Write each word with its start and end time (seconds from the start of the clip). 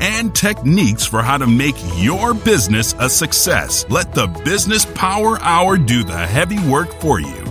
and 0.00 0.34
techniques 0.34 1.04
for 1.04 1.22
how 1.22 1.38
to 1.38 1.46
make 1.46 1.76
your 1.96 2.34
business 2.34 2.94
a 2.98 3.08
success. 3.08 3.84
Let 3.88 4.12
the 4.12 4.26
Business 4.26 4.84
Power 4.84 5.38
Hour 5.40 5.76
do 5.76 6.04
the 6.04 6.26
heavy 6.26 6.58
work 6.68 6.92
for 7.00 7.20
you. 7.20 7.44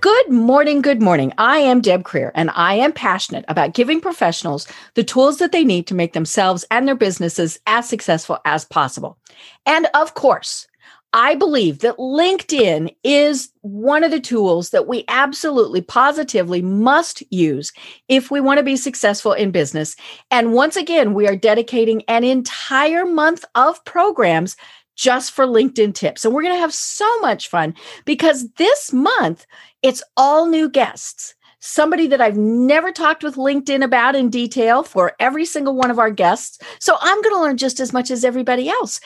Good 0.00 0.28
morning, 0.28 0.82
good 0.82 1.00
morning. 1.00 1.32
I 1.38 1.60
am 1.60 1.80
Deb 1.80 2.02
Krier, 2.02 2.30
and 2.34 2.50
I 2.54 2.74
am 2.74 2.92
passionate 2.92 3.46
about 3.48 3.72
giving 3.72 4.02
professionals 4.02 4.66
the 4.94 5.02
tools 5.02 5.38
that 5.38 5.50
they 5.50 5.64
need 5.64 5.86
to 5.86 5.94
make 5.94 6.12
themselves 6.12 6.66
and 6.70 6.86
their 6.86 6.94
businesses 6.94 7.58
as 7.66 7.88
successful 7.88 8.38
as 8.44 8.66
possible. 8.66 9.16
And 9.64 9.86
of 9.94 10.12
course, 10.12 10.66
I 11.14 11.36
believe 11.36 11.78
that 11.78 11.96
LinkedIn 11.96 12.92
is 13.04 13.48
one 13.60 14.02
of 14.02 14.10
the 14.10 14.18
tools 14.18 14.70
that 14.70 14.88
we 14.88 15.04
absolutely 15.06 15.80
positively 15.80 16.60
must 16.60 17.22
use 17.30 17.72
if 18.08 18.32
we 18.32 18.40
want 18.40 18.58
to 18.58 18.64
be 18.64 18.76
successful 18.76 19.32
in 19.32 19.52
business. 19.52 19.94
And 20.32 20.54
once 20.54 20.74
again, 20.74 21.14
we 21.14 21.28
are 21.28 21.36
dedicating 21.36 22.02
an 22.08 22.24
entire 22.24 23.06
month 23.06 23.44
of 23.54 23.82
programs 23.84 24.56
just 24.96 25.30
for 25.30 25.46
LinkedIn 25.46 25.94
tips. 25.94 26.24
And 26.24 26.34
we're 26.34 26.42
going 26.42 26.54
to 26.54 26.60
have 26.60 26.74
so 26.74 27.08
much 27.20 27.48
fun 27.48 27.74
because 28.04 28.50
this 28.54 28.92
month 28.92 29.46
it's 29.82 30.02
all 30.16 30.46
new 30.46 30.68
guests 30.68 31.34
somebody 31.60 32.06
that 32.06 32.20
I've 32.20 32.36
never 32.36 32.92
talked 32.92 33.24
with 33.24 33.36
LinkedIn 33.36 33.82
about 33.82 34.14
in 34.14 34.28
detail 34.28 34.82
for 34.82 35.14
every 35.18 35.46
single 35.46 35.74
one 35.74 35.90
of 35.90 35.98
our 35.98 36.10
guests. 36.10 36.58
So 36.78 36.98
I'm 37.00 37.22
going 37.22 37.34
to 37.34 37.40
learn 37.40 37.56
just 37.56 37.80
as 37.80 37.90
much 37.90 38.10
as 38.10 38.22
everybody 38.22 38.68
else. 38.68 39.00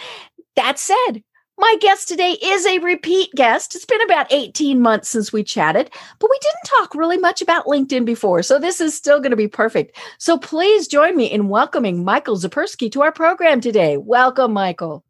That 0.57 0.77
said, 0.77 1.23
my 1.59 1.77
guest 1.81 2.07
today 2.07 2.37
is 2.43 2.65
a 2.67 2.79
repeat 2.79 3.31
guest. 3.35 3.75
It's 3.75 3.85
been 3.85 4.01
about 4.03 4.33
18 4.33 4.81
months 4.81 5.09
since 5.09 5.33
we 5.33 5.43
chatted, 5.43 5.91
but 6.21 6.31
we 6.31 6.39
didn't 6.41 6.79
talk 6.79 6.95
really 6.95 7.19
much 7.19 7.43
about 7.43 7.67
LinkedIn 7.67 8.05
before. 8.05 8.43
So 8.43 8.59
this 8.59 8.81
is 8.81 8.97
still 8.97 9.19
going 9.19 9.33
to 9.33 9.37
be 9.37 9.49
perfect. 9.49 9.97
So 10.19 10.39
please 10.39 10.87
join 10.87 11.17
me 11.17 11.27
in 11.27 11.49
welcoming 11.49 12.05
Michael 12.05 12.37
Zipursky 12.37 12.91
to 12.93 13.03
our 13.03 13.13
program 13.13 13.61
today. 13.61 13.97
Welcome, 13.97 14.53
Michael. 14.53 15.05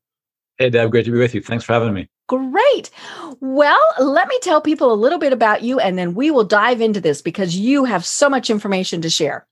Hey, 0.57 0.71
Deb. 0.71 0.91
Great 0.91 1.05
to 1.05 1.13
be 1.13 1.19
with 1.19 1.35
you. 1.35 1.43
Thanks 1.43 1.65
for 1.65 1.75
having 1.75 1.93
me. 1.93 2.09
Great. 2.29 2.91
Well, 3.41 3.81
let 4.01 4.29
me 4.29 4.39
tell 4.43 4.61
people 4.61 4.93
a 4.93 4.95
little 4.95 5.19
bit 5.19 5.33
about 5.33 5.62
you 5.62 5.79
and 5.79 5.99
then 5.99 6.15
we 6.15 6.31
will 6.31 6.45
dive 6.45 6.81
into 6.81 7.01
this 7.01 7.23
because 7.23 7.57
you 7.57 7.85
have 7.85 8.05
so 8.05 8.29
much 8.29 8.51
information 8.51 9.03
to 9.03 9.11
share. 9.11 9.47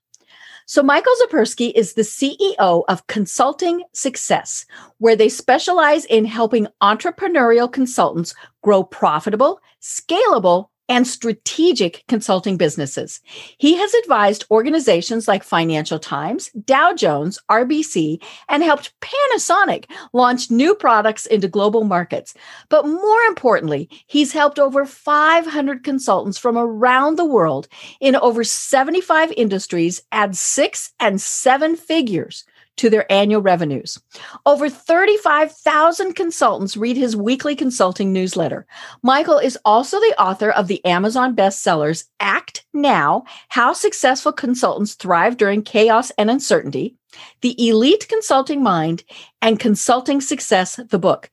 So, 0.69 0.83
Michael 0.83 1.13
Zipursky 1.23 1.71
is 1.73 1.93
the 1.93 2.01
CEO 2.01 2.83
of 2.89 3.07
Consulting 3.07 3.83
Success, 3.93 4.65
where 4.97 5.15
they 5.15 5.29
specialize 5.29 6.03
in 6.03 6.25
helping 6.25 6.67
entrepreneurial 6.83 7.71
consultants 7.71 8.35
grow 8.63 8.83
profitable, 8.83 9.61
scalable, 9.81 10.67
and 10.89 11.07
strategic 11.07 12.03
consulting 12.07 12.57
businesses. 12.57 13.21
He 13.57 13.75
has 13.77 13.93
advised 13.95 14.45
organizations 14.49 15.27
like 15.27 15.43
Financial 15.43 15.99
Times, 15.99 16.49
Dow 16.65 16.93
Jones, 16.93 17.39
RBC, 17.49 18.21
and 18.49 18.63
helped 18.63 18.93
Panasonic 19.01 19.85
launch 20.13 20.49
new 20.49 20.75
products 20.75 21.25
into 21.25 21.47
global 21.47 21.83
markets. 21.83 22.33
But 22.69 22.87
more 22.87 23.21
importantly, 23.21 23.89
he's 24.07 24.31
helped 24.31 24.59
over 24.59 24.85
500 24.85 25.83
consultants 25.83 26.37
from 26.37 26.57
around 26.57 27.17
the 27.17 27.25
world 27.25 27.67
in 27.99 28.15
over 28.15 28.43
75 28.43 29.31
industries 29.35 30.01
add 30.11 30.35
six 30.35 30.93
and 30.99 31.19
seven 31.21 31.75
figures 31.75 32.45
to 32.77 32.89
their 32.89 33.11
annual 33.11 33.41
revenues. 33.41 33.99
Over 34.45 34.69
35,000 34.69 36.13
consultants 36.13 36.77
read 36.77 36.97
his 36.97 37.15
weekly 37.15 37.55
consulting 37.55 38.13
newsletter. 38.13 38.65
Michael 39.03 39.37
is 39.37 39.57
also 39.65 39.99
the 39.99 40.15
author 40.19 40.51
of 40.51 40.67
the 40.67 40.83
Amazon 40.85 41.35
bestsellers 41.35 42.05
Act 42.19 42.65
Now 42.73 43.25
How 43.49 43.73
Successful 43.73 44.31
Consultants 44.31 44.93
Thrive 44.93 45.37
During 45.37 45.61
Chaos 45.61 46.11
and 46.17 46.29
Uncertainty, 46.29 46.95
The 47.41 47.55
Elite 47.67 48.07
Consulting 48.07 48.63
Mind, 48.63 49.03
and 49.41 49.59
Consulting 49.59 50.21
Success, 50.21 50.79
the 50.89 50.99
book. 50.99 51.29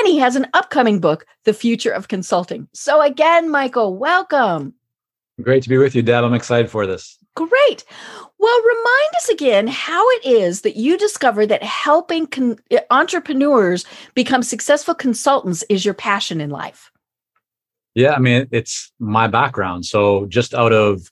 And 0.00 0.08
he 0.08 0.18
has 0.18 0.34
an 0.36 0.46
upcoming 0.54 0.98
book, 0.98 1.26
The 1.44 1.52
Future 1.52 1.90
of 1.90 2.08
Consulting. 2.08 2.68
So, 2.72 3.02
again, 3.02 3.50
Michael, 3.50 3.96
welcome. 3.96 4.74
Great 5.42 5.62
to 5.64 5.68
be 5.68 5.78
with 5.78 5.94
you, 5.94 6.02
Deb. 6.02 6.24
I'm 6.24 6.32
excited 6.32 6.70
for 6.70 6.86
this. 6.86 7.18
Great. 7.34 7.84
Well, 8.38 8.62
remind 8.62 9.14
us 9.16 9.28
again 9.28 9.66
how 9.66 10.08
it 10.10 10.24
is 10.24 10.60
that 10.62 10.76
you 10.76 10.96
discovered 10.96 11.46
that 11.46 11.62
helping 11.62 12.26
con- 12.26 12.58
eh, 12.70 12.80
entrepreneurs 12.90 13.84
become 14.14 14.42
successful 14.42 14.94
consultants 14.94 15.64
is 15.68 15.84
your 15.84 15.94
passion 15.94 16.40
in 16.40 16.50
life. 16.50 16.90
Yeah, 17.94 18.14
I 18.14 18.18
mean, 18.18 18.48
it's 18.50 18.92
my 18.98 19.28
background. 19.28 19.86
So, 19.86 20.26
just 20.26 20.52
out 20.54 20.72
of 20.72 21.10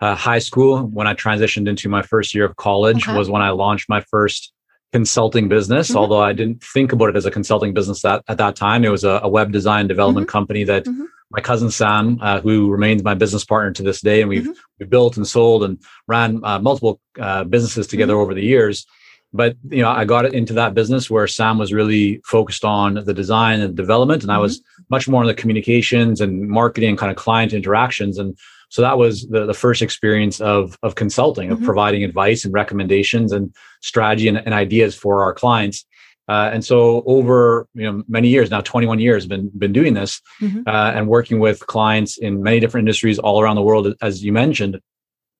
uh, 0.00 0.14
high 0.14 0.38
school, 0.38 0.84
when 0.84 1.06
I 1.06 1.14
transitioned 1.14 1.68
into 1.68 1.88
my 1.88 2.02
first 2.02 2.34
year 2.34 2.44
of 2.44 2.56
college, 2.56 3.08
okay. 3.08 3.16
was 3.16 3.30
when 3.30 3.42
I 3.42 3.50
launched 3.50 3.88
my 3.88 4.00
first 4.00 4.52
consulting 4.92 5.48
business. 5.48 5.88
Mm-hmm. 5.88 5.98
Although 5.98 6.20
I 6.20 6.32
didn't 6.32 6.62
think 6.62 6.92
about 6.92 7.10
it 7.10 7.16
as 7.16 7.26
a 7.26 7.30
consulting 7.30 7.74
business 7.74 8.02
that 8.02 8.22
at 8.28 8.38
that 8.38 8.56
time, 8.56 8.84
it 8.84 8.90
was 8.90 9.04
a, 9.04 9.20
a 9.22 9.28
web 9.28 9.52
design 9.52 9.86
development 9.86 10.26
mm-hmm. 10.26 10.32
company 10.32 10.64
that. 10.64 10.84
Mm-hmm 10.84 11.04
my 11.30 11.40
cousin 11.40 11.70
Sam, 11.70 12.18
uh, 12.22 12.40
who 12.40 12.70
remains 12.70 13.02
my 13.02 13.14
business 13.14 13.44
partner 13.44 13.72
to 13.72 13.82
this 13.82 14.00
day, 14.00 14.20
and 14.20 14.28
we've 14.28 14.42
mm-hmm. 14.42 14.52
we 14.80 14.86
built 14.86 15.16
and 15.16 15.26
sold 15.26 15.62
and 15.62 15.78
ran 16.06 16.40
uh, 16.42 16.58
multiple 16.58 17.00
uh, 17.20 17.44
businesses 17.44 17.86
together 17.86 18.14
mm-hmm. 18.14 18.22
over 18.22 18.34
the 18.34 18.42
years. 18.42 18.86
But 19.32 19.56
you 19.68 19.82
know, 19.82 19.90
I 19.90 20.06
got 20.06 20.32
into 20.32 20.54
that 20.54 20.72
business 20.72 21.10
where 21.10 21.26
Sam 21.26 21.58
was 21.58 21.72
really 21.72 22.20
focused 22.24 22.64
on 22.64 22.94
the 22.94 23.12
design 23.12 23.60
and 23.60 23.76
development, 23.76 24.22
and 24.22 24.30
mm-hmm. 24.30 24.38
I 24.38 24.42
was 24.42 24.62
much 24.90 25.06
more 25.06 25.20
on 25.20 25.26
the 25.26 25.34
communications 25.34 26.20
and 26.20 26.48
marketing, 26.48 26.96
kind 26.96 27.10
of 27.10 27.16
client 27.16 27.52
interactions. 27.52 28.16
And 28.16 28.38
so 28.70 28.80
that 28.80 28.96
was 28.96 29.26
the, 29.28 29.44
the 29.44 29.54
first 29.54 29.82
experience 29.82 30.40
of 30.40 30.78
of 30.82 30.94
consulting, 30.94 31.50
of 31.50 31.58
mm-hmm. 31.58 31.66
providing 31.66 32.04
advice 32.04 32.46
and 32.46 32.54
recommendations 32.54 33.32
and 33.32 33.54
strategy 33.82 34.28
and, 34.28 34.38
and 34.38 34.54
ideas 34.54 34.94
for 34.94 35.22
our 35.22 35.34
clients. 35.34 35.84
Uh, 36.28 36.50
and 36.52 36.64
so 36.64 37.02
over 37.06 37.66
you 37.74 37.90
know 37.90 38.02
many 38.06 38.28
years 38.28 38.50
now 38.50 38.60
21 38.60 38.98
years 38.98 39.26
been 39.26 39.50
been 39.56 39.72
doing 39.72 39.94
this 39.94 40.20
mm-hmm. 40.40 40.60
uh, 40.66 40.92
and 40.94 41.08
working 41.08 41.40
with 41.40 41.66
clients 41.66 42.18
in 42.18 42.42
many 42.42 42.60
different 42.60 42.82
industries 42.82 43.18
all 43.18 43.40
around 43.40 43.56
the 43.56 43.62
world 43.62 43.94
as 44.02 44.22
you 44.22 44.32
mentioned 44.32 44.78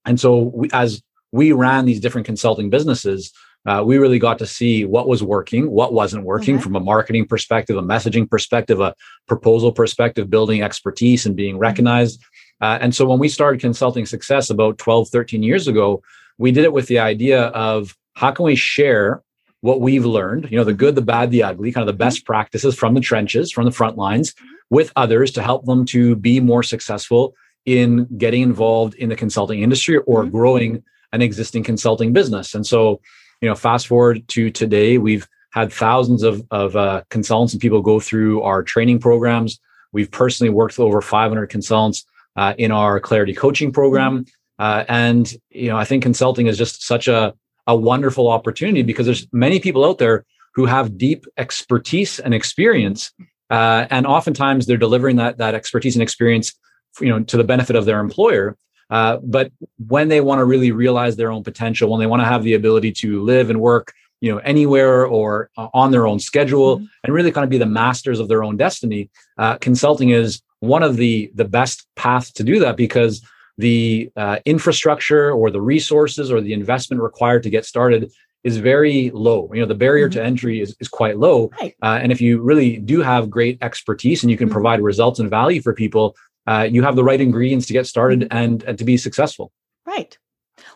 and 0.06 0.19
so 0.19 0.50
we, 0.54 0.69
as 0.72 1.03
we 1.31 1.53
ran 1.53 1.84
these 1.84 2.00
different 2.00 2.26
consulting 2.26 2.71
businesses 2.71 3.32
uh, 3.66 3.82
we 3.84 3.99
really 3.99 4.19
got 4.19 4.38
to 4.38 4.47
see 4.47 4.87
what 4.87 5.06
was 5.06 5.22
working 5.22 5.71
what 5.71 5.93
wasn't 5.93 6.25
working 6.25 6.54
okay. 6.54 6.62
from 6.62 6.75
a 6.75 6.81
marketing 6.81 7.26
perspective 7.26 7.76
a 7.76 7.82
messaging 7.82 8.28
perspective 8.28 8.81
a 8.81 8.94
proposal 9.26 9.70
perspective 9.70 10.31
building 10.31 10.62
expertise 10.62 11.26
and 11.26 11.37
being 11.37 11.55
mm-hmm. 11.55 11.62
recognized 11.62 12.19
mm-hmm. 12.62 12.82
and 12.82 12.94
so 12.94 13.06
when 13.06 13.19
we 13.19 13.28
started 13.28 13.60
consulting 13.60 14.06
success 14.06 14.49
about 14.49 14.78
12 14.78 15.10
13 15.10 15.43
years 15.43 15.69
ago 15.69 16.00
we 16.38 16.50
did 16.50 16.65
it 16.65 16.72
with 16.72 16.87
the 16.87 16.99
idea 16.99 17.49
of 17.49 17.94
how 18.15 18.31
can 18.31 18.47
we 18.47 18.56
share 18.56 19.22
what 19.61 19.81
we've 19.81 20.05
learned, 20.05 20.51
you 20.51 20.57
know, 20.57 20.65
the 20.65 20.75
good, 20.75 20.95
the 20.95 21.03
bad, 21.03 21.31
the 21.31 21.43
ugly, 21.43 21.73
kind 21.73 21.83
of 21.83 21.87
the 21.87 21.93
mm-hmm. 21.93 22.09
best 22.09 22.25
practices 22.25 22.75
from 22.77 22.95
the 22.95 23.01
trenches, 23.01 23.51
from 23.51 23.65
the 23.65 23.73
front 23.73 23.97
lines 23.97 24.33
mm-hmm. 24.35 24.47
with 24.71 24.93
others 24.97 25.33
to 25.33 25.43
help 25.43 25.65
them 25.67 25.85
to 25.87 26.15
be 26.17 26.41
more 26.41 26.63
successful 26.63 27.35
in 27.67 28.07
getting 28.17 28.43
involved 28.43 28.95
in 28.95 29.09
the 29.09 29.17
consulting 29.17 29.63
industry 29.63 29.99
or 29.99 30.23
mm-hmm. 30.23 30.31
growing 30.31 30.83
an 31.13 31.23
existing 31.23 31.65
consulting 31.65 32.13
business. 32.13 32.55
And 32.55 32.67
so, 32.67 33.01
you 33.41 33.49
know, 33.49 33.55
fast 33.55 33.87
forward 33.87 34.27
to 34.29 34.50
today, 34.50 34.99
we've 34.99 35.27
had 35.50 35.73
thousands 35.73 36.23
of, 36.23 36.43
of 36.50 36.77
uh, 36.77 37.03
consultants 37.11 37.53
and 37.53 37.61
people 37.61 37.82
go 37.82 37.99
through 37.99 38.43
our 38.43 38.62
training 38.62 39.00
programs. 39.00 39.59
We've 39.93 40.11
personally 40.11 40.50
worked 40.50 40.79
with 40.79 40.87
over 40.87 41.00
500 41.00 41.47
consultants 41.49 42.05
uh, 42.37 42.55
in 42.59 42.71
our 42.71 43.00
clarity 43.00 43.35
coaching 43.35 43.73
program. 43.73 44.27
Uh, 44.59 44.85
and, 44.88 45.32
you 45.50 45.69
know, 45.69 45.77
I 45.77 45.85
think 45.85 46.03
consulting 46.03 46.47
is 46.47 46.59
just 46.59 46.85
such 46.85 47.09
a, 47.09 47.35
a 47.69 47.76
wonderful 47.76 48.29
opportunity 48.29 48.82
because 48.82 49.06
there's 49.06 49.29
many 49.32 49.61
people 49.61 49.85
out 49.85 49.99
there 49.99 50.25
who 50.55 50.67
have 50.67 50.99
deep 50.99 51.25
expertise 51.37 52.19
and 52.19 52.35
experience 52.35 53.12
uh, 53.50 53.87
and 53.91 54.06
oftentimes 54.06 54.67
they're 54.67 54.76
delivering 54.76 55.17
that 55.17 55.38
that 55.38 55.55
expertise 55.55 55.94
and 55.94 56.03
experience 56.03 56.53
you 57.00 57.09
know 57.09 57.23
to 57.23 57.37
the 57.37 57.44
benefit 57.44 57.76
of 57.76 57.85
their 57.85 58.00
employer 58.00 58.56
uh, 58.91 59.19
but 59.23 59.53
when 59.87 60.09
they 60.09 60.20
want 60.20 60.38
to 60.38 60.44
really 60.44 60.73
realize 60.73 61.17
their 61.17 61.31
own 61.31 61.44
potential 61.44 61.91
when 61.91 62.00
they 62.00 62.06
want 62.06 62.20
to 62.20 62.26
have 62.26 62.43
the 62.43 62.55
ability 62.55 62.91
to 62.91 63.23
live 63.23 63.50
and 63.50 63.61
work 63.61 63.93
you 64.20 64.32
know 64.32 64.38
anywhere 64.38 65.06
or 65.06 65.50
uh, 65.59 65.69
on 65.75 65.91
their 65.91 66.06
own 66.06 66.19
schedule 66.19 66.79
mm-hmm. 66.79 66.87
and 67.05 67.15
really 67.15 67.31
kind 67.31 67.44
of 67.44 67.50
be 67.50 67.59
the 67.59 67.67
masters 67.67 68.19
of 68.19 68.29
their 68.29 68.43
own 68.43 68.56
destiny 68.56 69.11
uh, 69.37 69.56
consulting 69.59 70.09
is 70.11 70.43
one 70.61 70.82
of 70.82 70.97
the 70.97 71.31
the 71.35 71.44
best 71.44 71.87
paths 71.97 72.32
to 72.32 72.43
do 72.43 72.59
that 72.59 72.76
because 72.76 73.23
the 73.58 74.10
uh, 74.16 74.38
infrastructure 74.44 75.32
or 75.32 75.50
the 75.50 75.60
resources 75.60 76.32
or 76.32 76.40
the 76.40 76.52
investment 76.52 77.02
required 77.02 77.43
to 77.43 77.50
get 77.50 77.66
started 77.66 78.10
is 78.44 78.56
very 78.56 79.10
low. 79.10 79.50
You 79.52 79.60
know, 79.60 79.66
the 79.66 79.75
barrier 79.75 80.08
mm-hmm. 80.08 80.20
to 80.20 80.25
entry 80.25 80.60
is, 80.60 80.76
is 80.81 80.88
quite 80.88 81.19
low. 81.19 81.50
Right. 81.60 81.75
Uh, 81.82 81.99
and 82.00 82.12
if 82.12 82.20
you 82.20 82.40
really 82.40 82.78
do 82.78 83.02
have 83.02 83.28
great 83.28 83.58
expertise 83.60 84.22
and 84.22 84.31
you 84.31 84.37
can 84.37 84.46
mm-hmm. 84.46 84.55
provide 84.55 84.81
results 84.81 85.19
and 85.19 85.28
value 85.28 85.60
for 85.60 85.75
people, 85.75 86.16
uh, 86.46 86.66
you 86.70 86.82
have 86.82 86.96
the 86.96 87.05
right 87.05 87.20
ingredients 87.20 87.66
to 87.66 87.72
get 87.72 87.87
started 87.87 88.20
mm-hmm. 88.20 88.37
and, 88.37 88.62
and 88.62 88.78
to 88.78 88.84
be 88.84 88.96
successful. 88.96 89.52
Right. 89.84 90.16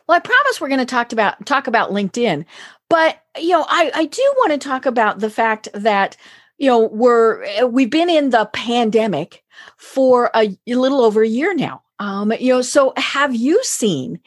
Well, 0.06 0.16
I 0.16 0.20
promise 0.20 0.60
we're 0.60 0.68
going 0.68 0.80
to 0.80 0.86
talk 0.86 1.12
about 1.12 1.44
talk 1.46 1.66
about 1.66 1.90
LinkedIn, 1.90 2.44
but 2.88 3.20
you 3.38 3.50
know, 3.50 3.64
I 3.68 3.90
I 3.94 4.04
do 4.06 4.34
want 4.38 4.52
to 4.52 4.58
talk 4.58 4.86
about 4.86 5.18
the 5.18 5.30
fact 5.30 5.68
that 5.74 6.16
you 6.58 6.68
know 6.68 6.86
we're 6.86 7.66
we've 7.66 7.90
been 7.90 8.10
in 8.10 8.30
the 8.30 8.46
pandemic 8.52 9.42
for 9.76 10.30
a, 10.34 10.56
a 10.66 10.74
little 10.74 11.00
over 11.00 11.22
a 11.22 11.28
year 11.28 11.54
now. 11.54 11.81
Um, 11.98 12.32
you 12.38 12.52
know, 12.52 12.62
so 12.62 12.92
have 12.96 13.34
you 13.34 13.62
seen? 13.62 14.20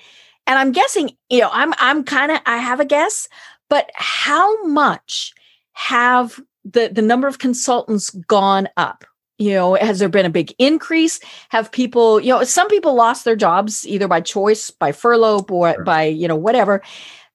And 0.48 0.60
I'm 0.60 0.72
guessing, 0.72 1.12
you 1.30 1.42
know, 1.42 1.50
I'm 1.52 1.74
I'm 1.78 2.04
kind 2.04 2.32
of 2.32 2.40
I 2.46 2.58
have 2.58 2.80
a 2.80 2.86
guess, 2.86 3.28
but 3.70 3.90
how 3.96 4.64
much 4.66 5.34
have 5.74 6.40
the 6.64 6.90
the 6.92 7.02
number 7.02 7.28
of 7.28 7.40
consultants 7.40 8.10
gone 8.10 8.70
up? 8.78 9.06
you 9.38 9.54
know 9.54 9.76
has 9.76 10.00
there 10.00 10.10
been 10.10 10.26
a 10.26 10.30
big 10.30 10.54
increase 10.58 11.20
have 11.50 11.72
people 11.72 12.20
you 12.20 12.30
know 12.30 12.44
some 12.44 12.68
people 12.68 12.96
lost 12.96 13.26
their 13.26 13.36
jobs 13.36 13.86
either 13.88 14.08
by 14.08 14.22
choice 14.22 14.72
by 14.72 14.92
furlough 14.92 15.46
or 15.50 15.74
sure. 15.74 15.84
by 15.84 16.04
you 16.04 16.28
know 16.28 16.36
whatever 16.36 16.82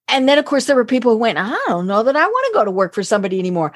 and 0.08 0.28
then 0.28 0.38
of 0.38 0.44
course 0.44 0.66
there 0.66 0.76
were 0.76 0.84
people 0.84 1.12
who 1.12 1.18
went 1.18 1.38
i 1.38 1.58
don't 1.68 1.86
know 1.86 2.02
that 2.02 2.16
i 2.16 2.26
want 2.26 2.46
to 2.46 2.58
go 2.58 2.64
to 2.64 2.70
work 2.70 2.94
for 2.94 3.02
somebody 3.02 3.38
anymore 3.38 3.72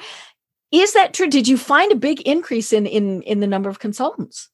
is 0.71 0.93
that 0.93 1.13
true 1.13 1.27
did 1.27 1.47
you 1.47 1.57
find 1.57 1.91
a 1.91 1.95
big 1.95 2.21
increase 2.21 2.73
in 2.73 2.85
in 2.85 3.21
in 3.23 3.39
the 3.39 3.47
number 3.47 3.69
of 3.69 3.79
consultants 3.79 4.49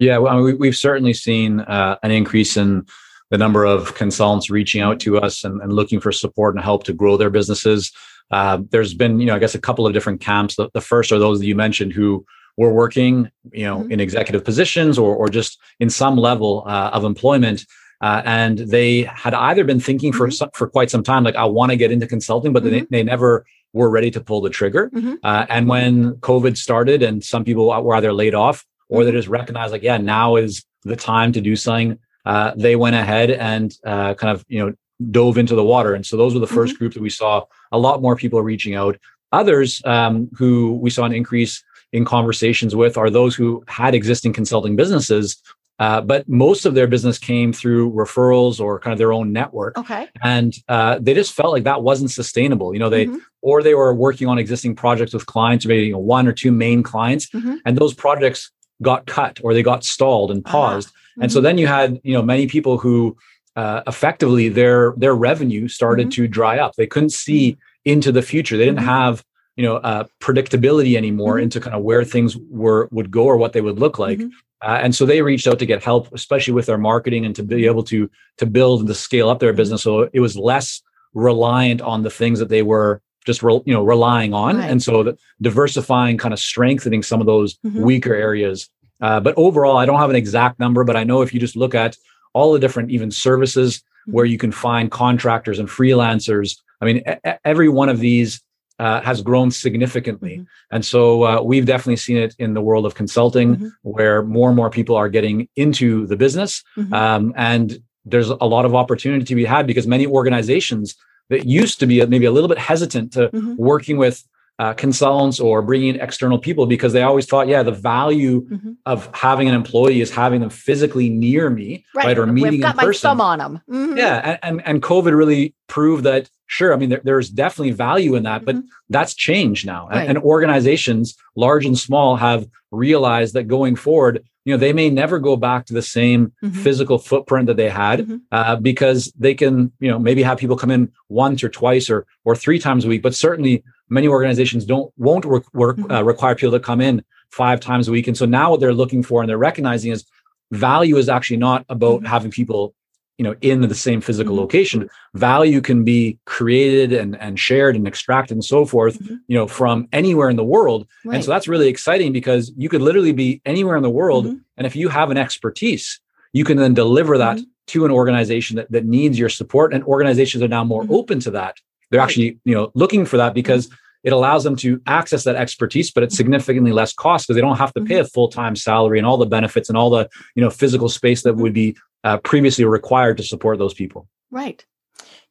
yeah 0.00 0.18
well, 0.18 0.42
we, 0.42 0.66
have 0.66 0.76
certainly 0.76 1.14
seen 1.14 1.60
uh, 1.60 1.96
an 2.02 2.10
increase 2.10 2.56
in 2.56 2.84
the 3.30 3.38
number 3.38 3.64
of 3.64 3.94
consultants 3.94 4.50
reaching 4.50 4.80
out 4.80 4.98
to 4.98 5.18
us 5.18 5.44
and, 5.44 5.60
and 5.62 5.72
looking 5.72 6.00
for 6.00 6.10
support 6.10 6.54
and 6.54 6.64
help 6.64 6.82
to 6.84 6.92
grow 6.92 7.16
their 7.16 7.30
businesses 7.30 7.92
uh, 8.32 8.58
there's 8.70 8.94
been 8.94 9.20
you 9.20 9.26
know 9.26 9.36
i 9.36 9.38
guess 9.38 9.54
a 9.54 9.60
couple 9.60 9.86
of 9.86 9.92
different 9.92 10.20
camps 10.20 10.56
the, 10.56 10.68
the 10.74 10.80
first 10.80 11.12
are 11.12 11.18
those 11.18 11.38
that 11.38 11.46
you 11.46 11.54
mentioned 11.54 11.92
who 11.92 12.24
were 12.60 12.72
working, 12.72 13.30
you 13.52 13.64
know, 13.64 13.78
mm-hmm. 13.78 13.92
in 13.92 14.00
executive 14.00 14.44
positions 14.44 14.98
or 14.98 15.16
or 15.16 15.28
just 15.28 15.58
in 15.80 15.90
some 15.90 16.16
level 16.16 16.62
uh, 16.66 16.90
of 16.92 17.04
employment. 17.04 17.64
Uh, 18.02 18.22
and 18.24 18.58
they 18.58 19.02
had 19.02 19.34
either 19.34 19.64
been 19.64 19.80
thinking 19.80 20.12
for 20.12 20.28
mm-hmm. 20.28 20.48
for 20.54 20.68
quite 20.68 20.90
some 20.90 21.02
time, 21.02 21.24
like 21.24 21.36
I 21.36 21.44
want 21.44 21.70
to 21.70 21.76
get 21.76 21.90
into 21.90 22.06
consulting, 22.06 22.52
but 22.52 22.62
mm-hmm. 22.62 22.86
they, 22.90 22.98
they 22.98 23.02
never 23.02 23.46
were 23.72 23.88
ready 23.88 24.10
to 24.10 24.20
pull 24.20 24.40
the 24.40 24.50
trigger. 24.50 24.90
Mm-hmm. 24.90 25.14
Uh, 25.22 25.46
and 25.48 25.68
when 25.68 26.14
COVID 26.16 26.56
started, 26.56 27.02
and 27.02 27.24
some 27.24 27.44
people 27.44 27.66
were 27.82 27.94
either 27.94 28.12
laid 28.12 28.34
off 28.34 28.66
or 28.90 29.04
they 29.04 29.10
mm-hmm. 29.10 29.18
just 29.18 29.28
recognize 29.28 29.72
like, 29.72 29.82
yeah, 29.82 29.96
now 29.96 30.36
is 30.36 30.64
the 30.82 30.96
time 30.96 31.32
to 31.32 31.40
do 31.40 31.56
something. 31.56 31.98
Uh, 32.24 32.52
they 32.56 32.76
went 32.76 32.96
ahead 32.96 33.30
and 33.30 33.74
uh, 33.84 34.14
kind 34.14 34.34
of 34.34 34.44
you 34.48 34.58
know 34.58 34.74
dove 35.10 35.38
into 35.38 35.54
the 35.54 35.64
water. 35.64 35.94
And 35.94 36.04
so 36.04 36.16
those 36.16 36.34
were 36.34 36.40
the 36.40 36.46
1st 36.46 36.54
mm-hmm. 36.54 36.76
group 36.76 36.94
that 36.94 37.02
we 37.02 37.08
saw 37.08 37.44
a 37.72 37.78
lot 37.78 38.02
more 38.02 38.16
people 38.16 38.42
reaching 38.42 38.74
out. 38.74 38.98
Others 39.32 39.80
um, 39.86 40.28
who 40.36 40.74
we 40.74 40.90
saw 40.90 41.04
an 41.04 41.14
increase 41.14 41.64
in 41.92 42.04
conversations 42.04 42.76
with 42.76 42.98
are 42.98 43.08
those 43.08 43.34
who 43.34 43.64
had 43.66 43.94
existing 43.94 44.32
consulting 44.34 44.76
businesses 44.76 45.40
uh, 45.80 45.98
but 45.98 46.28
most 46.28 46.66
of 46.66 46.74
their 46.74 46.86
business 46.86 47.18
came 47.18 47.54
through 47.54 47.90
referrals 47.92 48.60
or 48.60 48.78
kind 48.78 48.92
of 48.92 48.98
their 48.98 49.14
own 49.14 49.32
network. 49.32 49.78
Okay. 49.78 50.08
And 50.22 50.54
uh, 50.68 50.98
they 51.00 51.14
just 51.14 51.32
felt 51.32 51.52
like 51.52 51.64
that 51.64 51.82
wasn't 51.82 52.10
sustainable. 52.10 52.74
You 52.74 52.80
know, 52.80 52.90
they 52.90 53.06
mm-hmm. 53.06 53.16
or 53.40 53.62
they 53.62 53.74
were 53.74 53.94
working 53.94 54.28
on 54.28 54.38
existing 54.38 54.76
projects 54.76 55.14
with 55.14 55.24
clients, 55.24 55.64
maybe 55.64 55.86
you 55.86 55.92
know, 55.92 55.98
one 55.98 56.28
or 56.28 56.34
two 56.34 56.52
main 56.52 56.82
clients, 56.82 57.30
mm-hmm. 57.30 57.56
and 57.64 57.78
those 57.78 57.94
projects 57.94 58.52
got 58.82 59.06
cut 59.06 59.40
or 59.42 59.54
they 59.54 59.62
got 59.62 59.84
stalled 59.84 60.30
and 60.30 60.42
ah, 60.46 60.50
paused. 60.50 60.88
Uh-huh. 60.88 61.22
And 61.22 61.32
so 61.32 61.38
mm-hmm. 61.38 61.44
then 61.44 61.58
you 61.58 61.66
had 61.66 62.00
you 62.02 62.12
know 62.12 62.22
many 62.22 62.46
people 62.46 62.78
who 62.78 63.16
uh, 63.56 63.82
effectively 63.86 64.48
their 64.48 64.94
their 64.96 65.14
revenue 65.14 65.68
started 65.68 66.08
mm-hmm. 66.08 66.22
to 66.22 66.28
dry 66.28 66.58
up. 66.58 66.74
They 66.76 66.86
couldn't 66.86 67.10
see 67.10 67.52
mm-hmm. 67.52 67.60
into 67.92 68.12
the 68.12 68.22
future. 68.22 68.56
They 68.56 68.64
didn't 68.64 68.84
have 68.84 69.24
you 69.56 69.66
know 69.66 69.76
uh, 69.76 70.04
predictability 70.20 70.96
anymore 70.96 71.34
mm-hmm. 71.34 71.44
into 71.44 71.60
kind 71.60 71.76
of 71.76 71.82
where 71.82 72.04
things 72.04 72.36
were 72.48 72.88
would 72.92 73.10
go 73.10 73.24
or 73.24 73.36
what 73.36 73.52
they 73.52 73.60
would 73.60 73.78
look 73.78 73.98
like 73.98 74.18
mm-hmm. 74.18 74.30
uh, 74.62 74.78
and 74.82 74.94
so 74.94 75.04
they 75.04 75.20
reached 75.20 75.46
out 75.46 75.58
to 75.58 75.66
get 75.66 75.84
help 75.84 76.12
especially 76.14 76.54
with 76.54 76.66
their 76.66 76.78
marketing 76.78 77.26
and 77.26 77.36
to 77.36 77.42
be 77.42 77.66
able 77.66 77.82
to 77.82 78.10
to 78.38 78.46
build 78.46 78.80
and 78.80 78.88
to 78.88 78.94
scale 78.94 79.28
up 79.28 79.38
their 79.38 79.50
mm-hmm. 79.50 79.56
business 79.58 79.82
so 79.82 80.08
it 80.14 80.20
was 80.20 80.34
less 80.34 80.80
reliant 81.12 81.82
on 81.82 82.02
the 82.02 82.10
things 82.10 82.38
that 82.38 82.48
they 82.48 82.62
were 82.62 83.02
just 83.26 83.42
re- 83.42 83.60
you 83.64 83.74
know 83.74 83.82
relying 83.82 84.34
on 84.34 84.56
right. 84.56 84.70
and 84.70 84.82
so 84.82 85.16
diversifying 85.40 86.16
kind 86.16 86.32
of 86.32 86.40
strengthening 86.40 87.02
some 87.02 87.20
of 87.20 87.26
those 87.26 87.56
mm-hmm. 87.58 87.82
weaker 87.82 88.14
areas 88.14 88.68
uh, 89.00 89.20
but 89.20 89.34
overall 89.36 89.76
i 89.76 89.86
don't 89.86 89.98
have 89.98 90.10
an 90.10 90.16
exact 90.16 90.58
number 90.58 90.84
but 90.84 90.96
i 90.96 91.04
know 91.04 91.22
if 91.22 91.32
you 91.34 91.40
just 91.40 91.56
look 91.56 91.74
at 91.74 91.96
all 92.32 92.52
the 92.52 92.58
different 92.58 92.90
even 92.90 93.10
services 93.10 93.82
where 94.06 94.24
mm-hmm. 94.24 94.32
you 94.32 94.38
can 94.38 94.52
find 94.52 94.90
contractors 94.90 95.58
and 95.58 95.68
freelancers 95.68 96.58
i 96.80 96.84
mean 96.84 97.02
every 97.44 97.68
one 97.68 97.88
of 97.88 97.98
these 97.98 98.42
uh, 98.80 98.98
has 99.02 99.20
grown 99.20 99.50
significantly. 99.50 100.38
Mm-hmm. 100.38 100.74
And 100.74 100.82
so 100.82 101.24
uh, 101.24 101.42
we've 101.42 101.66
definitely 101.66 101.96
seen 101.96 102.16
it 102.16 102.34
in 102.38 102.54
the 102.54 102.62
world 102.62 102.86
of 102.86 102.94
consulting, 102.94 103.56
mm-hmm. 103.56 103.68
where 103.82 104.22
more 104.22 104.48
and 104.48 104.56
more 104.56 104.70
people 104.70 104.96
are 104.96 105.10
getting 105.10 105.50
into 105.54 106.06
the 106.06 106.16
business. 106.16 106.64
Mm-hmm. 106.78 106.94
Um, 106.94 107.34
and 107.36 107.78
there's 108.06 108.30
a 108.30 108.36
lot 108.36 108.64
of 108.64 108.74
opportunity 108.74 109.26
to 109.26 109.34
be 109.34 109.44
had 109.44 109.66
because 109.66 109.86
many 109.86 110.06
organizations 110.06 110.96
that 111.30 111.46
used 111.46 111.80
to 111.80 111.86
be 111.86 112.04
maybe 112.06 112.26
a 112.26 112.30
little 112.30 112.48
bit 112.48 112.58
hesitant 112.58 113.12
to 113.14 113.28
mm-hmm. 113.28 113.56
working 113.56 113.96
with 113.96 114.24
uh, 114.60 114.74
consultants 114.74 115.40
or 115.40 115.62
bringing 115.62 115.94
in 115.94 116.00
external 116.02 116.38
people 116.38 116.66
because 116.66 116.92
they 116.92 117.00
always 117.00 117.24
thought, 117.24 117.48
yeah, 117.48 117.62
the 117.62 117.72
value 117.72 118.42
mm-hmm. 118.42 118.72
of 118.84 119.08
having 119.14 119.48
an 119.48 119.54
employee 119.54 120.02
is 120.02 120.10
having 120.10 120.42
them 120.42 120.50
physically 120.50 121.08
near 121.08 121.48
me, 121.48 121.82
right, 121.94 122.08
right 122.08 122.18
or 122.18 122.26
meeting 122.26 122.52
We've 122.52 122.60
got 122.60 122.74
in 122.74 122.80
person. 122.80 123.08
thumb 123.08 123.22
on 123.22 123.38
them. 123.38 123.62
Mm-hmm. 123.70 123.96
Yeah, 123.96 124.20
and, 124.22 124.38
and, 124.42 124.66
and 124.66 124.82
COVID 124.82 125.16
really 125.16 125.54
proved 125.66 126.04
that 126.04 126.28
sure. 126.46 126.74
I 126.74 126.76
mean, 126.76 126.90
there, 126.90 127.00
there's 127.02 127.30
definitely 127.30 127.70
value 127.70 128.16
in 128.16 128.24
that, 128.24 128.44
but 128.44 128.56
mm-hmm. 128.56 128.66
that's 128.90 129.14
changed 129.14 129.64
now, 129.64 129.88
right. 129.88 130.00
and, 130.00 130.10
and 130.10 130.18
organizations, 130.18 131.16
large 131.36 131.64
and 131.64 131.78
small, 131.78 132.16
have 132.16 132.46
realized 132.70 133.32
that 133.34 133.44
going 133.44 133.76
forward, 133.76 134.22
you 134.44 134.52
know, 134.52 134.58
they 134.58 134.74
may 134.74 134.90
never 134.90 135.18
go 135.18 135.36
back 135.36 135.64
to 135.66 135.74
the 135.74 135.80
same 135.80 136.34
mm-hmm. 136.44 136.60
physical 136.60 136.98
footprint 136.98 137.46
that 137.46 137.56
they 137.56 137.70
had 137.70 138.00
mm-hmm. 138.00 138.16
uh, 138.30 138.56
because 138.56 139.10
they 139.18 139.32
can, 139.32 139.72
you 139.80 139.90
know, 139.90 139.98
maybe 139.98 140.22
have 140.22 140.36
people 140.36 140.56
come 140.56 140.70
in 140.70 140.92
once 141.08 141.42
or 141.42 141.48
twice 141.48 141.88
or 141.88 142.06
or 142.24 142.36
three 142.36 142.58
times 142.58 142.84
a 142.84 142.88
week, 142.88 143.02
but 143.02 143.14
certainly 143.14 143.64
many 143.90 144.08
organizations 144.08 144.64
don't 144.64 144.92
won't 144.96 145.24
work, 145.24 145.44
work 145.52 145.76
mm-hmm. 145.76 145.90
uh, 145.90 146.02
require 146.02 146.34
people 146.34 146.52
to 146.52 146.60
come 146.60 146.80
in 146.80 147.04
five 147.30 147.60
times 147.60 147.88
a 147.88 147.92
week 147.92 148.06
and 148.06 148.16
so 148.16 148.24
now 148.24 148.50
what 148.50 148.60
they're 148.60 148.74
looking 148.74 149.02
for 149.02 149.20
and 149.20 149.28
they're 149.28 149.38
recognizing 149.38 149.92
is 149.92 150.04
value 150.52 150.96
is 150.96 151.08
actually 151.08 151.36
not 151.36 151.64
about 151.68 151.98
mm-hmm. 151.98 152.06
having 152.06 152.30
people 152.30 152.74
you 153.20 153.24
know 153.24 153.36
in 153.42 153.60
the 153.60 153.74
same 153.74 154.00
physical 154.00 154.32
mm-hmm. 154.32 154.40
location 154.40 154.88
value 155.14 155.60
can 155.60 155.84
be 155.84 156.18
created 156.24 156.90
and 156.92 157.20
and 157.20 157.38
shared 157.38 157.76
and 157.76 157.86
extracted 157.86 158.34
and 158.34 158.44
so 158.44 158.64
forth 158.64 158.98
mm-hmm. 158.98 159.16
you 159.28 159.36
know 159.36 159.46
from 159.46 159.86
anywhere 159.92 160.30
in 160.30 160.36
the 160.36 160.44
world 160.44 160.86
right. 161.04 161.16
and 161.16 161.24
so 161.24 161.30
that's 161.30 161.46
really 161.46 161.68
exciting 161.68 162.14
because 162.14 162.50
you 162.56 162.70
could 162.70 162.80
literally 162.80 163.12
be 163.12 163.42
anywhere 163.44 163.76
in 163.76 163.82
the 163.82 163.90
world 163.90 164.24
mm-hmm. 164.24 164.38
and 164.56 164.66
if 164.66 164.74
you 164.74 164.88
have 164.88 165.10
an 165.10 165.18
expertise 165.18 166.00
you 166.32 166.44
can 166.44 166.56
then 166.56 166.72
deliver 166.72 167.18
that 167.18 167.36
mm-hmm. 167.36 167.50
to 167.66 167.84
an 167.84 167.90
organization 167.90 168.56
that, 168.56 168.72
that 168.72 168.86
needs 168.86 169.18
your 169.18 169.28
support 169.28 169.74
and 169.74 169.84
organizations 169.84 170.42
are 170.42 170.48
now 170.48 170.64
more 170.64 170.86
open 170.88 171.20
to 171.20 171.30
that 171.30 171.58
they're 171.90 172.00
actually, 172.00 172.38
you 172.44 172.54
know, 172.54 172.70
looking 172.74 173.04
for 173.04 173.16
that 173.16 173.34
because 173.34 173.68
it 174.02 174.12
allows 174.12 174.44
them 174.44 174.56
to 174.56 174.80
access 174.86 175.24
that 175.24 175.36
expertise, 175.36 175.90
but 175.90 176.02
it's 176.02 176.14
mm-hmm. 176.14 176.18
significantly 176.18 176.72
less 176.72 176.92
cost 176.92 177.26
because 177.26 177.36
they 177.36 177.42
don't 177.42 177.58
have 177.58 177.72
to 177.74 177.82
pay 177.82 177.96
a 177.96 178.02
mm-hmm. 178.02 178.08
full-time 178.08 178.56
salary 178.56 178.98
and 178.98 179.06
all 179.06 179.16
the 179.16 179.26
benefits 179.26 179.68
and 179.68 179.76
all 179.76 179.90
the, 179.90 180.08
you 180.34 180.42
know, 180.42 180.50
physical 180.50 180.88
space 180.88 181.22
that 181.22 181.36
would 181.36 181.52
be 181.52 181.76
uh, 182.04 182.16
previously 182.18 182.64
required 182.64 183.16
to 183.18 183.22
support 183.22 183.58
those 183.58 183.74
people. 183.74 184.08
Right. 184.30 184.64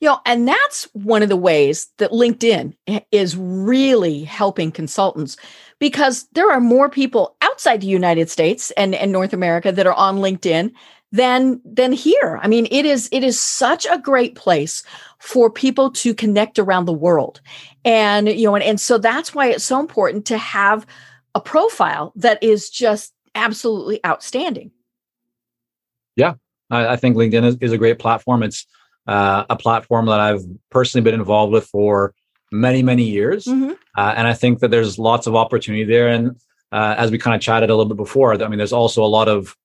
You 0.01 0.07
know, 0.07 0.19
and 0.25 0.47
that's 0.47 0.87
one 0.93 1.23
of 1.23 1.29
the 1.29 1.35
ways 1.35 1.89
that 1.97 2.11
LinkedIn 2.11 2.73
is 3.11 3.35
really 3.35 4.23
helping 4.23 4.71
consultants 4.71 5.35
because 5.79 6.27
there 6.31 6.51
are 6.51 6.61
more 6.61 6.89
people 6.89 7.35
outside 7.41 7.81
the 7.81 7.87
United 7.87 8.29
States 8.29 8.71
and, 8.71 8.95
and 8.95 9.11
North 9.11 9.33
America 9.33 9.71
that 9.71 9.87
are 9.87 9.93
on 9.93 10.17
LinkedIn 10.17 10.71
than 11.11 11.61
than 11.65 11.91
here. 11.91 12.39
I 12.41 12.47
mean, 12.47 12.67
it 12.71 12.85
is 12.85 13.09
it 13.11 13.23
is 13.23 13.39
such 13.39 13.85
a 13.89 13.97
great 13.97 14.35
place 14.35 14.83
for 15.19 15.49
people 15.49 15.91
to 15.91 16.13
connect 16.13 16.59
around 16.59 16.85
the 16.85 16.93
world. 16.93 17.41
And 17.83 18.27
you 18.27 18.45
know, 18.45 18.55
and, 18.55 18.63
and 18.63 18.79
so 18.79 18.97
that's 18.97 19.33
why 19.33 19.47
it's 19.47 19.63
so 19.63 19.79
important 19.79 20.25
to 20.27 20.37
have 20.37 20.85
a 21.35 21.41
profile 21.41 22.13
that 22.15 22.41
is 22.43 22.69
just 22.69 23.13
absolutely 23.35 24.03
outstanding. 24.05 24.71
Yeah, 26.15 26.35
I, 26.69 26.89
I 26.89 26.95
think 26.95 27.15
LinkedIn 27.15 27.45
is, 27.45 27.57
is, 27.61 27.71
a 27.71 27.77
great 27.77 27.99
platform. 27.99 28.43
It's 28.43 28.65
uh, 29.07 29.45
a 29.49 29.55
platform 29.55 30.07
that 30.07 30.19
I've 30.19 30.43
personally 30.69 31.03
been 31.03 31.19
involved 31.19 31.53
with 31.53 31.65
for 31.67 32.13
many, 32.51 32.83
many 32.83 33.03
years. 33.03 33.45
Mm-hmm. 33.45 33.71
Uh, 33.97 34.13
and 34.17 34.27
I 34.27 34.33
think 34.33 34.59
that 34.59 34.71
there's 34.71 34.99
lots 34.99 35.27
of 35.27 35.35
opportunity 35.35 35.83
there. 35.83 36.09
And 36.09 36.35
uh, 36.71 36.95
as 36.97 37.11
we 37.11 37.17
kind 37.17 37.35
of 37.35 37.41
chatted 37.41 37.69
a 37.69 37.75
little 37.75 37.89
bit 37.89 37.97
before, 37.97 38.33
I 38.33 38.47
mean, 38.47 38.57
there's 38.57 38.73
also 38.73 39.03
a 39.03 39.07
lot 39.07 39.27
of 39.27 39.55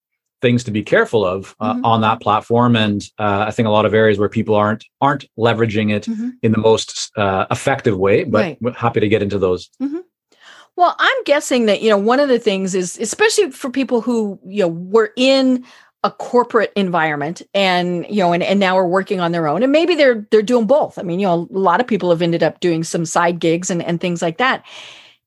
things 0.45 0.63
to 0.65 0.71
be 0.71 0.83
careful 0.83 1.25
of 1.25 1.57
uh, 1.61 1.73
mm-hmm. 1.73 1.85
on 1.87 2.03
that 2.03 2.21
platform 2.21 2.77
and 2.77 3.11
uh, 3.19 3.47
i 3.49 3.51
think 3.51 3.67
a 3.67 3.71
lot 3.71 3.87
of 3.87 3.95
areas 3.95 4.19
where 4.19 4.29
people 4.29 4.55
aren't 4.55 4.85
aren't 5.01 5.25
leveraging 5.39 5.91
it 5.91 6.05
mm-hmm. 6.05 6.29
in 6.43 6.53
the 6.53 6.59
most 6.59 7.11
uh, 7.17 7.47
effective 7.51 7.97
way 7.97 8.25
but 8.25 8.59
right. 8.61 8.77
happy 8.77 9.01
to 9.01 9.09
get 9.09 9.23
into 9.23 9.39
those 9.39 9.71
mm-hmm. 9.81 10.01
well 10.77 10.95
i'm 10.99 11.25
guessing 11.25 11.65
that 11.65 11.81
you 11.81 11.89
know 11.89 11.97
one 11.97 12.21
of 12.21 12.29
the 12.29 12.39
things 12.39 12.75
is 12.75 12.99
especially 12.99 13.51
for 13.51 13.71
people 13.71 14.03
who 14.03 14.39
you 14.45 14.61
know 14.61 14.69
were 14.69 15.13
in 15.17 15.65
a 16.05 16.11
corporate 16.11 16.71
environment 16.77 17.41
and 17.55 18.05
you 18.11 18.19
know 18.19 18.35
and, 18.35 18.43
and 18.43 18.61
now 18.61 18.77
are 18.77 18.87
working 18.87 19.21
on 19.21 19.33
their 19.33 19.49
own 19.49 19.63
and 19.63 19.73
maybe 19.73 19.95
they're 19.95 20.27
they're 20.31 20.43
doing 20.43 20.67
both 20.67 20.99
i 20.99 21.03
mean 21.03 21.19
you 21.19 21.27
know 21.27 21.49
a 21.51 21.59
lot 21.59 21.81
of 21.81 21.87
people 21.87 22.11
have 22.11 22.21
ended 22.21 22.43
up 22.43 22.61
doing 22.61 22.85
some 22.85 23.07
side 23.07 23.41
gigs 23.41 23.71
and, 23.71 23.83
and 23.83 24.01
things 24.01 24.21
like 24.21 24.37
that 24.37 24.63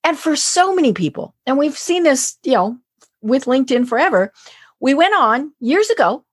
and 0.04 0.18
for 0.18 0.36
so 0.36 0.76
many 0.76 0.94
people 0.94 1.34
and 1.48 1.58
we've 1.58 1.78
seen 1.78 2.04
this 2.04 2.38
you 2.44 2.54
know 2.54 2.78
with 3.24 3.46
linkedin 3.46 3.88
forever 3.88 4.32
we 4.80 4.94
went 4.94 5.16
on 5.16 5.54
years 5.60 5.90
ago 5.90 6.24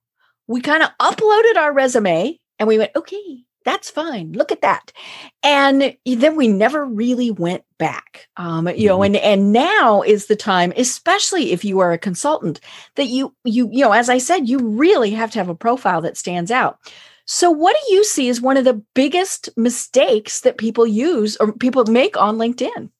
we 0.47 0.61
kind 0.61 0.83
of 0.83 0.89
uploaded 0.99 1.57
our 1.57 1.73
resume 1.73 2.39
and 2.59 2.67
we 2.67 2.77
went 2.77 2.91
okay 2.95 3.45
that's 3.65 3.89
fine. 3.89 4.31
Look 4.33 4.51
at 4.51 4.61
that. 4.61 4.93
And 5.41 5.97
then 6.05 6.35
we 6.35 6.47
never 6.47 6.85
really 6.85 7.31
went 7.31 7.63
back. 7.79 8.27
Um, 8.37 8.67
you 8.69 8.87
know, 8.87 8.99
mm-hmm. 8.99 9.15
and 9.15 9.17
and 9.17 9.51
now 9.51 10.03
is 10.03 10.27
the 10.27 10.35
time, 10.35 10.71
especially 10.77 11.51
if 11.51 11.65
you 11.65 11.79
are 11.79 11.91
a 11.91 11.97
consultant, 11.97 12.59
that 12.95 13.07
you 13.07 13.35
you 13.43 13.67
you 13.71 13.83
know, 13.83 13.91
as 13.91 14.07
I 14.07 14.19
said, 14.19 14.47
you 14.47 14.59
really 14.59 15.09
have 15.11 15.31
to 15.31 15.39
have 15.39 15.49
a 15.49 15.55
profile 15.55 15.99
that 16.01 16.15
stands 16.15 16.51
out. 16.51 16.77
So 17.25 17.49
what 17.49 17.75
do 17.75 17.93
you 17.93 18.03
see 18.03 18.29
as 18.29 18.39
one 18.39 18.55
of 18.55 18.65
the 18.65 18.83
biggest 18.93 19.49
mistakes 19.57 20.41
that 20.41 20.59
people 20.59 20.85
use 20.85 21.35
or 21.37 21.51
people 21.51 21.83
make 21.85 22.15
on 22.15 22.37
LinkedIn? 22.37 22.91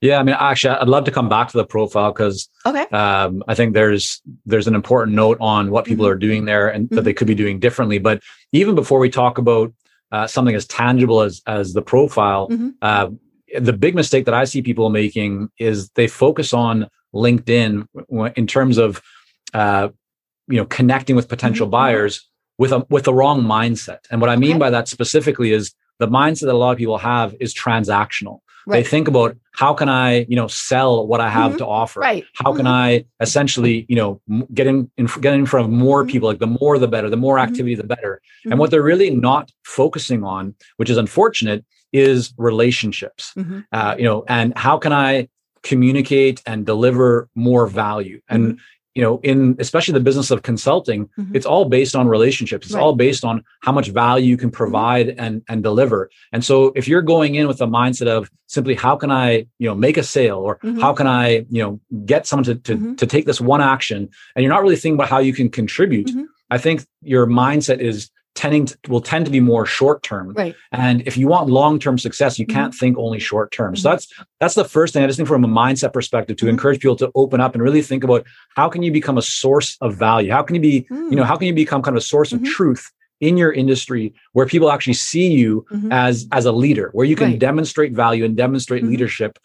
Yeah, 0.00 0.18
I 0.18 0.22
mean, 0.22 0.36
actually, 0.38 0.76
I'd 0.76 0.88
love 0.88 1.04
to 1.04 1.10
come 1.10 1.28
back 1.30 1.48
to 1.48 1.56
the 1.56 1.64
profile 1.64 2.12
because 2.12 2.48
okay. 2.66 2.84
um, 2.94 3.42
I 3.48 3.54
think 3.54 3.72
there's 3.72 4.20
there's 4.44 4.66
an 4.66 4.74
important 4.74 5.16
note 5.16 5.38
on 5.40 5.70
what 5.70 5.86
people 5.86 6.04
mm-hmm. 6.04 6.12
are 6.12 6.18
doing 6.18 6.44
there 6.44 6.68
and 6.68 6.86
mm-hmm. 6.86 6.96
that 6.96 7.02
they 7.02 7.14
could 7.14 7.26
be 7.26 7.34
doing 7.34 7.58
differently. 7.58 7.98
But 7.98 8.22
even 8.52 8.74
before 8.74 8.98
we 8.98 9.08
talk 9.08 9.38
about 9.38 9.72
uh, 10.14 10.28
something 10.28 10.54
as 10.54 10.64
tangible 10.66 11.22
as 11.22 11.42
as 11.46 11.72
the 11.72 11.82
profile. 11.82 12.48
Mm-hmm. 12.48 12.68
Uh, 12.80 13.10
the 13.58 13.72
big 13.72 13.96
mistake 13.96 14.26
that 14.26 14.34
I 14.34 14.44
see 14.44 14.62
people 14.62 14.88
making 14.88 15.48
is 15.58 15.90
they 15.90 16.06
focus 16.06 16.52
on 16.52 16.88
LinkedIn 17.12 17.86
in 18.36 18.46
terms 18.46 18.78
of 18.78 19.02
uh, 19.52 19.88
you 20.46 20.56
know 20.56 20.66
connecting 20.66 21.16
with 21.16 21.28
potential 21.28 21.66
mm-hmm. 21.66 21.72
buyers 21.72 22.28
with 22.58 22.70
a 22.70 22.86
with 22.90 23.04
the 23.04 23.14
wrong 23.14 23.42
mindset. 23.42 24.00
And 24.08 24.20
what 24.20 24.30
I 24.30 24.36
mean 24.36 24.52
okay. 24.52 24.58
by 24.60 24.70
that 24.70 24.86
specifically 24.86 25.50
is 25.50 25.74
the 25.98 26.06
mindset 26.06 26.46
that 26.46 26.54
a 26.54 26.62
lot 26.64 26.70
of 26.70 26.78
people 26.78 26.98
have 26.98 27.34
is 27.40 27.52
transactional. 27.52 28.38
Right. 28.66 28.82
They 28.82 28.88
think 28.88 29.08
about 29.08 29.36
how 29.52 29.74
can 29.74 29.88
I, 29.88 30.26
you 30.28 30.36
know, 30.36 30.46
sell 30.46 31.06
what 31.06 31.20
I 31.20 31.28
have 31.28 31.52
mm-hmm. 31.52 31.58
to 31.58 31.66
offer? 31.66 32.00
Right. 32.00 32.24
How 32.34 32.50
mm-hmm. 32.50 32.58
can 32.58 32.66
I 32.66 33.04
essentially, 33.20 33.86
you 33.88 33.96
know, 33.96 34.20
get 34.52 34.66
in, 34.66 34.90
in 34.96 35.06
get 35.20 35.34
in 35.34 35.46
front 35.46 35.66
of 35.66 35.72
more 35.72 36.02
mm-hmm. 36.02 36.10
people? 36.10 36.28
Like 36.28 36.38
the 36.38 36.46
more 36.46 36.78
the 36.78 36.88
better, 36.88 37.10
the 37.10 37.16
more 37.16 37.36
mm-hmm. 37.36 37.50
activity 37.50 37.74
the 37.74 37.84
better. 37.84 38.20
And 38.44 38.52
mm-hmm. 38.52 38.60
what 38.60 38.70
they're 38.70 38.82
really 38.82 39.10
not 39.10 39.50
focusing 39.64 40.24
on, 40.24 40.54
which 40.78 40.90
is 40.90 40.96
unfortunate, 40.96 41.64
is 41.92 42.34
relationships. 42.36 43.32
Mm-hmm. 43.36 43.60
Uh, 43.72 43.94
you 43.98 44.04
know, 44.04 44.24
and 44.28 44.56
how 44.56 44.78
can 44.78 44.92
I 44.92 45.28
communicate 45.62 46.42
and 46.46 46.66
deliver 46.66 47.28
more 47.34 47.66
value? 47.66 48.20
And 48.28 48.58
you 48.94 49.02
know 49.02 49.20
in 49.22 49.56
especially 49.58 49.92
the 49.92 50.00
business 50.00 50.30
of 50.30 50.42
consulting 50.42 51.06
mm-hmm. 51.18 51.34
it's 51.34 51.46
all 51.46 51.64
based 51.64 51.94
on 51.96 52.08
relationships 52.08 52.66
it's 52.66 52.74
right. 52.74 52.82
all 52.82 52.94
based 52.94 53.24
on 53.24 53.44
how 53.62 53.72
much 53.72 53.88
value 53.88 54.26
you 54.26 54.36
can 54.36 54.48
mm-hmm. 54.48 54.56
provide 54.56 55.08
mm-hmm. 55.08 55.20
and 55.20 55.42
and 55.48 55.62
deliver 55.62 56.10
and 56.32 56.44
so 56.44 56.72
if 56.76 56.86
you're 56.88 57.02
going 57.02 57.34
in 57.34 57.46
with 57.46 57.60
a 57.60 57.66
mindset 57.66 58.06
of 58.06 58.30
simply 58.46 58.74
how 58.74 58.96
can 58.96 59.10
i 59.10 59.46
you 59.58 59.68
know 59.68 59.74
make 59.74 59.96
a 59.96 60.02
sale 60.02 60.38
or 60.38 60.58
mm-hmm. 60.58 60.80
how 60.80 60.92
can 60.92 61.06
i 61.06 61.44
you 61.50 61.62
know 61.62 61.80
get 62.04 62.26
someone 62.26 62.44
to 62.44 62.54
to, 62.54 62.76
mm-hmm. 62.76 62.94
to 62.94 63.06
take 63.06 63.26
this 63.26 63.40
one 63.40 63.60
action 63.60 64.08
and 64.34 64.42
you're 64.42 64.52
not 64.52 64.62
really 64.62 64.76
thinking 64.76 64.96
about 64.96 65.08
how 65.08 65.18
you 65.18 65.32
can 65.32 65.48
contribute 65.48 66.06
mm-hmm. 66.06 66.24
i 66.50 66.58
think 66.58 66.86
your 67.02 67.26
mindset 67.26 67.78
is 67.78 68.10
tending 68.34 68.66
to, 68.66 68.76
will 68.88 69.00
tend 69.00 69.24
to 69.24 69.30
be 69.30 69.40
more 69.40 69.64
short 69.64 70.02
term. 70.02 70.32
Right. 70.32 70.54
And 70.72 71.02
if 71.06 71.16
you 71.16 71.28
want 71.28 71.48
long 71.48 71.78
term 71.78 71.98
success, 71.98 72.38
you 72.38 72.46
mm-hmm. 72.46 72.56
can't 72.56 72.74
think 72.74 72.98
only 72.98 73.18
short 73.18 73.52
term. 73.52 73.74
Mm-hmm. 73.74 73.82
So 73.82 73.90
that's 73.90 74.12
that's 74.40 74.54
the 74.54 74.64
first 74.64 74.92
thing 74.92 75.02
I 75.02 75.06
just 75.06 75.16
think 75.16 75.28
from 75.28 75.44
a 75.44 75.48
mindset 75.48 75.92
perspective 75.92 76.36
to 76.38 76.44
mm-hmm. 76.44 76.50
encourage 76.50 76.80
people 76.80 76.96
to 76.96 77.10
open 77.14 77.40
up 77.40 77.54
and 77.54 77.62
really 77.62 77.82
think 77.82 78.04
about 78.04 78.26
how 78.56 78.68
can 78.68 78.82
you 78.82 78.92
become 78.92 79.18
a 79.18 79.22
source 79.22 79.76
of 79.80 79.96
value? 79.96 80.30
How 80.30 80.42
can 80.42 80.54
you 80.56 80.60
be, 80.60 80.86
you 80.90 81.16
know, 81.16 81.22
mm. 81.22 81.26
how 81.26 81.36
can 81.36 81.46
you 81.46 81.54
become 81.54 81.82
kind 81.82 81.96
of 81.96 82.02
a 82.02 82.06
source 82.06 82.32
of 82.32 82.40
mm-hmm. 82.40 82.52
truth 82.52 82.90
in 83.20 83.36
your 83.36 83.52
industry 83.52 84.12
where 84.32 84.46
people 84.46 84.70
actually 84.70 84.94
see 84.94 85.28
you 85.28 85.64
mm-hmm. 85.72 85.92
as 85.92 86.26
as 86.32 86.44
a 86.44 86.52
leader, 86.52 86.90
where 86.92 87.06
you 87.06 87.16
can 87.16 87.30
right. 87.30 87.38
demonstrate 87.38 87.92
value 87.92 88.24
and 88.24 88.36
demonstrate 88.36 88.82
mm-hmm. 88.82 88.90
leadership 88.90 89.38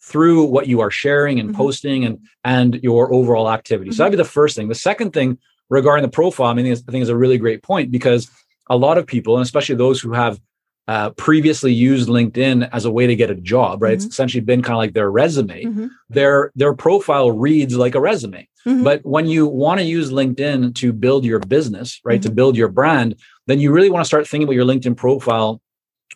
through 0.00 0.44
what 0.44 0.68
you 0.68 0.80
are 0.80 0.90
sharing 0.90 1.40
and 1.40 1.54
posting 1.54 2.04
and 2.04 2.18
and 2.44 2.76
your 2.82 3.12
overall 3.12 3.50
activity. 3.50 3.90
So 3.90 3.98
that'd 3.98 4.12
be 4.12 4.16
the 4.16 4.24
first 4.24 4.54
thing. 4.54 4.68
The 4.68 4.74
second 4.74 5.12
thing 5.12 5.38
regarding 5.68 6.02
the 6.02 6.10
profile, 6.10 6.48
I 6.48 6.54
mean, 6.54 6.70
I 6.70 6.74
think 6.74 7.02
is 7.02 7.08
a 7.08 7.16
really 7.16 7.38
great 7.38 7.62
point 7.62 7.90
because 7.90 8.30
a 8.68 8.76
lot 8.76 8.98
of 8.98 9.06
people, 9.06 9.36
and 9.36 9.44
especially 9.44 9.74
those 9.74 10.00
who 10.00 10.12
have 10.12 10.40
uh, 10.88 11.10
previously 11.10 11.72
used 11.72 12.08
LinkedIn 12.08 12.68
as 12.72 12.84
a 12.84 12.90
way 12.90 13.06
to 13.06 13.16
get 13.16 13.30
a 13.30 13.34
job, 13.34 13.82
right? 13.82 13.98
Mm-hmm. 13.98 14.06
It's 14.06 14.14
essentially 14.14 14.40
been 14.40 14.62
kind 14.62 14.74
of 14.74 14.78
like 14.78 14.94
their 14.94 15.10
resume. 15.10 15.64
Mm-hmm. 15.64 15.86
Their 16.10 16.52
their 16.54 16.74
profile 16.74 17.32
reads 17.32 17.76
like 17.76 17.94
a 17.94 18.00
resume. 18.00 18.48
Mm-hmm. 18.66 18.84
But 18.84 19.04
when 19.04 19.26
you 19.26 19.46
want 19.46 19.80
to 19.80 19.86
use 19.86 20.10
LinkedIn 20.10 20.74
to 20.76 20.92
build 20.92 21.24
your 21.24 21.40
business, 21.40 22.00
right, 22.04 22.22
to 22.22 22.28
mm-hmm. 22.28 22.36
build 22.36 22.56
your 22.56 22.68
brand, 22.68 23.16
then 23.46 23.58
you 23.58 23.72
really 23.72 23.90
want 23.90 24.04
to 24.04 24.06
start 24.06 24.28
thinking 24.28 24.46
about 24.46 24.54
your 24.54 24.64
LinkedIn 24.64 24.96
profile 24.96 25.60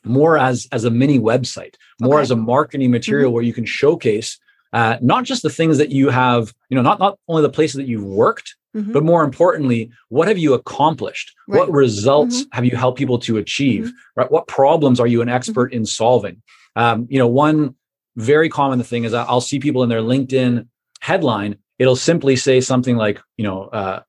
more 0.05 0.39
as 0.39 0.69
as 0.71 0.85
a 0.85 0.91
mini 0.91 1.19
website, 1.19 1.75
more 2.01 2.17
okay. 2.17 2.23
as 2.23 2.31
a 2.31 2.37
marketing 2.37 2.91
material 2.93 3.29
mm-hmm. 3.29 3.35
where 3.35 3.45
you 3.45 3.53
can 3.53 3.65
showcase 3.65 4.39
uh, 4.73 4.97
not 5.01 5.25
just 5.25 5.43
the 5.43 5.51
things 5.51 5.79
that 5.79 5.91
you 5.91 6.11
have, 6.11 6.55
you 6.69 6.77
know, 6.77 6.83
not 6.83 7.01
not 7.01 7.19
only 7.29 7.43
the 7.43 7.51
places 7.51 7.77
that 7.77 7.89
you've 7.89 8.05
worked, 8.05 8.55
Mm-hmm. 8.77 8.93
But 8.93 9.03
more 9.03 9.25
importantly, 9.25 9.91
what 10.09 10.29
have 10.29 10.39
you 10.39 10.55
accomplished? 10.55 11.35
Right. 11.49 11.59
What 11.59 11.73
results 11.73 12.43
mm-hmm. 12.43 12.55
have 12.55 12.65
you 12.65 12.77
helped 12.77 12.99
people 12.99 13.19
to 13.21 13.37
achieve? 13.37 13.85
Mm-hmm. 13.85 14.21
Right? 14.21 14.31
What 14.31 14.47
problems 14.47 15.01
are 15.01 15.07
you 15.07 15.23
an 15.23 15.29
expert 15.29 15.71
mm-hmm. 15.71 15.79
in 15.79 15.87
solving? 15.87 16.43
Um, 16.77 17.07
you 17.11 17.19
know, 17.19 17.27
one 17.27 17.75
very 18.17 18.49
common 18.49 18.83
thing 18.83 19.05
is 19.05 19.15
I'll 19.15 19.41
see 19.41 19.59
people 19.59 19.83
in 19.83 19.89
their 19.89 20.03
LinkedIn 20.03 20.67
headline. 21.01 21.57
It'll 21.79 21.97
simply 21.97 22.37
say 22.37 22.61
something 22.61 22.97
like, 22.97 23.21
you 23.37 23.45
know, 23.45 23.65
uh, 23.65 24.03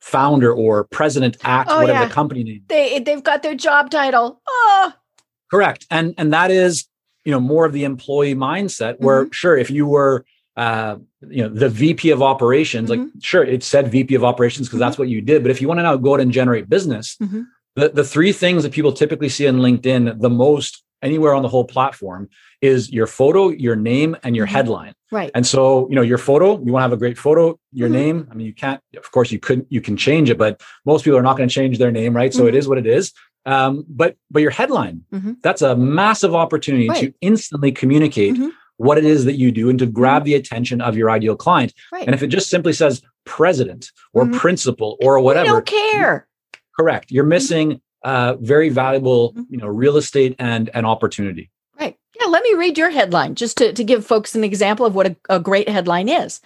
founder 0.00 0.52
or 0.52 0.84
president 0.84 1.36
at 1.44 1.66
oh, 1.68 1.80
whatever 1.80 2.00
yeah. 2.00 2.08
the 2.08 2.14
company 2.14 2.42
name. 2.42 2.62
They 2.68 2.98
they've 3.00 3.22
got 3.22 3.42
their 3.42 3.54
job 3.54 3.90
title. 3.90 4.40
Oh. 4.48 4.92
Correct, 5.50 5.86
and 5.90 6.14
and 6.18 6.32
that 6.32 6.50
is 6.50 6.86
you 7.24 7.32
know 7.32 7.40
more 7.40 7.64
of 7.64 7.72
the 7.72 7.84
employee 7.84 8.34
mindset. 8.34 9.00
Where 9.00 9.24
mm-hmm. 9.24 9.32
sure, 9.32 9.56
if 9.56 9.70
you 9.70 9.86
were 9.86 10.24
uh, 10.58 10.98
you 11.20 11.42
know 11.42 11.48
the 11.48 11.68
VP 11.68 12.10
of 12.10 12.20
operations, 12.20 12.90
mm-hmm. 12.90 13.02
like 13.02 13.10
sure, 13.20 13.44
it 13.44 13.62
said 13.62 13.92
VP 13.92 14.16
of 14.16 14.24
operations 14.24 14.66
because 14.66 14.78
mm-hmm. 14.78 14.88
that's 14.88 14.98
what 14.98 15.08
you 15.08 15.20
did. 15.20 15.42
But 15.42 15.52
if 15.52 15.62
you 15.62 15.68
want 15.68 15.78
to 15.78 15.84
now 15.84 15.96
go 15.96 16.14
out 16.14 16.20
and 16.20 16.32
generate 16.32 16.68
business, 16.68 17.16
mm-hmm. 17.22 17.42
the, 17.76 17.90
the 17.90 18.04
three 18.04 18.32
things 18.32 18.64
that 18.64 18.72
people 18.72 18.92
typically 18.92 19.28
see 19.28 19.46
on 19.46 19.58
LinkedIn 19.58 20.20
the 20.20 20.28
most 20.28 20.82
anywhere 21.00 21.32
on 21.32 21.44
the 21.44 21.48
whole 21.48 21.64
platform 21.64 22.28
is 22.60 22.90
your 22.90 23.06
photo, 23.06 23.50
your 23.50 23.76
name, 23.76 24.16
and 24.24 24.34
your 24.34 24.46
mm-hmm. 24.46 24.56
headline. 24.56 24.94
Right. 25.12 25.30
And 25.32 25.46
so, 25.46 25.88
you 25.88 25.94
know, 25.94 26.02
your 26.02 26.18
photo, 26.18 26.60
you 26.64 26.72
want 26.72 26.80
to 26.80 26.88
have 26.88 26.92
a 26.92 26.96
great 26.96 27.16
photo, 27.16 27.58
your 27.72 27.88
mm-hmm. 27.88 27.96
name. 27.96 28.28
I 28.30 28.34
mean, 28.34 28.48
you 28.48 28.52
can't, 28.52 28.82
of 28.96 29.08
course, 29.12 29.30
you 29.30 29.38
couldn't, 29.38 29.68
you 29.70 29.80
can 29.80 29.96
change 29.96 30.28
it, 30.28 30.38
but 30.38 30.60
most 30.84 31.04
people 31.04 31.18
are 31.18 31.22
not 31.22 31.36
going 31.36 31.48
to 31.48 31.54
change 31.54 31.78
their 31.78 31.92
name, 31.92 32.16
right? 32.16 32.34
So 32.34 32.46
it 32.46 32.48
mm-hmm. 32.48 32.56
is 32.56 32.68
what 32.68 32.78
it 32.78 32.86
is. 32.86 33.12
Um, 33.46 33.86
but 33.88 34.16
but 34.30 34.42
your 34.42 34.50
headline, 34.50 35.04
that's 35.42 35.62
a 35.62 35.74
massive 35.74 36.34
opportunity 36.34 36.88
right. 36.88 37.00
to 37.00 37.14
instantly 37.22 37.72
communicate 37.72 38.36
what 38.78 38.96
it 38.96 39.04
is 39.04 39.26
that 39.26 39.34
you 39.34 39.52
do 39.52 39.68
and 39.68 39.78
to 39.78 39.86
grab 39.86 40.24
the 40.24 40.34
attention 40.34 40.80
of 40.80 40.96
your 40.96 41.10
ideal 41.10 41.36
client. 41.36 41.74
Right. 41.92 42.06
And 42.06 42.14
if 42.14 42.22
it 42.22 42.28
just 42.28 42.48
simply 42.48 42.72
says 42.72 43.02
president 43.24 43.92
or 44.14 44.24
mm-hmm. 44.24 44.38
principal 44.38 44.96
or 45.02 45.20
whatever, 45.20 45.46
don't 45.46 45.66
care. 45.66 46.26
Correct. 46.78 47.10
You're 47.10 47.24
mm-hmm. 47.24 47.28
missing 47.28 47.70
mm-hmm. 47.70 48.08
uh, 48.08 48.34
very 48.40 48.70
valuable, 48.70 49.32
mm-hmm. 49.32 49.42
you 49.50 49.58
know, 49.58 49.66
real 49.66 49.96
estate 49.96 50.34
and 50.38 50.70
an 50.74 50.84
opportunity. 50.84 51.50
Right. 51.78 51.96
Yeah. 52.18 52.28
Let 52.28 52.42
me 52.42 52.54
read 52.54 52.78
your 52.78 52.90
headline 52.90 53.34
just 53.34 53.58
to, 53.58 53.72
to 53.72 53.84
give 53.84 54.06
folks 54.06 54.34
an 54.34 54.44
example 54.44 54.86
of 54.86 54.94
what 54.94 55.06
a, 55.06 55.16
a 55.28 55.40
great 55.40 55.68
headline 55.68 56.08
is. 56.08 56.40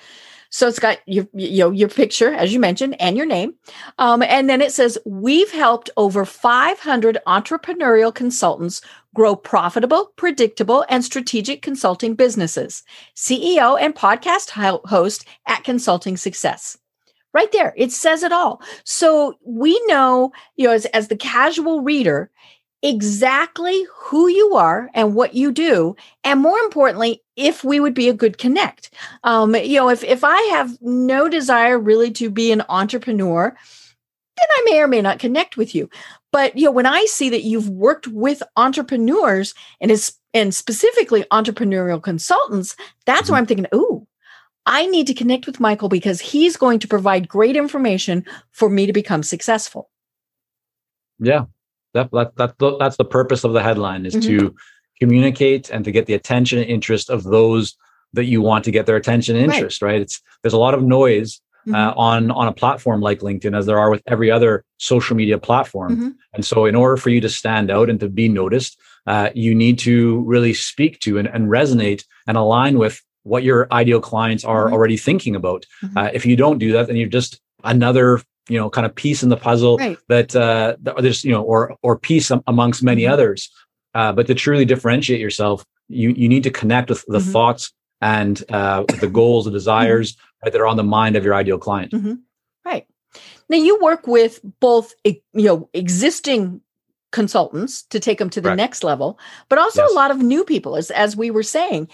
So 0.52 0.68
it's 0.68 0.78
got 0.78 0.98
your 1.06 1.26
you 1.32 1.64
know 1.64 1.70
your 1.70 1.88
picture 1.88 2.32
as 2.34 2.52
you 2.52 2.60
mentioned 2.60 2.94
and 3.00 3.16
your 3.16 3.24
name, 3.24 3.54
um, 3.98 4.22
and 4.22 4.50
then 4.50 4.60
it 4.60 4.70
says 4.70 4.98
we've 5.06 5.50
helped 5.50 5.88
over 5.96 6.26
500 6.26 7.18
entrepreneurial 7.26 8.14
consultants 8.14 8.82
grow 9.14 9.34
profitable, 9.34 10.12
predictable, 10.16 10.84
and 10.90 11.04
strategic 11.04 11.62
consulting 11.62 12.14
businesses. 12.14 12.82
CEO 13.16 13.80
and 13.80 13.94
podcast 13.94 14.50
host 14.86 15.26
at 15.46 15.64
Consulting 15.64 16.18
Success. 16.18 16.76
Right 17.32 17.50
there, 17.52 17.72
it 17.78 17.90
says 17.90 18.22
it 18.22 18.30
all. 18.32 18.60
So 18.84 19.38
we 19.42 19.80
know, 19.86 20.32
you 20.56 20.66
know, 20.66 20.74
as, 20.74 20.84
as 20.86 21.08
the 21.08 21.16
casual 21.16 21.80
reader, 21.80 22.30
exactly 22.82 23.86
who 23.94 24.28
you 24.28 24.56
are 24.56 24.90
and 24.92 25.14
what 25.14 25.34
you 25.34 25.52
do 25.52 25.94
and 26.24 26.40
more 26.40 26.58
importantly 26.58 27.22
if 27.36 27.62
we 27.62 27.78
would 27.78 27.94
be 27.94 28.08
a 28.08 28.14
good 28.14 28.38
connect. 28.38 28.92
Um, 29.22 29.54
you 29.54 29.76
know 29.76 29.88
if, 29.88 30.02
if 30.02 30.24
i 30.24 30.40
have 30.50 30.76
no 30.80 31.28
desire 31.28 31.78
really 31.78 32.10
to 32.12 32.28
be 32.28 32.50
an 32.50 32.64
entrepreneur 32.68 33.56
then 34.36 34.46
i 34.50 34.62
may 34.64 34.80
or 34.80 34.88
may 34.88 35.00
not 35.00 35.18
connect 35.18 35.56
with 35.56 35.74
you. 35.74 35.88
But 36.32 36.56
you 36.56 36.64
know 36.64 36.72
when 36.72 36.86
i 36.86 37.04
see 37.04 37.30
that 37.30 37.44
you've 37.44 37.68
worked 37.68 38.08
with 38.08 38.42
entrepreneurs 38.56 39.54
and 39.80 39.90
is 39.90 40.14
and 40.34 40.54
specifically 40.54 41.24
entrepreneurial 41.30 42.02
consultants 42.02 42.74
that's 43.06 43.22
mm-hmm. 43.22 43.32
where 43.32 43.38
i'm 43.38 43.46
thinking 43.46 43.66
oh 43.70 44.06
i 44.66 44.86
need 44.86 45.06
to 45.06 45.14
connect 45.14 45.46
with 45.46 45.60
michael 45.60 45.88
because 45.88 46.20
he's 46.20 46.56
going 46.56 46.80
to 46.80 46.88
provide 46.88 47.28
great 47.28 47.56
information 47.56 48.24
for 48.50 48.68
me 48.68 48.86
to 48.86 48.92
become 48.92 49.22
successful. 49.22 49.88
Yeah 51.20 51.44
that, 51.94 52.10
that, 52.12 52.36
that, 52.36 52.76
that's 52.78 52.96
the 52.96 53.04
purpose 53.04 53.44
of 53.44 53.52
the 53.52 53.62
headline 53.62 54.06
is 54.06 54.14
mm-hmm. 54.14 54.38
to 54.38 54.54
communicate 55.00 55.70
and 55.70 55.84
to 55.84 55.92
get 55.92 56.06
the 56.06 56.14
attention 56.14 56.58
and 56.58 56.68
interest 56.68 57.10
of 57.10 57.24
those 57.24 57.76
that 58.12 58.24
you 58.24 58.42
want 58.42 58.64
to 58.64 58.70
get 58.70 58.86
their 58.86 58.96
attention 58.96 59.36
and 59.36 59.52
interest 59.52 59.82
right, 59.82 59.92
right? 59.92 60.00
it's 60.02 60.20
there's 60.42 60.52
a 60.52 60.58
lot 60.58 60.74
of 60.74 60.82
noise 60.82 61.40
mm-hmm. 61.66 61.74
uh, 61.74 61.92
on 61.96 62.30
on 62.30 62.48
a 62.48 62.52
platform 62.52 63.00
like 63.00 63.20
LinkedIn 63.20 63.56
as 63.56 63.66
there 63.66 63.78
are 63.78 63.90
with 63.90 64.02
every 64.06 64.30
other 64.30 64.64
social 64.78 65.16
media 65.16 65.38
platform. 65.38 65.92
Mm-hmm. 65.92 66.08
And 66.34 66.44
so, 66.44 66.66
in 66.66 66.74
order 66.74 66.96
for 66.96 67.10
you 67.10 67.20
to 67.20 67.28
stand 67.28 67.70
out 67.70 67.90
and 67.90 68.00
to 68.00 68.08
be 68.08 68.28
noticed, 68.28 68.78
uh, 69.06 69.30
you 69.34 69.54
need 69.54 69.78
to 69.80 70.20
really 70.22 70.54
speak 70.54 71.00
to 71.00 71.18
and, 71.18 71.28
and, 71.28 71.48
resonate 71.48 72.04
and 72.26 72.36
align 72.36 72.78
with 72.78 73.02
what 73.24 73.42
your 73.42 73.66
ideal 73.72 74.00
clients 74.00 74.44
are 74.44 74.66
mm-hmm. 74.66 74.74
already 74.74 74.96
thinking 74.96 75.36
about. 75.36 75.66
Mm-hmm. 75.82 75.98
Uh, 75.98 76.10
if 76.12 76.26
you 76.26 76.36
don't 76.36 76.58
do 76.58 76.72
that, 76.72 76.86
then 76.86 76.96
you're 76.96 77.08
just 77.08 77.40
another 77.64 78.20
you 78.48 78.58
know 78.58 78.68
kind 78.68 78.86
of 78.86 78.94
piece 78.94 79.22
in 79.22 79.28
the 79.28 79.36
puzzle 79.36 79.76
right. 79.78 79.98
that 80.08 80.34
uh 80.34 80.76
there's 80.98 81.24
you 81.24 81.30
know 81.30 81.42
or 81.42 81.76
or 81.82 81.98
piece 81.98 82.30
amongst 82.46 82.82
many 82.82 83.02
mm-hmm. 83.02 83.12
others 83.12 83.50
uh, 83.94 84.10
but 84.10 84.26
to 84.26 84.34
truly 84.34 84.64
differentiate 84.64 85.20
yourself 85.20 85.64
you 85.88 86.10
you 86.10 86.28
need 86.28 86.42
to 86.42 86.50
connect 86.50 86.88
with 86.88 87.04
the 87.06 87.18
mm-hmm. 87.18 87.30
thoughts 87.30 87.72
and 88.02 88.42
uh, 88.50 88.84
the 89.00 89.08
goals, 89.08 89.46
the 89.46 89.50
desires 89.50 90.12
mm-hmm. 90.12 90.46
right, 90.46 90.52
that 90.52 90.60
are 90.60 90.66
on 90.66 90.76
the 90.76 90.84
mind 90.84 91.16
of 91.16 91.24
your 91.24 91.34
ideal 91.34 91.58
client. 91.58 91.92
Mm-hmm. 91.92 92.14
Right. 92.64 92.86
Now 93.48 93.56
you 93.56 93.78
work 93.80 94.06
with 94.06 94.40
both 94.60 94.92
you 95.04 95.20
know 95.34 95.70
existing 95.72 96.60
consultants 97.12 97.82
to 97.84 98.00
take 98.00 98.18
them 98.18 98.30
to 98.30 98.40
the 98.40 98.50
right. 98.50 98.56
next 98.56 98.82
level, 98.82 99.18
but 99.48 99.58
also 99.58 99.82
yes. 99.82 99.92
a 99.92 99.94
lot 99.94 100.10
of 100.10 100.18
new 100.18 100.44
people, 100.44 100.76
as 100.76 100.90
as 100.90 101.16
we 101.16 101.30
were 101.30 101.42
saying. 101.42 101.88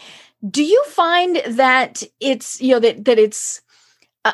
Do 0.49 0.63
you 0.63 0.83
find 0.85 1.43
that 1.47 2.03
it's 2.21 2.61
you 2.61 2.73
know 2.73 2.81
that 2.81 3.05
that 3.05 3.19
it's 3.19 3.61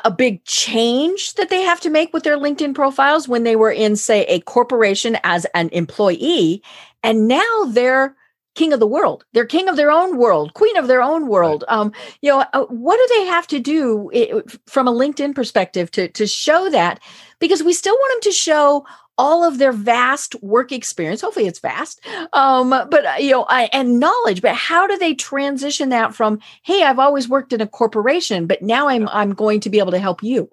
a 0.03 0.11
big 0.11 0.43
change 0.45 1.35
that 1.35 1.49
they 1.49 1.61
have 1.61 1.79
to 1.81 1.89
make 1.89 2.13
with 2.13 2.23
their 2.23 2.37
LinkedIn 2.37 2.75
profiles 2.75 3.27
when 3.27 3.43
they 3.43 3.55
were 3.55 3.71
in, 3.71 3.95
say, 3.95 4.23
a 4.25 4.39
corporation 4.41 5.17
as 5.23 5.45
an 5.53 5.69
employee, 5.69 6.61
and 7.03 7.27
now 7.27 7.65
they're 7.67 8.15
king 8.55 8.73
of 8.73 8.79
the 8.79 8.87
world. 8.87 9.25
They're 9.33 9.45
king 9.45 9.67
of 9.67 9.75
their 9.75 9.91
own 9.91 10.17
world, 10.17 10.53
queen 10.53 10.77
of 10.77 10.87
their 10.87 11.01
own 11.01 11.27
world. 11.27 11.63
Right. 11.69 11.77
Um, 11.77 11.91
you 12.21 12.31
know, 12.31 12.45
uh, 12.53 12.65
what 12.65 12.97
do 12.97 13.15
they 13.17 13.25
have 13.25 13.47
to 13.47 13.59
do 13.59 14.09
it, 14.13 14.59
from 14.65 14.87
a 14.87 14.93
LinkedIn 14.93 15.35
perspective 15.35 15.91
to 15.91 16.07
to 16.09 16.25
show 16.25 16.69
that? 16.69 16.99
Because 17.39 17.63
we 17.63 17.73
still 17.73 17.95
want 17.95 18.13
them 18.13 18.31
to 18.31 18.35
show 18.35 18.85
all 19.17 19.43
of 19.43 19.57
their 19.57 19.71
vast 19.71 20.35
work 20.41 20.71
experience. 20.71 21.21
Hopefully, 21.21 21.47
it's 21.47 21.59
vast, 21.59 22.01
um, 22.33 22.69
but 22.69 23.05
uh, 23.05 23.13
you 23.19 23.31
know, 23.31 23.45
I, 23.49 23.69
and 23.73 23.99
knowledge. 23.99 24.41
But 24.41 24.55
how 24.55 24.87
do 24.87 24.97
they 24.97 25.13
transition 25.13 25.89
that 25.89 26.15
from, 26.15 26.39
"Hey, 26.63 26.83
I've 26.83 26.99
always 26.99 27.29
worked 27.29 27.53
in 27.53 27.61
a 27.61 27.67
corporation, 27.67 28.47
but 28.47 28.61
now 28.61 28.87
I'm 28.87 29.07
I'm 29.09 29.33
going 29.33 29.59
to 29.61 29.69
be 29.69 29.79
able 29.79 29.91
to 29.91 29.99
help 29.99 30.23
you." 30.23 30.49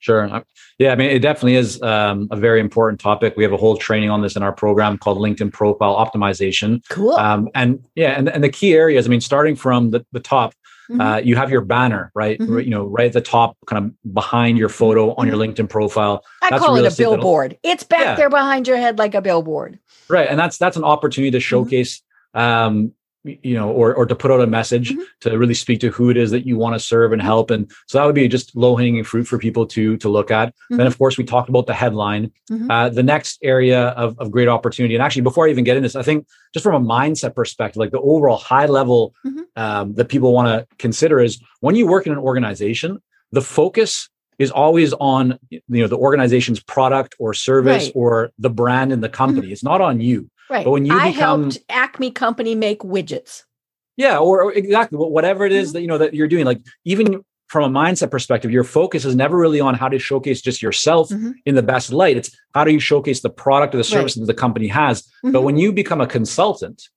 Sure. 0.00 0.44
Yeah, 0.78 0.92
I 0.92 0.94
mean, 0.94 1.10
it 1.10 1.18
definitely 1.18 1.56
is 1.56 1.82
um, 1.82 2.28
a 2.30 2.36
very 2.36 2.60
important 2.60 3.00
topic. 3.00 3.34
We 3.36 3.42
have 3.42 3.52
a 3.52 3.56
whole 3.56 3.76
training 3.76 4.10
on 4.10 4.22
this 4.22 4.36
in 4.36 4.44
our 4.44 4.52
program 4.52 4.96
called 4.96 5.18
LinkedIn 5.18 5.52
Profile 5.52 5.96
Optimization. 5.96 6.88
Cool. 6.88 7.14
Um, 7.14 7.48
and 7.56 7.84
yeah, 7.96 8.10
and, 8.10 8.28
and 8.28 8.44
the 8.44 8.48
key 8.48 8.74
areas, 8.74 9.06
I 9.06 9.10
mean, 9.10 9.20
starting 9.20 9.56
from 9.56 9.90
the, 9.90 10.06
the 10.12 10.20
top, 10.20 10.54
mm-hmm. 10.90 11.00
uh, 11.00 11.16
you 11.18 11.36
have 11.36 11.50
your 11.50 11.60
banner, 11.60 12.10
right? 12.14 12.38
Mm-hmm. 12.38 12.60
You 12.60 12.70
know, 12.70 12.86
right 12.86 13.06
at 13.06 13.12
the 13.12 13.20
top, 13.20 13.56
kind 13.66 13.86
of 13.86 14.14
behind 14.14 14.58
your 14.58 14.68
photo 14.68 15.10
on 15.10 15.26
mm-hmm. 15.26 15.36
your 15.36 15.46
LinkedIn 15.46 15.68
profile. 15.68 16.24
I 16.42 16.50
that's 16.50 16.64
call 16.64 16.76
it 16.76 16.92
a 16.92 16.96
billboard. 16.96 17.58
It's 17.62 17.84
back 17.84 18.00
yeah. 18.00 18.14
there 18.14 18.30
behind 18.30 18.66
your 18.66 18.76
head 18.76 18.98
like 18.98 19.14
a 19.14 19.22
billboard. 19.22 19.78
Right. 20.08 20.28
And 20.28 20.38
that's 20.38 20.58
that's 20.58 20.76
an 20.76 20.84
opportunity 20.84 21.30
to 21.32 21.38
mm-hmm. 21.38 21.42
showcase 21.42 22.02
um, 22.34 22.92
you 23.24 23.54
know, 23.54 23.70
or 23.70 23.94
or 23.94 24.06
to 24.06 24.14
put 24.14 24.30
out 24.30 24.40
a 24.40 24.46
message 24.46 24.90
mm-hmm. 24.90 25.02
to 25.20 25.36
really 25.36 25.54
speak 25.54 25.80
to 25.80 25.90
who 25.90 26.10
it 26.10 26.16
is 26.16 26.30
that 26.30 26.46
you 26.46 26.56
want 26.56 26.74
to 26.74 26.78
serve 26.78 27.12
and 27.12 27.20
help. 27.20 27.50
And 27.50 27.70
so 27.86 27.98
that 27.98 28.04
would 28.04 28.14
be 28.14 28.28
just 28.28 28.54
low 28.56 28.76
hanging 28.76 29.04
fruit 29.04 29.24
for 29.24 29.38
people 29.38 29.66
to 29.66 29.96
to 29.98 30.08
look 30.08 30.30
at. 30.30 30.48
Mm-hmm. 30.48 30.76
Then, 30.76 30.86
of 30.86 30.98
course, 30.98 31.18
we 31.18 31.24
talked 31.24 31.48
about 31.48 31.66
the 31.66 31.74
headline. 31.74 32.32
Mm-hmm. 32.50 32.70
Uh, 32.70 32.88
the 32.90 33.02
next 33.02 33.38
area 33.42 33.88
of, 33.88 34.18
of 34.18 34.30
great 34.30 34.48
opportunity, 34.48 34.94
and 34.94 35.02
actually, 35.02 35.22
before 35.22 35.46
I 35.46 35.50
even 35.50 35.64
get 35.64 35.76
into 35.76 35.86
this, 35.86 35.96
I 35.96 36.02
think 36.02 36.26
just 36.54 36.62
from 36.62 36.82
a 36.82 36.86
mindset 36.86 37.34
perspective, 37.34 37.78
like 37.78 37.90
the 37.90 38.00
overall 38.00 38.38
high 38.38 38.66
level 38.66 39.14
mm-hmm. 39.26 39.42
um, 39.56 39.94
that 39.94 40.08
people 40.08 40.32
want 40.32 40.48
to 40.48 40.76
consider 40.76 41.20
is 41.20 41.40
when 41.60 41.74
you 41.74 41.86
work 41.86 42.06
in 42.06 42.12
an 42.12 42.18
organization, 42.18 43.02
the 43.32 43.42
focus 43.42 44.08
is 44.38 44.52
always 44.52 44.92
on 44.94 45.38
you 45.50 45.60
know 45.68 45.88
the 45.88 45.96
organization's 45.96 46.60
product 46.60 47.16
or 47.18 47.34
service 47.34 47.86
right. 47.86 47.92
or 47.94 48.30
the 48.38 48.50
brand 48.50 48.92
in 48.92 49.00
the 49.00 49.08
company. 49.08 49.48
Mm-hmm. 49.48 49.52
It's 49.52 49.64
not 49.64 49.80
on 49.80 50.00
you. 50.00 50.30
Right. 50.50 50.64
But 50.64 50.70
when 50.70 50.86
you 50.86 50.98
I 50.98 51.12
become 51.12 51.42
helped 51.44 51.58
Acme 51.68 52.10
Company 52.10 52.54
make 52.54 52.80
widgets. 52.80 53.44
Yeah, 53.96 54.18
or, 54.18 54.52
exactly 54.52 54.96
whatever 54.96 55.44
it 55.44 55.52
is 55.52 55.68
mm-hmm. 55.68 55.72
that 55.74 55.80
you 55.82 55.86
know 55.88 55.98
that 55.98 56.14
you're 56.14 56.28
doing. 56.28 56.44
Like 56.44 56.60
even 56.84 57.24
from 57.48 57.74
a 57.74 57.78
mindset 57.78 58.10
perspective, 58.10 58.50
your 58.50 58.64
focus 58.64 59.04
is 59.04 59.16
never 59.16 59.36
really 59.36 59.60
on 59.60 59.74
how 59.74 59.88
to 59.88 59.98
showcase 59.98 60.40
just 60.40 60.62
yourself 60.62 61.08
mm-hmm. 61.08 61.32
in 61.46 61.54
the 61.54 61.62
best 61.62 61.92
light. 61.92 62.16
It's 62.16 62.30
how 62.54 62.64
do 62.64 62.72
you 62.72 62.80
showcase 62.80 63.20
the 63.20 63.30
product 63.30 63.74
or 63.74 63.78
the 63.78 63.84
service 63.84 64.16
right. 64.16 64.26
that 64.26 64.32
the 64.32 64.38
company 64.38 64.68
has. 64.68 65.02
Mm-hmm. 65.02 65.32
But 65.32 65.42
when 65.42 65.56
you 65.56 65.72
become 65.72 66.00
a 66.00 66.06
consultant, 66.06 66.88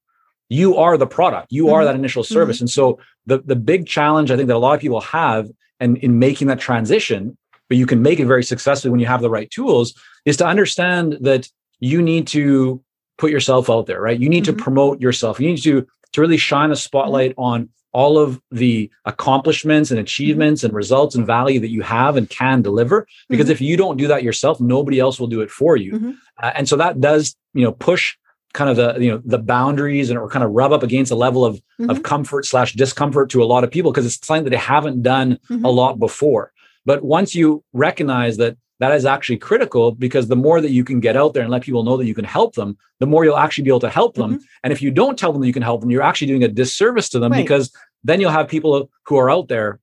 you 0.49 0.77
are 0.77 0.97
the 0.97 1.07
product. 1.07 1.47
You 1.51 1.65
mm-hmm. 1.65 1.73
are 1.73 1.85
that 1.85 1.95
initial 1.95 2.23
service. 2.23 2.57
Mm-hmm. 2.57 2.63
And 2.63 2.69
so 2.69 2.99
the 3.25 3.39
the 3.39 3.55
big 3.55 3.87
challenge 3.87 4.29
I 4.29 4.35
think 4.35 4.47
that 4.47 4.55
a 4.55 4.59
lot 4.59 4.75
of 4.75 4.81
people 4.81 5.01
have 5.01 5.49
and 5.79 5.97
in 5.97 6.19
making 6.19 6.47
that 6.47 6.59
transition, 6.59 7.37
but 7.67 7.77
you 7.77 7.87
can 7.87 8.01
make 8.01 8.19
it 8.19 8.25
very 8.25 8.43
successfully 8.43 8.91
when 8.91 8.99
you 8.99 9.07
have 9.07 9.21
the 9.21 9.29
right 9.29 9.49
tools, 9.49 9.95
is 10.25 10.37
to 10.37 10.45
understand 10.45 11.17
that 11.21 11.49
you 11.79 12.01
need 12.01 12.27
to 12.27 12.83
put 13.21 13.31
yourself 13.31 13.69
out 13.69 13.85
there, 13.85 14.01
right? 14.01 14.19
You 14.19 14.27
need 14.27 14.45
mm-hmm. 14.45 14.57
to 14.57 14.63
promote 14.63 14.99
yourself. 14.99 15.39
You 15.39 15.49
need 15.49 15.63
to 15.63 15.87
to 16.13 16.21
really 16.21 16.37
shine 16.37 16.71
a 16.71 16.75
spotlight 16.75 17.31
mm-hmm. 17.31 17.41
on 17.41 17.69
all 17.93 18.17
of 18.17 18.41
the 18.51 18.89
accomplishments 19.05 19.91
and 19.91 19.97
mm-hmm. 19.97 20.03
achievements 20.03 20.61
mm-hmm. 20.61 20.67
and 20.67 20.75
results 20.75 21.15
and 21.15 21.25
value 21.25 21.59
that 21.59 21.69
you 21.69 21.83
have 21.83 22.17
and 22.17 22.29
can 22.29 22.61
deliver 22.61 23.07
because 23.29 23.45
mm-hmm. 23.45 23.51
if 23.51 23.61
you 23.61 23.77
don't 23.77 23.97
do 23.97 24.07
that 24.07 24.23
yourself 24.23 24.59
nobody 24.59 24.99
else 24.99 25.19
will 25.19 25.27
do 25.27 25.41
it 25.41 25.51
for 25.51 25.75
you 25.75 25.93
mm-hmm. 25.93 26.11
uh, 26.41 26.51
and 26.55 26.69
so 26.69 26.77
that 26.77 27.01
does 27.01 27.35
you 27.53 27.63
know 27.63 27.73
push 27.73 28.15
kind 28.53 28.69
of 28.69 28.77
the 28.77 29.03
you 29.03 29.11
know 29.11 29.21
the 29.25 29.37
boundaries 29.37 30.09
and 30.09 30.17
or 30.17 30.29
kind 30.29 30.43
of 30.43 30.51
rub 30.51 30.71
up 30.71 30.83
against 30.83 31.11
a 31.11 31.15
level 31.15 31.43
of 31.43 31.55
mm-hmm. 31.55 31.89
of 31.89 32.01
comfort 32.01 32.45
slash 32.45 32.73
discomfort 32.73 33.29
to 33.29 33.43
a 33.43 33.49
lot 33.53 33.65
of 33.65 33.71
people 33.71 33.91
because 33.91 34.05
it's 34.05 34.25
something 34.25 34.45
that 34.45 34.51
they 34.51 34.65
haven't 34.75 35.01
done 35.03 35.37
a 35.49 35.71
lot 35.81 35.99
before 35.99 36.53
but 36.85 37.03
once 37.03 37.35
you 37.35 37.61
recognize 37.73 38.37
that 38.37 38.55
that 38.81 38.93
is 38.93 39.05
actually 39.05 39.37
critical 39.37 39.91
because 39.91 40.27
the 40.27 40.35
more 40.35 40.59
that 40.59 40.71
you 40.71 40.83
can 40.83 40.99
get 40.99 41.15
out 41.15 41.35
there 41.35 41.43
and 41.43 41.51
let 41.51 41.61
people 41.61 41.83
know 41.83 41.97
that 41.97 42.07
you 42.07 42.15
can 42.15 42.25
help 42.25 42.55
them, 42.55 42.75
the 42.99 43.05
more 43.05 43.23
you'll 43.23 43.37
actually 43.37 43.63
be 43.63 43.69
able 43.69 43.79
to 43.79 43.89
help 43.91 44.15
them. 44.15 44.31
Mm-hmm. 44.31 44.43
And 44.63 44.73
if 44.73 44.81
you 44.81 44.89
don't 44.89 45.19
tell 45.19 45.31
them 45.31 45.39
that 45.41 45.47
you 45.47 45.53
can 45.53 45.61
help 45.61 45.81
them, 45.81 45.91
you're 45.91 46.01
actually 46.01 46.29
doing 46.29 46.43
a 46.43 46.47
disservice 46.47 47.07
to 47.09 47.19
them 47.19 47.31
right. 47.31 47.43
because 47.43 47.71
then 48.03 48.19
you'll 48.19 48.31
have 48.31 48.47
people 48.47 48.89
who 49.05 49.17
are 49.17 49.29
out 49.29 49.49
there 49.49 49.79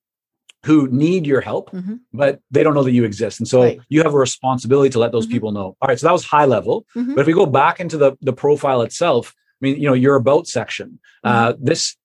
who 0.67 0.89
need 0.89 1.29
your 1.29 1.41
help, 1.41 1.71
mm-hmm. 1.71 1.95
but 2.13 2.41
they 2.51 2.65
don't 2.65 2.75
know 2.75 2.83
that 2.83 2.91
you 2.91 3.05
exist. 3.05 3.39
And 3.39 3.47
so 3.47 3.63
right. 3.63 3.81
you 3.89 4.03
have 4.03 4.15
a 4.15 4.19
responsibility 4.19 4.91
to 4.91 4.99
let 4.99 5.13
those 5.13 5.27
mm-hmm. 5.27 5.33
people 5.33 5.53
know. 5.53 5.77
All 5.81 5.87
right. 5.87 5.99
So 5.99 6.09
that 6.09 6.13
was 6.13 6.25
high 6.25 6.47
level. 6.47 6.85
Mm-hmm. 6.97 7.15
But 7.15 7.21
if 7.21 7.29
we 7.29 7.35
go 7.35 7.47
back 7.47 7.79
into 7.79 7.99
the, 7.99 8.19
the 8.21 8.33
profile 8.33 8.83
itself, 8.83 9.33
I 9.63 9.67
mean, 9.67 9.77
you 9.77 9.89
know, 9.89 9.95
your 9.95 10.17
about 10.17 10.49
section, 10.49 10.99
uh, 11.23 11.53
mm-hmm. 11.53 11.65
this 11.65 11.97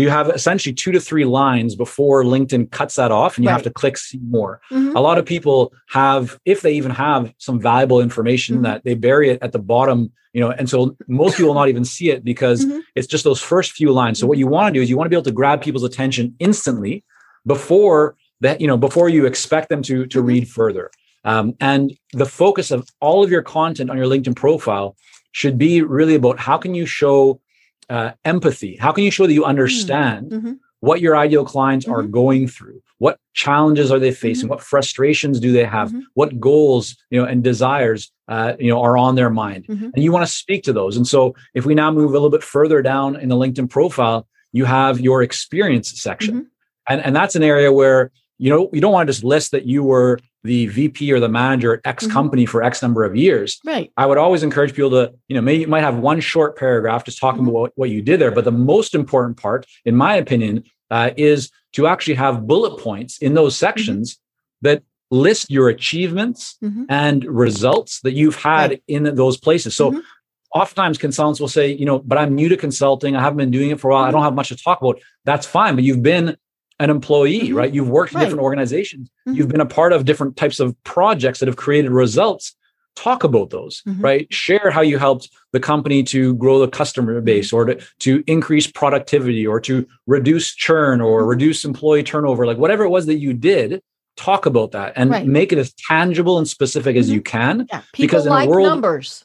you 0.00 0.10
have 0.10 0.28
essentially 0.28 0.74
two 0.74 0.92
to 0.92 1.00
three 1.00 1.24
lines 1.24 1.74
before 1.74 2.22
LinkedIn 2.22 2.70
cuts 2.70 2.96
that 2.96 3.10
off 3.10 3.36
and 3.36 3.44
you 3.44 3.48
right. 3.48 3.54
have 3.54 3.62
to 3.62 3.70
click 3.70 3.96
see 3.96 4.18
more. 4.28 4.60
Mm-hmm. 4.70 4.96
A 4.96 5.00
lot 5.00 5.18
of 5.18 5.24
people 5.24 5.72
have, 5.90 6.38
if 6.44 6.60
they 6.60 6.74
even 6.74 6.90
have 6.90 7.32
some 7.38 7.60
valuable 7.60 8.00
information 8.00 8.56
mm-hmm. 8.56 8.64
that 8.64 8.84
they 8.84 8.94
bury 8.94 9.30
it 9.30 9.38
at 9.42 9.52
the 9.52 9.58
bottom, 9.58 10.12
you 10.32 10.40
know, 10.40 10.50
and 10.50 10.68
so 10.68 10.96
most 11.08 11.36
people 11.36 11.48
will 11.48 11.54
not 11.54 11.68
even 11.68 11.84
see 11.84 12.10
it 12.10 12.24
because 12.24 12.64
mm-hmm. 12.64 12.80
it's 12.94 13.06
just 13.06 13.24
those 13.24 13.40
first 13.40 13.72
few 13.72 13.90
lines. 13.90 14.18
So 14.18 14.26
what 14.26 14.38
you 14.38 14.46
want 14.46 14.72
to 14.72 14.78
do 14.78 14.82
is 14.82 14.90
you 14.90 14.96
want 14.96 15.06
to 15.06 15.10
be 15.10 15.16
able 15.16 15.24
to 15.24 15.32
grab 15.32 15.62
people's 15.62 15.84
attention 15.84 16.34
instantly 16.38 17.04
before 17.46 18.16
that, 18.40 18.60
you 18.60 18.66
know, 18.66 18.76
before 18.76 19.08
you 19.08 19.24
expect 19.24 19.70
them 19.70 19.82
to, 19.82 20.06
to 20.06 20.18
mm-hmm. 20.18 20.26
read 20.26 20.48
further. 20.48 20.90
Um, 21.24 21.54
and 21.58 21.92
the 22.12 22.26
focus 22.26 22.70
of 22.70 22.88
all 23.00 23.24
of 23.24 23.30
your 23.30 23.42
content 23.42 23.90
on 23.90 23.96
your 23.96 24.06
LinkedIn 24.06 24.36
profile 24.36 24.96
should 25.32 25.58
be 25.58 25.82
really 25.82 26.14
about 26.14 26.38
how 26.38 26.56
can 26.56 26.74
you 26.74 26.86
show 26.86 27.40
uh, 27.88 28.12
empathy? 28.24 28.76
How 28.76 28.92
can 28.92 29.04
you 29.04 29.10
show 29.10 29.26
that 29.26 29.32
you 29.32 29.42
hmm. 29.42 29.50
understand 29.50 30.30
mm-hmm. 30.30 30.52
what 30.80 31.00
your 31.00 31.16
ideal 31.16 31.44
clients 31.44 31.86
mm-hmm. 31.86 31.94
are 31.94 32.02
going 32.02 32.48
through? 32.48 32.82
What 32.98 33.18
challenges 33.34 33.92
are 33.92 33.98
they 33.98 34.12
facing? 34.12 34.44
Mm-hmm. 34.44 34.50
What 34.50 34.62
frustrations 34.62 35.38
do 35.38 35.52
they 35.52 35.64
have? 35.64 35.88
Mm-hmm. 35.88 36.00
What 36.14 36.40
goals, 36.40 36.96
you 37.10 37.20
know, 37.20 37.26
and 37.26 37.44
desires, 37.44 38.10
uh, 38.28 38.54
you 38.58 38.70
know, 38.70 38.80
are 38.82 38.96
on 38.96 39.14
their 39.14 39.30
mind? 39.30 39.66
Mm-hmm. 39.66 39.90
And 39.94 40.02
you 40.02 40.12
want 40.12 40.26
to 40.26 40.32
speak 40.32 40.64
to 40.64 40.72
those. 40.72 40.96
And 40.96 41.06
so, 41.06 41.34
if 41.54 41.66
we 41.66 41.74
now 41.74 41.90
move 41.90 42.10
a 42.10 42.14
little 42.14 42.30
bit 42.30 42.42
further 42.42 42.80
down 42.82 43.16
in 43.16 43.28
the 43.28 43.36
LinkedIn 43.36 43.68
profile, 43.68 44.26
you 44.52 44.64
have 44.64 45.00
your 45.00 45.22
experience 45.22 46.00
section, 46.00 46.34
mm-hmm. 46.34 46.92
and 46.92 47.00
and 47.02 47.14
that's 47.14 47.36
an 47.36 47.42
area 47.42 47.72
where 47.72 48.10
you 48.38 48.48
know 48.48 48.70
you 48.72 48.80
don't 48.80 48.92
want 48.92 49.06
to 49.06 49.12
just 49.12 49.24
list 49.24 49.50
that 49.52 49.66
you 49.66 49.82
were 49.82 50.18
the 50.46 50.66
VP 50.68 51.12
or 51.12 51.20
the 51.20 51.28
manager 51.28 51.74
at 51.74 51.80
X 51.84 52.04
mm-hmm. 52.04 52.12
company 52.12 52.46
for 52.46 52.62
X 52.62 52.80
number 52.82 53.04
of 53.04 53.16
years. 53.16 53.60
Right. 53.64 53.92
I 53.96 54.06
would 54.06 54.18
always 54.18 54.42
encourage 54.42 54.74
people 54.74 54.90
to, 54.90 55.12
you 55.28 55.34
know, 55.34 55.42
maybe 55.42 55.62
you 55.62 55.66
might 55.66 55.82
have 55.82 55.98
one 55.98 56.20
short 56.20 56.56
paragraph 56.56 57.04
just 57.04 57.18
talking 57.18 57.42
mm-hmm. 57.42 57.50
about 57.50 57.60
what, 57.60 57.72
what, 57.74 57.90
you 57.90 58.02
did 58.02 58.20
there. 58.20 58.30
But 58.30 58.44
the 58.44 58.52
most 58.52 58.94
important 58.94 59.36
part, 59.36 59.66
in 59.84 59.96
my 59.96 60.14
opinion, 60.14 60.64
uh, 60.90 61.10
is 61.16 61.50
to 61.72 61.86
actually 61.86 62.14
have 62.14 62.46
bullet 62.46 62.80
points 62.80 63.18
in 63.18 63.34
those 63.34 63.54
mm-hmm. 63.54 63.66
sections 63.66 64.14
mm-hmm. 64.14 64.68
that 64.68 64.82
list 65.10 65.50
your 65.50 65.68
achievements 65.68 66.56
mm-hmm. 66.62 66.84
and 66.88 67.24
results 67.24 68.00
that 68.00 68.12
you've 68.12 68.36
had 68.36 68.70
right. 68.70 68.82
in 68.88 69.14
those 69.14 69.36
places. 69.36 69.76
So 69.76 69.90
mm-hmm. 69.90 70.00
oftentimes 70.54 70.98
consultants 70.98 71.40
will 71.40 71.48
say, 71.48 71.72
you 71.72 71.84
know, 71.84 71.98
but 71.98 72.18
I'm 72.18 72.34
new 72.34 72.48
to 72.48 72.56
consulting. 72.56 73.16
I 73.16 73.22
haven't 73.22 73.38
been 73.38 73.50
doing 73.50 73.70
it 73.70 73.80
for 73.80 73.90
a 73.90 73.94
while. 73.94 74.04
I 74.04 74.10
don't 74.10 74.22
have 74.22 74.34
much 74.34 74.48
to 74.48 74.56
talk 74.56 74.80
about. 74.80 75.00
That's 75.24 75.46
fine. 75.46 75.74
But 75.74 75.84
you've 75.84 76.02
been 76.02 76.36
an 76.78 76.90
employee, 76.90 77.40
mm-hmm. 77.48 77.56
right? 77.56 77.72
You've 77.72 77.88
worked 77.88 78.12
in 78.12 78.20
different 78.20 78.42
organizations. 78.42 79.08
Mm-hmm. 79.26 79.36
You've 79.36 79.48
been 79.48 79.60
a 79.60 79.66
part 79.66 79.92
of 79.92 80.04
different 80.04 80.36
types 80.36 80.60
of 80.60 80.74
projects 80.84 81.40
that 81.40 81.46
have 81.46 81.56
created 81.56 81.90
results. 81.90 82.54
Talk 82.94 83.24
about 83.24 83.50
those, 83.50 83.82
mm-hmm. 83.86 84.00
right? 84.00 84.32
Share 84.32 84.70
how 84.70 84.80
you 84.80 84.98
helped 84.98 85.30
the 85.52 85.60
company 85.60 86.02
to 86.04 86.34
grow 86.36 86.58
the 86.58 86.68
customer 86.68 87.16
mm-hmm. 87.16 87.24
base 87.24 87.52
or 87.52 87.66
to, 87.66 87.80
to 88.00 88.24
increase 88.26 88.66
productivity 88.66 89.46
or 89.46 89.60
to 89.60 89.86
reduce 90.06 90.54
churn 90.54 91.00
or 91.00 91.20
mm-hmm. 91.20 91.28
reduce 91.28 91.64
employee 91.64 92.02
turnover, 92.02 92.46
like 92.46 92.58
whatever 92.58 92.84
it 92.84 92.90
was 92.90 93.06
that 93.06 93.16
you 93.16 93.32
did, 93.34 93.82
talk 94.16 94.46
about 94.46 94.72
that 94.72 94.94
and 94.96 95.10
Right. 95.10 95.26
make 95.26 95.52
it 95.52 95.58
as 95.58 95.74
tangible 95.74 96.38
and 96.38 96.48
specific 96.48 96.96
as 96.96 97.10
you 97.10 97.20
can. 97.20 97.66
Yeah. 97.70 97.82
People 97.92 98.06
Because 98.06 98.26
in 98.26 98.32
a 98.32 98.34
like 98.34 98.48
world- 98.48 98.68
numbers. 98.68 99.24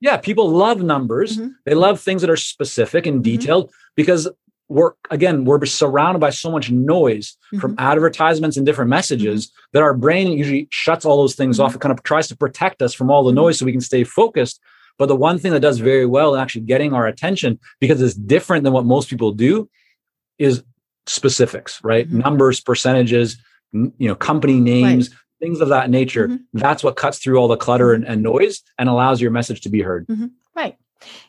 Yeah, 0.00 0.16
people 0.16 0.50
love 0.50 0.82
numbers. 0.82 1.38
Mhm. 1.38 1.52
They 1.64 1.74
love 1.74 2.00
things 2.00 2.22
that 2.22 2.30
are 2.30 2.36
specific 2.36 3.06
and 3.06 3.22
detailed 3.22 3.70
because 3.94 4.28
we're 4.72 4.92
again 5.10 5.44
we're 5.44 5.64
surrounded 5.66 6.18
by 6.20 6.30
so 6.30 6.50
much 6.50 6.70
noise 6.70 7.36
from 7.60 7.72
Mm-hmm. 7.72 7.86
advertisements 7.90 8.56
and 8.56 8.64
different 8.66 8.88
messages 8.88 9.50
that 9.72 9.82
our 9.82 9.94
brain 9.94 10.26
usually 10.32 10.66
shuts 10.70 11.04
all 11.04 11.18
those 11.18 11.34
things 11.34 11.58
Mhm. 11.58 11.64
off. 11.64 11.74
It 11.74 11.80
kind 11.80 11.92
of 11.96 12.02
tries 12.02 12.28
to 12.28 12.36
protect 12.36 12.80
us 12.82 12.94
from 12.94 13.10
all 13.10 13.22
the 13.24 13.32
Mhm. 13.32 13.42
noise 13.42 13.58
so 13.58 13.66
we 13.66 13.72
can 13.72 13.80
stay 13.82 14.04
focused. 14.04 14.60
But 14.98 15.06
the 15.06 15.16
one 15.16 15.38
thing 15.38 15.52
that 15.52 15.60
does 15.60 15.78
very 15.78 16.06
well 16.06 16.34
in 16.34 16.40
actually 16.40 16.62
getting 16.62 16.92
our 16.94 17.06
attention 17.06 17.58
because 17.80 18.00
it's 18.02 18.14
different 18.14 18.64
than 18.64 18.72
what 18.72 18.84
most 18.86 19.08
people 19.10 19.32
do 19.32 19.68
is 20.38 20.62
specifics, 21.06 21.80
right? 21.82 22.08
Mhm. 22.10 22.22
Numbers, 22.24 22.60
percentages, 22.60 23.36
you 23.72 24.08
know, 24.08 24.14
company 24.14 24.60
names, 24.60 25.10
things 25.40 25.60
of 25.60 25.68
that 25.70 25.90
nature. 25.90 26.28
Mhm. 26.28 26.40
That's 26.54 26.84
what 26.84 26.96
cuts 26.96 27.18
through 27.18 27.36
all 27.38 27.48
the 27.48 27.56
clutter 27.56 27.92
and, 27.92 28.04
and 28.06 28.22
noise 28.22 28.62
and 28.78 28.88
allows 28.88 29.20
your 29.20 29.30
message 29.30 29.60
to 29.62 29.68
be 29.68 29.82
heard. 29.82 30.06
Right. 30.56 30.76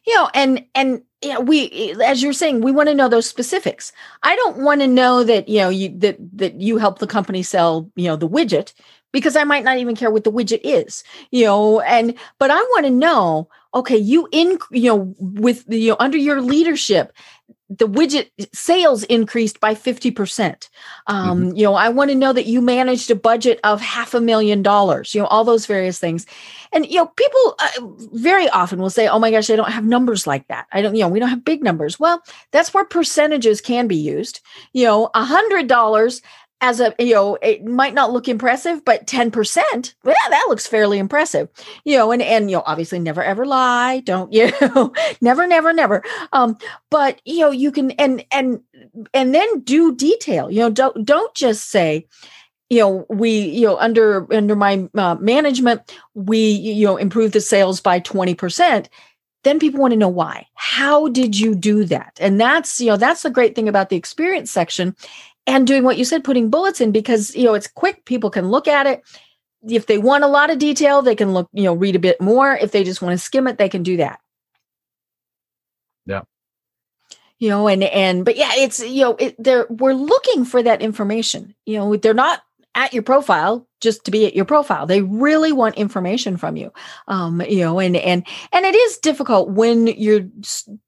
You 0.05 0.15
know, 0.15 0.29
and 0.33 0.65
and 0.75 1.01
yeah, 1.21 1.39
we 1.39 1.95
as 2.03 2.21
you're 2.21 2.33
saying, 2.33 2.61
we 2.61 2.71
want 2.71 2.89
to 2.89 2.95
know 2.95 3.07
those 3.07 3.27
specifics. 3.27 3.91
I 4.23 4.35
don't 4.35 4.57
want 4.57 4.81
to 4.81 4.87
know 4.87 5.23
that, 5.23 5.47
you 5.47 5.59
know, 5.59 5.69
you 5.69 5.97
that 5.99 6.17
that 6.37 6.59
you 6.59 6.77
help 6.77 6.99
the 6.99 7.07
company 7.07 7.43
sell, 7.43 7.89
you 7.95 8.05
know, 8.05 8.15
the 8.15 8.27
widget 8.27 8.73
because 9.11 9.35
I 9.35 9.43
might 9.43 9.63
not 9.63 9.77
even 9.77 9.95
care 9.95 10.11
what 10.11 10.25
the 10.25 10.31
widget 10.31 10.61
is, 10.63 11.03
you 11.31 11.45
know, 11.45 11.79
and 11.81 12.15
but 12.39 12.51
I 12.51 12.57
want 12.57 12.85
to 12.85 12.91
know, 12.91 13.47
okay, 13.73 13.97
you 13.97 14.27
in 14.31 14.57
you 14.71 14.89
know, 14.89 15.15
with 15.19 15.63
you 15.69 15.91
know, 15.91 15.97
under 15.99 16.17
your 16.17 16.41
leadership, 16.41 17.13
the 17.69 17.87
widget 17.87 18.29
sales 18.53 19.03
increased 19.03 19.59
by 19.59 19.73
50%. 19.73 20.69
Um, 21.07 21.55
you 21.55 21.63
know, 21.63 21.75
I 21.75 21.89
want 21.89 22.11
to 22.11 22.15
know 22.15 22.33
that 22.33 22.45
you 22.45 22.61
managed 22.61 23.09
a 23.09 23.15
budget 23.15 23.59
of 23.63 23.81
half 23.81 24.13
a 24.13 24.21
million 24.21 24.61
dollars, 24.61 25.15
you 25.15 25.21
know, 25.21 25.27
all 25.27 25.43
those 25.43 25.65
various 25.65 25.97
things. 25.97 26.25
And, 26.71 26.85
you 26.85 26.97
know, 26.97 27.07
people 27.07 27.55
uh, 27.59 27.87
very 28.13 28.49
often 28.49 28.79
will 28.79 28.89
say, 28.89 29.07
oh 29.07 29.19
my 29.19 29.31
gosh, 29.31 29.49
I 29.49 29.55
don't 29.55 29.71
have 29.71 29.85
numbers 29.85 30.27
like 30.27 30.47
that. 30.49 30.67
I 30.71 30.81
don't, 30.81 30.95
you 30.95 31.01
know, 31.01 31.09
we 31.09 31.19
don't 31.19 31.29
have 31.29 31.45
big 31.45 31.63
numbers. 31.63 31.99
Well, 31.99 32.21
that's 32.51 32.73
where 32.73 32.85
percentages 32.85 33.61
can 33.61 33.87
be 33.87 33.95
used. 33.95 34.41
You 34.73 34.85
know, 34.85 35.09
a 35.13 35.23
hundred 35.23 35.67
dollars 35.67 36.21
as 36.63 36.79
a, 36.79 36.95
you 36.97 37.13
know, 37.13 37.37
it 37.41 37.65
might 37.65 37.93
not 37.93 38.13
look 38.13 38.29
impressive, 38.29 38.85
but 38.85 39.05
10%, 39.05 39.93
yeah 40.05 40.13
that 40.29 40.45
looks 40.47 40.65
fairly 40.65 40.97
impressive. 40.97 41.49
You 41.83 41.97
know, 41.97 42.11
and, 42.13 42.21
and, 42.21 42.49
you 42.49 42.55
know, 42.55 42.63
obviously 42.65 42.99
never 42.99 43.21
ever 43.21 43.45
lie. 43.45 43.99
Don't, 43.99 44.31
you 44.33 44.49
never, 45.19 45.45
never, 45.45 45.73
never. 45.73 46.03
Um, 46.31 46.57
but 46.89 47.21
you 47.25 47.41
know, 47.41 47.51
you 47.51 47.69
can, 47.69 47.91
and, 47.91 48.25
and, 48.31 48.61
and 49.13 49.35
then 49.35 49.59
do 49.59 49.93
detail, 49.93 50.49
you 50.49 50.59
know, 50.59 50.69
don't, 50.69 51.05
don't 51.05 51.35
just 51.35 51.69
say, 51.69 52.07
you 52.69 52.79
know 52.79 53.05
we 53.09 53.29
you 53.29 53.67
know 53.67 53.77
under 53.77 54.25
under 54.33 54.55
my 54.55 54.87
uh, 54.95 55.15
management 55.15 55.93
we 56.15 56.39
you 56.39 56.87
know 56.87 56.97
improved 56.97 57.33
the 57.33 57.41
sales 57.41 57.79
by 57.81 57.99
20% 57.99 58.87
then 59.43 59.59
people 59.59 59.81
want 59.81 59.91
to 59.91 59.97
know 59.97 60.07
why 60.07 60.47
how 60.55 61.09
did 61.09 61.37
you 61.37 61.53
do 61.53 61.83
that 61.83 62.17
and 62.19 62.41
that's 62.41 62.79
you 62.81 62.87
know 62.87 62.97
that's 62.97 63.21
the 63.21 63.29
great 63.29 63.53
thing 63.53 63.69
about 63.69 63.89
the 63.89 63.95
experience 63.97 64.49
section 64.49 64.95
and 65.47 65.67
doing 65.67 65.83
what 65.83 65.97
you 65.97 66.05
said 66.05 66.23
putting 66.23 66.49
bullets 66.49 66.81
in 66.81 66.91
because 66.91 67.35
you 67.35 67.43
know 67.45 67.53
it's 67.53 67.67
quick. 67.67 68.05
People 68.05 68.29
can 68.29 68.49
look 68.49 68.67
at 68.67 68.87
it. 68.87 69.03
If 69.67 69.87
they 69.87 69.97
want 69.97 70.23
a 70.23 70.27
lot 70.27 70.49
of 70.49 70.59
detail 70.59 71.01
they 71.01 71.15
can 71.15 71.33
look 71.33 71.49
you 71.53 71.63
know 71.63 71.73
read 71.73 71.95
a 71.95 71.99
bit 71.99 72.21
more. 72.21 72.53
If 72.55 72.71
they 72.71 72.83
just 72.83 73.01
want 73.01 73.13
to 73.13 73.23
skim 73.23 73.47
it 73.47 73.57
they 73.57 73.69
can 73.69 73.83
do 73.83 73.97
that. 73.97 74.19
Yeah. 76.05 76.21
you 77.39 77.49
know 77.49 77.67
and 77.67 77.83
and 77.83 78.25
but 78.25 78.35
yeah 78.37 78.51
it's 78.55 78.79
you 78.79 79.03
know 79.03 79.15
it, 79.19 79.35
they're 79.37 79.67
we're 79.69 79.93
looking 79.93 80.45
for 80.45 80.63
that 80.63 80.81
information. 80.81 81.55
You 81.65 81.77
know 81.77 81.95
they're 81.97 82.13
not 82.13 82.41
at 82.75 82.93
your 82.93 83.03
profile 83.03 83.67
just 83.81 84.05
to 84.05 84.11
be 84.11 84.25
at 84.25 84.35
your 84.35 84.45
profile. 84.45 84.85
They 84.85 85.01
really 85.01 85.51
want 85.51 85.75
information 85.75 86.37
from 86.37 86.57
you 86.57 86.71
um 87.07 87.41
you 87.41 87.59
know 87.59 87.79
and 87.79 87.95
and 87.95 88.25
and 88.51 88.65
it 88.65 88.75
is 88.75 88.97
difficult 88.97 89.49
when 89.49 89.87
you're 89.87 90.27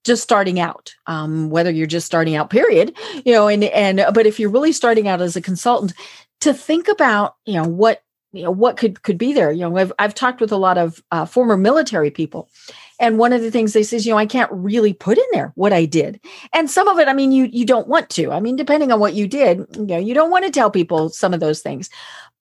just 0.04 0.24
starting 0.24 0.60
out 0.60 0.93
um 1.08 1.50
whether 1.50 1.71
you're 1.71 1.88
just 1.88 2.06
starting 2.06 2.36
out 2.36 2.50
period 2.50 2.95
you 3.26 3.34
know 3.34 3.48
and 3.48 3.63
and 3.65 4.06
but 4.13 4.26
if 4.26 4.39
you're 4.39 4.50
really 4.50 4.71
starting 4.71 5.08
out 5.08 5.21
as 5.21 5.36
a 5.36 5.41
consultant 5.41 5.93
to 6.41 6.54
think 6.54 6.88
about 6.88 7.36
you 7.45 7.54
know 7.54 7.67
what 7.67 8.04
you 8.32 8.43
know 8.43 8.52
what 8.52 8.78
could 8.78 9.02
could 9.02 9.17
be 9.17 9.34
there. 9.34 9.52
You 9.52 9.62
know 9.62 9.78
i've, 9.78 9.93
I've 9.98 10.13
talked 10.13 10.41
with 10.41 10.52
a 10.52 10.58
lot 10.58 10.78
of 10.78 11.02
uh, 11.12 11.26
former 11.26 11.58
military 11.58 12.12
people 12.12 12.50
and 12.99 13.17
one 13.17 13.34
of 13.34 13.41
the 13.41 13.51
things 13.51 13.73
they 13.73 13.84
say 13.84 13.97
is 13.97 14.05
you 14.05 14.12
know 14.12 14.17
i 14.17 14.25
can't 14.25 14.51
really 14.51 14.93
put 14.93 15.17
in 15.17 15.25
there 15.31 15.51
what 15.55 15.73
i 15.73 15.86
did. 15.86 16.19
And 16.53 16.69
some 16.69 16.88
of 16.88 16.99
it 16.99 17.08
i 17.08 17.13
mean 17.13 17.31
you 17.31 17.45
you 17.45 17.65
don't 17.65 17.88
want 17.88 18.10
to. 18.12 18.31
I 18.31 18.39
mean 18.39 18.55
depending 18.55 18.91
on 18.91 18.99
what 18.99 19.13
you 19.13 19.27
did 19.27 19.65
you 19.75 19.86
know 19.86 19.97
you 19.97 20.13
don't 20.13 20.31
want 20.31 20.45
to 20.45 20.51
tell 20.51 20.71
people 20.71 21.10
some 21.10 21.34
of 21.34 21.39
those 21.39 21.62
things. 21.62 21.89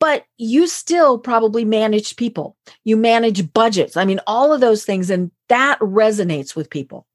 But 0.00 0.24
you 0.38 0.66
still 0.66 1.18
probably 1.18 1.64
manage 1.64 2.16
people. 2.16 2.56
You 2.82 2.96
manage 2.96 3.52
budgets. 3.52 3.96
I 3.96 4.04
mean 4.04 4.20
all 4.26 4.52
of 4.52 4.60
those 4.60 4.84
things 4.84 5.10
and 5.10 5.30
that 5.48 5.78
resonates 5.80 6.56
with 6.56 6.70
people. 6.70 7.06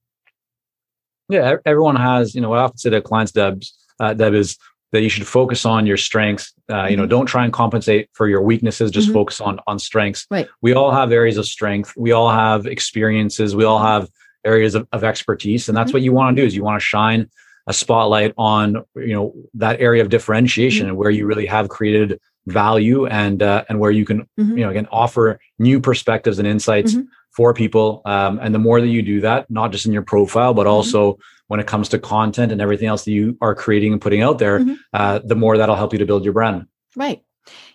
Yeah, 1.29 1.57
everyone 1.63 1.95
has, 1.95 2.33
you 2.33 2.41
know, 2.41 2.49
what 2.49 2.59
I 2.59 2.63
often 2.63 2.77
say 2.79 2.89
to 2.89 3.01
clients, 3.01 3.31
Debs, 3.31 3.71
uh, 3.99 4.15
Deb, 4.15 4.33
is 4.33 4.57
that 4.91 5.01
you 5.01 5.09
should 5.09 5.27
focus 5.27 5.65
on 5.65 5.85
your 5.85 5.97
strengths. 5.97 6.53
Uh, 6.71 6.87
You 6.89 6.97
know, 6.97 7.05
don't 7.05 7.25
try 7.25 7.43
and 7.43 7.53
compensate 7.53 8.09
for 8.13 8.27
your 8.27 8.41
weaknesses. 8.41 8.91
Just 8.91 9.09
Mhm. 9.09 9.13
focus 9.13 9.39
on 9.41 9.59
on 9.67 9.79
strengths. 9.79 10.25
Right. 10.31 10.47
We 10.61 10.73
all 10.73 10.91
have 10.91 11.11
areas 11.11 11.37
of 11.37 11.45
strength. 11.45 11.93
We 11.97 12.11
all 12.11 12.29
have 12.29 12.65
experiences. 12.65 13.55
We 13.55 13.63
all 13.65 13.79
have 13.79 14.09
areas 14.45 14.73
of, 14.75 14.87
of 14.91 15.03
expertise, 15.03 15.67
and 15.69 15.77
that's 15.77 15.91
Mhm. 15.91 15.95
what 15.95 16.01
you 16.03 16.13
want 16.13 16.35
to 16.35 16.41
do. 16.41 16.45
Is 16.47 16.55
you 16.55 16.63
want 16.63 16.79
to 16.81 16.85
shine 16.85 17.27
a 17.67 17.73
spotlight 17.73 18.33
on 18.37 18.83
you 18.95 19.13
know 19.13 19.33
that 19.53 19.79
area 19.79 20.01
of 20.01 20.09
differentiation 20.09 20.85
Mm-hmm. 20.85 20.89
and 20.89 20.97
where 20.97 21.11
you 21.11 21.25
really 21.27 21.45
have 21.45 21.69
created 21.69 22.19
value 22.47 23.05
and 23.05 23.43
uh, 23.43 23.63
and 23.69 23.79
where 23.79 23.91
you 23.91 24.05
can 24.05 24.25
Mhm. 24.39 24.57
you 24.57 24.63
know 24.63 24.69
again 24.71 24.87
offer 24.91 25.39
new 25.59 25.79
perspectives 25.79 26.39
and 26.39 26.47
insights 26.47 26.95
for 27.37 27.53
people. 27.53 28.01
Um, 28.05 28.39
and 28.41 28.55
the 28.55 28.59
more 28.67 28.81
that 28.81 28.87
you 28.87 29.03
do 29.03 29.21
that, 29.21 29.45
not 29.49 29.71
just 29.71 29.85
in 29.85 29.93
your 29.93 30.01
profile, 30.01 30.53
but 30.55 30.65
also 30.65 31.19
when 31.49 31.59
it 31.59 31.67
comes 31.67 31.89
to 31.89 31.99
content 31.99 32.51
and 32.51 32.61
everything 32.61 32.87
else 32.87 33.03
that 33.05 33.11
you 33.11 33.37
are 33.41 33.53
creating 33.53 33.91
and 33.91 34.01
putting 34.01 34.21
out 34.21 34.39
there, 34.39 34.59
Mhm. 34.59 34.77
uh, 34.93 35.19
the 35.23 35.35
more 35.35 35.57
that'll 35.57 35.75
help 35.75 35.91
you 35.93 35.99
to 35.99 36.05
build 36.05 36.23
your 36.23 36.33
brand. 36.33 36.65
Right. 36.95 37.21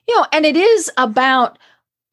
You 0.08 0.16
know, 0.16 0.26
and 0.32 0.46
it 0.46 0.56
is 0.56 0.90
about, 0.96 1.58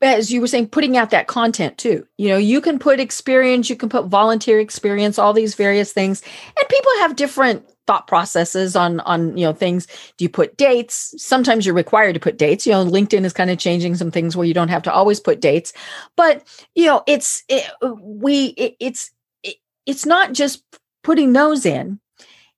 as 0.01 0.31
you 0.31 0.41
were 0.41 0.47
saying, 0.47 0.67
putting 0.69 0.97
out 0.97 1.11
that 1.11 1.27
content 1.27 1.77
too. 1.77 2.05
You 2.17 2.29
know, 2.29 2.37
you 2.37 2.61
can 2.61 2.79
put 2.79 2.99
experience, 2.99 3.69
you 3.69 3.75
can 3.75 3.89
put 3.89 4.07
volunteer 4.07 4.59
experience, 4.59 5.19
all 5.19 5.33
these 5.33 5.53
various 5.55 5.93
things. 5.93 6.23
And 6.59 6.67
people 6.69 6.91
have 6.99 7.15
different 7.15 7.63
thought 7.87 8.07
processes 8.07 8.75
on 8.75 8.99
on 9.01 9.35
you 9.35 9.43
know 9.45 9.51
things 9.53 9.87
do 10.17 10.23
you 10.23 10.29
put 10.29 10.55
dates 10.55 11.15
sometimes 11.17 11.65
you're 11.65 11.75
required 11.75 12.13
to 12.13 12.19
put 12.19 12.37
dates 12.37 12.65
you 12.65 12.71
know 12.71 12.85
linkedin 12.85 13.25
is 13.25 13.33
kind 13.33 13.49
of 13.49 13.57
changing 13.57 13.95
some 13.95 14.11
things 14.11 14.37
where 14.37 14.45
you 14.45 14.53
don't 14.53 14.67
have 14.69 14.83
to 14.83 14.93
always 14.93 15.19
put 15.19 15.41
dates 15.41 15.73
but 16.15 16.43
you 16.75 16.85
know 16.85 17.01
it's 17.07 17.43
it, 17.49 17.65
we 17.99 18.45
it, 18.49 18.75
it's 18.79 19.11
it, 19.43 19.55
it's 19.87 20.05
not 20.05 20.31
just 20.31 20.63
putting 21.03 21.33
those 21.33 21.65
in 21.65 21.99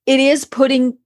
it 0.06 0.20
is 0.20 0.44
putting 0.44 0.96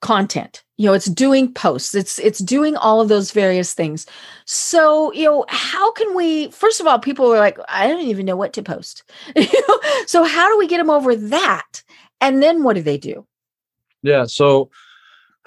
content 0.00 0.62
you 0.76 0.86
know 0.86 0.92
it's 0.92 1.06
doing 1.06 1.52
posts 1.52 1.94
it's 1.94 2.20
it's 2.20 2.38
doing 2.38 2.76
all 2.76 3.00
of 3.00 3.08
those 3.08 3.32
various 3.32 3.74
things 3.74 4.06
so 4.44 5.12
you 5.12 5.24
know 5.24 5.44
how 5.48 5.90
can 5.92 6.14
we 6.14 6.48
first 6.50 6.80
of 6.80 6.86
all 6.86 7.00
people 7.00 7.32
are 7.32 7.38
like 7.38 7.58
i 7.68 7.88
don't 7.88 8.02
even 8.02 8.24
know 8.24 8.36
what 8.36 8.52
to 8.52 8.62
post 8.62 9.02
You 9.36 9.42
know, 9.42 9.80
so 10.06 10.22
how 10.22 10.48
do 10.48 10.56
we 10.56 10.68
get 10.68 10.78
them 10.78 10.90
over 10.90 11.16
that 11.16 11.82
and 12.20 12.42
then 12.42 12.62
what 12.62 12.74
do 12.74 12.82
they 12.82 12.98
do 12.98 13.26
Yeah. 14.02 14.26
So, 14.26 14.70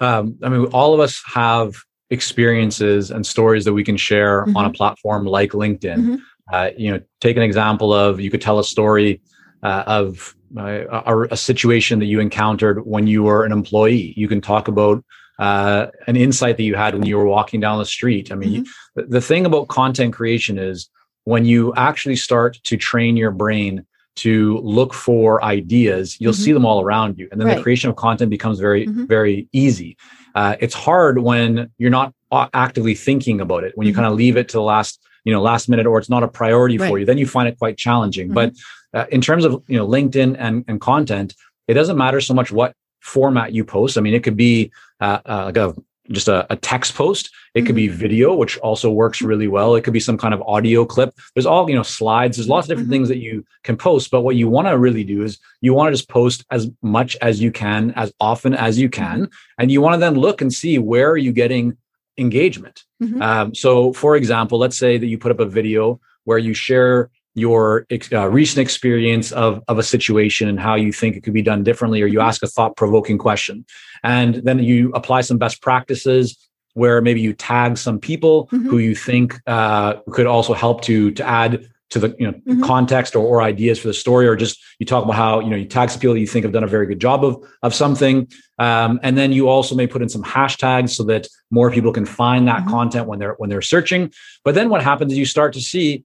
um, 0.00 0.36
I 0.42 0.48
mean, 0.48 0.66
all 0.66 0.94
of 0.94 1.00
us 1.00 1.22
have 1.26 1.74
experiences 2.10 3.10
and 3.10 3.26
stories 3.26 3.64
that 3.64 3.72
we 3.72 3.84
can 3.84 3.96
share 3.96 4.44
on 4.54 4.64
a 4.66 4.70
platform 4.70 5.24
like 5.24 5.52
LinkedIn. 5.52 5.96
Mhm. 5.96 6.20
Uh, 6.52 6.70
you 6.76 6.90
know, 6.90 7.00
take 7.20 7.36
an 7.36 7.42
example 7.42 7.92
of 7.92 8.20
you 8.20 8.30
could 8.30 8.42
tell 8.42 8.58
a 8.58 8.64
story 8.64 9.22
uh, 9.62 9.84
of 9.86 10.34
uh, 10.56 11.02
a, 11.06 11.22
a 11.32 11.36
situation 11.36 11.98
that 12.00 12.06
you 12.06 12.20
encountered 12.20 12.84
when 12.86 13.06
you 13.06 13.22
were 13.22 13.44
an 13.44 13.52
employee. 13.52 14.12
You 14.16 14.28
can 14.28 14.40
talk 14.40 14.68
about 14.68 15.04
uh, 15.38 15.86
an 16.06 16.16
insight 16.16 16.56
that 16.56 16.62
you 16.62 16.74
had 16.74 16.94
when 16.94 17.04
you 17.06 17.16
were 17.16 17.26
walking 17.26 17.60
down 17.60 17.78
the 17.78 17.84
street. 17.86 18.30
I 18.30 18.34
mean, 18.36 18.52
you- 18.52 18.64
the, 18.94 19.02
the 19.04 19.20
thing 19.20 19.46
about 19.46 19.68
content 19.68 20.12
creation 20.12 20.58
is 20.58 20.88
when 21.24 21.44
you 21.44 21.72
actually 21.76 22.16
start 22.16 22.58
to 22.64 22.76
train 22.76 23.16
your 23.16 23.30
brain 23.30 23.86
to 24.16 24.58
look 24.58 24.92
for 24.92 25.42
ideas, 25.42 26.20
you'll 26.20 26.34
Mhm. 26.34 26.44
see 26.44 26.52
them 26.52 26.66
all 26.66 26.82
around 26.82 27.18
you. 27.18 27.28
And 27.32 27.40
then 27.40 27.48
Right. 27.48 27.56
the 27.56 27.62
creation 27.62 27.88
of 27.88 27.96
content 27.96 28.28
becomes 28.30 28.60
very, 28.60 28.86
Mhm. 28.86 29.08
very 29.08 29.48
easy. 29.52 29.96
Uh, 30.34 30.56
it's 30.60 30.74
hard 30.74 31.18
when 31.18 31.70
you're 31.78 31.90
not 31.90 32.12
actively 32.52 32.94
thinking 32.94 33.40
about 33.40 33.64
it, 33.64 33.72
when 33.74 33.86
you 33.86 33.92
Mhm. 33.92 33.96
kind 33.96 34.06
of 34.08 34.14
leave 34.14 34.36
it 34.36 34.48
to 34.48 34.54
the 34.58 34.62
last, 34.62 35.00
you 35.24 35.32
know, 35.32 35.40
last 35.40 35.68
minute, 35.68 35.86
or 35.86 35.98
it's 35.98 36.10
not 36.10 36.22
a 36.22 36.28
priority 36.28 36.76
for 36.76 36.98
you, 36.98 37.06
then 37.06 37.16
you 37.18 37.26
find 37.26 37.48
it 37.48 37.58
quite 37.58 37.76
challenging. 37.78 38.28
Mhm. 38.28 38.34
But 38.34 38.52
uh, 38.94 39.06
in 39.10 39.20
terms 39.20 39.44
of, 39.44 39.62
you 39.66 39.76
know, 39.76 39.86
LinkedIn 39.86 40.36
and, 40.38 40.64
and 40.68 40.80
content, 40.80 41.34
it 41.68 41.74
doesn't 41.74 41.96
matter 41.96 42.20
so 42.20 42.34
much 42.34 42.50
what 42.52 42.74
format 43.00 43.52
you 43.52 43.64
post. 43.64 43.98
I 43.98 44.00
mean, 44.00 44.14
it 44.14 44.22
could 44.22 44.36
be 44.36 44.70
uh, 45.00 45.20
uh, 45.26 45.44
like 45.46 45.56
a 45.56 45.74
just 46.10 46.26
a, 46.28 46.46
a 46.52 46.56
text 46.56 46.94
post. 46.96 47.30
It 47.54 47.62
could 47.62 47.76
be 47.76 47.86
Mm-hmm. 47.86 47.96
video, 47.96 48.34
which 48.34 48.58
also 48.58 48.90
works 48.90 49.22
really 49.22 49.46
well. 49.46 49.76
It 49.76 49.84
could 49.84 49.92
be 49.92 50.00
some 50.00 50.18
kind 50.18 50.34
of 50.34 50.42
audio 50.42 50.84
clip. 50.84 51.14
There's 51.34 51.46
all, 51.46 51.68
you 51.70 51.76
know, 51.76 51.84
slides. 51.84 52.36
There's 52.36 52.48
lots 52.48 52.64
of 52.64 52.70
different 52.70 52.88
Mhm. 52.88 52.92
things 52.92 53.08
that 53.08 53.18
you 53.18 53.44
can 53.62 53.76
post. 53.76 54.10
But 54.10 54.22
what 54.22 54.34
you 54.34 54.48
want 54.48 54.66
to 54.68 54.76
really 54.76 55.04
do 55.04 55.22
is 55.22 55.38
you 55.60 55.74
want 55.74 55.88
to 55.88 55.96
just 55.96 56.08
post 56.08 56.44
as 56.50 56.68
much 56.82 57.16
as 57.22 57.40
you 57.40 57.52
can, 57.52 57.92
as 57.92 58.12
often 58.18 58.52
as 58.52 58.78
you 58.78 58.88
can. 58.88 59.22
Mm-hmm. 59.22 59.58
And 59.58 59.70
you 59.70 59.80
want 59.80 59.94
to 59.94 60.00
then 60.00 60.14
look 60.14 60.40
and 60.40 60.52
see 60.52 60.78
where 60.78 61.10
are 61.10 61.16
you 61.16 61.32
getting 61.32 61.76
engagement. 62.18 62.82
Mm-hmm. 63.02 63.22
Um, 63.22 63.54
so, 63.54 63.92
for 63.92 64.16
example, 64.16 64.58
let's 64.58 64.76
say 64.76 64.98
that 64.98 65.06
you 65.06 65.18
put 65.18 65.30
up 65.32 65.40
a 65.40 65.46
video 65.46 66.00
where 66.24 66.38
you 66.38 66.52
share 66.52 67.10
your 67.34 67.86
uh, 68.12 68.28
recent 68.28 68.58
experience 68.58 69.32
of, 69.32 69.62
of 69.68 69.78
a 69.78 69.82
situation 69.82 70.48
and 70.48 70.60
how 70.60 70.74
you 70.74 70.92
think 70.92 71.16
it 71.16 71.22
could 71.22 71.32
be 71.32 71.42
done 71.42 71.62
differently, 71.62 72.02
or 72.02 72.06
you 72.06 72.20
ask 72.20 72.42
a 72.42 72.46
thought 72.46 72.76
provoking 72.76 73.18
question. 73.18 73.64
And 74.02 74.36
then 74.36 74.58
you 74.58 74.90
apply 74.94 75.22
some 75.22 75.38
best 75.38 75.62
practices 75.62 76.36
where 76.74 77.00
maybe 77.00 77.20
you 77.20 77.32
tag 77.32 77.76
some 77.78 77.98
people 77.98 78.48
mm-hmm. 78.48 78.68
who 78.68 78.78
you 78.78 78.94
think 78.94 79.38
uh, 79.46 79.94
could 80.10 80.26
also 80.26 80.54
help 80.54 80.82
to, 80.82 81.10
to 81.12 81.26
add 81.26 81.68
to 81.92 81.98
the 81.98 82.16
you 82.18 82.26
know 82.26 82.32
mm-hmm. 82.32 82.62
context 82.62 83.14
or, 83.14 83.24
or 83.24 83.42
ideas 83.42 83.78
for 83.78 83.88
the 83.88 83.94
story 83.94 84.26
or 84.26 84.34
just 84.34 84.58
you 84.78 84.86
talk 84.86 85.04
about 85.04 85.14
how 85.14 85.40
you 85.40 85.50
know 85.50 85.56
you 85.56 85.66
tag 85.66 85.90
some 85.90 86.00
people 86.00 86.16
you 86.16 86.26
think 86.26 86.42
have 86.42 86.52
done 86.52 86.64
a 86.64 86.66
very 86.66 86.86
good 86.86 86.98
job 86.98 87.22
of 87.22 87.36
of 87.62 87.74
something 87.74 88.26
um, 88.58 88.98
and 89.02 89.18
then 89.18 89.30
you 89.30 89.46
also 89.46 89.74
may 89.74 89.86
put 89.86 90.00
in 90.00 90.08
some 90.08 90.22
hashtags 90.22 90.90
so 90.90 91.02
that 91.04 91.28
more 91.50 91.70
people 91.70 91.92
can 91.92 92.06
find 92.06 92.48
that 92.48 92.60
mm-hmm. 92.60 92.70
content 92.70 93.06
when 93.06 93.18
they're 93.18 93.34
when 93.34 93.50
they're 93.50 93.60
searching 93.60 94.10
but 94.42 94.54
then 94.54 94.70
what 94.70 94.82
happens 94.82 95.12
is 95.12 95.18
you 95.18 95.26
start 95.26 95.52
to 95.52 95.60
see 95.60 96.02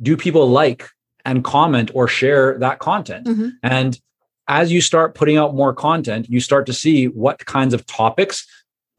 do 0.00 0.16
people 0.16 0.48
like 0.48 0.88
and 1.24 1.44
comment 1.44 1.90
or 1.94 2.06
share 2.08 2.58
that 2.58 2.78
content 2.78 3.26
mm-hmm. 3.26 3.48
and 3.62 4.00
as 4.46 4.70
you 4.70 4.80
start 4.80 5.14
putting 5.14 5.36
out 5.36 5.54
more 5.54 5.72
content 5.72 6.28
you 6.28 6.40
start 6.40 6.66
to 6.66 6.72
see 6.72 7.06
what 7.06 7.44
kinds 7.46 7.74
of 7.74 7.86
topics 7.86 8.46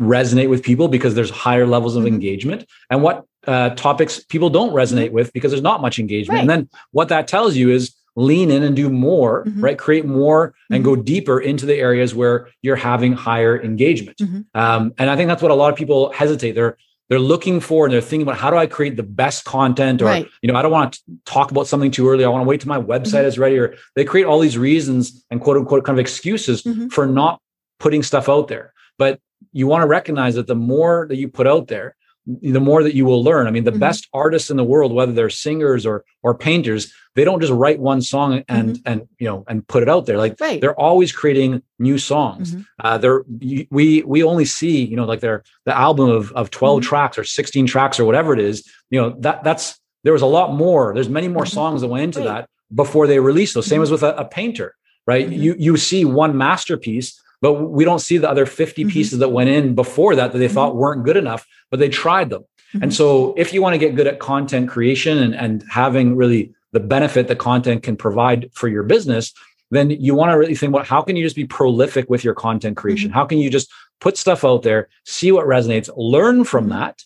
resonate 0.01 0.49
with 0.49 0.63
people 0.63 0.87
because 0.87 1.15
there's 1.15 1.29
higher 1.29 1.65
levels 1.65 1.95
of 1.95 2.03
mm-hmm. 2.03 2.13
engagement 2.13 2.65
and 2.89 3.01
what 3.01 3.25
uh, 3.47 3.69
topics 3.71 4.23
people 4.23 4.49
don't 4.49 4.73
resonate 4.73 5.11
with 5.11 5.31
because 5.33 5.51
there's 5.51 5.63
not 5.63 5.81
much 5.81 5.99
engagement. 5.99 6.35
Right. 6.35 6.41
And 6.41 6.49
then 6.49 6.69
what 6.91 7.09
that 7.09 7.27
tells 7.27 7.55
you 7.55 7.69
is 7.69 7.95
lean 8.15 8.49
in 8.49 8.63
and 8.63 8.75
do 8.75 8.89
more, 8.89 9.45
mm-hmm. 9.45 9.63
right? 9.63 9.77
Create 9.77 10.05
more 10.05 10.55
and 10.71 10.83
mm-hmm. 10.83 10.95
go 10.95 11.01
deeper 11.01 11.39
into 11.39 11.65
the 11.65 11.75
areas 11.75 12.15
where 12.15 12.47
you're 12.61 12.75
having 12.75 13.13
higher 13.13 13.61
engagement. 13.61 14.17
Mm-hmm. 14.17 14.41
Um, 14.59 14.93
and 14.97 15.09
I 15.09 15.15
think 15.15 15.27
that's 15.27 15.41
what 15.41 15.51
a 15.51 15.55
lot 15.55 15.71
of 15.71 15.77
people 15.77 16.11
hesitate. 16.11 16.53
They're 16.53 16.77
they're 17.09 17.19
looking 17.19 17.59
for 17.59 17.85
and 17.85 17.93
they're 17.93 18.01
thinking 18.01 18.27
about 18.27 18.37
how 18.37 18.49
do 18.49 18.57
I 18.57 18.65
create 18.65 18.97
the 18.97 19.03
best 19.03 19.45
content 19.45 20.01
or 20.01 20.05
right. 20.05 20.27
you 20.41 20.51
know 20.51 20.57
I 20.57 20.61
don't 20.61 20.71
want 20.71 20.93
to 20.93 21.01
talk 21.25 21.51
about 21.51 21.67
something 21.67 21.91
too 21.91 22.09
early. 22.09 22.25
I 22.25 22.29
want 22.29 22.43
to 22.43 22.47
wait 22.47 22.61
till 22.61 22.69
my 22.69 22.79
website 22.79 23.19
mm-hmm. 23.19 23.27
is 23.27 23.39
ready. 23.39 23.57
Or 23.57 23.75
they 23.95 24.05
create 24.05 24.25
all 24.25 24.39
these 24.39 24.57
reasons 24.57 25.23
and 25.29 25.41
quote 25.41 25.57
unquote 25.57 25.85
kind 25.85 25.97
of 25.97 26.01
excuses 26.01 26.63
mm-hmm. 26.63 26.87
for 26.87 27.05
not 27.05 27.41
putting 27.79 28.03
stuff 28.03 28.29
out 28.29 28.47
there. 28.47 28.73
But 28.97 29.19
you 29.51 29.67
want 29.67 29.83
to 29.83 29.87
recognize 29.87 30.35
that 30.35 30.47
the 30.47 30.55
more 30.55 31.05
that 31.09 31.17
you 31.17 31.27
put 31.27 31.47
out 31.47 31.67
there, 31.67 31.95
the 32.25 32.59
more 32.59 32.81
that 32.81 32.95
you 32.95 33.05
will 33.05 33.23
learn. 33.23 33.47
I 33.47 33.51
mean, 33.51 33.63
the 33.63 33.71
mm-hmm. 33.71 33.79
best 33.79 34.07
artists 34.13 34.49
in 34.49 34.57
the 34.57 34.63
world, 34.63 34.91
whether 34.91 35.11
they're 35.11 35.29
singers 35.29 35.85
or 35.85 36.03
or 36.23 36.35
painters, 36.35 36.91
they 37.13 37.23
don't 37.23 37.39
just 37.39 37.53
write 37.53 37.79
one 37.79 38.01
song 38.01 38.43
and 38.47 38.75
mm-hmm. 38.75 38.91
and 38.91 39.07
you 39.19 39.27
know 39.27 39.43
and 39.47 39.67
put 39.67 39.83
it 39.83 39.89
out 39.89 40.05
there. 40.05 40.17
Like 40.17 40.39
right. 40.39 40.59
they're 40.59 40.79
always 40.79 41.11
creating 41.11 41.61
new 41.77 41.97
songs. 41.97 42.51
Mm-hmm. 42.51 42.61
Uh, 42.79 42.97
they're 42.97 43.23
we 43.69 44.03
we 44.05 44.23
only 44.23 44.45
see 44.45 44.83
you 44.83 44.95
know 44.95 45.05
like 45.05 45.19
their 45.19 45.43
the 45.65 45.77
album 45.77 46.09
of 46.09 46.31
of 46.31 46.49
12 46.49 46.79
mm-hmm. 46.79 46.89
tracks 46.89 47.17
or 47.17 47.23
sixteen 47.23 47.67
tracks 47.67 47.99
or 47.99 48.05
whatever 48.05 48.33
it 48.33 48.39
is. 48.39 48.67
You 48.89 49.01
know 49.01 49.15
that 49.19 49.43
that's 49.43 49.79
there 50.03 50.13
was 50.13 50.23
a 50.23 50.27
lot 50.27 50.53
more. 50.53 50.93
There's 50.93 51.09
many 51.09 51.27
more 51.27 51.43
mm-hmm. 51.43 51.53
songs 51.53 51.81
that 51.81 51.87
went 51.87 52.03
into 52.03 52.19
right. 52.19 52.41
that 52.41 52.49
before 52.73 53.05
they 53.07 53.19
released 53.19 53.53
those. 53.53 53.67
Same 53.67 53.81
as 53.81 53.89
mm-hmm. 53.89 53.93
with 53.93 54.03
a, 54.03 54.17
a 54.17 54.25
painter, 54.25 54.75
right? 55.05 55.29
You 55.29 55.55
you 55.59 55.77
see 55.77 56.05
one 56.05 56.35
masterpiece 56.35 57.21
but 57.41 57.53
we 57.53 57.85
don't 57.85 57.99
see 57.99 58.17
the 58.17 58.29
other 58.29 58.47
50 58.47 58.81
mm-hmm. 58.81 58.89
pieces 58.89 59.19
that 59.19 59.29
went 59.29 59.49
in 59.49 59.75
before 59.75 60.15
that 60.15 60.31
that 60.31 60.39
they 60.39 60.45
mm-hmm. 60.45 60.55
thought 60.55 60.75
weren't 60.75 61.05
good 61.05 61.17
enough 61.17 61.45
but 61.75 61.79
they 61.79 61.89
tried 61.89 62.29
them 62.29 62.41
mm-hmm. 62.41 62.83
and 62.83 62.93
so 62.93 63.33
if 63.35 63.53
you 63.53 63.61
want 63.61 63.73
to 63.73 63.77
get 63.77 63.95
good 63.95 64.07
at 64.07 64.19
content 64.19 64.69
creation 64.69 65.17
and, 65.17 65.35
and 65.35 65.63
having 65.69 66.15
really 66.15 66.53
the 66.71 66.79
benefit 66.79 67.27
that 67.27 67.37
content 67.37 67.83
can 67.83 67.97
provide 67.97 68.49
for 68.53 68.69
your 68.69 68.83
business 68.83 69.33
then 69.71 69.89
you 69.89 70.15
want 70.15 70.31
to 70.31 70.37
really 70.37 70.55
think 70.55 70.71
about 70.71 70.87
how 70.87 71.01
can 71.01 71.17
you 71.17 71.23
just 71.25 71.35
be 71.35 71.45
prolific 71.45 72.09
with 72.09 72.23
your 72.23 72.33
content 72.33 72.77
creation 72.77 73.09
mm-hmm. 73.09 73.17
how 73.17 73.25
can 73.25 73.39
you 73.39 73.49
just 73.49 73.69
put 73.99 74.15
stuff 74.15 74.45
out 74.45 74.61
there 74.61 74.87
see 75.05 75.33
what 75.33 75.45
resonates 75.45 75.89
learn 75.97 76.45
from 76.45 76.69
mm-hmm. 76.69 76.79
that 76.79 77.03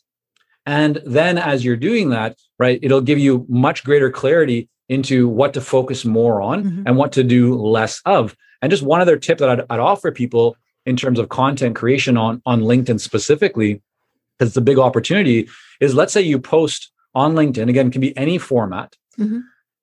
and 0.67 1.01
then 1.03 1.39
as 1.39 1.65
you're 1.65 1.75
doing 1.75 2.11
that 2.11 2.37
right 2.59 2.79
it'll 2.83 3.01
give 3.01 3.17
you 3.17 3.43
much 3.49 3.83
greater 3.83 4.11
clarity 4.11 4.69
into 4.87 5.27
what 5.27 5.53
to 5.55 5.61
focus 5.61 6.05
more 6.05 6.43
on 6.43 6.63
mm-hmm. 6.63 6.83
and 6.85 6.95
what 6.95 7.11
to 7.11 7.23
do 7.23 7.55
less 7.55 8.01
of 8.05 8.35
and 8.61 8.69
just 8.69 8.83
one 8.83 9.01
other 9.01 9.17
tip 9.17 9.37
that 9.39 9.49
I'd, 9.49 9.61
I'd 9.69 9.79
offer 9.79 10.11
people 10.11 10.57
in 10.85 10.95
terms 10.95 11.19
of 11.19 11.29
content 11.29 11.75
creation 11.75 12.17
on, 12.17 12.41
on 12.45 12.61
LinkedIn 12.61 12.99
specifically, 12.99 13.81
because 14.39 14.51
it's 14.51 14.57
a 14.57 14.61
big 14.61 14.79
opportunity, 14.79 15.49
is 15.81 15.93
let's 15.93 16.13
say 16.13 16.21
you 16.21 16.39
post 16.39 16.91
on 17.13 17.33
LinkedIn, 17.33 17.69
again, 17.69 17.91
can 17.91 18.01
be 18.01 18.15
any 18.17 18.37
format. 18.37 18.95
Mm-hmm. 19.19 19.39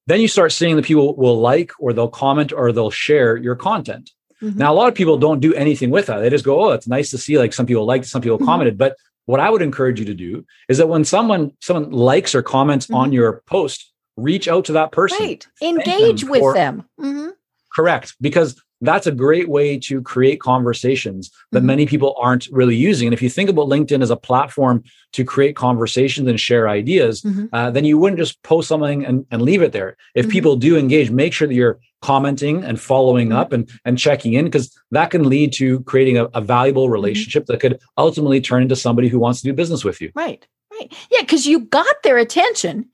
Then 0.06 0.20
you 0.20 0.28
start 0.28 0.52
seeing 0.52 0.76
that 0.76 0.84
people 0.84 1.14
will 1.16 1.38
like 1.40 1.72
or 1.78 1.92
they'll 1.92 2.08
comment 2.08 2.52
or 2.52 2.72
they'll 2.72 2.90
share 2.90 3.36
your 3.36 3.56
content. 3.56 4.10
Mm-hmm. 4.42 4.58
Now, 4.58 4.72
a 4.72 4.74
lot 4.74 4.88
of 4.88 4.94
people 4.94 5.18
don't 5.18 5.40
do 5.40 5.52
anything 5.54 5.90
with 5.90 6.06
that. 6.06 6.18
They 6.18 6.30
just 6.30 6.44
go, 6.44 6.64
oh, 6.64 6.70
it's 6.70 6.86
nice 6.86 7.10
to 7.10 7.18
see 7.18 7.38
like 7.38 7.52
some 7.52 7.66
people 7.66 7.84
liked, 7.84 8.06
some 8.06 8.22
people 8.22 8.38
mm-hmm. 8.38 8.46
commented. 8.46 8.78
But 8.78 8.96
what 9.26 9.40
I 9.40 9.50
would 9.50 9.62
encourage 9.62 9.98
you 9.98 10.06
to 10.06 10.14
do 10.14 10.46
is 10.68 10.78
that 10.78 10.88
when 10.88 11.04
someone 11.04 11.52
someone 11.60 11.90
likes 11.90 12.34
or 12.34 12.42
comments 12.42 12.90
on 12.90 13.08
mm-hmm. 13.08 13.14
your 13.14 13.42
post, 13.46 13.92
reach 14.16 14.48
out 14.48 14.66
to 14.66 14.72
that 14.72 14.92
person. 14.92 15.18
Right. 15.18 15.46
Engage 15.60 16.22
them 16.22 16.30
with 16.30 16.40
for, 16.40 16.54
them. 16.54 16.88
Mm-hmm. 17.00 17.30
Correct. 17.74 18.14
Because 18.20 18.62
that's 18.80 19.06
a 19.06 19.12
great 19.12 19.48
way 19.48 19.78
to 19.78 20.02
create 20.02 20.40
conversations 20.40 21.30
that 21.52 21.60
mm-hmm. 21.60 21.66
many 21.66 21.86
people 21.86 22.14
aren't 22.20 22.46
really 22.52 22.76
using. 22.76 23.06
And 23.08 23.14
if 23.14 23.22
you 23.22 23.30
think 23.30 23.48
about 23.48 23.68
LinkedIn 23.68 24.02
as 24.02 24.10
a 24.10 24.16
platform 24.16 24.84
to 25.12 25.24
create 25.24 25.56
conversations 25.56 26.28
and 26.28 26.38
share 26.38 26.68
ideas, 26.68 27.22
mm-hmm. 27.22 27.46
uh, 27.52 27.70
then 27.70 27.84
you 27.84 27.96
wouldn't 27.96 28.18
just 28.18 28.42
post 28.42 28.68
something 28.68 29.04
and, 29.04 29.24
and 29.30 29.42
leave 29.42 29.62
it 29.62 29.72
there. 29.72 29.96
If 30.14 30.26
mm-hmm. 30.26 30.32
people 30.32 30.56
do 30.56 30.76
engage, 30.76 31.10
make 31.10 31.32
sure 31.32 31.48
that 31.48 31.54
you're 31.54 31.78
commenting 32.02 32.62
and 32.62 32.78
following 32.78 33.28
mm-hmm. 33.28 33.38
up 33.38 33.52
and, 33.52 33.70
and 33.84 33.98
checking 33.98 34.34
in, 34.34 34.44
because 34.44 34.78
that 34.90 35.10
can 35.10 35.28
lead 35.28 35.52
to 35.54 35.80
creating 35.80 36.18
a, 36.18 36.24
a 36.26 36.40
valuable 36.40 36.84
mm-hmm. 36.84 36.92
relationship 36.92 37.46
that 37.46 37.60
could 37.60 37.80
ultimately 37.96 38.40
turn 38.40 38.62
into 38.62 38.76
somebody 38.76 39.08
who 39.08 39.18
wants 39.18 39.40
to 39.40 39.48
do 39.48 39.54
business 39.54 39.84
with 39.84 40.00
you. 40.00 40.12
Right. 40.14 40.46
Right. 40.72 40.92
Yeah. 41.10 41.22
Because 41.22 41.46
you 41.46 41.60
got 41.60 42.02
their 42.02 42.18
attention. 42.18 42.90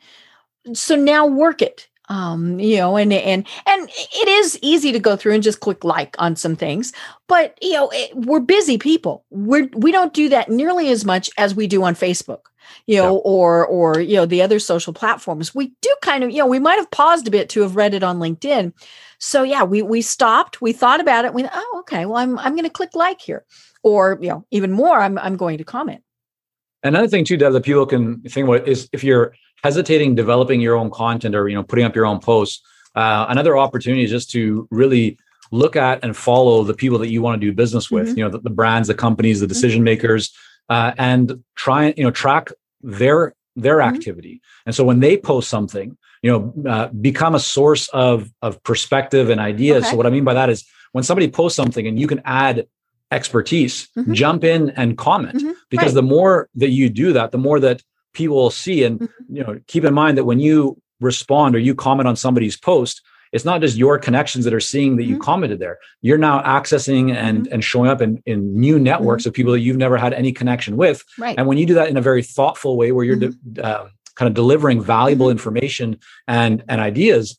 So 0.74 0.94
now 0.94 1.26
work 1.26 1.60
it 1.60 1.88
um 2.08 2.58
you 2.58 2.76
know 2.76 2.96
and 2.96 3.12
and 3.12 3.46
and 3.66 3.88
it 3.88 4.28
is 4.28 4.58
easy 4.60 4.90
to 4.92 4.98
go 4.98 5.16
through 5.16 5.32
and 5.32 5.42
just 5.42 5.60
click 5.60 5.84
like 5.84 6.16
on 6.18 6.34
some 6.34 6.56
things 6.56 6.92
but 7.28 7.56
you 7.62 7.72
know 7.72 7.88
it, 7.94 8.14
we're 8.14 8.40
busy 8.40 8.76
people. 8.76 9.24
We're 9.30 9.68
we 9.74 9.90
don't 9.90 10.12
do 10.12 10.28
that 10.28 10.50
nearly 10.50 10.90
as 10.90 11.04
much 11.04 11.30
as 11.38 11.54
we 11.54 11.66
do 11.66 11.82
on 11.82 11.94
facebook 11.94 12.40
you 12.86 12.96
know 12.98 13.16
or 13.18 13.66
or 13.66 14.00
you 14.00 14.16
know 14.16 14.26
the 14.26 14.42
other 14.42 14.58
social 14.58 14.92
platforms. 14.92 15.54
We 15.54 15.72
do 15.80 15.94
kind 16.02 16.24
of 16.24 16.30
you 16.30 16.38
know 16.38 16.46
we 16.46 16.58
might 16.58 16.76
have 16.76 16.90
paused 16.90 17.26
a 17.26 17.30
bit 17.30 17.48
to 17.50 17.62
have 17.62 17.76
read 17.76 17.94
it 17.94 18.02
on 18.02 18.18
linkedin. 18.18 18.72
So 19.18 19.42
yeah 19.42 19.62
we 19.62 19.80
we 19.82 20.02
stopped 20.02 20.60
we 20.60 20.72
thought 20.72 21.00
about 21.00 21.24
it 21.24 21.32
we 21.32 21.46
oh 21.52 21.76
okay 21.80 22.06
well 22.06 22.16
i'm 22.16 22.38
i'm 22.38 22.52
going 22.52 22.64
to 22.64 22.70
click 22.70 22.94
like 22.94 23.20
here 23.20 23.44
or 23.82 24.18
you 24.20 24.28
know 24.28 24.44
even 24.50 24.72
more 24.72 24.98
i'm 25.00 25.16
i'm 25.18 25.36
going 25.36 25.58
to 25.58 25.64
comment. 25.64 26.02
Another 26.82 27.08
thing 27.08 27.24
too 27.24 27.36
Deb, 27.36 27.52
that 27.52 27.64
people 27.64 27.86
can 27.86 28.20
think 28.22 28.48
about 28.48 28.68
is 28.68 28.88
if 28.92 29.04
you're 29.04 29.34
hesitating 29.62 30.14
developing 30.14 30.60
your 30.60 30.76
own 30.76 30.90
content 30.90 31.34
or 31.34 31.48
you 31.48 31.54
know 31.54 31.62
putting 31.62 31.84
up 31.84 31.94
your 31.94 32.06
own 32.06 32.18
posts 32.18 32.62
uh, 32.94 33.26
another 33.28 33.56
opportunity 33.56 34.04
is 34.04 34.10
just 34.10 34.30
to 34.30 34.68
really 34.70 35.18
look 35.50 35.76
at 35.76 36.02
and 36.02 36.16
follow 36.16 36.64
the 36.64 36.74
people 36.74 36.98
that 36.98 37.10
you 37.10 37.22
want 37.22 37.40
to 37.40 37.46
do 37.46 37.52
business 37.52 37.90
with 37.90 38.08
mm-hmm. 38.08 38.18
you 38.18 38.24
know 38.24 38.30
the, 38.30 38.40
the, 38.40 38.50
brands 38.50 38.88
the 38.88 38.94
companies 38.94 39.40
the 39.40 39.46
mm-hmm. 39.46 39.52
decision 39.52 39.82
makers 39.82 40.32
uh, 40.68 40.92
and 40.98 41.42
try 41.54 41.84
and 41.84 41.98
you 41.98 42.04
know 42.04 42.10
track 42.10 42.50
their 42.82 43.34
their 43.56 43.78
mm-hmm. 43.78 43.94
activity 43.94 44.40
and 44.66 44.74
so 44.74 44.82
when 44.84 45.00
they 45.00 45.16
post 45.16 45.48
something 45.48 45.96
you 46.22 46.30
know 46.30 46.70
uh, 46.70 46.88
become 46.88 47.34
a 47.34 47.40
source 47.40 47.88
of 47.88 48.30
of 48.40 48.62
perspective 48.62 49.30
and 49.30 49.40
ideas 49.40 49.84
okay. 49.84 49.90
so 49.90 49.96
what 49.96 50.06
i 50.06 50.10
mean 50.10 50.24
by 50.24 50.34
that 50.34 50.50
is 50.50 50.64
when 50.92 51.04
somebody 51.04 51.28
posts 51.28 51.56
something 51.56 51.86
and 51.86 51.98
you 52.00 52.06
can 52.06 52.20
add 52.24 52.66
expertise 53.10 53.88
mm-hmm. 53.96 54.14
jump 54.14 54.42
in 54.42 54.70
and 54.70 54.96
comment 54.96 55.36
mm-hmm. 55.36 55.52
because 55.68 55.88
right. 55.88 55.96
the 55.96 56.02
more 56.02 56.48
that 56.54 56.70
you 56.70 56.88
do 56.88 57.12
that 57.12 57.30
the 57.30 57.38
more 57.38 57.60
that 57.60 57.82
people 58.12 58.36
will 58.36 58.50
see. 58.50 58.84
And 58.84 59.00
mm-hmm. 59.00 59.36
you 59.36 59.44
know, 59.44 59.60
keep 59.66 59.84
in 59.84 59.94
mind 59.94 60.18
that 60.18 60.24
when 60.24 60.40
you 60.40 60.80
respond 61.00 61.56
or 61.56 61.58
you 61.58 61.74
comment 61.74 62.08
on 62.08 62.16
somebody's 62.16 62.56
post, 62.56 63.02
it's 63.32 63.44
not 63.44 63.62
just 63.62 63.76
your 63.76 63.98
connections 63.98 64.44
that 64.44 64.52
are 64.52 64.60
seeing 64.60 64.96
that 64.96 65.04
you 65.04 65.14
mm-hmm. 65.14 65.22
commented 65.22 65.58
there. 65.58 65.78
You're 66.02 66.18
now 66.18 66.42
accessing 66.42 67.14
and 67.14 67.44
mm-hmm. 67.44 67.54
and 67.54 67.64
showing 67.64 67.88
up 67.88 68.02
in, 68.02 68.22
in 68.26 68.58
new 68.58 68.78
networks 68.78 69.22
mm-hmm. 69.22 69.28
of 69.28 69.34
people 69.34 69.52
that 69.52 69.60
you've 69.60 69.78
never 69.78 69.96
had 69.96 70.12
any 70.12 70.32
connection 70.32 70.76
with. 70.76 71.02
Right. 71.18 71.36
And 71.36 71.46
when 71.46 71.58
you 71.58 71.66
do 71.66 71.74
that 71.74 71.88
in 71.88 71.96
a 71.96 72.02
very 72.02 72.22
thoughtful 72.22 72.76
way, 72.76 72.92
where 72.92 73.04
you're 73.04 73.16
mm-hmm. 73.16 73.52
de- 73.54 73.64
uh, 73.64 73.88
kind 74.14 74.28
of 74.28 74.34
delivering 74.34 74.82
valuable 74.82 75.26
mm-hmm. 75.26 75.32
information 75.32 75.98
and 76.28 76.62
and 76.68 76.80
ideas, 76.80 77.38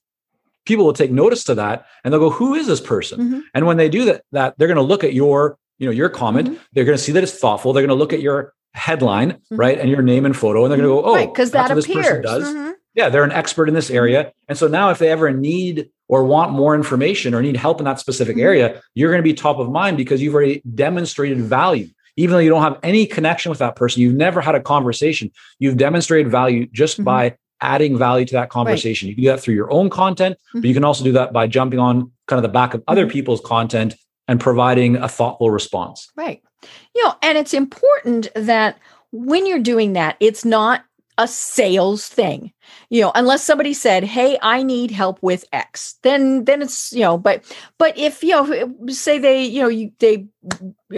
people 0.65 0.83
will 0.83 0.93
take 0.93 1.11
notice 1.11 1.43
to 1.45 1.55
that 1.55 1.85
and 2.03 2.11
they'll 2.11 2.19
go, 2.19 2.31
"Who 2.31 2.55
is 2.55 2.65
this 2.65 2.81
person?" 2.81 3.43
And 3.53 3.67
when 3.67 3.77
they 3.77 3.89
do 3.89 4.05
that, 4.05 4.23
that 4.31 4.55
they're 4.57 4.67
going 4.67 4.77
to 4.77 4.81
look 4.81 5.03
at 5.03 5.13
your 5.13 5.59
you 5.77 5.85
know 5.85 5.93
your 5.93 6.09
comment. 6.09 6.59
They're 6.73 6.85
going 6.85 6.97
to 6.97 7.03
see 7.03 7.11
that 7.11 7.23
it's 7.23 7.37
thoughtful. 7.37 7.71
They're 7.71 7.85
going 7.85 7.95
to 7.95 8.01
look 8.01 8.13
at 8.13 8.21
your 8.21 8.53
headline, 8.73 9.31
mm-hmm. 9.33 9.55
right, 9.55 9.79
and 9.79 9.89
your 9.89 10.01
name 10.01 10.25
and 10.25 10.35
photo, 10.35 10.63
and 10.63 10.71
they're 10.71 10.79
going 10.79 10.89
to 10.89 11.01
go, 11.01 11.05
"Oh, 11.05 11.27
because 11.27 11.53
right, 11.53 11.67
that 11.67 11.77
appears." 11.77 12.23
does. 12.23 12.47
Mm-hmm. 12.47 12.71
Yeah, 12.95 13.09
they're 13.09 13.23
an 13.23 13.31
expert 13.31 13.67
in 13.67 13.73
this 13.73 13.89
area, 13.89 14.31
and 14.47 14.57
so 14.57 14.67
now 14.67 14.89
if 14.89 14.99
they 14.99 15.09
ever 15.09 15.31
need 15.31 15.89
or 16.07 16.23
want 16.23 16.51
more 16.51 16.75
information 16.75 17.33
or 17.33 17.41
need 17.41 17.55
help 17.55 17.79
in 17.79 17.85
that 17.85 17.99
specific 17.99 18.35
mm-hmm. 18.35 18.45
area, 18.45 18.81
you're 18.93 19.09
going 19.11 19.19
to 19.19 19.23
be 19.23 19.33
top 19.33 19.57
of 19.57 19.71
mind 19.71 19.97
because 19.97 20.21
you've 20.21 20.35
already 20.35 20.61
demonstrated 20.75 21.39
value. 21.39 21.87
Even 22.15 22.33
though 22.33 22.39
you 22.39 22.49
don't 22.49 22.61
have 22.61 22.77
any 22.83 23.07
connection 23.07 23.49
with 23.49 23.57
that 23.57 23.75
person, 23.75 24.03
you've 24.03 24.13
never 24.13 24.39
had 24.39 24.53
a 24.53 24.59
conversation. 24.59 25.31
You've 25.57 25.77
demonstrated 25.77 26.31
value 26.31 26.67
just 26.67 26.97
mm-hmm. 26.97 27.05
by 27.05 27.37
adding 27.61 27.97
value 27.97 28.25
to 28.25 28.33
that 28.33 28.49
conversation. 28.49 29.07
Right. 29.07 29.09
You 29.09 29.15
can 29.15 29.23
do 29.23 29.29
that 29.31 29.41
through 29.41 29.55
your 29.55 29.71
own 29.71 29.89
content, 29.89 30.37
but 30.53 30.63
you 30.63 30.69
mm-hmm. 30.69 30.75
can 30.75 30.83
also 30.83 31.03
do 31.03 31.13
that 31.13 31.33
by 31.33 31.47
jumping 31.47 31.79
on 31.79 32.11
kind 32.27 32.37
of 32.37 32.43
the 32.43 32.49
back 32.49 32.75
of 32.75 32.83
other 32.87 33.05
mm-hmm. 33.05 33.13
people's 33.13 33.41
content 33.41 33.95
and 34.27 34.39
providing 34.39 34.97
a 34.97 35.07
thoughtful 35.07 35.49
response. 35.49 36.11
Right. 36.15 36.42
You 36.95 37.03
know, 37.03 37.15
and 37.21 37.37
it's 37.37 37.53
important 37.53 38.27
that 38.35 38.77
when 39.11 39.45
you're 39.45 39.59
doing 39.59 39.93
that, 39.93 40.17
it's 40.19 40.43
not 40.43 40.83
a 41.17 41.27
sales 41.27 42.07
thing. 42.07 42.51
You 42.89 43.01
know 43.01 43.11
unless 43.15 43.43
somebody 43.43 43.73
said 43.73 44.03
hey 44.03 44.37
i 44.41 44.63
need 44.63 44.91
help 44.91 45.17
with 45.21 45.45
x 45.51 45.95
then 46.03 46.45
then 46.45 46.61
it's 46.61 46.93
you 46.93 47.01
know 47.01 47.17
but 47.17 47.43
but 47.77 47.97
if 47.97 48.23
you 48.23 48.31
know 48.31 48.73
say 48.87 49.17
they 49.17 49.43
you 49.43 49.61
know 49.61 49.67
you 49.67 49.91
they 49.99 50.27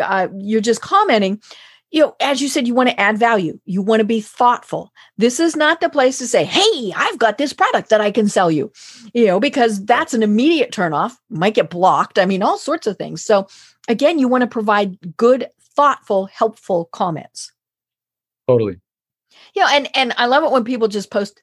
uh, 0.02 0.28
you're 0.38 0.62
just 0.62 0.82
commenting 0.82 1.42
you 1.92 2.02
know 2.02 2.16
as 2.20 2.42
you 2.42 2.50
said 2.50 2.68
you 2.68 2.74
want 2.74 2.90
to 2.90 3.00
add 3.00 3.18
value 3.18 3.60
you 3.66 3.82
want 3.82 4.00
to 4.00 4.06
be 4.06 4.22
thoughtful. 4.22 4.92
This 5.18 5.40
is 5.40 5.56
not 5.56 5.80
the 5.82 5.90
place 5.90 6.18
to 6.18 6.28
say 6.28 6.44
hey 6.44 6.94
i've 6.96 7.18
got 7.18 7.38
this 7.38 7.54
product 7.54 7.90
that 7.90 8.02
i 8.02 8.12
can 8.12 8.28
sell 8.28 8.52
you 8.52 8.72
you 9.14 9.26
know 9.26 9.40
because 9.40 9.84
that's 9.86 10.14
an 10.14 10.24
immediate 10.24 10.72
turnoff 10.72 11.16
might 11.30 11.56
get 11.56 11.70
blocked 11.70 12.20
i 12.20 12.26
mean 12.26 12.44
all 12.44 12.58
sorts 12.58 12.88
of 12.88 12.98
things. 12.98 13.24
So 13.24 13.48
again 13.88 14.20
you 14.20 14.28
want 14.28 14.42
to 14.42 14.48
provide 14.48 15.18
good 15.18 15.48
thoughtful 15.76 16.26
helpful 16.28 16.86
comments. 16.92 17.52
Totally. 18.48 18.80
You 19.56 19.62
know, 19.62 19.70
and 19.72 19.90
and 19.96 20.14
I 20.18 20.28
love 20.28 20.44
it 20.44 20.52
when 20.52 20.64
people 20.64 20.88
just 20.88 21.12
post 21.12 21.42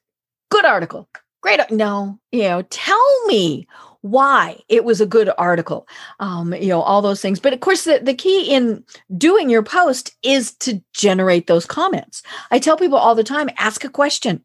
good 0.49 0.65
article, 0.65 1.09
great. 1.41 1.59
No, 1.71 2.19
you 2.31 2.43
know, 2.43 2.63
tell 2.63 3.25
me 3.27 3.67
why 4.01 4.59
it 4.67 4.83
was 4.83 4.99
a 4.99 5.05
good 5.05 5.29
article 5.37 5.87
um, 6.19 6.53
you 6.53 6.67
know 6.67 6.81
all 6.81 7.01
those 7.01 7.21
things. 7.21 7.39
But 7.39 7.53
of 7.53 7.61
course 7.61 7.85
the, 7.85 7.99
the 8.03 8.13
key 8.13 8.53
in 8.53 8.83
doing 9.17 9.49
your 9.49 9.63
post 9.63 10.15
is 10.23 10.53
to 10.57 10.83
generate 10.93 11.47
those 11.47 11.65
comments. 11.65 12.21
I 12.51 12.59
tell 12.59 12.75
people 12.75 12.97
all 12.97 13.15
the 13.15 13.23
time 13.23 13.49
ask 13.57 13.83
a 13.85 13.89
question 13.89 14.43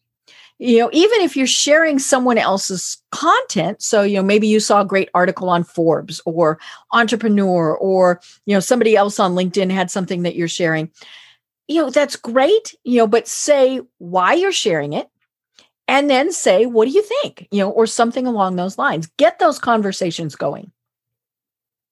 you 0.59 0.79
know 0.79 0.91
even 0.93 1.21
if 1.21 1.37
you're 1.37 1.47
sharing 1.47 1.99
someone 1.99 2.39
else's 2.39 3.01
content 3.13 3.81
so 3.83 4.03
you 4.03 4.17
know 4.17 4.23
maybe 4.23 4.47
you 4.47 4.61
saw 4.61 4.81
a 4.81 4.87
great 4.87 5.09
article 5.15 5.49
on 5.49 5.63
forbes 5.63 6.21
or 6.25 6.59
entrepreneur 6.93 7.77
or 7.77 8.21
you 8.47 8.55
know 8.55 8.61
somebody 8.61 8.97
else 8.97 9.21
on 9.21 9.35
linkedin 9.35 9.71
had 9.71 9.91
something 9.91 10.23
that 10.23 10.35
you're 10.35 10.49
sharing 10.49 10.91
you 11.69 11.83
know, 11.83 11.91
that's 11.91 12.17
great, 12.17 12.75
you 12.83 12.99
know, 12.99 13.07
but 13.07 13.29
say 13.29 13.81
why 13.99 14.33
you're 14.33 14.51
sharing 14.51 14.95
it 14.95 15.09
and 15.87 16.11
then 16.11 16.33
say, 16.33 16.67
what 16.67 16.87
do 16.87 16.91
you 16.91 17.03
think? 17.03 17.47
You 17.51 17.61
know, 17.61 17.71
or 17.71 17.87
something 17.87 18.27
along 18.27 18.57
those 18.57 18.79
lines. 18.79 19.07
Get 19.19 19.39
those 19.39 19.59
conversations 19.59 20.35
going. 20.35 20.73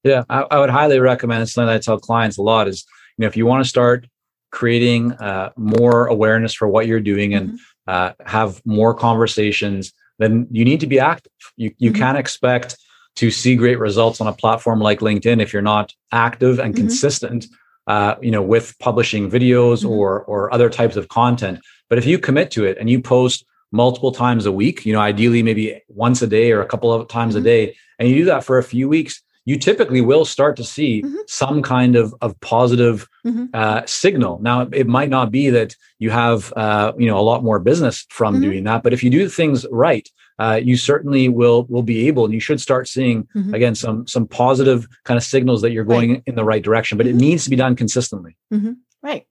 Yeah, 0.02 0.24
I, 0.31 0.42
I 0.50 0.59
would 0.59 0.70
highly 0.70 0.98
recommend 0.98 1.42
it's 1.42 1.52
something 1.52 1.68
I 1.68 1.79
tell 1.79 1.98
clients 1.98 2.38
a 2.38 2.42
lot 2.42 2.68
is, 2.68 2.87
you 3.18 3.22
know, 3.22 3.26
if 3.26 3.37
you 3.37 3.44
want 3.44 3.64
to 3.64 3.68
start 3.68 4.07
creating 4.50 5.12
uh, 5.14 5.50
more 5.57 6.07
awareness 6.07 6.55
for 6.55 6.68
what 6.68 6.87
you're 6.87 7.00
doing 7.00 7.35
and 7.35 7.48
mm-hmm. 7.48 7.57
Uh, 7.87 8.12
have 8.25 8.61
more 8.64 8.94
conversations, 8.94 9.92
then 10.18 10.46
you 10.51 10.64
need 10.64 10.81
to 10.81 10.87
be 10.87 10.99
active. 10.99 11.33
You, 11.57 11.75
you 11.79 11.90
mm-hmm. 11.90 12.01
can't 12.01 12.18
expect 12.18 12.77
to 13.16 13.31
see 13.31 13.57
great 13.57 13.79
results 13.79 14.20
on 14.20 14.27
a 14.27 14.33
platform 14.33 14.81
like 14.81 15.01
LinkedIn 15.01 15.40
if 15.40 15.53
you're 15.53 15.62
not 15.62 15.94
active 16.12 16.59
and 16.59 16.75
mm-hmm. 16.75 16.87
consistent 16.87 17.46
uh, 17.87 18.16
you 18.20 18.31
know, 18.31 18.42
with 18.42 18.77
publishing 18.79 19.31
videos 19.31 19.79
mm-hmm. 19.79 19.90
or 19.90 20.22
or 20.25 20.53
other 20.53 20.68
types 20.68 20.96
of 20.96 21.09
content. 21.09 21.61
But 21.88 21.99
if 21.99 22.07
you 22.07 22.18
commit 22.18 22.51
to 22.53 22.64
it 22.64 22.79
and 22.79 22.90
you 22.90 23.01
post 23.01 23.44
multiple 23.72 24.12
times 24.12 24.46
a 24.46 24.53
week, 24.53 24.85
you 24.85 24.92
know, 24.92 25.01
ideally 25.01 25.42
maybe 25.42 25.83
once 25.88 26.22
a 26.22 26.27
day 26.27 26.53
or 26.53 26.61
a 26.61 26.66
couple 26.66 26.92
of 26.92 27.09
times 27.09 27.35
mm-hmm. 27.35 27.42
a 27.42 27.44
day, 27.44 27.77
and 27.99 28.09
you 28.09 28.16
do 28.16 28.25
that 28.27 28.44
for 28.44 28.59
a 28.59 28.62
few 28.62 28.88
weeks, 28.88 29.22
you 29.46 29.59
typically 29.59 30.02
will 30.02 30.26
start 30.26 30.56
to 30.56 30.64
see 30.64 31.02
mm-hmm. 31.02 31.16
some 31.26 31.62
kind 31.62 31.96
of 31.96 32.14
of 32.20 32.38
positive 32.40 33.09
mm-hmm. 33.24 33.46
uh, 33.54 33.82
signal. 33.87 34.38
Now, 34.42 34.68
it 34.72 34.87
might 34.87 35.09
not 35.09 35.30
be 35.30 35.48
that 35.50 35.74
you 35.98 36.11
have 36.11 36.52
uh, 36.54 36.92
you 36.98 37.06
know 37.06 37.18
a 37.18 37.22
lot 37.22 37.42
more 37.42 37.59
business 37.59 38.04
from 38.11 38.35
mm-hmm. 38.35 38.42
doing 38.42 38.64
that, 38.64 38.82
but 38.82 38.92
if 38.92 39.02
you 39.02 39.09
do 39.09 39.28
things 39.28 39.64
right, 39.70 40.06
uh, 40.38 40.61
you 40.62 40.76
certainly 40.76 41.28
will 41.28 41.64
will 41.68 41.82
be 41.82 42.06
able 42.09 42.24
and 42.24 42.35
you 42.35 42.40
should 42.40 42.61
start 42.61 42.88
seeing 42.88 43.24
mm-hmm. 43.35 43.54
again 43.54 43.74
some 43.74 44.06
some 44.06 44.26
positive 44.26 44.87
kind 45.04 45.16
of 45.16 45.24
signals 45.24 45.62
that 45.62 45.70
you're 45.70 45.85
going 45.85 46.14
right. 46.14 46.22
in 46.26 46.35
the 46.35 46.44
right 46.44 46.62
direction 46.62 46.98
but 46.98 47.06
mm-hmm. 47.06 47.16
it 47.16 47.20
needs 47.20 47.44
to 47.44 47.50
be 47.50 47.56
done 47.56 47.74
consistently 47.74 48.37
mm-hmm. 48.52 48.72
right 49.02 49.26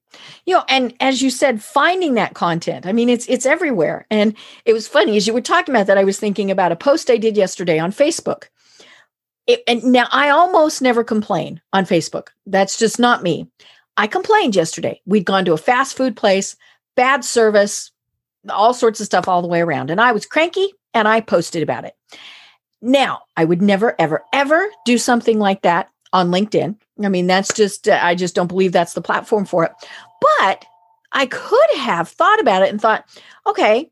you 0.45 0.54
know 0.54 0.63
and 0.67 0.95
as 0.99 1.21
you 1.21 1.30
said 1.30 1.62
finding 1.62 2.15
that 2.15 2.34
content 2.34 2.86
i 2.86 2.91
mean 2.91 3.10
it's 3.10 3.28
it's 3.28 3.45
everywhere 3.45 4.08
and 4.10 4.36
it 4.65 4.73
was 4.73 4.88
funny 4.88 5.15
as 5.15 5.28
you 5.28 5.34
were 5.34 5.41
talking 5.41 5.73
about 5.75 5.88
that 5.88 5.97
i 5.97 6.04
was 6.04 6.19
thinking 6.19 6.49
about 6.49 6.71
a 6.71 6.75
post 6.75 7.10
i 7.10 7.17
did 7.17 7.38
yesterday 7.38 7.78
on 7.78 7.91
facebook 7.91 8.45
it, 9.47 9.62
and 9.67 9.84
now 9.84 10.08
i 10.12 10.29
almost 10.29 10.81
never 10.81 11.03
complain 11.03 11.62
on 11.73 11.86
facebook 11.86 12.29
that's 12.45 12.77
just 12.77 12.99
not 12.99 13.23
me 13.23 13.49
i 13.97 14.08
complained 14.08 14.55
yesterday 14.55 14.99
we'd 15.05 15.25
gone 15.25 15.45
to 15.45 15.53
a 15.53 15.58
fast 15.58 15.95
food 15.95 16.15
place 16.15 16.55
bad 16.95 17.23
service 17.23 17.91
all 18.49 18.73
sorts 18.73 18.99
of 18.99 19.05
stuff 19.05 19.27
all 19.27 19.41
the 19.41 19.47
way 19.47 19.62
around 19.62 19.89
and 19.89 19.99
i 20.01 20.12
was 20.12 20.25
cranky 20.25 20.71
and 20.95 21.08
I 21.08 21.21
posted 21.21 21.62
about 21.62 21.86
it. 21.86 21.93
Now, 22.81 23.23
I 23.38 23.45
would 23.45 23.62
never, 23.62 23.93
ever, 23.99 24.23
ever 24.34 24.67
do 24.86 24.97
something 24.97 25.38
like 25.38 25.62
that 25.62 25.89
on 26.13 26.31
LinkedIn. 26.31 26.77
I 27.03 27.10
mean, 27.10 27.27
that's 27.27 27.53
just, 27.53 27.88
uh, 27.88 27.99
I 28.01 28.15
just 28.15 28.34
don't 28.34 28.47
believe 28.47 28.71
that's 28.71 28.93
the 28.93 29.01
platform 29.01 29.45
for 29.45 29.65
it. 29.65 29.71
But 30.39 30.65
I 31.12 31.25
could 31.25 31.77
have 31.77 32.08
thought 32.08 32.39
about 32.39 32.63
it 32.63 32.69
and 32.69 32.81
thought, 32.81 33.05
okay, 33.45 33.91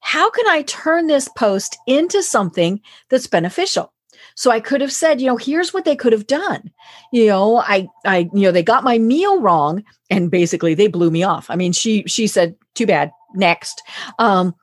how 0.00 0.30
can 0.30 0.46
I 0.46 0.62
turn 0.62 1.06
this 1.06 1.28
post 1.28 1.78
into 1.86 2.22
something 2.22 2.80
that's 3.08 3.26
beneficial? 3.26 3.91
So 4.34 4.50
I 4.50 4.60
could 4.60 4.80
have 4.80 4.92
said, 4.92 5.20
you 5.20 5.26
know, 5.26 5.36
here's 5.36 5.72
what 5.72 5.84
they 5.84 5.96
could 5.96 6.12
have 6.12 6.26
done. 6.26 6.70
You 7.12 7.26
know, 7.26 7.58
I, 7.58 7.88
I, 8.04 8.30
you 8.32 8.42
know, 8.42 8.52
they 8.52 8.62
got 8.62 8.84
my 8.84 8.98
meal 8.98 9.40
wrong, 9.40 9.84
and 10.10 10.30
basically 10.30 10.74
they 10.74 10.88
blew 10.88 11.10
me 11.10 11.22
off. 11.22 11.50
I 11.50 11.56
mean, 11.56 11.72
she, 11.72 12.04
she 12.06 12.26
said, 12.26 12.56
too 12.74 12.86
bad, 12.86 13.12
next. 13.34 13.82
Um, 14.18 14.54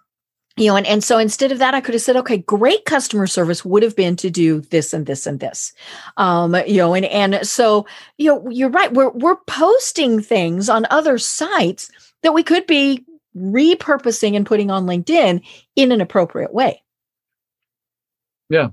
you 0.60 0.68
know 0.68 0.76
and, 0.76 0.86
and 0.86 1.04
so 1.04 1.18
instead 1.18 1.52
of 1.52 1.58
that 1.58 1.74
i 1.74 1.82
could 1.82 1.94
have 1.94 2.02
said 2.02 2.18
okay 2.18 2.38
great 2.38 2.86
customer 2.86 3.26
service 3.26 3.64
would 3.64 3.82
have 3.82 3.96
been 3.96 4.16
to 4.16 4.30
do 4.30 4.62
this 4.62 4.94
and 4.94 5.06
this 5.06 5.26
and 5.26 5.40
this 5.40 5.74
um 6.18 6.56
you 6.68 6.78
know 6.78 6.94
and 6.94 7.06
and 7.06 7.48
so 7.48 7.86
you 8.18 8.30
know 8.30 8.48
you're 8.50 8.70
right 8.70 8.94
we're 8.94 9.12
we're 9.12 9.38
posting 9.48 10.22
things 10.22 10.70
on 10.70 10.86
other 10.90 11.18
sites 11.18 11.90
that 12.22 12.34
we 12.34 12.44
could 12.44 12.68
be 12.68 13.06
repurposing 13.36 14.36
and 14.36 14.46
putting 14.46 14.70
on 14.70 14.86
linkedin 14.86 15.42
in 15.76 15.92
an 15.92 16.02
appropriate 16.02 16.54
way 16.54 16.84
yeah 18.50 18.70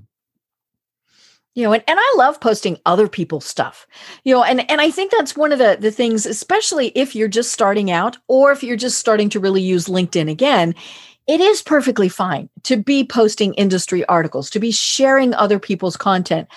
you 1.57 1.63
know 1.63 1.73
and, 1.73 1.83
and 1.87 1.99
i 1.99 2.13
love 2.17 2.39
posting 2.39 2.77
other 2.85 3.09
people's 3.09 3.45
stuff 3.45 3.87
you 4.23 4.33
know 4.33 4.43
and 4.43 4.69
and 4.69 4.79
i 4.79 4.91
think 4.91 5.11
that's 5.11 5.35
one 5.35 5.51
of 5.51 5.57
the 5.57 5.77
the 5.81 5.91
things 5.91 6.25
especially 6.25 6.91
if 6.95 7.15
you're 7.15 7.27
just 7.27 7.51
starting 7.51 7.89
out 7.89 8.15
or 8.27 8.51
if 8.51 8.63
you're 8.63 8.77
just 8.77 8.99
starting 8.99 9.27
to 9.27 9.39
really 9.39 9.61
use 9.61 9.87
linkedin 9.87 10.29
again 10.29 10.75
it 11.27 11.41
is 11.41 11.61
perfectly 11.61 12.07
fine 12.07 12.49
to 12.63 12.77
be 12.77 13.03
posting 13.03 13.53
industry 13.55 14.05
articles, 14.05 14.49
to 14.49 14.59
be 14.59 14.71
sharing 14.71 15.33
other 15.33 15.59
people's 15.59 15.97
content. 15.97 16.47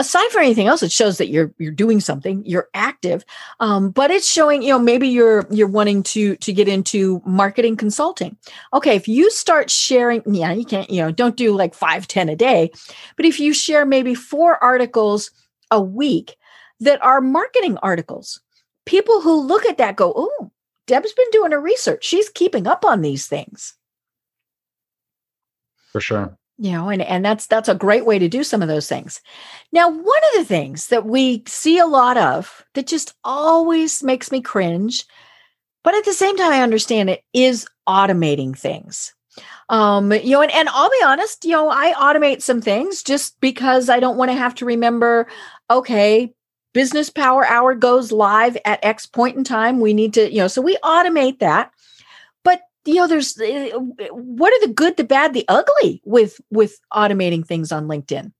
Aside 0.00 0.30
from 0.30 0.40
anything 0.44 0.66
else, 0.66 0.82
it 0.82 0.90
shows 0.90 1.18
that 1.18 1.28
you're 1.28 1.52
you're 1.58 1.70
doing 1.70 2.00
something, 2.00 2.42
you're 2.46 2.70
active. 2.72 3.22
Um, 3.60 3.90
but 3.90 4.10
it's 4.10 4.26
showing, 4.26 4.62
you 4.62 4.70
know, 4.70 4.78
maybe 4.78 5.06
you're 5.06 5.46
you're 5.50 5.68
wanting 5.68 6.02
to 6.04 6.36
to 6.36 6.52
get 6.54 6.68
into 6.68 7.20
marketing 7.26 7.76
consulting. 7.76 8.34
Okay, 8.72 8.96
if 8.96 9.06
you 9.06 9.30
start 9.30 9.70
sharing, 9.70 10.22
yeah, 10.26 10.52
you 10.52 10.64
can't, 10.64 10.88
you 10.88 11.02
know, 11.02 11.12
don't 11.12 11.36
do 11.36 11.54
like 11.54 11.74
five, 11.74 12.08
ten 12.08 12.30
a 12.30 12.34
day, 12.34 12.70
but 13.16 13.26
if 13.26 13.38
you 13.38 13.52
share 13.52 13.84
maybe 13.84 14.14
four 14.14 14.62
articles 14.64 15.30
a 15.70 15.82
week 15.82 16.34
that 16.80 17.04
are 17.04 17.20
marketing 17.20 17.76
articles, 17.82 18.40
people 18.86 19.20
who 19.20 19.38
look 19.38 19.66
at 19.66 19.76
that 19.76 19.96
go, 19.96 20.14
oh, 20.16 20.50
Deb's 20.86 21.12
been 21.12 21.30
doing 21.30 21.52
her 21.52 21.60
research. 21.60 22.04
She's 22.06 22.30
keeping 22.30 22.66
up 22.66 22.86
on 22.86 23.02
these 23.02 23.26
things 23.26 23.74
for 25.92 26.00
sure 26.00 26.38
you 26.60 26.72
know 26.72 26.90
and, 26.90 27.00
and 27.00 27.24
that's 27.24 27.46
that's 27.46 27.68
a 27.68 27.74
great 27.74 28.04
way 28.04 28.18
to 28.18 28.28
do 28.28 28.44
some 28.44 28.60
of 28.62 28.68
those 28.68 28.88
things. 28.88 29.20
Now 29.72 29.88
one 29.88 29.98
of 29.98 30.38
the 30.38 30.44
things 30.44 30.88
that 30.88 31.06
we 31.06 31.42
see 31.46 31.78
a 31.78 31.86
lot 31.86 32.18
of 32.18 32.64
that 32.74 32.86
just 32.86 33.14
always 33.24 34.02
makes 34.02 34.30
me 34.30 34.40
cringe 34.42 35.06
but 35.82 35.94
at 35.94 36.04
the 36.04 36.12
same 36.12 36.36
time 36.36 36.52
i 36.52 36.62
understand 36.62 37.08
it 37.10 37.24
is 37.32 37.66
automating 37.88 38.56
things. 38.56 39.14
Um 39.70 40.12
you 40.12 40.32
know 40.32 40.42
and, 40.42 40.52
and 40.52 40.68
i'll 40.68 40.90
be 40.90 41.02
honest 41.04 41.44
you 41.44 41.52
know 41.52 41.70
i 41.70 41.92
automate 41.94 42.42
some 42.42 42.60
things 42.60 43.02
just 43.02 43.40
because 43.40 43.88
i 43.88 43.98
don't 43.98 44.18
want 44.18 44.30
to 44.30 44.36
have 44.36 44.54
to 44.56 44.66
remember 44.66 45.28
okay 45.70 46.34
business 46.74 47.08
power 47.08 47.46
hour 47.46 47.74
goes 47.74 48.12
live 48.12 48.56
at 48.64 48.84
x 48.84 49.06
point 49.06 49.36
in 49.36 49.44
time 49.44 49.80
we 49.80 49.94
need 49.94 50.14
to 50.14 50.30
you 50.30 50.38
know 50.38 50.48
so 50.48 50.60
we 50.60 50.76
automate 50.84 51.38
that 51.38 51.72
you 52.90 52.96
know 52.96 53.06
there's 53.06 53.38
eh, 53.40 53.70
what 54.10 54.52
are 54.52 54.66
the 54.66 54.72
good 54.72 54.96
the 54.96 55.04
bad 55.04 55.32
the 55.32 55.44
ugly 55.48 56.02
with 56.04 56.40
with 56.50 56.78
automating 56.92 57.46
things 57.46 57.70
on 57.70 57.86
linkedin 57.86 58.32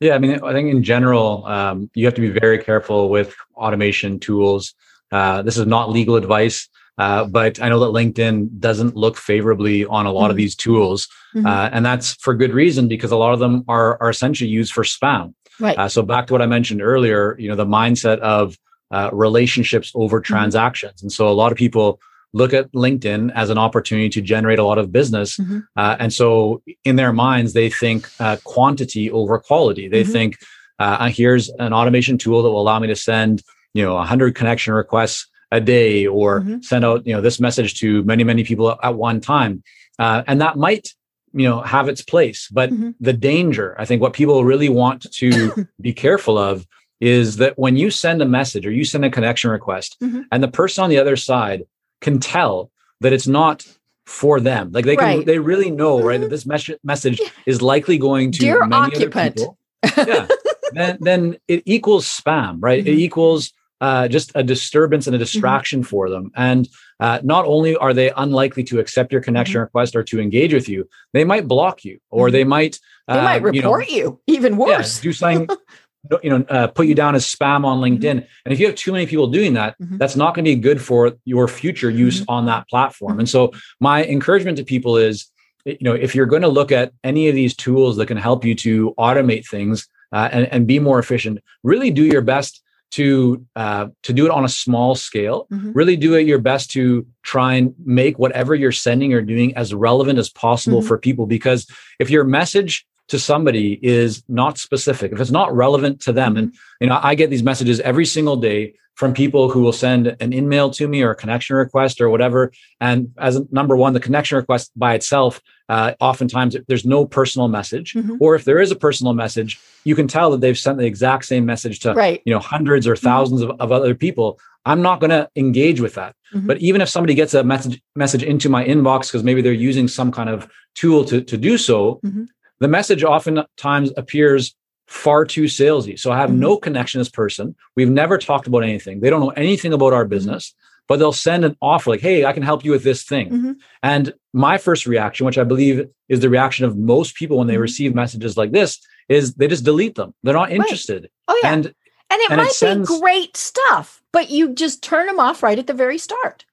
yeah 0.00 0.14
i 0.14 0.18
mean 0.18 0.42
i 0.42 0.52
think 0.52 0.68
in 0.70 0.82
general 0.82 1.46
um, 1.46 1.90
you 1.94 2.04
have 2.04 2.14
to 2.14 2.20
be 2.20 2.30
very 2.30 2.58
careful 2.58 3.08
with 3.08 3.34
automation 3.56 4.18
tools 4.18 4.74
uh, 5.12 5.42
this 5.42 5.56
is 5.56 5.66
not 5.66 5.90
legal 5.90 6.16
advice 6.16 6.68
uh, 6.98 7.24
but 7.24 7.62
i 7.62 7.68
know 7.68 7.78
that 7.78 7.92
linkedin 7.98 8.48
doesn't 8.58 8.96
look 8.96 9.16
favorably 9.16 9.84
on 9.86 10.06
a 10.06 10.12
lot 10.12 10.24
mm-hmm. 10.24 10.30
of 10.30 10.36
these 10.36 10.56
tools 10.56 11.08
mm-hmm. 11.34 11.46
uh, 11.46 11.70
and 11.72 11.86
that's 11.86 12.14
for 12.14 12.34
good 12.34 12.52
reason 12.52 12.88
because 12.88 13.12
a 13.12 13.16
lot 13.16 13.32
of 13.32 13.38
them 13.38 13.64
are, 13.68 14.00
are 14.02 14.10
essentially 14.10 14.50
used 14.50 14.72
for 14.72 14.82
spam 14.82 15.32
right 15.60 15.78
uh, 15.78 15.88
so 15.88 16.02
back 16.02 16.26
to 16.26 16.34
what 16.34 16.42
i 16.42 16.46
mentioned 16.46 16.82
earlier 16.82 17.36
you 17.38 17.48
know 17.48 17.56
the 17.56 17.66
mindset 17.66 18.18
of 18.18 18.58
uh, 18.90 19.10
relationships 19.12 19.92
over 19.94 20.20
mm-hmm. 20.20 20.34
transactions 20.34 21.02
and 21.02 21.12
so 21.12 21.28
a 21.28 21.30
lot 21.30 21.52
of 21.52 21.58
people 21.58 22.00
look 22.34 22.52
at 22.52 22.70
LinkedIn 22.72 23.32
as 23.34 23.48
an 23.48 23.56
opportunity 23.56 24.10
to 24.10 24.20
generate 24.20 24.58
a 24.58 24.64
lot 24.64 24.76
of 24.76 24.92
business. 24.92 25.38
Mm-hmm. 25.38 25.60
Uh, 25.76 25.96
and 25.98 26.12
so 26.12 26.62
in 26.84 26.96
their 26.96 27.12
minds, 27.12 27.54
they 27.54 27.70
think 27.70 28.10
uh, 28.20 28.36
quantity 28.44 29.10
over 29.10 29.38
quality. 29.38 29.88
They 29.88 30.02
mm-hmm. 30.02 30.12
think, 30.12 30.38
uh, 30.78 30.96
uh 31.00 31.08
here's 31.08 31.48
an 31.58 31.72
automation 31.72 32.18
tool 32.18 32.42
that 32.42 32.50
will 32.50 32.60
allow 32.60 32.78
me 32.78 32.88
to 32.88 32.96
send, 32.96 33.42
you 33.72 33.82
know, 33.82 33.94
100 33.94 34.34
connection 34.34 34.74
requests 34.74 35.26
a 35.54 35.60
day 35.60 36.06
or 36.06 36.40
mm-hmm. 36.40 36.60
send 36.60 36.84
out 36.84 37.06
you 37.06 37.14
know 37.14 37.20
this 37.20 37.38
message 37.38 37.78
to 37.78 38.02
many 38.04 38.24
many 38.24 38.42
people 38.44 38.76
at 38.82 38.94
one 38.94 39.20
time 39.20 39.62
uh, 39.98 40.22
and 40.26 40.40
that 40.40 40.56
might 40.56 40.88
you 41.32 41.48
know 41.48 41.60
have 41.62 41.88
its 41.88 42.02
place 42.02 42.48
but 42.48 42.70
mm-hmm. 42.70 42.90
the 43.00 43.12
danger 43.12 43.74
i 43.78 43.84
think 43.84 44.02
what 44.02 44.12
people 44.12 44.44
really 44.44 44.68
want 44.68 45.06
to 45.12 45.66
be 45.80 45.92
careful 45.92 46.36
of 46.36 46.66
is 47.00 47.36
that 47.36 47.58
when 47.58 47.76
you 47.76 47.90
send 47.90 48.20
a 48.20 48.26
message 48.26 48.66
or 48.66 48.72
you 48.72 48.84
send 48.84 49.04
a 49.04 49.10
connection 49.10 49.50
request 49.50 49.96
mm-hmm. 50.02 50.22
and 50.32 50.42
the 50.42 50.48
person 50.48 50.82
on 50.82 50.90
the 50.90 50.98
other 50.98 51.16
side 51.16 51.62
can 52.00 52.18
tell 52.18 52.70
that 53.00 53.12
it's 53.12 53.26
not 53.26 53.66
for 54.06 54.38
them 54.38 54.70
like 54.72 54.84
they 54.84 54.96
can 54.96 55.18
right. 55.18 55.26
they 55.26 55.38
really 55.38 55.70
know 55.70 56.02
right 56.02 56.20
that 56.20 56.26
mm-hmm. 56.26 56.30
this 56.30 56.46
mes- 56.46 56.78
message 56.84 57.20
is 57.46 57.62
likely 57.62 57.96
going 57.96 58.30
to 58.30 58.38
Dear 58.38 58.66
many 58.66 58.74
occupant. 58.74 59.16
other 59.16 59.30
people 59.30 59.58
yeah 59.96 60.28
then 60.72 60.98
then 61.00 61.36
it 61.48 61.62
equals 61.64 62.06
spam 62.06 62.58
right 62.60 62.84
mm-hmm. 62.84 62.92
it 62.92 62.98
equals 62.98 63.52
uh, 63.84 64.08
just 64.08 64.32
a 64.34 64.42
disturbance 64.42 65.06
and 65.06 65.14
a 65.14 65.18
mm-hmm. 65.18 65.24
distraction 65.24 65.80
mm-hmm. 65.80 65.88
for 65.88 66.08
them. 66.08 66.30
And 66.34 66.68
uh, 67.00 67.20
not 67.22 67.44
only 67.44 67.76
are 67.76 67.92
they 67.92 68.10
unlikely 68.16 68.64
to 68.64 68.78
accept 68.78 69.12
your 69.12 69.20
connection 69.20 69.56
mm-hmm. 69.56 69.64
request 69.64 69.94
or 69.94 70.02
to 70.04 70.20
engage 70.20 70.54
with 70.54 70.70
you, 70.70 70.88
they 71.12 71.24
might 71.24 71.46
block 71.46 71.84
you 71.84 71.98
or 72.10 72.30
they 72.30 72.42
mm-hmm. 72.42 72.50
might 72.50 72.80
they 73.08 73.20
might 73.20 73.42
report 73.42 73.90
you, 73.90 74.04
know, 74.04 74.20
you 74.26 74.34
even 74.38 74.56
worse. 74.56 74.98
Yeah, 74.98 75.02
do 75.02 75.12
something. 75.12 75.48
you 76.22 76.30
know, 76.30 76.44
uh, 76.48 76.66
put 76.66 76.86
you 76.86 76.94
down 76.94 77.14
as 77.14 77.26
spam 77.26 77.64
on 77.64 77.80
mm-hmm. 77.80 77.96
LinkedIn. 77.96 78.26
And 78.44 78.52
if 78.52 78.60
you 78.60 78.66
have 78.66 78.74
too 78.74 78.92
many 78.92 79.06
people 79.06 79.26
doing 79.26 79.54
that, 79.54 79.76
that's 79.78 80.16
not 80.16 80.34
going 80.34 80.44
to 80.44 80.50
be 80.50 80.60
good 80.60 80.80
for 80.80 81.14
your 81.24 81.48
future 81.48 81.90
use 81.90 82.24
on 82.28 82.46
that 82.46 82.68
platform. 82.68 83.18
And 83.18 83.28
so, 83.28 83.52
my 83.80 84.04
encouragement 84.04 84.58
to 84.58 84.64
people 84.64 84.96
is, 84.96 85.30
you 85.64 85.78
know, 85.80 85.94
if 85.94 86.14
you're 86.14 86.26
going 86.26 86.42
to 86.42 86.48
look 86.48 86.72
at 86.72 86.92
any 87.02 87.28
of 87.28 87.34
these 87.34 87.56
tools 87.56 87.96
that 87.96 88.06
can 88.06 88.18
help 88.18 88.44
you 88.44 88.54
to 88.56 88.94
automate 88.98 89.46
things 89.48 89.88
uh, 90.12 90.28
and, 90.30 90.46
and 90.46 90.66
be 90.66 90.78
more 90.78 90.98
efficient, 90.98 91.38
really 91.62 91.90
do 91.90 92.04
your 92.04 92.22
best 92.22 92.62
to 92.94 93.44
uh, 93.56 93.88
to 94.04 94.12
do 94.12 94.24
it 94.24 94.30
on 94.30 94.44
a 94.44 94.48
small 94.48 94.94
scale 94.94 95.48
mm-hmm. 95.50 95.72
really 95.72 95.96
do 95.96 96.14
it 96.14 96.28
your 96.28 96.38
best 96.38 96.70
to 96.70 97.04
try 97.24 97.54
and 97.54 97.74
make 97.84 98.20
whatever 98.20 98.54
you're 98.54 98.70
sending 98.70 99.12
or 99.12 99.20
doing 99.20 99.56
as 99.56 99.74
relevant 99.74 100.16
as 100.16 100.30
possible 100.30 100.78
mm-hmm. 100.78 100.86
for 100.86 100.98
people 100.98 101.26
because 101.26 101.66
if 101.98 102.08
your 102.08 102.22
message 102.22 102.86
to 103.08 103.18
somebody 103.18 103.78
is 103.82 104.22
not 104.28 104.58
specific 104.58 105.12
if 105.12 105.20
it's 105.20 105.30
not 105.30 105.54
relevant 105.54 106.00
to 106.00 106.12
them 106.12 106.36
and 106.36 106.48
mm-hmm. 106.48 106.84
you 106.84 106.88
know 106.88 107.00
i 107.02 107.14
get 107.14 107.30
these 107.30 107.42
messages 107.42 107.80
every 107.80 108.06
single 108.06 108.36
day 108.36 108.74
from 108.94 109.12
people 109.12 109.50
who 109.50 109.60
will 109.60 109.72
send 109.72 110.16
an 110.20 110.32
email 110.32 110.70
to 110.70 110.86
me 110.86 111.02
or 111.02 111.10
a 111.10 111.16
connection 111.16 111.56
request 111.56 112.00
or 112.00 112.08
whatever. 112.08 112.52
And 112.80 113.12
as 113.18 113.40
number 113.50 113.76
one, 113.76 113.92
the 113.92 114.00
connection 114.00 114.36
request 114.36 114.70
by 114.76 114.94
itself, 114.94 115.40
uh, 115.68 115.94
oftentimes 116.00 116.56
there's 116.68 116.84
no 116.84 117.04
personal 117.04 117.48
message, 117.48 117.94
mm-hmm. 117.94 118.16
or 118.20 118.34
if 118.34 118.44
there 118.44 118.60
is 118.60 118.70
a 118.70 118.76
personal 118.76 119.14
message, 119.14 119.58
you 119.84 119.96
can 119.96 120.06
tell 120.06 120.30
that 120.30 120.40
they've 120.40 120.58
sent 120.58 120.78
the 120.78 120.86
exact 120.86 121.24
same 121.24 121.44
message 121.44 121.80
to 121.80 121.94
right. 121.94 122.22
you 122.24 122.32
know 122.32 122.38
hundreds 122.38 122.86
or 122.86 122.94
1000s 122.94 123.28
mm-hmm. 123.28 123.50
of, 123.50 123.60
of 123.60 123.72
other 123.72 123.94
people. 123.94 124.38
I'm 124.66 124.80
not 124.80 125.00
going 125.00 125.10
to 125.10 125.28
engage 125.36 125.80
with 125.80 125.94
that. 125.94 126.14
Mm-hmm. 126.34 126.46
But 126.46 126.58
even 126.58 126.80
if 126.80 126.88
somebody 126.88 127.14
gets 127.14 127.34
a 127.34 127.42
message 127.42 127.82
message 127.96 128.22
into 128.22 128.48
my 128.48 128.64
inbox 128.64 129.08
because 129.08 129.24
maybe 129.24 129.42
they're 129.42 129.52
using 129.52 129.88
some 129.88 130.12
kind 130.12 130.28
of 130.28 130.48
tool 130.74 131.04
to 131.06 131.22
to 131.22 131.36
do 131.36 131.58
so, 131.58 132.00
mm-hmm. 132.04 132.24
The 132.64 132.68
message 132.68 133.04
oftentimes 133.04 133.92
appears 133.98 134.56
far 134.86 135.26
too 135.26 135.44
salesy. 135.44 135.98
So 135.98 136.10
I 136.10 136.16
have 136.16 136.30
mm-hmm. 136.30 136.40
no 136.40 136.56
connection 136.56 136.98
to 136.98 137.02
this 137.02 137.10
person. 137.10 137.54
We've 137.76 137.90
never 137.90 138.16
talked 138.16 138.46
about 138.46 138.62
anything. 138.62 139.00
They 139.00 139.10
don't 139.10 139.20
know 139.20 139.30
anything 139.30 139.74
about 139.74 139.92
our 139.92 140.04
mm-hmm. 140.04 140.10
business, 140.10 140.54
but 140.88 140.96
they'll 140.96 141.12
send 141.12 141.44
an 141.44 141.58
offer 141.60 141.90
like, 141.90 142.00
hey, 142.00 142.24
I 142.24 142.32
can 142.32 142.42
help 142.42 142.64
you 142.64 142.70
with 142.70 142.82
this 142.82 143.02
thing. 143.02 143.28
Mm-hmm. 143.28 143.52
And 143.82 144.14
my 144.32 144.56
first 144.56 144.86
reaction, 144.86 145.26
which 145.26 145.36
I 145.36 145.44
believe 145.44 145.86
is 146.08 146.20
the 146.20 146.30
reaction 146.30 146.64
of 146.64 146.74
most 146.78 147.16
people 147.16 147.36
when 147.36 147.48
they 147.48 147.54
mm-hmm. 147.54 147.62
receive 147.62 147.94
messages 147.94 148.38
like 148.38 148.52
this, 148.52 148.80
is 149.10 149.34
they 149.34 149.46
just 149.46 149.66
delete 149.66 149.96
them. 149.96 150.14
They're 150.22 150.32
not 150.32 150.50
interested. 150.50 151.02
Right. 151.02 151.10
Oh, 151.28 151.40
yeah. 151.42 151.52
And, 151.52 151.66
and 151.66 151.74
it 152.22 152.30
and 152.30 152.38
might 152.38 152.46
it 152.46 152.54
sends, 152.54 152.88
be 152.88 152.98
great 152.98 153.36
stuff, 153.36 154.02
but 154.10 154.30
you 154.30 154.54
just 154.54 154.82
turn 154.82 155.06
them 155.06 155.20
off 155.20 155.42
right 155.42 155.58
at 155.58 155.66
the 155.66 155.74
very 155.74 155.98
start. 155.98 156.46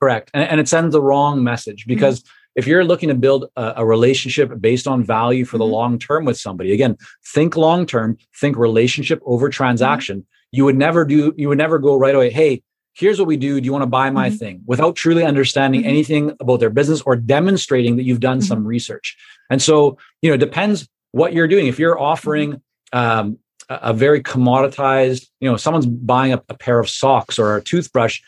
Correct. 0.00 0.30
And, 0.32 0.48
and 0.48 0.60
it 0.60 0.68
sends 0.68 0.92
the 0.92 1.02
wrong 1.02 1.42
message 1.42 1.86
mm-hmm. 1.86 1.94
If 2.56 2.66
you're 2.66 2.84
looking 2.84 3.10
to 3.10 3.14
build 3.14 3.46
a, 3.56 3.74
a 3.76 3.86
relationship 3.86 4.50
based 4.60 4.88
on 4.88 5.04
value 5.04 5.44
for 5.44 5.52
mm-hmm. 5.52 5.58
the 5.58 5.66
long 5.66 5.98
term 5.98 6.24
with 6.24 6.38
somebody, 6.38 6.72
again, 6.72 6.96
think 7.24 7.56
long 7.56 7.86
term, 7.86 8.18
think 8.34 8.56
relationship 8.56 9.20
over 9.24 9.46
mm-hmm. 9.46 9.52
transaction. 9.52 10.18
Mm-hmm. 10.20 10.26
You 10.52 10.64
would 10.64 10.76
never 10.76 11.04
do, 11.04 11.32
you 11.36 11.48
would 11.48 11.58
never 11.58 11.78
go 11.78 11.96
right 11.96 12.14
away, 12.14 12.30
hey, 12.30 12.62
here's 12.94 13.18
what 13.18 13.28
we 13.28 13.36
do. 13.36 13.60
Do 13.60 13.66
you 13.66 13.72
want 13.72 13.82
to 13.82 13.86
buy 13.86 14.10
my 14.10 14.28
mm-hmm. 14.28 14.36
thing 14.36 14.62
without 14.66 14.96
truly 14.96 15.24
understanding 15.24 15.82
mm-hmm. 15.82 15.90
anything 15.90 16.36
about 16.40 16.60
their 16.60 16.70
business 16.70 17.02
or 17.02 17.14
demonstrating 17.14 17.96
that 17.96 18.04
you've 18.04 18.20
done 18.20 18.40
some 18.40 18.60
mm-hmm. 18.60 18.68
research? 18.68 19.16
And 19.50 19.60
so, 19.60 19.98
you 20.22 20.30
know, 20.30 20.34
it 20.34 20.38
depends 20.38 20.88
what 21.12 21.34
you're 21.34 21.48
doing. 21.48 21.66
If 21.66 21.78
you're 21.78 22.00
offering, 22.00 22.62
um, 22.92 23.38
a 23.68 23.92
very 23.92 24.22
commoditized, 24.22 25.26
you 25.40 25.50
know, 25.50 25.56
someone's 25.56 25.86
buying 25.86 26.32
a, 26.32 26.42
a, 26.48 26.54
pair 26.54 26.78
of 26.78 26.88
socks 26.88 27.38
or 27.38 27.56
a 27.56 27.62
toothbrush, 27.62 28.20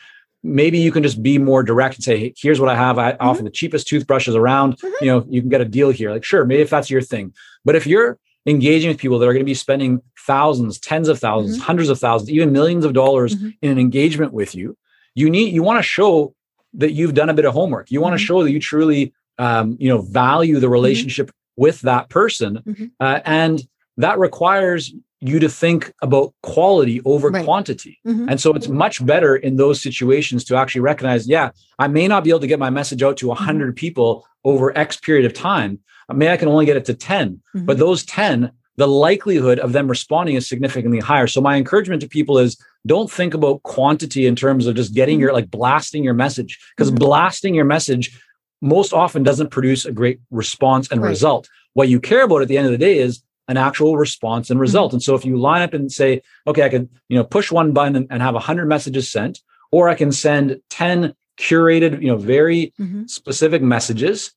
maybe 0.43 0.79
you 0.79 0.91
can 0.91 1.03
just 1.03 1.21
be 1.21 1.37
more 1.37 1.63
direct 1.63 1.95
and 1.95 2.03
say, 2.03 2.17
hey, 2.17 2.33
here's 2.37 2.59
what 2.59 2.69
I 2.69 2.75
have. 2.75 2.97
I 2.97 3.13
mm-hmm. 3.13 3.27
offer 3.27 3.43
the 3.43 3.49
cheapest 3.49 3.87
toothbrushes 3.87 4.35
around. 4.35 4.77
Mm-hmm. 4.77 5.05
You 5.05 5.11
know, 5.11 5.25
you 5.29 5.41
can 5.41 5.49
get 5.49 5.61
a 5.61 5.65
deal 5.65 5.89
here. 5.89 6.11
Like, 6.11 6.23
sure, 6.23 6.45
maybe 6.45 6.61
if 6.61 6.69
that's 6.69 6.89
your 6.89 7.01
thing. 7.01 7.33
But 7.65 7.75
if 7.75 7.85
you're 7.85 8.17
engaging 8.45 8.89
with 8.89 8.97
people 8.97 9.19
that 9.19 9.27
are 9.27 9.33
going 9.33 9.45
to 9.45 9.49
be 9.49 9.53
spending 9.53 10.01
thousands, 10.25 10.79
tens 10.79 11.07
of 11.07 11.19
1000s 11.19 11.45
mm-hmm. 11.45 11.61
hundreds 11.61 11.89
of 11.89 11.99
thousands, 11.99 12.29
even 12.29 12.51
millions 12.51 12.85
of 12.85 12.93
dollars 12.93 13.35
mm-hmm. 13.35 13.49
in 13.61 13.71
an 13.71 13.79
engagement 13.79 14.33
with 14.33 14.55
you, 14.55 14.77
you 15.15 15.29
need 15.29 15.53
you 15.53 15.63
want 15.63 15.77
to 15.79 15.83
show 15.83 16.33
that 16.75 16.93
you've 16.93 17.13
done 17.13 17.29
a 17.29 17.33
bit 17.33 17.45
of 17.45 17.53
homework. 17.53 17.91
You 17.91 17.99
want 17.99 18.13
to 18.13 18.17
mm-hmm. 18.17 18.27
show 18.27 18.43
that 18.43 18.51
you 18.51 18.59
truly 18.59 19.13
um, 19.37 19.75
you 19.79 19.89
know 19.89 20.01
value 20.01 20.55
the 20.55 20.67
mm-hmm. 20.67 20.73
relationship 20.73 21.31
with 21.57 21.81
that 21.81 22.09
person. 22.09 22.91
Uh, 22.99 23.19
and 23.25 23.61
that 23.97 24.17
requires 24.17 24.93
you 25.21 25.39
to 25.39 25.49
think 25.49 25.93
about 26.01 26.33
quality 26.43 27.01
over 27.03 27.29
right. 27.29 27.43
quantity. 27.43 27.99
Mm-hmm. 28.07 28.29
And 28.29 28.39
so 28.39 28.53
it's 28.53 28.69
much 28.69 29.05
better 29.05 29.35
in 29.35 29.57
those 29.57 29.81
situations 29.81 30.43
to 30.45 30.55
actually 30.55 30.81
recognize, 30.81 31.27
yeah, 31.27 31.51
I 31.77 31.87
may 31.87 32.07
not 32.07 32.23
be 32.23 32.29
able 32.29 32.39
to 32.39 32.47
get 32.47 32.59
my 32.59 32.69
message 32.69 33.03
out 33.03 33.17
to 33.17 33.27
100 33.27 33.65
mm-hmm. 33.65 33.73
people 33.75 34.25
over 34.45 34.77
X 34.77 34.97
period 34.97 35.25
of 35.25 35.33
time. 35.33 35.79
Maybe 36.11 36.31
I 36.31 36.37
can 36.37 36.47
only 36.47 36.65
get 36.65 36.77
it 36.77 36.85
to 36.85 36.93
10, 36.93 37.35
mm-hmm. 37.35 37.65
but 37.65 37.77
those 37.77 38.03
10, 38.05 38.51
the 38.77 38.87
likelihood 38.87 39.59
of 39.59 39.73
them 39.73 39.89
responding 39.89 40.35
is 40.35 40.47
significantly 40.47 40.99
higher. 40.99 41.27
So 41.27 41.41
my 41.41 41.57
encouragement 41.57 42.01
to 42.01 42.07
people 42.07 42.37
is 42.37 42.57
don't 42.85 43.11
think 43.11 43.33
about 43.33 43.61
quantity 43.63 44.25
in 44.25 44.35
terms 44.35 44.65
of 44.65 44.75
just 44.75 44.95
getting 44.95 45.19
your 45.19 45.29
mm-hmm. 45.29 45.35
like 45.35 45.51
blasting 45.51 46.03
your 46.03 46.13
message 46.13 46.57
because 46.75 46.89
mm-hmm. 46.89 47.03
blasting 47.03 47.53
your 47.53 47.65
message 47.65 48.17
most 48.61 48.93
often 48.93 49.23
doesn't 49.23 49.51
produce 49.51 49.85
a 49.85 49.91
great 49.91 50.19
response 50.31 50.89
and 50.89 51.01
right. 51.01 51.09
result. 51.09 51.49
What 51.73 51.89
you 51.89 51.99
care 51.99 52.23
about 52.23 52.41
at 52.41 52.47
the 52.47 52.57
end 52.57 52.67
of 52.67 52.71
the 52.71 52.77
day 52.77 52.99
is 52.99 53.21
an 53.49 53.57
actual 53.57 53.97
response 53.97 54.49
and 54.49 54.59
result. 54.59 54.89
Mm-hmm. 54.89 54.97
And 54.97 55.03
so 55.03 55.15
if 55.15 55.25
you 55.25 55.37
line 55.37 55.63
up 55.63 55.73
and 55.73 55.91
say, 55.91 56.21
okay, 56.47 56.63
I 56.63 56.69
can, 56.69 56.87
you 57.09 57.17
know, 57.17 57.23
push 57.25 57.51
one 57.51 57.73
button 57.73 57.95
and, 57.95 58.07
and 58.11 58.21
have 58.21 58.35
100 58.35 58.67
messages 58.67 59.11
sent, 59.11 59.41
or 59.71 59.89
I 59.89 59.95
can 59.95 60.11
send 60.11 60.61
10 60.69 61.13
curated, 61.37 62.01
you 62.01 62.07
know, 62.07 62.17
very 62.17 62.73
mm-hmm. 62.79 63.07
specific 63.07 63.61
messages. 63.61 64.31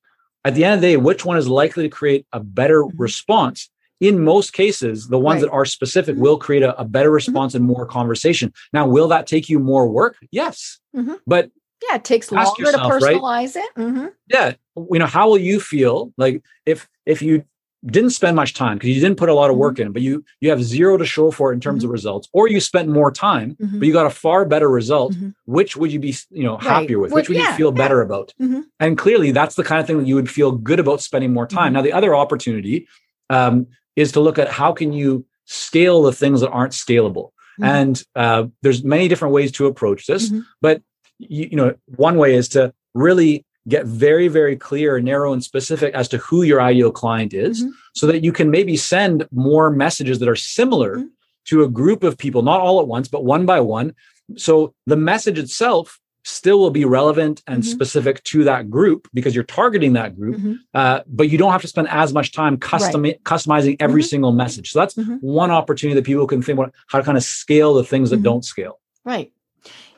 At 0.44 0.54
the 0.54 0.64
end 0.64 0.76
of 0.76 0.80
the 0.80 0.88
day, 0.88 0.96
which 0.96 1.24
one 1.24 1.36
is 1.36 1.46
likely 1.46 1.84
to 1.84 1.88
create 1.88 2.26
a 2.32 2.40
better 2.40 2.82
mm-hmm. 2.82 3.00
response? 3.00 3.70
In 4.00 4.24
most 4.24 4.52
cases, 4.52 5.06
the 5.06 5.18
ones 5.18 5.42
right. 5.42 5.48
that 5.48 5.54
are 5.54 5.64
specific 5.64 6.14
mm-hmm. 6.14 6.22
will 6.22 6.38
create 6.38 6.62
a, 6.62 6.76
a 6.80 6.84
better 6.84 7.10
mm-hmm. 7.10 7.14
response 7.14 7.54
and 7.54 7.64
more 7.64 7.86
conversation. 7.86 8.52
Now, 8.72 8.88
will 8.88 9.08
that 9.08 9.26
take 9.26 9.48
you 9.48 9.60
more 9.60 9.86
work? 9.86 10.16
Yes. 10.32 10.80
Mm-hmm. 10.96 11.14
But 11.26 11.50
yeah, 11.88 11.96
it 11.96 12.04
takes 12.04 12.32
longer 12.32 12.50
yourself, 12.58 12.92
to 12.92 13.06
personalize 13.06 13.56
right? 13.56 13.68
it. 13.76 14.14
Yeah. 14.28 14.52
You 14.76 14.98
know, 14.98 15.06
how 15.06 15.28
will 15.28 15.38
you 15.38 15.60
feel 15.60 16.12
like 16.16 16.42
if 16.64 16.88
if 17.04 17.22
you 17.22 17.44
didn't 17.86 18.10
spend 18.10 18.36
much 18.36 18.54
time 18.54 18.76
because 18.76 18.90
you 18.90 19.00
didn't 19.00 19.16
put 19.16 19.28
a 19.28 19.34
lot 19.34 19.50
of 19.50 19.56
work 19.56 19.74
mm-hmm. 19.74 19.86
in, 19.86 19.92
but 19.92 20.02
you 20.02 20.24
you 20.40 20.50
have 20.50 20.62
zero 20.62 20.96
to 20.96 21.04
show 21.04 21.30
for 21.30 21.50
it 21.50 21.54
in 21.54 21.60
terms 21.60 21.80
mm-hmm. 21.80 21.88
of 21.88 21.92
results, 21.92 22.28
or 22.32 22.48
you 22.48 22.60
spent 22.60 22.88
more 22.88 23.10
time, 23.10 23.56
mm-hmm. 23.56 23.78
but 23.78 23.86
you 23.86 23.92
got 23.92 24.06
a 24.06 24.10
far 24.10 24.44
better 24.44 24.68
result. 24.68 25.14
Mm-hmm. 25.14 25.30
Which 25.46 25.76
would 25.76 25.92
you 25.92 25.98
be, 25.98 26.14
you 26.30 26.44
know, 26.44 26.56
happier 26.58 26.98
right. 26.98 27.02
with? 27.02 27.12
Which 27.12 27.28
would 27.28 27.38
yeah, 27.38 27.50
you 27.50 27.56
feel 27.56 27.72
better 27.72 28.00
about? 28.00 28.32
Mm-hmm. 28.40 28.60
And 28.78 28.96
clearly, 28.96 29.32
that's 29.32 29.56
the 29.56 29.64
kind 29.64 29.80
of 29.80 29.86
thing 29.86 29.98
that 29.98 30.06
you 30.06 30.14
would 30.14 30.30
feel 30.30 30.52
good 30.52 30.80
about 30.80 31.00
spending 31.00 31.32
more 31.32 31.46
time. 31.46 31.68
Mm-hmm. 31.68 31.74
Now, 31.74 31.82
the 31.82 31.92
other 31.92 32.14
opportunity 32.14 32.86
um, 33.30 33.66
is 33.96 34.12
to 34.12 34.20
look 34.20 34.38
at 34.38 34.48
how 34.48 34.72
can 34.72 34.92
you 34.92 35.26
scale 35.44 36.02
the 36.02 36.12
things 36.12 36.40
that 36.40 36.50
aren't 36.50 36.72
scalable. 36.72 37.30
And 37.60 38.02
uh, 38.16 38.46
there's 38.62 38.82
many 38.82 39.06
different 39.08 39.34
ways 39.34 39.52
to 39.52 39.66
approach 39.66 40.06
this, 40.06 40.32
but 40.60 40.82
you, 41.18 41.48
you 41.50 41.56
know, 41.56 41.74
one 41.84 42.16
way 42.16 42.34
is 42.34 42.48
to 42.50 42.74
really 42.94 43.44
get 43.68 43.86
very 43.86 44.28
very 44.28 44.56
clear 44.56 45.00
narrow 45.00 45.32
and 45.32 45.44
specific 45.44 45.94
as 45.94 46.08
to 46.08 46.18
who 46.18 46.42
your 46.42 46.60
ideal 46.60 46.90
client 46.90 47.32
is 47.32 47.62
mm-hmm. 47.62 47.70
so 47.94 48.06
that 48.06 48.24
you 48.24 48.32
can 48.32 48.50
maybe 48.50 48.76
send 48.76 49.26
more 49.30 49.70
messages 49.70 50.18
that 50.18 50.28
are 50.28 50.36
similar 50.36 50.96
mm-hmm. 50.96 51.06
to 51.44 51.62
a 51.62 51.68
group 51.68 52.02
of 52.02 52.18
people 52.18 52.42
not 52.42 52.60
all 52.60 52.80
at 52.80 52.88
once 52.88 53.08
but 53.08 53.24
one 53.24 53.46
by 53.46 53.60
one 53.60 53.94
so 54.36 54.74
the 54.86 54.96
message 54.96 55.38
itself 55.38 56.00
still 56.24 56.58
will 56.58 56.70
be 56.70 56.84
relevant 56.84 57.42
and 57.46 57.62
mm-hmm. 57.62 57.72
specific 57.72 58.22
to 58.24 58.44
that 58.44 58.70
group 58.70 59.08
because 59.12 59.34
you're 59.34 59.44
targeting 59.44 59.94
that 59.94 60.16
group 60.16 60.36
mm-hmm. 60.36 60.54
uh, 60.74 61.00
but 61.06 61.28
you 61.28 61.38
don't 61.38 61.52
have 61.52 61.62
to 61.62 61.68
spend 61.68 61.88
as 61.88 62.12
much 62.12 62.32
time 62.32 62.56
custom 62.56 63.02
right. 63.02 63.22
customizing 63.24 63.76
every 63.80 64.02
mm-hmm. 64.02 64.08
single 64.08 64.32
message 64.32 64.70
so 64.70 64.78
that's 64.78 64.94
mm-hmm. 64.94 65.16
one 65.16 65.50
opportunity 65.50 65.94
that 65.94 66.06
people 66.06 66.26
can 66.26 66.42
think 66.42 66.58
about 66.58 66.72
how 66.86 66.98
to 66.98 67.04
kind 67.04 67.18
of 67.18 67.24
scale 67.24 67.74
the 67.74 67.84
things 67.84 68.10
that 68.10 68.22
don't 68.22 68.44
scale 68.44 68.80
right 69.04 69.32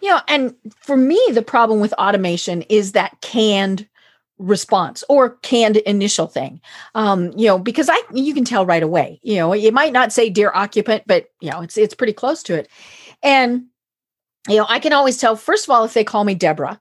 you 0.05 0.11
know, 0.11 0.21
and 0.29 0.55
for 0.83 0.99
me, 0.99 1.19
the 1.33 1.41
problem 1.41 1.81
with 1.81 1.95
automation 1.95 2.61
is 2.69 2.93
that 2.93 3.23
canned 3.23 3.89
response 4.37 5.03
or 5.09 5.31
canned 5.37 5.79
initial 5.79 6.27
thing. 6.27 6.61
Um, 6.95 7.33
you 7.39 7.47
know, 7.47 7.59
because 7.59 7.89
I 7.91 7.99
you 8.13 8.35
can 8.35 8.45
tell 8.45 8.67
right 8.67 8.83
away. 8.83 9.19
You 9.23 9.37
know, 9.37 9.55
it 9.55 9.73
might 9.73 9.95
not 9.95 10.13
say 10.13 10.29
dear 10.29 10.53
occupant, 10.55 11.05
but 11.07 11.31
you 11.41 11.51
know, 11.51 11.63
it's 11.63 11.79
it's 11.79 11.95
pretty 11.95 12.13
close 12.13 12.43
to 12.43 12.55
it. 12.55 12.69
And 13.23 13.65
you 14.47 14.57
know, 14.57 14.67
I 14.69 14.79
can 14.79 14.93
always 14.93 15.17
tell, 15.17 15.37
first 15.37 15.65
of 15.65 15.71
all, 15.71 15.85
if 15.85 15.95
they 15.95 16.05
call 16.05 16.25
me 16.25 16.35
Deborah. 16.35 16.79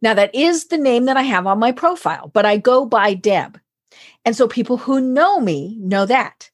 Now, 0.00 0.14
that 0.14 0.32
is 0.32 0.66
the 0.66 0.78
name 0.78 1.06
that 1.06 1.16
I 1.16 1.22
have 1.22 1.48
on 1.48 1.58
my 1.58 1.72
profile, 1.72 2.30
but 2.32 2.46
I 2.46 2.56
go 2.56 2.86
by 2.86 3.14
Deb. 3.14 3.58
And 4.24 4.36
so 4.36 4.46
people 4.46 4.76
who 4.76 5.00
know 5.00 5.40
me 5.40 5.76
know 5.80 6.06
that. 6.06 6.49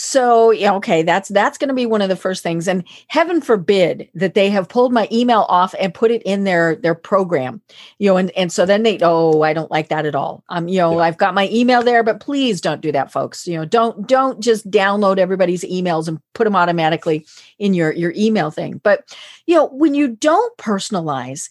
So, 0.00 0.52
yeah, 0.52 0.74
okay, 0.74 1.02
that's 1.02 1.28
that's 1.28 1.58
going 1.58 1.70
to 1.70 1.74
be 1.74 1.84
one 1.84 2.02
of 2.02 2.08
the 2.08 2.14
first 2.14 2.44
things. 2.44 2.68
And 2.68 2.84
heaven 3.08 3.40
forbid 3.40 4.08
that 4.14 4.34
they 4.34 4.48
have 4.48 4.68
pulled 4.68 4.92
my 4.92 5.08
email 5.10 5.44
off 5.48 5.74
and 5.76 5.92
put 5.92 6.12
it 6.12 6.22
in 6.22 6.44
their 6.44 6.76
their 6.76 6.94
program. 6.94 7.60
You 7.98 8.10
know, 8.10 8.16
and 8.16 8.30
and 8.36 8.52
so 8.52 8.64
then 8.64 8.84
they 8.84 9.00
oh, 9.02 9.42
I 9.42 9.52
don't 9.52 9.72
like 9.72 9.88
that 9.88 10.06
at 10.06 10.14
all. 10.14 10.44
Um, 10.50 10.68
you 10.68 10.78
know, 10.78 10.98
yeah. 10.98 11.02
I've 11.02 11.18
got 11.18 11.34
my 11.34 11.48
email 11.50 11.82
there, 11.82 12.04
but 12.04 12.20
please 12.20 12.60
don't 12.60 12.80
do 12.80 12.92
that, 12.92 13.10
folks. 13.10 13.44
You 13.44 13.56
know, 13.56 13.64
don't 13.64 14.06
don't 14.06 14.38
just 14.38 14.70
download 14.70 15.18
everybody's 15.18 15.64
emails 15.64 16.06
and 16.06 16.20
put 16.32 16.44
them 16.44 16.54
automatically 16.54 17.26
in 17.58 17.74
your 17.74 17.90
your 17.90 18.12
email 18.14 18.52
thing. 18.52 18.80
But 18.84 19.12
you 19.48 19.56
know, 19.56 19.66
when 19.66 19.96
you 19.96 20.14
don't 20.14 20.56
personalize, 20.58 21.50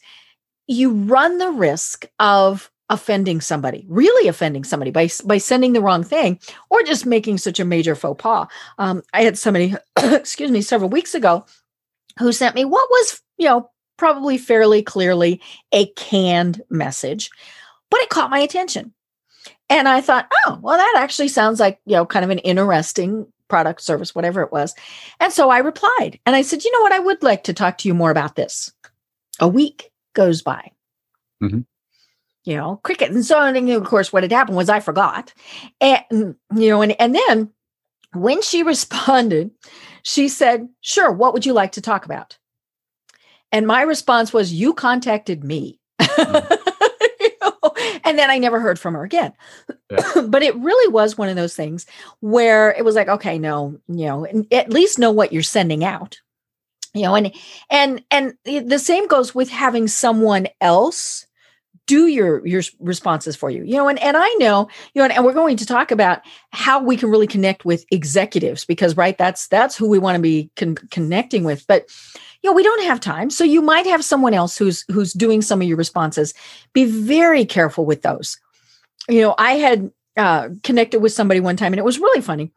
you 0.67 0.91
run 0.91 1.37
the 1.37 1.51
risk 1.51 2.05
of 2.19 2.71
offending 2.89 3.41
somebody, 3.41 3.85
really 3.89 4.27
offending 4.27 4.63
somebody 4.63 4.91
by 4.91 5.09
by 5.25 5.38
sending 5.38 5.73
the 5.73 5.81
wrong 5.81 6.03
thing, 6.03 6.39
or 6.69 6.83
just 6.83 7.05
making 7.05 7.38
such 7.38 7.59
a 7.59 7.65
major 7.65 7.95
faux 7.95 8.21
pas. 8.21 8.47
Um, 8.77 9.03
I 9.13 9.23
had 9.23 9.38
somebody, 9.38 9.75
excuse 9.97 10.51
me, 10.51 10.61
several 10.61 10.89
weeks 10.89 11.13
ago, 11.13 11.45
who 12.19 12.31
sent 12.31 12.55
me 12.55 12.65
what 12.65 12.89
was 12.89 13.21
you 13.38 13.45
know 13.45 13.69
probably 13.97 14.38
fairly 14.38 14.81
clearly 14.81 15.41
a 15.71 15.88
canned 15.93 16.61
message, 16.69 17.29
but 17.89 17.99
it 18.01 18.09
caught 18.09 18.29
my 18.29 18.39
attention, 18.39 18.93
and 19.69 19.88
I 19.88 20.01
thought, 20.01 20.31
oh, 20.45 20.59
well, 20.61 20.77
that 20.77 20.95
actually 20.97 21.29
sounds 21.29 21.59
like 21.59 21.79
you 21.85 21.93
know 21.93 22.05
kind 22.05 22.25
of 22.25 22.31
an 22.31 22.39
interesting 22.39 23.27
product, 23.49 23.81
service, 23.81 24.13
whatever 24.13 24.41
it 24.41 24.51
was, 24.51 24.73
and 25.19 25.33
so 25.33 25.49
I 25.49 25.59
replied, 25.59 26.19
and 26.25 26.35
I 26.35 26.41
said, 26.41 26.63
you 26.63 26.71
know 26.71 26.81
what, 26.81 26.93
I 26.93 26.99
would 26.99 27.21
like 27.23 27.43
to 27.45 27.53
talk 27.53 27.77
to 27.79 27.88
you 27.88 27.93
more 27.93 28.11
about 28.11 28.35
this. 28.35 28.71
A 29.39 29.47
week 29.47 29.91
goes 30.13 30.41
by. 30.41 30.71
Mm-hmm 31.43 31.59
you 32.47 32.55
know, 32.55 32.79
cricket. 32.83 33.11
And 33.11 33.25
so, 33.25 33.41
and 33.41 33.69
of 33.69 33.83
course, 33.83 34.13
what 34.13 34.23
had 34.23 34.31
happened 34.31 34.55
was 34.55 34.69
I 34.69 34.79
forgot. 34.79 35.33
And, 35.81 36.05
you 36.09 36.69
know, 36.69 36.81
and, 36.81 36.95
and 36.99 37.13
then 37.13 37.51
when 38.13 38.41
she 38.41 38.63
responded, 38.63 39.51
she 40.01 40.29
said, 40.29 40.69
Sure, 40.79 41.11
what 41.11 41.33
would 41.33 41.45
you 41.45 41.51
like 41.51 41.73
to 41.73 41.81
talk 41.81 42.05
about? 42.05 42.37
And 43.51 43.67
my 43.67 43.81
response 43.81 44.31
was, 44.31 44.53
You 44.53 44.73
contacted 44.73 45.43
me. 45.43 45.79
Hmm. 46.01 46.35
you 47.19 47.29
know? 47.41 47.73
And 48.05 48.17
then 48.17 48.29
I 48.29 48.37
never 48.37 48.61
heard 48.61 48.79
from 48.79 48.93
her 48.93 49.03
again. 49.03 49.33
Yeah. 49.91 50.21
but 50.27 50.41
it 50.41 50.55
really 50.55 50.91
was 50.91 51.17
one 51.17 51.27
of 51.27 51.35
those 51.35 51.55
things 51.55 51.85
where 52.21 52.71
it 52.71 52.85
was 52.85 52.95
like, 52.95 53.09
okay, 53.09 53.37
no, 53.37 53.77
you 53.89 54.05
know, 54.05 54.25
at 54.53 54.71
least 54.71 54.99
know 54.99 55.11
what 55.11 55.33
you're 55.33 55.43
sending 55.43 55.83
out. 55.83 56.17
You 56.93 57.03
know, 57.03 57.15
and 57.15 57.33
and 57.69 58.03
and 58.09 58.33
eh, 58.45 58.63
the 58.65 58.79
same 58.79 59.07
goes 59.07 59.35
with 59.35 59.49
having 59.49 59.87
someone 59.89 60.47
else 60.61 61.27
do 61.88 62.07
your 62.07 62.45
your 62.45 62.61
responses 62.79 63.35
for 63.35 63.49
you 63.49 63.63
you 63.63 63.75
know 63.75 63.88
and, 63.88 64.01
and 64.03 64.15
i 64.15 64.35
know 64.39 64.67
you 64.93 65.01
know 65.01 65.13
and 65.13 65.25
we're 65.25 65.33
going 65.33 65.57
to 65.57 65.65
talk 65.65 65.89
about 65.89 66.21
how 66.51 66.81
we 66.81 66.95
can 66.95 67.09
really 67.09 67.27
connect 67.27 67.65
with 67.65 67.85
executives 67.91 68.65
because 68.65 68.95
right 68.95 69.17
that's 69.17 69.47
that's 69.47 69.75
who 69.75 69.89
we 69.89 69.97
want 69.97 70.15
to 70.15 70.21
be 70.21 70.49
con- 70.55 70.75
connecting 70.91 71.43
with 71.43 71.65
but 71.67 71.89
you 72.43 72.49
know 72.49 72.55
we 72.55 72.63
don't 72.63 72.83
have 72.83 72.99
time. 72.99 73.29
So 73.29 73.43
you 73.43 73.61
might 73.61 73.85
have 73.85 74.03
someone 74.03 74.33
else 74.33 74.57
who's 74.57 74.85
who's 74.91 75.13
doing 75.13 75.41
some 75.41 75.61
of 75.61 75.67
your 75.67 75.77
responses. 75.77 76.33
Be 76.73 76.85
very 76.85 77.45
careful 77.45 77.85
with 77.85 78.01
those. 78.01 78.39
You 79.09 79.21
know 79.21 79.35
i 79.38 79.53
had 79.53 79.91
uh, 80.15 80.49
connected 80.63 80.99
with 80.99 81.11
somebody 81.11 81.39
one 81.39 81.57
time 81.57 81.73
and 81.73 81.79
it 81.79 81.85
was 81.85 81.99
really 81.99 82.21
funny. 82.21 82.51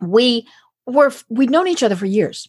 We 0.00 0.46
were 0.86 1.12
we'd 1.28 1.50
known 1.50 1.68
each 1.68 1.82
other 1.82 1.96
for 1.96 2.06
years 2.06 2.48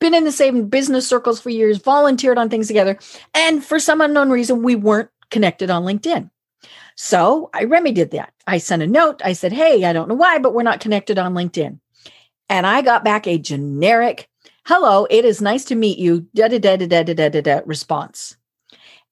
been 0.00 0.12
in 0.12 0.24
the 0.24 0.32
same 0.32 0.68
business 0.68 1.08
circles 1.08 1.40
for 1.40 1.48
years 1.48 1.78
volunteered 1.78 2.36
on 2.36 2.50
things 2.50 2.66
together 2.66 2.98
and 3.32 3.64
for 3.64 3.80
some 3.80 4.02
unknown 4.02 4.28
reason 4.28 4.62
we 4.62 4.74
weren't 4.74 5.08
connected 5.32 5.70
on 5.70 5.84
LinkedIn. 5.84 6.30
So 6.94 7.50
I 7.52 7.64
remedied 7.64 8.12
that. 8.12 8.32
I 8.46 8.58
sent 8.58 8.82
a 8.82 8.86
note. 8.86 9.20
I 9.24 9.32
said, 9.32 9.52
Hey, 9.52 9.84
I 9.84 9.92
don't 9.92 10.08
know 10.08 10.14
why, 10.14 10.38
but 10.38 10.54
we're 10.54 10.62
not 10.62 10.78
connected 10.78 11.18
on 11.18 11.34
LinkedIn. 11.34 11.80
And 12.48 12.66
I 12.66 12.82
got 12.82 13.02
back 13.02 13.26
a 13.26 13.38
generic, 13.38 14.28
Hello, 14.66 15.06
it 15.10 15.24
is 15.24 15.40
nice 15.40 15.64
to 15.64 15.74
meet 15.74 15.98
you, 15.98 16.28
da 16.34 16.46
da 16.46 16.58
da 16.58 16.76
da 16.76 16.86
da 16.86 17.14
da 17.14 17.28
da 17.28 17.40
da 17.40 17.60
response. 17.64 18.36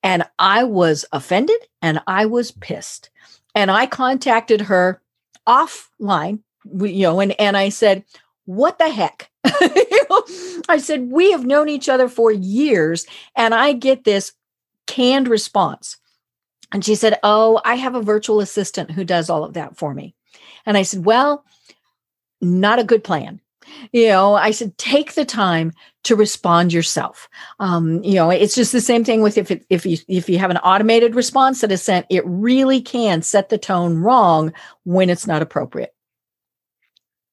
And 0.03 0.25
I 0.39 0.63
was 0.65 1.05
offended 1.13 1.59
and 1.83 2.01
I 2.07 2.27
was 2.27 2.53
pissed. 2.53 3.11
And 3.55 3.71
I 3.71 3.87
contacted 3.87 4.61
her 4.63 5.03
offline, 5.49 6.41
you 6.65 7.03
know, 7.03 7.21
and, 7.21 7.39
and 7.41 7.57
I 7.57 7.71
said, 7.71 8.05
What 8.45 8.79
the 8.79 8.89
heck? 8.89 9.31
I 9.45 10.79
said, 10.79 11.11
We 11.11 11.33
have 11.33 11.45
known 11.45 11.69
each 11.69 11.89
other 11.89 12.09
for 12.09 12.31
years, 12.31 13.07
and 13.35 13.55
I 13.55 13.73
get 13.73 14.05
this 14.05 14.33
canned 14.87 15.29
response. 15.29 15.97
And 16.73 16.85
she 16.85 16.95
said, 16.95 17.19
Oh, 17.23 17.61
I 17.65 17.75
have 17.77 17.95
a 17.95 18.03
virtual 18.03 18.41
assistant 18.41 18.91
who 18.91 19.05
does 19.05 19.31
all 19.31 19.45
of 19.45 19.55
that 19.55 19.77
for 19.77 19.95
me. 19.95 20.15
And 20.67 20.77
I 20.77 20.83
said, 20.83 21.05
Well, 21.05 21.45
not 22.41 22.79
a 22.79 22.85
good 22.85 23.05
plan. 23.05 23.41
You 23.93 24.09
know, 24.09 24.35
I 24.35 24.51
said, 24.51 24.77
take 24.79 25.15
the 25.15 25.25
time 25.25 25.73
to 26.05 26.17
respond 26.17 26.73
yourself. 26.73 27.29
Um, 27.61 28.03
you 28.03 28.15
know, 28.15 28.31
it's 28.31 28.55
just 28.55 28.73
the 28.73 28.81
same 28.81 29.05
thing 29.05 29.23
with 29.23 29.39
if 29.39 29.51
it, 29.51 29.65
if 29.71 29.87
you 29.87 29.99
if 30.09 30.29
you 30.29 30.39
have 30.39 30.51
an 30.51 30.57
automated 30.59 31.15
response 31.15 31.61
that 31.61 31.73
is 31.73 31.83
sent, 31.83 32.07
it 32.11 32.25
really 32.27 32.81
can 32.81 33.23
set 33.23 33.49
the 33.49 33.59
tone 33.59 33.99
wrong 33.99 34.53
when 34.85 35.11
it's 35.11 35.27
not 35.27 35.43
appropriate. 35.43 35.95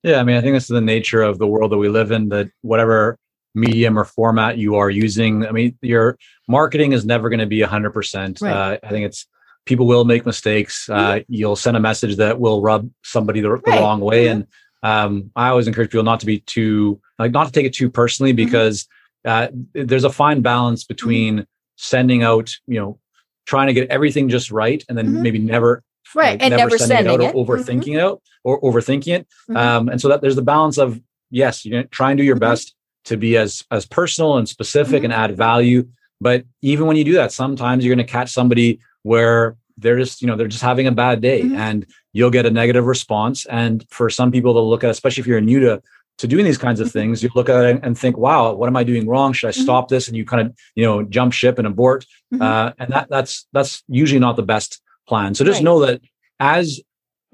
Yeah, 0.04 0.20
I 0.20 0.24
mean, 0.24 0.38
I 0.38 0.42
think 0.42 0.56
this 0.56 0.66
is 0.66 0.70
the 0.70 0.82
nature 0.82 1.22
of 1.22 1.40
the 1.40 1.48
world 1.48 1.72
that 1.72 1.78
we 1.78 1.90
live 1.90 2.12
in. 2.12 2.30
That 2.30 2.50
whatever 2.62 3.18
medium 3.58 3.98
or 3.98 4.06
format 4.06 4.58
you 4.58 4.76
are 4.76 4.90
using. 4.90 5.46
I 5.46 5.52
mean, 5.52 5.78
your 5.82 6.18
marketing 6.48 6.94
is 6.94 7.06
never 7.06 7.30
going 7.30 7.40
to 7.40 7.46
be 7.46 7.62
100%. 7.62 8.42
Right. 8.42 8.52
Uh, 8.52 8.78
I 8.84 8.90
think 8.90 9.06
it's 9.06 9.28
people 9.66 9.88
will 9.88 10.06
make 10.06 10.26
mistakes. 10.26 10.90
Uh, 10.90 11.16
mm-hmm. 11.16 11.34
You'll 11.34 11.56
send 11.56 11.76
a 11.76 11.80
message 11.80 12.18
that 12.18 12.40
will 12.40 12.62
rub 12.62 12.90
somebody 13.04 13.42
the, 13.42 13.50
the 13.66 13.72
wrong 13.72 14.00
way. 14.00 14.26
Mm-hmm. 14.26 14.32
And 14.32 14.48
um, 14.84 15.32
I 15.36 15.50
always 15.50 15.68
encourage 15.68 15.90
people 15.90 16.04
not 16.04 16.22
to 16.22 16.26
be 16.26 16.40
too, 16.40 17.02
like, 17.20 17.32
not 17.32 17.48
to 17.48 17.52
take 17.52 17.66
it 17.66 17.74
too 17.74 17.90
personally 17.90 18.32
mm-hmm. 18.32 18.46
because 18.46 18.88
uh, 19.26 19.48
there's 19.74 20.06
a 20.06 20.10
fine 20.10 20.42
balance 20.42 20.84
mm-hmm. 20.84 20.94
between 20.94 21.48
sending 21.76 22.24
out, 22.24 22.56
you 22.68 22.80
know, 22.80 23.00
trying 23.48 23.68
to 23.68 23.74
get 23.74 23.90
everything 23.90 24.30
just 24.30 24.52
right 24.52 24.84
and 24.88 24.98
then 24.98 25.08
mm-hmm. 25.08 25.22
maybe 25.24 25.40
never 25.40 25.84
right 26.16 26.40
like, 26.40 26.44
and 26.44 26.52
never, 26.52 26.70
never 26.70 26.78
sending, 26.78 26.98
sending, 26.98 27.22
it 27.22 27.30
out 27.30 27.36
or 27.36 27.46
overthinking 27.46 27.84
mm-hmm. 27.84 27.94
it 27.94 28.02
out 28.02 28.22
or 28.44 28.62
overthinking 28.62 29.20
it 29.20 29.28
um, 29.56 29.90
and 29.90 30.00
so 30.00 30.10
that 30.10 30.22
there's 30.22 30.36
the 30.36 30.42
balance 30.42 30.78
of 30.78 31.02
yes 31.32 31.66
you 31.66 31.72
know 31.72 31.84
try 31.84 32.12
and 32.12 32.18
do 32.18 32.24
your 32.24 32.36
best 32.36 32.76
to 33.08 33.18
be 33.18 33.38
as 33.38 33.64
as 33.72 33.86
personal 33.86 34.38
and 34.38 34.48
specific 34.48 34.98
mm-hmm. 34.98 35.06
and 35.06 35.14
add 35.14 35.36
value 35.36 35.88
but 36.20 36.44
even 36.62 36.88
when 36.88 36.98
you 36.98 37.04
do 37.04 37.14
that 37.14 37.32
sometimes 37.32 37.84
you're 37.84 37.96
going 37.96 38.06
to 38.06 38.12
catch 38.12 38.30
somebody 38.30 38.80
where 39.04 39.56
they're 39.78 39.98
just 39.98 40.22
you 40.22 40.28
know 40.28 40.36
they're 40.36 40.48
just 40.48 40.64
having 40.64 40.88
a 40.88 40.92
bad 40.92 41.22
day 41.22 41.42
mm-hmm. 41.42 41.56
and 41.56 41.86
you'll 42.14 42.30
get 42.32 42.46
a 42.46 42.52
negative 42.52 42.86
response 42.86 43.46
and 43.46 43.86
for 43.90 44.10
some 44.10 44.32
people 44.32 44.54
they'll 44.54 44.70
look 44.70 44.84
at 44.84 44.90
especially 44.90 45.22
if 45.22 45.28
you're 45.28 45.42
new 45.42 45.60
to 45.60 45.82
to 46.18 46.28
doing 46.28 46.44
these 46.44 46.58
kinds 46.58 46.80
of 46.80 46.88
mm-hmm. 46.88 47.00
things 47.00 47.24
you 47.24 47.30
look 47.36 47.50
at 47.50 47.64
it 47.64 47.80
and 47.84 47.98
think 47.98 48.18
wow 48.18 48.54
what 48.54 48.68
am 48.68 48.76
i 48.76 48.84
doing 48.84 49.08
wrong 49.08 49.32
should 49.34 49.48
i 49.48 49.52
mm-hmm. 49.52 49.62
stop 49.62 49.88
this 49.88 50.08
and 50.08 50.18
you 50.18 50.26
kind 50.26 50.46
of 50.46 50.56
you 50.76 50.84
know 50.84 51.04
jump 51.04 51.32
ship 51.32 51.58
and 51.58 51.68
abort 51.68 52.06
mm-hmm. 52.34 52.42
uh, 52.42 52.72
and 52.78 52.92
that 52.92 53.08
that's 53.10 53.48
that's 53.54 53.84
usually 53.88 54.20
not 54.20 54.36
the 54.36 54.44
best 54.44 54.82
plan 55.08 55.34
so 55.34 55.46
just 55.46 55.58
right. 55.58 55.64
know 55.64 55.86
that 55.86 56.02
as 56.40 56.82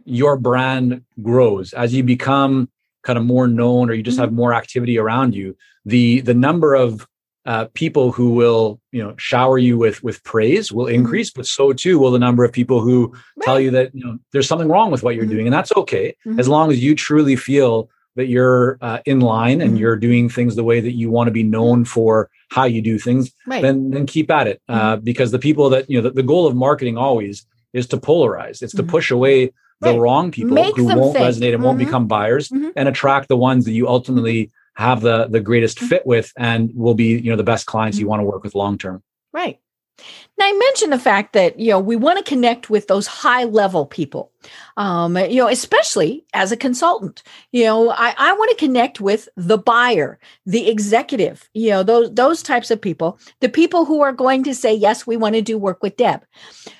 your 0.06 0.38
brand 0.38 1.04
grows 1.22 1.74
as 1.74 1.94
you 1.94 2.04
become 2.04 2.70
kind 3.04 3.18
of 3.18 3.26
more 3.26 3.48
known 3.48 3.90
or 3.90 3.94
you 3.94 4.04
just 4.04 4.16
mm-hmm. 4.16 4.26
have 4.26 4.34
more 4.34 4.54
activity 4.54 4.98
around 4.98 5.36
you 5.36 5.56
the 5.86 6.22
the 6.22 6.34
number 6.34 6.74
of 6.74 7.08
uh, 7.46 7.66
people 7.74 8.12
who 8.12 8.30
will 8.30 8.80
you 8.92 9.04
know 9.04 9.14
shower 9.18 9.58
you 9.58 9.78
with 9.78 10.02
with 10.04 10.24
praise 10.24 10.72
will 10.72 10.86
mm-hmm. 10.86 10.96
increase 10.96 11.30
but 11.30 11.46
so 11.46 11.74
too 11.74 12.00
will 12.00 12.12
the 12.12 12.20
number 12.20 12.44
of 12.44 12.52
people 12.52 12.80
who 12.82 13.12
right. 13.12 13.46
tell 13.46 13.60
you 13.60 13.70
that 13.72 13.94
you 13.94 14.04
know 14.04 14.18
there's 14.32 14.48
something 14.48 14.70
wrong 14.70 14.92
with 14.92 15.04
what 15.04 15.16
you're 15.16 15.26
mm-hmm. 15.26 15.34
doing 15.34 15.48
and 15.48 15.54
that's 15.54 15.74
okay 15.76 16.16
mm-hmm. 16.26 16.40
as 16.40 16.48
long 16.48 16.72
as 16.72 16.82
you 16.82 16.96
truly 16.96 17.36
feel 17.36 17.90
that 18.16 18.28
you're 18.28 18.78
uh, 18.82 19.00
in 19.06 19.20
line 19.20 19.60
and 19.60 19.72
mm-hmm. 19.72 19.80
you're 19.80 19.96
doing 19.96 20.30
things 20.30 20.56
the 20.56 20.64
way 20.64 20.80
that 20.80 20.94
you 20.94 21.10
want 21.10 21.28
to 21.28 21.32
be 21.32 21.44
known 21.44 21.84
for 21.84 22.30
how 22.50 22.64
you 22.64 22.82
do 22.82 22.98
things 22.98 23.34
right. 23.46 23.62
then 23.62 23.90
then 23.90 24.06
keep 24.06 24.32
at 24.32 24.48
it 24.48 24.62
uh, 24.70 24.96
mm-hmm. 24.96 25.04
because 25.04 25.32
the 25.32 25.40
people 25.40 25.70
that 25.70 25.90
you 25.90 25.98
know 25.98 26.04
the, 26.04 26.12
the, 26.12 26.24
goal 26.24 26.48
of 26.48 26.56
marketing 26.56 26.98
always 26.98 27.46
is 27.74 27.88
to 27.88 27.98
polarize 27.98 28.62
it's 28.62 28.74
to 28.74 28.84
push 28.84 29.12
away 29.12 29.52
the 29.84 30.00
wrong 30.00 30.32
people 30.32 30.56
Make 30.56 30.76
who 30.76 30.86
won't 30.86 31.16
think. 31.16 31.26
resonate 31.26 31.48
and 31.48 31.56
mm-hmm. 31.56 31.64
won't 31.64 31.78
become 31.80 32.08
buyers 32.08 32.50
mm-hmm. 32.50 32.70
and 32.76 32.88
attract 32.88 33.28
the 33.28 33.38
ones 33.38 33.66
that 33.66 33.72
you 33.72 33.88
ultimately 33.88 34.52
have 34.76 35.02
the 35.02 35.28
the 35.28 35.40
greatest 35.40 35.78
mm-hmm. 35.78 35.88
fit 35.88 36.06
with 36.06 36.34
and 36.38 36.72
will 36.76 36.96
be 36.96 37.18
you 37.18 37.30
know 37.30 37.36
the 37.36 37.44
best 37.44 37.66
clients 37.66 37.98
you 37.98 38.04
mm-hmm. 38.04 38.10
want 38.12 38.20
to 38.22 38.26
work 38.26 38.44
with 38.44 38.56
long 38.56 38.78
term 38.78 39.04
right 39.32 39.60
now 40.40 40.46
i 40.46 40.54
mentioned 40.54 40.92
the 40.92 41.00
fact 41.00 41.34
that 41.34 41.60
you 41.60 41.70
know 41.70 41.80
we 41.80 41.96
want 41.96 42.18
to 42.18 42.24
connect 42.24 42.70
with 42.70 42.88
those 42.88 43.06
high 43.06 43.44
level 43.44 43.86
people 43.86 44.32
um, 44.78 45.16
you 45.18 45.36
know 45.36 45.48
especially 45.48 46.26
as 46.34 46.52
a 46.52 46.58
consultant 46.58 47.22
you 47.52 47.64
know 47.64 47.92
i, 47.92 48.16
I 48.18 48.34
want 48.34 48.50
to 48.52 48.66
connect 48.66 49.00
with 49.00 49.30
the 49.38 49.58
buyer 49.58 50.20
the 50.48 50.68
executive 50.70 51.48
you 51.54 51.70
know 51.70 51.84
those 51.84 52.12
those 52.14 52.42
types 52.42 52.72
of 52.72 52.82
people 52.82 53.20
the 53.40 53.50
people 53.50 53.86
who 53.86 54.02
are 54.02 54.14
going 54.14 54.44
to 54.46 54.56
say 54.56 54.74
yes 54.74 55.06
we 55.06 55.18
want 55.18 55.36
to 55.36 55.42
do 55.42 55.58
work 55.60 55.84
with 55.84 55.98
deb 55.98 56.26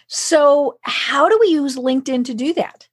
so 0.08 0.80
how 0.82 1.30
do 1.30 1.38
we 1.40 1.48
use 1.48 1.76
linkedin 1.76 2.26
to 2.26 2.34
do 2.34 2.54
that 2.54 2.88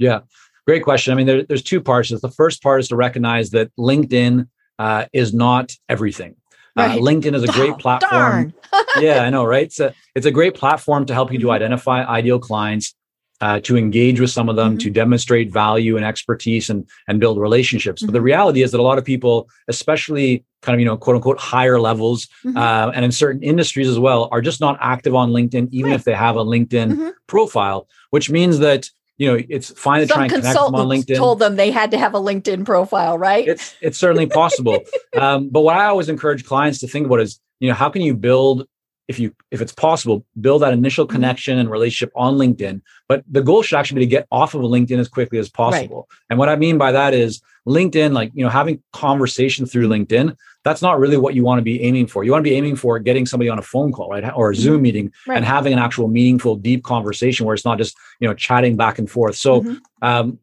yeah, 0.00 0.20
great 0.66 0.82
question. 0.82 1.12
I 1.12 1.16
mean, 1.16 1.26
there, 1.26 1.42
there's 1.44 1.62
two 1.62 1.80
parts. 1.80 2.08
The 2.08 2.30
first 2.30 2.62
part 2.62 2.80
is 2.80 2.88
to 2.88 2.96
recognize 2.96 3.50
that 3.50 3.70
LinkedIn 3.78 4.48
uh, 4.78 5.04
is 5.12 5.34
not 5.34 5.72
everything. 5.88 6.36
Right. 6.76 6.98
Uh, 6.98 7.02
LinkedIn 7.02 7.34
is 7.34 7.42
a 7.42 7.48
great 7.48 7.70
oh, 7.74 7.76
platform. 7.76 8.54
yeah, 8.98 9.22
I 9.22 9.30
know, 9.30 9.44
right? 9.44 9.64
It's 9.64 9.80
a 9.80 9.94
it's 10.14 10.26
a 10.26 10.30
great 10.30 10.54
platform 10.54 11.04
to 11.06 11.14
help 11.14 11.32
you 11.32 11.38
to 11.38 11.46
mm-hmm. 11.46 11.52
identify 11.52 12.04
ideal 12.04 12.38
clients, 12.38 12.94
uh, 13.40 13.60
to 13.60 13.76
engage 13.76 14.20
with 14.20 14.30
some 14.30 14.48
of 14.48 14.56
them, 14.56 14.72
mm-hmm. 14.72 14.78
to 14.78 14.90
demonstrate 14.90 15.52
value 15.52 15.96
and 15.96 16.04
expertise 16.04 16.70
and 16.70 16.88
and 17.08 17.20
build 17.20 17.38
relationships. 17.38 18.00
Mm-hmm. 18.00 18.06
But 18.06 18.12
the 18.12 18.18
mm-hmm. 18.18 18.26
reality 18.26 18.62
is 18.62 18.70
that 18.72 18.80
a 18.80 18.82
lot 18.82 18.98
of 18.98 19.04
people, 19.04 19.50
especially 19.68 20.44
kind 20.62 20.74
of 20.74 20.80
you 20.80 20.86
know 20.86 20.96
quote 20.96 21.16
unquote 21.16 21.38
higher 21.38 21.80
levels, 21.80 22.28
mm-hmm. 22.44 22.56
uh, 22.56 22.92
and 22.94 23.04
in 23.04 23.12
certain 23.12 23.42
industries 23.42 23.88
as 23.88 23.98
well, 23.98 24.28
are 24.32 24.40
just 24.40 24.60
not 24.60 24.78
active 24.80 25.14
on 25.14 25.30
LinkedIn, 25.30 25.68
even 25.72 25.90
right. 25.90 25.98
if 25.98 26.04
they 26.04 26.14
have 26.14 26.36
a 26.36 26.44
LinkedIn 26.44 26.92
mm-hmm. 26.92 27.08
profile. 27.26 27.88
Which 28.10 28.30
means 28.30 28.60
that 28.60 28.88
you 29.20 29.30
know, 29.30 29.38
it's 29.50 29.70
fine 29.78 30.00
to 30.00 30.06
Some 30.06 30.14
try 30.14 30.24
and 30.24 30.32
connect 30.32 30.58
them 30.58 30.74
on 30.74 30.88
LinkedIn. 30.88 31.16
Told 31.18 31.40
them 31.40 31.56
they 31.56 31.70
had 31.70 31.90
to 31.90 31.98
have 31.98 32.14
a 32.14 32.18
LinkedIn 32.18 32.64
profile, 32.64 33.18
right? 33.18 33.46
It's 33.46 33.76
it's 33.82 33.98
certainly 33.98 34.24
possible. 34.24 34.80
um, 35.20 35.50
but 35.50 35.60
what 35.60 35.76
I 35.76 35.84
always 35.84 36.08
encourage 36.08 36.46
clients 36.46 36.78
to 36.78 36.88
think 36.88 37.04
about 37.04 37.20
is, 37.20 37.38
you 37.60 37.68
know, 37.68 37.74
how 37.74 37.90
can 37.90 38.00
you 38.00 38.14
build 38.14 38.66
if 39.08 39.18
you 39.18 39.34
if 39.50 39.60
it's 39.60 39.72
possible 39.72 40.24
build 40.40 40.62
that 40.62 40.72
initial 40.72 41.04
mm-hmm. 41.04 41.16
connection 41.16 41.58
and 41.58 41.68
relationship 41.68 42.12
on 42.14 42.36
linkedin 42.36 42.80
but 43.08 43.24
the 43.28 43.42
goal 43.42 43.60
should 43.60 43.76
actually 43.76 43.96
be 43.98 44.06
to 44.06 44.10
get 44.10 44.24
off 44.30 44.54
of 44.54 44.60
linkedin 44.60 45.00
as 45.00 45.08
quickly 45.08 45.36
as 45.36 45.48
possible 45.48 46.06
right. 46.08 46.18
and 46.30 46.38
what 46.38 46.48
i 46.48 46.54
mean 46.54 46.78
by 46.78 46.92
that 46.92 47.12
is 47.12 47.42
linkedin 47.66 48.12
like 48.12 48.30
you 48.34 48.44
know 48.44 48.50
having 48.50 48.82
conversation 48.92 49.66
through 49.66 49.88
linkedin 49.88 50.34
that's 50.64 50.82
not 50.82 50.98
really 50.98 51.16
what 51.16 51.34
you 51.34 51.44
want 51.44 51.58
to 51.58 51.62
be 51.62 51.82
aiming 51.82 52.06
for 52.06 52.24
you 52.24 52.32
want 52.32 52.44
to 52.44 52.48
be 52.50 52.56
aiming 52.56 52.76
for 52.76 52.98
getting 52.98 53.26
somebody 53.26 53.48
on 53.48 53.58
a 53.58 53.62
phone 53.62 53.92
call 53.92 54.08
right 54.08 54.24
or 54.34 54.50
a 54.50 54.54
zoom 54.54 54.74
mm-hmm. 54.74 54.82
meeting 54.82 55.12
right. 55.26 55.36
and 55.36 55.44
having 55.44 55.72
an 55.72 55.78
actual 55.78 56.08
meaningful 56.08 56.56
deep 56.56 56.82
conversation 56.84 57.44
where 57.46 57.54
it's 57.54 57.64
not 57.64 57.78
just 57.78 57.96
you 58.20 58.26
know 58.26 58.34
chatting 58.34 58.76
back 58.76 58.98
and 58.98 59.10
forth 59.10 59.36
so 59.36 59.60
mm-hmm. 59.60 59.74
um, 60.02 60.38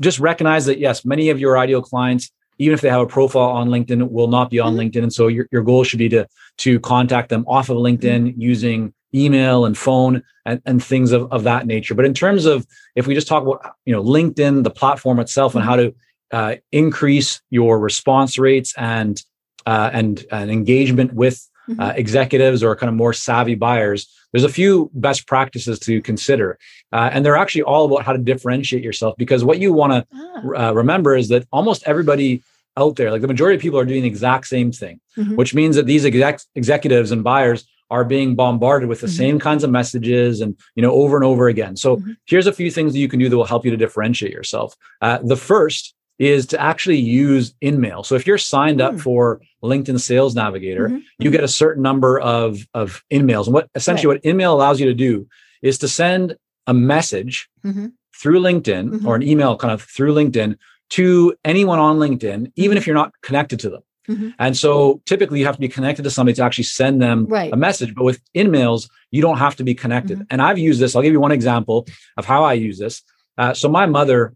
just 0.00 0.18
recognize 0.18 0.64
that 0.66 0.78
yes 0.78 1.04
many 1.04 1.30
of 1.30 1.38
your 1.38 1.58
ideal 1.58 1.82
clients 1.82 2.30
even 2.58 2.74
if 2.74 2.80
they 2.80 2.88
have 2.88 3.00
a 3.00 3.06
profile 3.06 3.50
on 3.50 3.68
LinkedIn, 3.68 4.10
will 4.10 4.28
not 4.28 4.50
be 4.50 4.60
on 4.60 4.74
mm-hmm. 4.74 4.88
LinkedIn. 4.88 5.02
And 5.02 5.12
so 5.12 5.26
your, 5.28 5.48
your 5.50 5.62
goal 5.62 5.84
should 5.84 5.98
be 5.98 6.08
to, 6.10 6.26
to 6.58 6.78
contact 6.80 7.28
them 7.28 7.44
off 7.48 7.68
of 7.68 7.78
LinkedIn 7.78 8.28
mm-hmm. 8.28 8.40
using 8.40 8.94
email 9.14 9.64
and 9.64 9.76
phone 9.76 10.22
and, 10.44 10.60
and 10.66 10.82
things 10.82 11.12
of, 11.12 11.30
of 11.32 11.44
that 11.44 11.66
nature. 11.66 11.94
But 11.94 12.04
in 12.04 12.14
terms 12.14 12.44
of 12.44 12.66
if 12.96 13.06
we 13.06 13.14
just 13.14 13.28
talk 13.28 13.42
about 13.42 13.74
you 13.84 13.94
know 13.94 14.02
LinkedIn, 14.02 14.64
the 14.64 14.70
platform 14.70 15.20
itself, 15.20 15.54
and 15.54 15.62
mm-hmm. 15.62 15.70
how 15.70 15.76
to 15.76 15.94
uh, 16.32 16.56
increase 16.72 17.40
your 17.50 17.78
response 17.78 18.38
rates 18.38 18.74
and 18.76 19.22
uh, 19.66 19.90
and, 19.92 20.24
and 20.30 20.50
engagement 20.50 21.14
with 21.14 21.48
mm-hmm. 21.68 21.80
uh, 21.80 21.92
executives 21.96 22.62
or 22.62 22.76
kind 22.76 22.88
of 22.88 22.94
more 22.94 23.12
savvy 23.12 23.54
buyers, 23.54 24.06
there's 24.32 24.44
a 24.44 24.48
few 24.48 24.90
best 24.94 25.26
practices 25.26 25.78
to 25.78 26.02
consider. 26.02 26.58
Uh, 26.92 27.10
and 27.12 27.24
they're 27.24 27.36
actually 27.36 27.62
all 27.62 27.86
about 27.86 28.04
how 28.04 28.12
to 28.12 28.18
differentiate 28.18 28.82
yourself 28.82 29.14
because 29.16 29.44
what 29.44 29.58
you 29.58 29.72
want 29.72 29.92
to 29.92 30.06
ah. 30.14 30.68
uh, 30.68 30.72
remember 30.72 31.16
is 31.16 31.28
that 31.28 31.46
almost 31.52 31.82
everybody 31.86 32.42
out 32.76 32.96
there, 32.96 33.10
like 33.10 33.22
the 33.22 33.28
majority 33.28 33.56
of 33.56 33.62
people 33.62 33.78
are 33.78 33.84
doing 33.84 34.02
the 34.02 34.08
exact 34.08 34.46
same 34.46 34.72
thing, 34.72 35.00
mm-hmm. 35.16 35.36
which 35.36 35.54
means 35.54 35.76
that 35.76 35.86
these 35.86 36.04
exec- 36.04 36.40
executives 36.56 37.12
and 37.12 37.22
buyers 37.22 37.64
are 37.90 38.04
being 38.04 38.34
bombarded 38.34 38.88
with 38.88 39.00
the 39.00 39.06
mm-hmm. 39.06 39.16
same 39.16 39.38
kinds 39.38 39.62
of 39.62 39.70
messages 39.70 40.40
and 40.40 40.58
you 40.74 40.82
know 40.82 40.92
over 40.92 41.16
and 41.16 41.24
over 41.24 41.48
again 41.48 41.76
so 41.76 41.96
mm-hmm. 41.96 42.12
here's 42.24 42.46
a 42.46 42.52
few 42.52 42.70
things 42.70 42.92
that 42.94 42.98
you 42.98 43.08
can 43.08 43.20
do 43.20 43.28
that 43.28 43.36
will 43.36 43.44
help 43.44 43.64
you 43.64 43.70
to 43.70 43.76
differentiate 43.76 44.32
yourself 44.32 44.74
uh, 45.02 45.18
the 45.22 45.36
first 45.36 45.94
is 46.18 46.46
to 46.46 46.60
actually 46.60 46.98
use 46.98 47.54
InMail. 47.62 48.06
So 48.06 48.14
if 48.14 48.26
you're 48.26 48.38
signed 48.38 48.80
up 48.80 48.94
mm. 48.94 49.00
for 49.00 49.40
LinkedIn 49.62 50.00
Sales 50.00 50.34
Navigator, 50.34 50.88
mm-hmm. 50.88 50.98
you 51.18 51.30
get 51.30 51.42
a 51.42 51.48
certain 51.48 51.82
number 51.82 52.20
of, 52.20 52.66
of 52.72 53.02
InMails. 53.10 53.46
And 53.46 53.54
what 53.54 53.68
essentially 53.74 54.14
right. 54.14 54.24
what 54.24 54.34
InMail 54.34 54.52
allows 54.52 54.80
you 54.80 54.86
to 54.86 54.94
do 54.94 55.26
is 55.62 55.78
to 55.78 55.88
send 55.88 56.36
a 56.66 56.74
message 56.74 57.48
mm-hmm. 57.64 57.88
through 58.14 58.40
LinkedIn 58.40 58.90
mm-hmm. 58.90 59.06
or 59.06 59.16
an 59.16 59.22
email 59.22 59.56
kind 59.56 59.72
of 59.72 59.82
through 59.82 60.14
LinkedIn 60.14 60.56
to 60.90 61.34
anyone 61.44 61.78
on 61.78 61.98
LinkedIn, 61.98 62.52
even 62.56 62.76
if 62.76 62.82
mm-hmm. 62.82 62.90
you're 62.90 62.94
not 62.94 63.12
connected 63.22 63.58
to 63.60 63.70
them. 63.70 63.82
Mm-hmm. 64.08 64.30
And 64.38 64.56
so 64.56 65.00
typically 65.06 65.40
you 65.40 65.46
have 65.46 65.54
to 65.54 65.60
be 65.60 65.68
connected 65.68 66.02
to 66.02 66.10
somebody 66.10 66.36
to 66.36 66.42
actually 66.42 66.64
send 66.64 67.00
them 67.00 67.26
right. 67.26 67.52
a 67.52 67.56
message. 67.56 67.94
But 67.94 68.04
with 68.04 68.20
InMails, 68.34 68.88
you 69.10 69.22
don't 69.22 69.38
have 69.38 69.56
to 69.56 69.64
be 69.64 69.74
connected. 69.74 70.18
Mm-hmm. 70.18 70.26
And 70.30 70.42
I've 70.42 70.58
used 70.58 70.78
this. 70.78 70.94
I'll 70.94 71.02
give 71.02 71.12
you 71.12 71.20
one 71.20 71.32
example 71.32 71.86
of 72.16 72.26
how 72.26 72.44
I 72.44 72.52
use 72.52 72.78
this. 72.78 73.02
Uh, 73.38 73.54
so 73.54 73.68
my 73.68 73.86
mother 73.86 74.34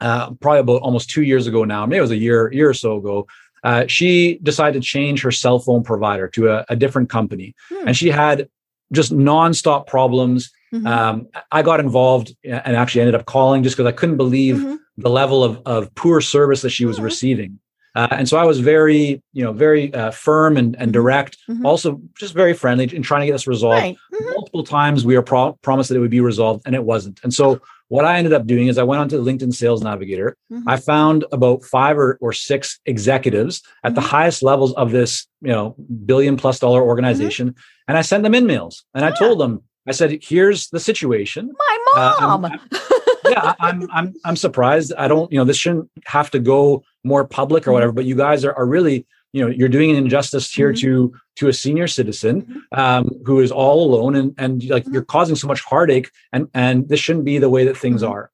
uh, 0.00 0.30
probably 0.34 0.60
about 0.60 0.82
almost 0.82 1.10
two 1.10 1.22
years 1.22 1.46
ago 1.46 1.64
now, 1.64 1.86
maybe 1.86 1.98
it 1.98 2.02
was 2.02 2.10
a 2.10 2.16
year, 2.16 2.52
year 2.52 2.68
or 2.68 2.74
so 2.74 2.96
ago, 2.96 3.26
uh, 3.62 3.86
she 3.86 4.38
decided 4.42 4.82
to 4.82 4.86
change 4.86 5.22
her 5.22 5.30
cell 5.30 5.58
phone 5.58 5.82
provider 5.82 6.28
to 6.28 6.50
a, 6.50 6.64
a 6.68 6.76
different 6.76 7.08
company. 7.08 7.54
Hmm. 7.70 7.88
And 7.88 7.96
she 7.96 8.10
had 8.10 8.48
just 8.92 9.12
nonstop 9.12 9.86
problems. 9.86 10.50
Mm-hmm. 10.72 10.86
Um, 10.86 11.28
I 11.50 11.62
got 11.62 11.80
involved 11.80 12.34
and 12.44 12.76
actually 12.76 13.00
ended 13.02 13.14
up 13.14 13.26
calling 13.26 13.62
just 13.62 13.76
because 13.76 13.88
I 13.88 13.92
couldn't 13.92 14.18
believe 14.18 14.56
mm-hmm. 14.56 14.76
the 14.98 15.08
level 15.08 15.42
of, 15.42 15.62
of 15.64 15.94
poor 15.94 16.20
service 16.20 16.62
that 16.62 16.70
she 16.70 16.84
was 16.84 16.96
mm-hmm. 16.96 17.06
receiving. 17.06 17.58
Uh, 17.94 18.08
and 18.10 18.28
so 18.28 18.36
I 18.36 18.44
was 18.44 18.58
very, 18.58 19.22
you 19.32 19.44
know, 19.44 19.52
very 19.52 19.94
uh, 19.94 20.10
firm 20.10 20.56
and, 20.56 20.74
and 20.74 20.86
mm-hmm. 20.86 20.92
direct, 20.92 21.38
mm-hmm. 21.48 21.64
also 21.64 22.02
just 22.18 22.34
very 22.34 22.52
friendly 22.52 22.84
in 22.94 23.02
trying 23.02 23.20
to 23.20 23.26
get 23.26 23.32
this 23.32 23.46
resolved. 23.46 23.80
Right. 23.80 23.96
Mm-hmm. 24.12 24.30
Multiple 24.30 24.64
times 24.64 25.06
we 25.06 25.14
were 25.14 25.22
pro- 25.22 25.52
promised 25.62 25.90
that 25.90 25.96
it 25.96 26.00
would 26.00 26.10
be 26.10 26.20
resolved 26.20 26.64
and 26.66 26.74
it 26.74 26.84
wasn't. 26.84 27.20
And 27.22 27.32
so 27.32 27.60
what 27.88 28.04
I 28.04 28.18
ended 28.18 28.32
up 28.32 28.46
doing 28.46 28.68
is 28.68 28.78
I 28.78 28.82
went 28.82 29.00
onto 29.00 29.22
the 29.22 29.30
LinkedIn 29.30 29.54
Sales 29.54 29.82
Navigator. 29.82 30.36
Mm-hmm. 30.50 30.68
I 30.68 30.76
found 30.78 31.24
about 31.32 31.64
five 31.64 31.98
or, 31.98 32.18
or 32.20 32.32
six 32.32 32.80
executives 32.86 33.62
at 33.82 33.88
mm-hmm. 33.88 33.94
the 33.96 34.00
highest 34.00 34.42
levels 34.42 34.72
of 34.74 34.90
this, 34.90 35.26
you 35.42 35.52
know, 35.52 35.76
billion 36.04 36.36
plus 36.36 36.58
dollar 36.58 36.80
mm-hmm. 36.80 36.88
organization, 36.88 37.50
mm-hmm. 37.50 37.88
and 37.88 37.98
I 37.98 38.02
sent 38.02 38.22
them 38.22 38.32
InMails. 38.32 38.82
And 38.94 39.02
yeah. 39.02 39.08
I 39.08 39.10
told 39.12 39.40
them, 39.40 39.62
I 39.86 39.92
said, 39.92 40.18
"Here's 40.22 40.68
the 40.70 40.80
situation." 40.80 41.52
My 41.56 41.78
mom. 41.94 42.44
Uh, 42.44 42.48
I'm, 42.48 42.52
I'm, 42.52 42.60
yeah, 43.30 43.54
I'm 43.60 43.90
I'm 43.92 44.14
I'm 44.24 44.36
surprised. 44.36 44.92
I 44.96 45.08
don't, 45.08 45.30
you 45.30 45.38
know, 45.38 45.44
this 45.44 45.58
shouldn't 45.58 45.90
have 46.06 46.30
to 46.30 46.38
go 46.38 46.84
more 47.04 47.26
public 47.26 47.62
or 47.62 47.66
mm-hmm. 47.66 47.74
whatever. 47.74 47.92
But 47.92 48.06
you 48.06 48.14
guys 48.14 48.44
are, 48.44 48.54
are 48.54 48.66
really 48.66 49.06
you 49.34 49.44
know 49.44 49.50
you're 49.50 49.68
doing 49.68 49.90
an 49.90 49.96
injustice 49.96 50.50
here 50.50 50.72
mm-hmm. 50.72 50.86
to 50.86 51.14
to 51.36 51.48
a 51.48 51.52
senior 51.52 51.88
citizen 51.88 52.42
mm-hmm. 52.42 52.80
um, 52.80 53.10
who 53.24 53.40
is 53.40 53.50
all 53.50 53.84
alone 53.84 54.14
and 54.14 54.34
and 54.38 54.64
like 54.68 54.84
mm-hmm. 54.84 54.94
you're 54.94 55.04
causing 55.04 55.36
so 55.36 55.48
much 55.48 55.60
heartache 55.62 56.10
and 56.32 56.48
and 56.54 56.88
this 56.88 57.00
shouldn't 57.00 57.24
be 57.24 57.38
the 57.38 57.50
way 57.50 57.64
that 57.64 57.76
things 57.76 58.02
mm-hmm. 58.02 58.12
are 58.12 58.30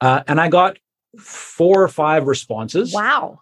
uh, 0.00 0.22
and 0.28 0.40
i 0.40 0.48
got 0.48 0.78
four 1.18 1.82
or 1.82 1.88
five 1.88 2.26
responses 2.26 2.94
wow 2.94 3.40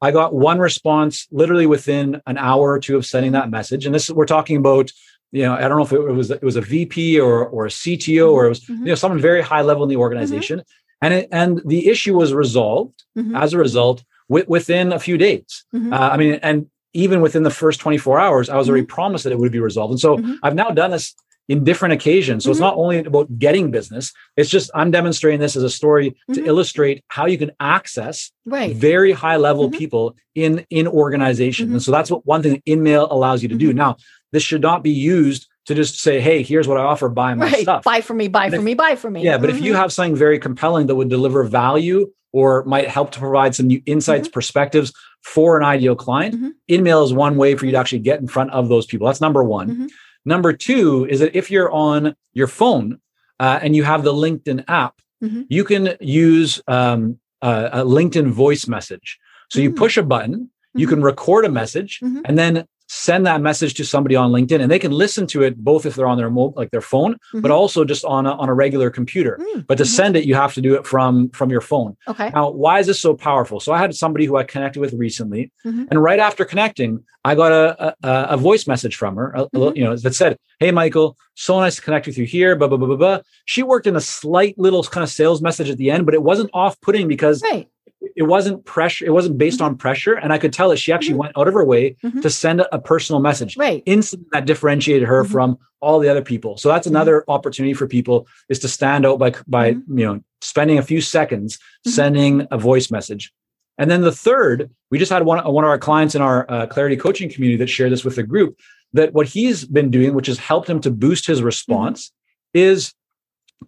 i 0.00 0.10
got 0.10 0.34
one 0.34 0.58
response 0.58 1.28
literally 1.30 1.66
within 1.66 2.20
an 2.26 2.38
hour 2.38 2.72
or 2.72 2.80
two 2.80 2.96
of 2.96 3.06
sending 3.06 3.32
that 3.32 3.50
message 3.50 3.84
and 3.84 3.94
this 3.94 4.10
we're 4.10 4.26
talking 4.26 4.56
about 4.56 4.90
you 5.32 5.42
know 5.42 5.54
i 5.54 5.68
don't 5.68 5.76
know 5.76 5.84
if 5.84 5.92
it 5.92 6.00
was 6.00 6.30
it 6.30 6.42
was 6.42 6.56
a 6.56 6.62
vp 6.62 7.20
or 7.20 7.46
or 7.46 7.66
a 7.66 7.70
cto 7.70 8.32
or 8.32 8.46
it 8.46 8.48
was 8.48 8.60
mm-hmm. 8.60 8.84
you 8.84 8.88
know 8.88 8.94
someone 8.94 9.20
very 9.20 9.42
high 9.42 9.62
level 9.62 9.82
in 9.82 9.90
the 9.90 9.96
organization 9.96 10.62
and 11.02 11.12
it, 11.12 11.28
and 11.30 11.60
the 11.66 11.88
issue 11.88 12.16
was 12.16 12.32
resolved 12.32 13.04
as 13.34 13.52
a 13.52 13.58
result 13.58 14.02
w- 14.28 14.46
within 14.48 14.92
a 14.92 14.98
few 14.98 15.16
days. 15.16 15.64
Mm-hmm. 15.74 15.92
Uh, 15.92 15.98
I 15.98 16.16
mean, 16.16 16.34
and 16.42 16.70
even 16.92 17.20
within 17.20 17.42
the 17.42 17.50
first 17.50 17.80
24 17.80 18.20
hours, 18.20 18.48
I 18.48 18.56
was 18.56 18.68
already 18.68 18.84
mm-hmm. 18.84 18.94
promised 18.94 19.24
that 19.24 19.32
it 19.32 19.38
would 19.38 19.52
be 19.52 19.60
resolved. 19.60 19.92
And 19.92 20.00
so 20.00 20.16
mm-hmm. 20.16 20.34
I've 20.42 20.54
now 20.54 20.70
done 20.70 20.92
this 20.92 21.14
in 21.48 21.64
different 21.64 21.92
occasions. 21.92 22.44
So 22.44 22.50
it's 22.50 22.58
mm-hmm. 22.58 22.64
not 22.64 22.76
only 22.76 22.98
about 22.98 23.38
getting 23.38 23.70
business, 23.70 24.12
it's 24.36 24.48
just 24.48 24.70
I'm 24.74 24.90
demonstrating 24.90 25.40
this 25.40 25.56
as 25.56 25.62
a 25.62 25.70
story 25.70 26.10
to 26.10 26.40
mm-hmm. 26.40 26.46
illustrate 26.46 27.04
how 27.08 27.26
you 27.26 27.36
can 27.36 27.50
access 27.60 28.32
right. 28.46 28.74
very 28.74 29.12
high 29.12 29.36
level 29.36 29.68
mm-hmm. 29.68 29.78
people 29.78 30.16
in 30.34 30.64
in 30.70 30.86
organizations. 30.86 31.70
And 31.70 31.82
so 31.82 31.90
that's 31.92 32.10
what 32.10 32.24
one 32.24 32.42
thing 32.42 32.62
InMail 32.66 33.10
allows 33.10 33.42
you 33.42 33.48
to 33.50 33.56
do. 33.56 33.72
Now, 33.72 33.96
this 34.32 34.42
should 34.42 34.62
not 34.62 34.82
be 34.82 34.90
used 34.90 35.48
to 35.66 35.74
just 35.74 36.00
say, 36.00 36.20
hey, 36.20 36.42
here's 36.42 36.68
what 36.68 36.76
I 36.76 36.82
offer, 36.82 37.08
buy 37.08 37.34
my 37.34 37.46
right. 37.46 37.62
stuff. 37.62 37.84
Buy 37.84 38.00
for 38.00 38.14
me, 38.14 38.28
buy 38.28 38.50
for 38.50 38.60
me, 38.60 38.74
buy 38.74 38.96
for 38.96 39.10
me. 39.10 39.22
Yeah, 39.22 39.38
but 39.38 39.50
if 39.50 39.60
you 39.60 39.74
have 39.74 39.92
something 39.92 40.16
very 40.16 40.38
compelling 40.38 40.86
that 40.88 40.94
would 40.94 41.08
deliver 41.08 41.44
value 41.44 42.10
or 42.34 42.64
might 42.64 42.88
help 42.88 43.12
to 43.12 43.20
provide 43.20 43.54
some 43.54 43.68
new 43.68 43.80
insights, 43.86 44.26
mm-hmm. 44.26 44.34
perspectives 44.34 44.92
for 45.22 45.56
an 45.56 45.64
ideal 45.64 45.94
client, 45.94 46.34
mm-hmm. 46.34 46.48
InMail 46.68 47.04
is 47.04 47.12
one 47.12 47.36
way 47.36 47.54
for 47.54 47.64
you 47.64 47.70
to 47.70 47.78
actually 47.78 48.00
get 48.00 48.20
in 48.20 48.26
front 48.26 48.50
of 48.50 48.68
those 48.68 48.86
people. 48.86 49.06
That's 49.06 49.20
number 49.20 49.44
one. 49.44 49.70
Mm-hmm. 49.70 49.86
Number 50.24 50.52
two 50.52 51.06
is 51.08 51.20
that 51.20 51.36
if 51.36 51.48
you're 51.48 51.70
on 51.70 52.16
your 52.32 52.48
phone 52.48 52.98
uh, 53.38 53.60
and 53.62 53.76
you 53.76 53.84
have 53.84 54.02
the 54.02 54.12
LinkedIn 54.12 54.64
app, 54.66 55.00
mm-hmm. 55.22 55.42
you 55.48 55.62
can 55.62 55.96
use 56.00 56.60
um, 56.66 57.20
a, 57.40 57.70
a, 57.72 57.84
LinkedIn 57.84 58.30
voice 58.32 58.66
message. 58.66 59.20
So 59.48 59.60
you 59.60 59.70
mm. 59.70 59.76
push 59.76 59.96
a 59.96 60.02
button, 60.02 60.50
you 60.74 60.88
can 60.88 60.96
mm-hmm. 60.96 61.04
record 61.04 61.44
a 61.44 61.50
message, 61.50 62.00
mm-hmm. 62.02 62.22
and 62.24 62.36
then 62.36 62.66
send 62.86 63.26
that 63.26 63.40
message 63.40 63.74
to 63.74 63.84
somebody 63.84 64.14
on 64.14 64.30
LinkedIn 64.30 64.60
and 64.60 64.70
they 64.70 64.78
can 64.78 64.92
listen 64.92 65.26
to 65.28 65.42
it 65.42 65.56
both 65.56 65.86
if 65.86 65.94
they're 65.94 66.06
on 66.06 66.18
their 66.18 66.30
mobile, 66.30 66.54
like 66.56 66.70
their 66.70 66.80
phone, 66.80 67.14
mm-hmm. 67.14 67.40
but 67.40 67.50
also 67.50 67.84
just 67.84 68.04
on 68.04 68.26
a, 68.26 68.32
on 68.32 68.48
a 68.48 68.54
regular 68.54 68.90
computer. 68.90 69.38
Mm-hmm. 69.40 69.60
But 69.60 69.78
to 69.78 69.84
mm-hmm. 69.84 69.90
send 69.90 70.16
it, 70.16 70.24
you 70.24 70.34
have 70.34 70.54
to 70.54 70.60
do 70.60 70.74
it 70.74 70.86
from 70.86 71.30
from 71.30 71.50
your 71.50 71.60
phone. 71.60 71.96
Okay. 72.08 72.30
Now, 72.30 72.50
why 72.50 72.80
is 72.80 72.86
this 72.86 73.00
so 73.00 73.14
powerful? 73.14 73.60
So 73.60 73.72
I 73.72 73.78
had 73.78 73.94
somebody 73.94 74.26
who 74.26 74.36
I 74.36 74.44
connected 74.44 74.80
with 74.80 74.92
recently, 74.94 75.52
mm-hmm. 75.64 75.84
and 75.90 76.02
right 76.02 76.18
after 76.18 76.44
connecting, 76.44 77.04
I 77.24 77.34
got 77.34 77.52
a 77.52 77.94
a, 78.02 78.34
a 78.34 78.36
voice 78.36 78.66
message 78.66 78.96
from 78.96 79.16
her, 79.16 79.32
a, 79.32 79.46
mm-hmm. 79.46 79.76
you 79.76 79.84
know, 79.84 79.96
that 79.96 80.14
said, 80.14 80.38
"Hey, 80.58 80.70
Michael, 80.70 81.16
so 81.34 81.60
nice 81.60 81.76
to 81.76 81.82
connect 81.82 82.06
with 82.06 82.18
you 82.18 82.26
here." 82.26 82.56
Blah 82.56 82.68
blah 82.68 82.78
blah 82.78 82.88
blah 82.88 82.96
blah. 82.96 83.20
She 83.46 83.62
worked 83.62 83.86
in 83.86 83.96
a 83.96 84.00
slight 84.00 84.58
little 84.58 84.82
kind 84.82 85.04
of 85.04 85.10
sales 85.10 85.40
message 85.40 85.70
at 85.70 85.78
the 85.78 85.90
end, 85.90 86.04
but 86.04 86.14
it 86.14 86.22
wasn't 86.22 86.50
off 86.52 86.80
putting 86.80 87.08
because. 87.08 87.42
Right 87.42 87.68
it 88.16 88.24
wasn't 88.24 88.64
pressure 88.64 89.04
it 89.04 89.10
wasn't 89.10 89.36
based 89.36 89.58
mm-hmm. 89.58 89.66
on 89.66 89.76
pressure 89.76 90.14
and 90.14 90.32
i 90.32 90.38
could 90.38 90.52
tell 90.52 90.68
that 90.68 90.76
she 90.76 90.92
actually 90.92 91.10
mm-hmm. 91.10 91.20
went 91.20 91.38
out 91.38 91.48
of 91.48 91.54
her 91.54 91.64
way 91.64 91.96
mm-hmm. 92.02 92.20
to 92.20 92.30
send 92.30 92.60
a, 92.60 92.74
a, 92.74 92.80
personal 92.80 93.20
message 93.20 93.56
right 93.56 93.82
instantly 93.86 94.26
that 94.32 94.46
differentiated 94.46 95.06
her 95.06 95.22
mm-hmm. 95.22 95.32
from 95.32 95.58
all 95.80 95.98
the 95.98 96.08
other 96.08 96.22
people 96.22 96.56
so 96.56 96.68
that's 96.68 96.86
mm-hmm. 96.86 96.96
another 96.96 97.24
opportunity 97.28 97.74
for 97.74 97.86
people 97.86 98.26
is 98.48 98.58
to 98.58 98.68
stand 98.68 99.04
out 99.04 99.18
by 99.18 99.34
by 99.46 99.72
mm-hmm. 99.72 99.98
you 99.98 100.06
know 100.06 100.22
spending 100.40 100.78
a 100.78 100.82
few 100.82 101.00
seconds 101.00 101.58
sending 101.86 102.46
a 102.50 102.58
voice 102.58 102.90
message 102.90 103.32
And 103.78 103.90
then 103.90 104.02
the 104.02 104.12
third, 104.12 104.70
we 104.90 104.98
just 104.98 105.10
had 105.10 105.24
one, 105.24 105.44
one 105.52 105.64
of 105.64 105.70
our 105.70 105.78
clients 105.78 106.14
in 106.14 106.22
our 106.22 106.48
uh, 106.48 106.66
Clarity 106.66 106.96
coaching 106.96 107.30
community 107.30 107.56
that 107.58 107.66
shared 107.66 107.90
this 107.90 108.04
with 108.04 108.16
the 108.16 108.22
group 108.22 108.58
that 108.92 109.12
what 109.12 109.26
he's 109.26 109.64
been 109.64 109.90
doing, 109.90 110.14
which 110.14 110.28
has 110.28 110.38
helped 110.38 110.68
him 110.70 110.80
to 110.80 110.90
boost 110.90 111.26
his 111.26 111.42
response, 111.42 112.12
is 112.52 112.94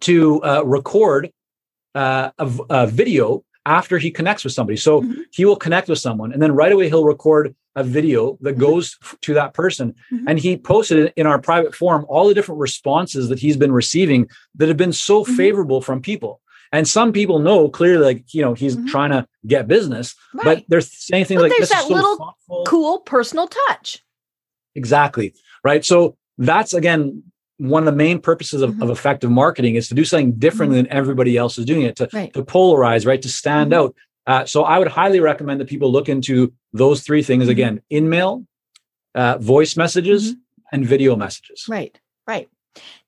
to 0.01 0.41
uh, 0.43 0.63
record 0.65 1.31
uh, 1.95 2.31
a, 2.37 2.51
a, 2.69 2.87
video 2.87 3.43
after 3.67 3.97
he 3.97 4.09
connects 4.09 4.43
with 4.45 4.53
somebody. 4.53 4.77
So 4.77 5.01
mm-hmm. 5.01 5.21
he 5.31 5.45
will 5.45 5.57
connect 5.57 5.89
with 5.89 5.99
someone 5.99 6.31
and 6.31 6.41
then 6.41 6.53
right 6.53 6.71
away 6.71 6.87
he'll 6.87 7.03
record 7.03 7.53
a 7.75 7.83
video 7.83 8.37
that 8.41 8.51
mm-hmm. 8.51 8.61
goes 8.61 8.97
to 9.21 9.33
that 9.35 9.53
person. 9.53 9.93
Mm-hmm. 10.11 10.27
And 10.27 10.39
he 10.39 10.57
posted 10.57 11.13
in 11.17 11.27
our 11.27 11.39
private 11.39 11.75
forum 11.75 12.05
all 12.07 12.27
the 12.27 12.33
different 12.33 12.61
responses 12.61 13.27
that 13.29 13.39
he's 13.39 13.57
been 13.57 13.73
receiving 13.73 14.29
that 14.55 14.69
have 14.69 14.77
been 14.77 14.93
so 14.93 15.23
mm-hmm. 15.23 15.35
favorable 15.35 15.81
from 15.81 16.01
people. 16.01 16.41
And 16.71 16.87
some 16.87 17.11
people 17.11 17.39
know 17.39 17.69
clearly, 17.69 18.03
like, 18.03 18.33
you 18.33 18.41
know, 18.41 18.53
he's 18.53 18.75
mm-hmm. 18.75 18.87
trying 18.87 19.11
to 19.11 19.27
get 19.45 19.67
business, 19.67 20.15
right. 20.33 20.43
but 20.43 20.63
they're 20.67 20.81
saying 20.81 21.25
things 21.25 21.39
but 21.39 21.49
like 21.49 21.57
there's 21.57 21.69
this. 21.69 21.77
that 21.77 21.87
so 21.87 21.93
little 21.93 22.17
thoughtful. 22.17 22.63
cool 22.67 22.99
personal 22.99 23.47
touch. 23.47 24.03
Exactly. 24.75 25.33
Right. 25.63 25.83
So 25.83 26.17
that's 26.37 26.73
again 26.73 27.23
one 27.57 27.83
of 27.83 27.85
the 27.85 27.97
main 27.97 28.19
purposes 28.19 28.61
of, 28.61 28.71
mm-hmm. 28.71 28.83
of 28.83 28.89
effective 28.89 29.31
marketing 29.31 29.75
is 29.75 29.87
to 29.87 29.95
do 29.95 30.05
something 30.05 30.33
different 30.33 30.71
mm-hmm. 30.71 30.83
than 30.83 30.91
everybody 30.91 31.37
else 31.37 31.57
is 31.57 31.65
doing 31.65 31.83
it, 31.83 31.95
to, 31.97 32.09
right. 32.13 32.33
to 32.33 32.43
polarize, 32.43 33.05
right? 33.05 33.21
To 33.21 33.29
stand 33.29 33.71
mm-hmm. 33.71 33.85
out. 33.85 33.95
Uh, 34.25 34.45
so 34.45 34.63
I 34.63 34.77
would 34.77 34.89
highly 34.89 35.19
recommend 35.19 35.59
that 35.61 35.67
people 35.67 35.91
look 35.91 36.09
into 36.09 36.53
those 36.73 37.01
three 37.01 37.23
things 37.23 37.43
mm-hmm. 37.43 37.51
again: 37.51 37.81
InMail, 37.91 38.45
uh, 39.15 39.37
voice 39.37 39.77
messages, 39.77 40.33
mm-hmm. 40.33 40.39
and 40.71 40.85
video 40.85 41.15
messages. 41.15 41.65
Right. 41.67 41.97
Right. 42.27 42.49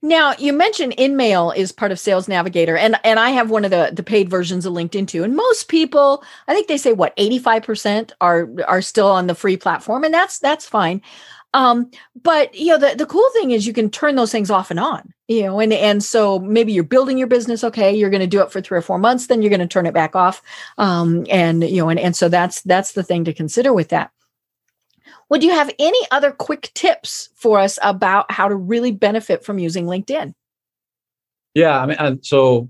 Now 0.01 0.33
you 0.39 0.53
mentioned 0.53 0.95
InMail 0.97 1.55
is 1.55 1.71
part 1.71 1.91
of 1.91 1.99
Sales 1.99 2.27
Navigator, 2.27 2.77
and 2.77 2.95
and 3.03 3.19
I 3.19 3.31
have 3.31 3.49
one 3.49 3.65
of 3.65 3.71
the 3.71 3.91
the 3.93 4.03
paid 4.03 4.29
versions 4.29 4.65
of 4.65 4.73
LinkedIn 4.73 5.07
too. 5.07 5.23
And 5.23 5.35
most 5.35 5.67
people, 5.67 6.23
I 6.47 6.53
think 6.53 6.67
they 6.67 6.77
say 6.77 6.93
what 6.93 7.13
eighty 7.17 7.37
five 7.37 7.63
percent 7.63 8.13
are 8.21 8.49
are 8.67 8.81
still 8.81 9.07
on 9.07 9.27
the 9.27 9.35
free 9.35 9.57
platform, 9.57 10.03
and 10.03 10.13
that's 10.13 10.39
that's 10.39 10.65
fine. 10.65 11.01
Um, 11.53 11.89
but 12.21 12.53
you 12.53 12.67
know, 12.67 12.77
the, 12.77 12.95
the 12.95 13.05
cool 13.05 13.27
thing 13.33 13.51
is 13.51 13.65
you 13.65 13.73
can 13.73 13.89
turn 13.89 14.15
those 14.15 14.31
things 14.31 14.51
off 14.51 14.69
and 14.69 14.79
on, 14.79 15.13
you 15.27 15.43
know, 15.43 15.59
and, 15.59 15.73
and 15.73 16.03
so 16.03 16.39
maybe 16.39 16.71
you're 16.73 16.83
building 16.83 17.17
your 17.17 17.27
business. 17.27 17.63
Okay. 17.63 17.95
You're 17.95 18.11
going 18.11 18.21
to 18.21 18.27
do 18.27 18.41
it 18.41 18.51
for 18.51 18.61
three 18.61 18.77
or 18.77 18.83
four 18.83 18.99
months, 18.99 19.27
then 19.27 19.41
you're 19.41 19.49
going 19.49 19.59
to 19.59 19.67
turn 19.67 19.87
it 19.87 19.93
back 19.93 20.15
off. 20.15 20.43
Um, 20.77 21.25
and, 21.29 21.63
you 21.63 21.77
know, 21.77 21.89
and, 21.89 21.99
and 21.99 22.15
so 22.15 22.29
that's, 22.29 22.61
that's 22.61 22.91
the 22.91 23.03
thing 23.03 23.23
to 23.25 23.33
consider 23.33 23.73
with 23.73 23.89
that. 23.89 24.11
Would 25.29 25.43
you 25.43 25.51
have 25.51 25.73
any 25.79 25.99
other 26.11 26.31
quick 26.31 26.71
tips 26.75 27.29
for 27.35 27.59
us 27.59 27.79
about 27.81 28.31
how 28.31 28.47
to 28.47 28.55
really 28.55 28.91
benefit 28.91 29.43
from 29.43 29.59
using 29.59 29.85
LinkedIn? 29.85 30.33
Yeah. 31.55 31.79
I 31.79 31.85
mean, 31.85 32.23
so 32.23 32.69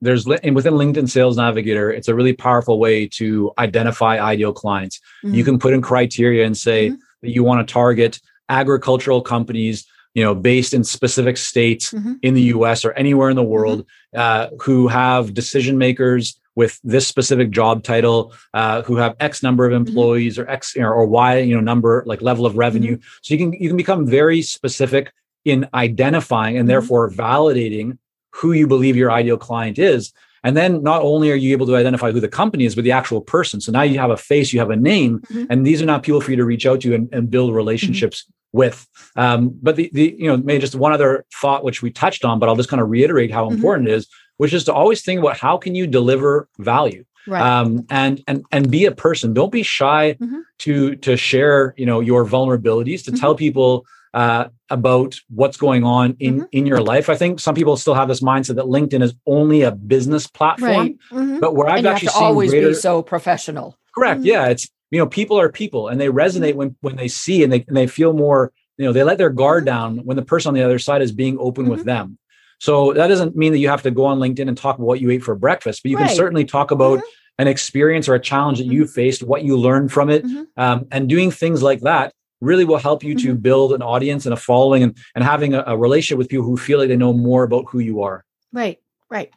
there's 0.00 0.26
and 0.26 0.54
within 0.54 0.74
LinkedIn 0.74 1.08
Sales 1.08 1.36
Navigator, 1.36 1.90
it's 1.90 2.08
a 2.08 2.14
really 2.14 2.34
powerful 2.34 2.78
way 2.78 3.08
to 3.08 3.52
identify 3.58 4.20
ideal 4.20 4.52
clients. 4.52 5.00
Mm-hmm. 5.24 5.34
You 5.34 5.44
can 5.44 5.58
put 5.58 5.74
in 5.74 5.82
criteria 5.82 6.46
and 6.46 6.56
say, 6.56 6.90
mm-hmm 6.90 7.00
that 7.26 7.32
you 7.32 7.44
want 7.44 7.66
to 7.66 7.72
target 7.72 8.20
agricultural 8.48 9.20
companies 9.20 9.86
you 10.14 10.24
know 10.24 10.34
based 10.34 10.72
in 10.72 10.82
specific 10.82 11.36
states 11.36 11.92
mm-hmm. 11.92 12.14
in 12.22 12.34
the 12.34 12.42
us 12.42 12.84
or 12.84 12.92
anywhere 12.92 13.28
in 13.28 13.36
the 13.36 13.42
world 13.42 13.80
mm-hmm. 13.80 14.18
uh, 14.18 14.48
who 14.62 14.88
have 14.88 15.34
decision 15.34 15.76
makers 15.78 16.40
with 16.54 16.80
this 16.82 17.06
specific 17.06 17.50
job 17.50 17.82
title 17.82 18.32
uh, 18.54 18.82
who 18.82 18.96
have 18.96 19.14
x 19.20 19.42
number 19.42 19.66
of 19.66 19.72
mm-hmm. 19.72 19.88
employees 19.88 20.38
mm-hmm. 20.38 20.48
or 20.48 20.50
x 20.50 20.74
know, 20.76 20.88
or 20.88 21.06
y 21.06 21.38
you 21.38 21.54
know 21.54 21.60
number 21.60 22.02
like 22.06 22.22
level 22.22 22.46
of 22.46 22.56
revenue 22.56 22.96
mm-hmm. 22.96 23.18
so 23.22 23.34
you 23.34 23.38
can 23.38 23.52
you 23.52 23.68
can 23.68 23.76
become 23.76 24.06
very 24.06 24.40
specific 24.40 25.12
in 25.44 25.68
identifying 25.74 26.56
and 26.56 26.62
mm-hmm. 26.62 26.68
therefore 26.68 27.10
validating 27.10 27.98
who 28.30 28.52
you 28.52 28.66
believe 28.66 28.96
your 28.96 29.10
ideal 29.10 29.36
client 29.36 29.78
is 29.78 30.12
and 30.46 30.56
then 30.56 30.80
not 30.80 31.02
only 31.02 31.32
are 31.32 31.34
you 31.34 31.50
able 31.50 31.66
to 31.66 31.74
identify 31.74 32.12
who 32.12 32.20
the 32.20 32.28
company 32.28 32.66
is, 32.66 32.76
but 32.76 32.84
the 32.84 32.92
actual 32.92 33.20
person. 33.20 33.60
So 33.60 33.72
now 33.72 33.82
you 33.82 33.98
have 33.98 34.12
a 34.12 34.16
face, 34.16 34.52
you 34.52 34.60
have 34.60 34.70
a 34.70 34.76
name, 34.76 35.18
mm-hmm. 35.18 35.46
and 35.50 35.66
these 35.66 35.82
are 35.82 35.86
not 35.86 36.04
people 36.04 36.20
for 36.20 36.30
you 36.30 36.36
to 36.36 36.44
reach 36.44 36.64
out 36.66 36.82
to 36.82 36.94
and, 36.94 37.12
and 37.12 37.28
build 37.28 37.52
relationships 37.52 38.22
mm-hmm. 38.22 38.58
with. 38.58 38.86
Um, 39.16 39.58
but 39.60 39.74
the, 39.74 39.90
the, 39.92 40.14
you 40.16 40.28
know, 40.28 40.36
maybe 40.36 40.60
just 40.60 40.76
one 40.76 40.92
other 40.92 41.26
thought, 41.34 41.64
which 41.64 41.82
we 41.82 41.90
touched 41.90 42.24
on, 42.24 42.38
but 42.38 42.48
I'll 42.48 42.54
just 42.54 42.68
kind 42.68 42.80
of 42.80 42.88
reiterate 42.88 43.32
how 43.32 43.46
mm-hmm. 43.46 43.56
important 43.56 43.88
it 43.88 43.94
is, 43.94 44.06
which 44.36 44.54
is 44.54 44.62
to 44.66 44.72
always 44.72 45.02
think 45.02 45.18
about 45.18 45.36
how 45.36 45.56
can 45.56 45.74
you 45.74 45.84
deliver 45.84 46.48
value. 46.60 47.04
Right. 47.26 47.42
Um, 47.42 47.84
and 47.90 48.22
and 48.28 48.44
and 48.52 48.70
be 48.70 48.84
a 48.84 48.92
person. 48.92 49.34
Don't 49.34 49.50
be 49.50 49.64
shy 49.64 50.16
mm-hmm. 50.20 50.42
to 50.58 50.94
to 50.94 51.16
share, 51.16 51.74
you 51.76 51.84
know, 51.84 51.98
your 51.98 52.24
vulnerabilities, 52.24 53.02
to 53.06 53.10
tell 53.10 53.32
mm-hmm. 53.32 53.38
people 53.38 53.86
uh, 54.16 54.48
about 54.70 55.14
what's 55.28 55.58
going 55.58 55.84
on 55.84 56.16
in 56.18 56.36
mm-hmm. 56.36 56.44
in 56.50 56.64
your 56.64 56.80
life. 56.80 57.10
I 57.10 57.16
think 57.16 57.38
some 57.38 57.54
people 57.54 57.76
still 57.76 57.92
have 57.92 58.08
this 58.08 58.22
mindset 58.22 58.56
that 58.56 58.64
LinkedIn 58.64 59.02
is 59.02 59.14
only 59.26 59.60
a 59.60 59.70
business 59.70 60.26
platform, 60.26 60.70
right. 60.70 60.96
mm-hmm. 61.12 61.38
but 61.38 61.54
where 61.54 61.68
I've 61.68 61.78
and 61.78 61.86
actually 61.88 62.08
seen 62.08 62.22
always 62.22 62.50
greater, 62.50 62.68
be 62.68 62.74
so 62.74 63.02
professional. 63.02 63.76
Correct. 63.94 64.20
Mm-hmm. 64.20 64.26
Yeah, 64.26 64.46
it's 64.46 64.70
you 64.90 64.98
know 64.98 65.06
people 65.06 65.38
are 65.38 65.50
people, 65.50 65.88
and 65.88 66.00
they 66.00 66.08
resonate 66.08 66.50
mm-hmm. 66.50 66.58
when 66.58 66.76
when 66.80 66.96
they 66.96 67.08
see 67.08 67.44
and 67.44 67.52
they 67.52 67.66
and 67.68 67.76
they 67.76 67.86
feel 67.86 68.14
more. 68.14 68.52
You 68.78 68.86
know, 68.86 68.92
they 68.92 69.02
let 69.02 69.18
their 69.18 69.30
guard 69.30 69.64
mm-hmm. 69.64 69.96
down 69.96 69.98
when 69.98 70.16
the 70.16 70.24
person 70.24 70.48
on 70.48 70.54
the 70.54 70.62
other 70.62 70.78
side 70.78 71.02
is 71.02 71.12
being 71.12 71.36
open 71.38 71.68
with 71.68 71.80
mm-hmm. 71.80 71.88
them. 71.88 72.18
So 72.58 72.94
that 72.94 73.08
doesn't 73.08 73.36
mean 73.36 73.52
that 73.52 73.58
you 73.58 73.68
have 73.68 73.82
to 73.82 73.90
go 73.90 74.06
on 74.06 74.18
LinkedIn 74.18 74.48
and 74.48 74.56
talk 74.56 74.76
about 74.76 74.86
what 74.86 75.00
you 75.00 75.10
ate 75.10 75.22
for 75.22 75.34
breakfast, 75.34 75.82
but 75.82 75.90
you 75.90 75.98
right. 75.98 76.06
can 76.06 76.16
certainly 76.16 76.46
talk 76.46 76.70
about 76.70 77.02
an 77.38 77.48
experience 77.48 78.08
or 78.08 78.14
a 78.14 78.20
challenge 78.20 78.58
that 78.58 78.66
you 78.66 78.86
faced, 78.86 79.22
what 79.22 79.44
you 79.44 79.58
learned 79.58 79.92
from 79.92 80.08
it, 80.08 80.24
um, 80.56 80.86
and 80.90 81.06
doing 81.06 81.30
things 81.30 81.62
like 81.62 81.82
that 81.82 82.14
really 82.40 82.64
will 82.64 82.78
help 82.78 83.02
you 83.02 83.14
mm-hmm. 83.14 83.28
to 83.28 83.34
build 83.34 83.72
an 83.72 83.82
audience 83.82 84.26
and 84.26 84.32
a 84.32 84.36
following 84.36 84.82
and, 84.82 84.96
and 85.14 85.24
having 85.24 85.54
a, 85.54 85.64
a 85.66 85.76
relationship 85.76 86.18
with 86.18 86.28
people 86.28 86.44
who 86.44 86.56
feel 86.56 86.78
like 86.78 86.88
they 86.88 86.96
know 86.96 87.12
more 87.12 87.44
about 87.44 87.64
who 87.68 87.78
you 87.78 88.02
are. 88.02 88.24
Right 88.52 88.78
right 89.08 89.32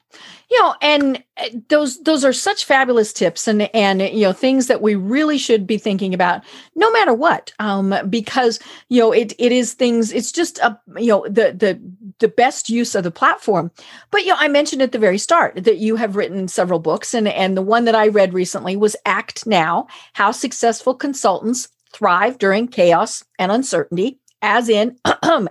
you 0.49 0.59
know 0.59 0.73
and 0.81 1.23
uh, 1.37 1.49
those 1.67 2.01
those 2.01 2.25
are 2.25 2.33
such 2.33 2.65
fabulous 2.65 3.13
tips 3.13 3.47
and 3.47 3.73
and 3.75 4.01
you 4.01 4.21
know 4.21 4.33
things 4.33 4.65
that 4.65 4.81
we 4.81 4.95
really 4.95 5.37
should 5.37 5.67
be 5.67 5.77
thinking 5.77 6.13
about 6.13 6.41
no 6.75 6.91
matter 6.91 7.13
what 7.13 7.53
um 7.59 7.93
because 8.09 8.59
you 8.89 8.99
know 8.99 9.11
it 9.11 9.33
it 9.37 9.51
is 9.51 9.73
things 9.73 10.11
it's 10.11 10.31
just 10.31 10.57
a 10.59 10.79
you 10.97 11.07
know 11.07 11.23
the 11.27 11.53
the 11.53 11.79
the 12.17 12.27
best 12.27 12.69
use 12.69 12.95
of 12.95 13.03
the 13.03 13.11
platform 13.11 13.69
but 14.09 14.21
you 14.21 14.29
know 14.29 14.37
i 14.39 14.47
mentioned 14.47 14.81
at 14.81 14.91
the 14.91 14.99
very 14.99 15.19
start 15.19 15.63
that 15.63 15.77
you 15.77 15.95
have 15.95 16.15
written 16.15 16.47
several 16.47 16.79
books 16.79 17.13
and 17.13 17.27
and 17.27 17.55
the 17.55 17.61
one 17.61 17.85
that 17.85 17.95
i 17.95 18.07
read 18.07 18.33
recently 18.33 18.75
was 18.75 18.95
act 19.05 19.45
now 19.45 19.85
how 20.13 20.31
successful 20.31 20.95
consultants 20.95 21.69
thrive 21.93 22.37
during 22.37 22.67
chaos 22.67 23.23
and 23.37 23.51
uncertainty, 23.51 24.19
as 24.41 24.69
in 24.69 24.97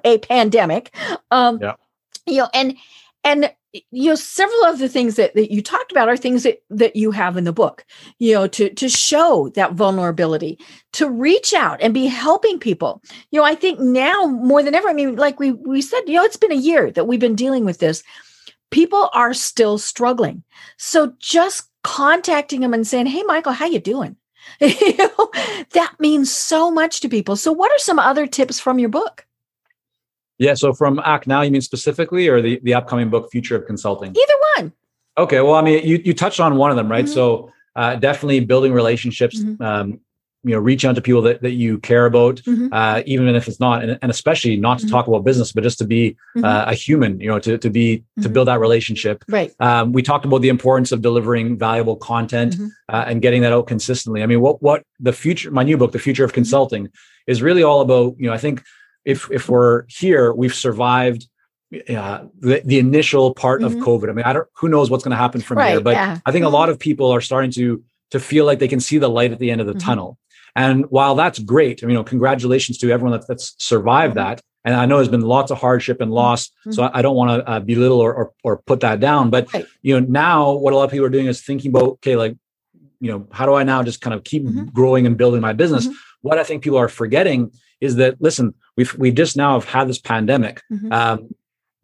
a 0.04 0.18
pandemic. 0.18 0.94
Um, 1.30 1.58
yeah. 1.60 1.74
You 2.26 2.38
know, 2.38 2.48
and 2.52 2.76
and 3.24 3.52
you 3.72 4.08
know 4.08 4.14
several 4.14 4.64
of 4.64 4.78
the 4.78 4.88
things 4.88 5.16
that, 5.16 5.34
that 5.34 5.52
you 5.52 5.62
talked 5.62 5.92
about 5.92 6.08
are 6.08 6.16
things 6.16 6.42
that 6.42 6.62
that 6.70 6.96
you 6.96 7.10
have 7.10 7.36
in 7.36 7.44
the 7.44 7.52
book 7.52 7.84
you 8.18 8.32
know 8.32 8.46
to 8.46 8.70
to 8.70 8.88
show 8.88 9.50
that 9.54 9.74
vulnerability 9.74 10.58
to 10.92 11.08
reach 11.08 11.52
out 11.52 11.80
and 11.82 11.92
be 11.92 12.06
helping 12.06 12.58
people 12.58 13.02
you 13.30 13.38
know 13.38 13.44
i 13.44 13.54
think 13.54 13.78
now 13.78 14.26
more 14.26 14.62
than 14.62 14.74
ever 14.74 14.88
i 14.88 14.92
mean 14.92 15.16
like 15.16 15.38
we 15.38 15.52
we 15.52 15.82
said 15.82 16.00
you 16.06 16.14
know 16.14 16.24
it's 16.24 16.36
been 16.36 16.52
a 16.52 16.56
year 16.56 16.90
that 16.90 17.06
we've 17.06 17.20
been 17.20 17.34
dealing 17.34 17.64
with 17.64 17.78
this 17.78 18.02
people 18.70 19.10
are 19.12 19.34
still 19.34 19.76
struggling 19.76 20.42
so 20.78 21.12
just 21.18 21.68
contacting 21.84 22.60
them 22.60 22.74
and 22.74 22.86
saying 22.86 23.06
hey 23.06 23.22
michael 23.24 23.52
how 23.52 23.66
you 23.66 23.78
doing 23.78 24.16
you 24.60 24.96
know, 24.98 25.30
that 25.72 25.94
means 25.98 26.32
so 26.32 26.70
much 26.70 27.00
to 27.00 27.08
people. 27.08 27.36
So, 27.36 27.52
what 27.52 27.70
are 27.70 27.78
some 27.78 27.98
other 27.98 28.26
tips 28.26 28.58
from 28.58 28.78
your 28.78 28.88
book? 28.88 29.26
Yeah. 30.38 30.54
So, 30.54 30.72
from 30.72 31.00
Act 31.04 31.26
Now, 31.26 31.42
you 31.42 31.50
mean 31.50 31.60
specifically, 31.60 32.28
or 32.28 32.40
the, 32.40 32.60
the 32.62 32.74
upcoming 32.74 33.10
book, 33.10 33.30
Future 33.30 33.56
of 33.56 33.66
Consulting? 33.66 34.10
Either 34.10 34.34
one. 34.56 34.72
Okay. 35.16 35.40
Well, 35.40 35.54
I 35.54 35.62
mean, 35.62 35.86
you, 35.86 36.00
you 36.04 36.14
touched 36.14 36.40
on 36.40 36.56
one 36.56 36.70
of 36.70 36.76
them, 36.76 36.90
right? 36.90 37.04
Mm-hmm. 37.04 37.14
So, 37.14 37.52
uh, 37.76 37.96
definitely 37.96 38.40
building 38.40 38.72
relationships, 38.72 39.38
mm-hmm. 39.38 39.62
um, 39.62 40.00
you 40.48 40.54
know 40.54 40.60
reach 40.60 40.84
out 40.84 40.94
to 40.94 41.02
people 41.02 41.22
that, 41.22 41.42
that 41.42 41.52
you 41.52 41.78
care 41.78 42.06
about 42.06 42.36
mm-hmm. 42.36 42.68
uh, 42.72 43.02
even 43.06 43.28
if 43.34 43.46
it's 43.46 43.60
not 43.60 43.82
and, 43.82 43.98
and 44.00 44.10
especially 44.10 44.56
not 44.56 44.78
to 44.78 44.86
mm-hmm. 44.86 44.94
talk 44.94 45.06
about 45.06 45.24
business 45.24 45.52
but 45.52 45.62
just 45.62 45.78
to 45.78 45.84
be 45.84 46.16
mm-hmm. 46.36 46.44
uh, 46.44 46.64
a 46.66 46.74
human 46.74 47.20
you 47.20 47.28
know 47.28 47.38
to, 47.38 47.58
to 47.58 47.68
be 47.68 47.98
to 47.98 48.02
mm-hmm. 48.02 48.32
build 48.32 48.48
that 48.48 48.60
relationship 48.60 49.24
right 49.28 49.52
um, 49.60 49.92
we 49.92 50.02
talked 50.02 50.24
about 50.24 50.38
the 50.38 50.48
importance 50.48 50.90
of 50.90 51.02
delivering 51.02 51.58
valuable 51.58 51.96
content 51.96 52.54
mm-hmm. 52.54 52.68
uh, 52.88 53.04
and 53.06 53.20
getting 53.20 53.42
that 53.42 53.52
out 53.52 53.66
consistently 53.66 54.22
i 54.22 54.26
mean 54.26 54.40
what 54.40 54.62
what 54.62 54.82
the 55.00 55.12
future 55.12 55.50
my 55.50 55.62
new 55.62 55.76
book 55.76 55.92
the 55.92 55.98
future 55.98 56.24
of 56.24 56.30
mm-hmm. 56.30 56.36
consulting 56.36 56.88
is 57.26 57.42
really 57.42 57.62
all 57.62 57.80
about 57.80 58.14
you 58.18 58.26
know 58.26 58.32
i 58.32 58.38
think 58.38 58.62
if 59.04 59.30
if 59.30 59.48
we're 59.48 59.84
here 59.88 60.32
we've 60.32 60.54
survived 60.54 61.28
uh, 61.90 62.24
the, 62.40 62.62
the 62.64 62.78
initial 62.78 63.34
part 63.34 63.62
of 63.62 63.74
covid 63.74 64.08
i 64.08 64.12
mean 64.12 64.24
i 64.24 64.32
don't 64.32 64.48
who 64.54 64.68
knows 64.68 64.90
what's 64.90 65.04
going 65.04 65.10
to 65.10 65.16
happen 65.16 65.40
from 65.42 65.58
right, 65.58 65.72
here 65.72 65.80
but 65.80 65.94
yeah. 65.94 66.18
i 66.24 66.32
think 66.32 66.46
a 66.46 66.48
lot 66.48 66.70
of 66.70 66.78
people 66.78 67.10
are 67.10 67.20
starting 67.20 67.50
to 67.50 67.84
to 68.10 68.18
feel 68.18 68.46
like 68.46 68.58
they 68.58 68.68
can 68.68 68.80
see 68.80 68.96
the 68.96 69.08
light 69.08 69.32
at 69.32 69.38
the 69.38 69.50
end 69.50 69.60
of 69.60 69.66
the 69.66 69.74
tunnel 69.74 70.18
and 70.54 70.84
while 70.90 71.14
that's 71.14 71.38
great, 71.38 71.82
you 71.82 71.88
know, 71.88 72.04
congratulations 72.04 72.78
to 72.78 72.90
everyone 72.90 73.18
that, 73.18 73.26
that's 73.26 73.54
survived 73.58 74.16
mm-hmm. 74.16 74.30
that. 74.30 74.42
And 74.64 74.74
I 74.74 74.86
know 74.86 74.96
there's 74.96 75.08
been 75.08 75.22
lots 75.22 75.50
of 75.50 75.58
hardship 75.58 76.00
and 76.00 76.10
loss, 76.10 76.48
mm-hmm. 76.48 76.72
so 76.72 76.90
I 76.92 77.00
don't 77.00 77.16
want 77.16 77.40
to 77.40 77.50
uh, 77.50 77.60
belittle 77.60 78.00
or, 78.00 78.12
or, 78.12 78.32
or 78.44 78.58
put 78.58 78.80
that 78.80 79.00
down. 79.00 79.30
But 79.30 79.52
right. 79.54 79.66
you 79.82 79.98
know, 79.98 80.06
now 80.08 80.52
what 80.52 80.72
a 80.72 80.76
lot 80.76 80.84
of 80.84 80.90
people 80.90 81.06
are 81.06 81.10
doing 81.10 81.26
is 81.26 81.40
thinking 81.40 81.70
about, 81.70 81.84
okay, 81.84 82.16
like, 82.16 82.36
you 83.00 83.10
know, 83.10 83.26
how 83.30 83.46
do 83.46 83.54
I 83.54 83.62
now 83.62 83.82
just 83.82 84.00
kind 84.00 84.12
of 84.12 84.24
keep 84.24 84.44
mm-hmm. 84.44 84.66
growing 84.66 85.06
and 85.06 85.16
building 85.16 85.40
my 85.40 85.52
business? 85.52 85.86
Mm-hmm. 85.86 85.96
What 86.22 86.38
I 86.38 86.44
think 86.44 86.62
people 86.62 86.78
are 86.78 86.88
forgetting 86.88 87.52
is 87.80 87.96
that 87.96 88.20
listen, 88.20 88.54
we've 88.76 88.92
we 88.94 89.10
just 89.12 89.36
now 89.36 89.58
have 89.58 89.68
had 89.68 89.88
this 89.88 90.00
pandemic. 90.00 90.62
Mm-hmm. 90.70 90.92
Um, 90.92 91.34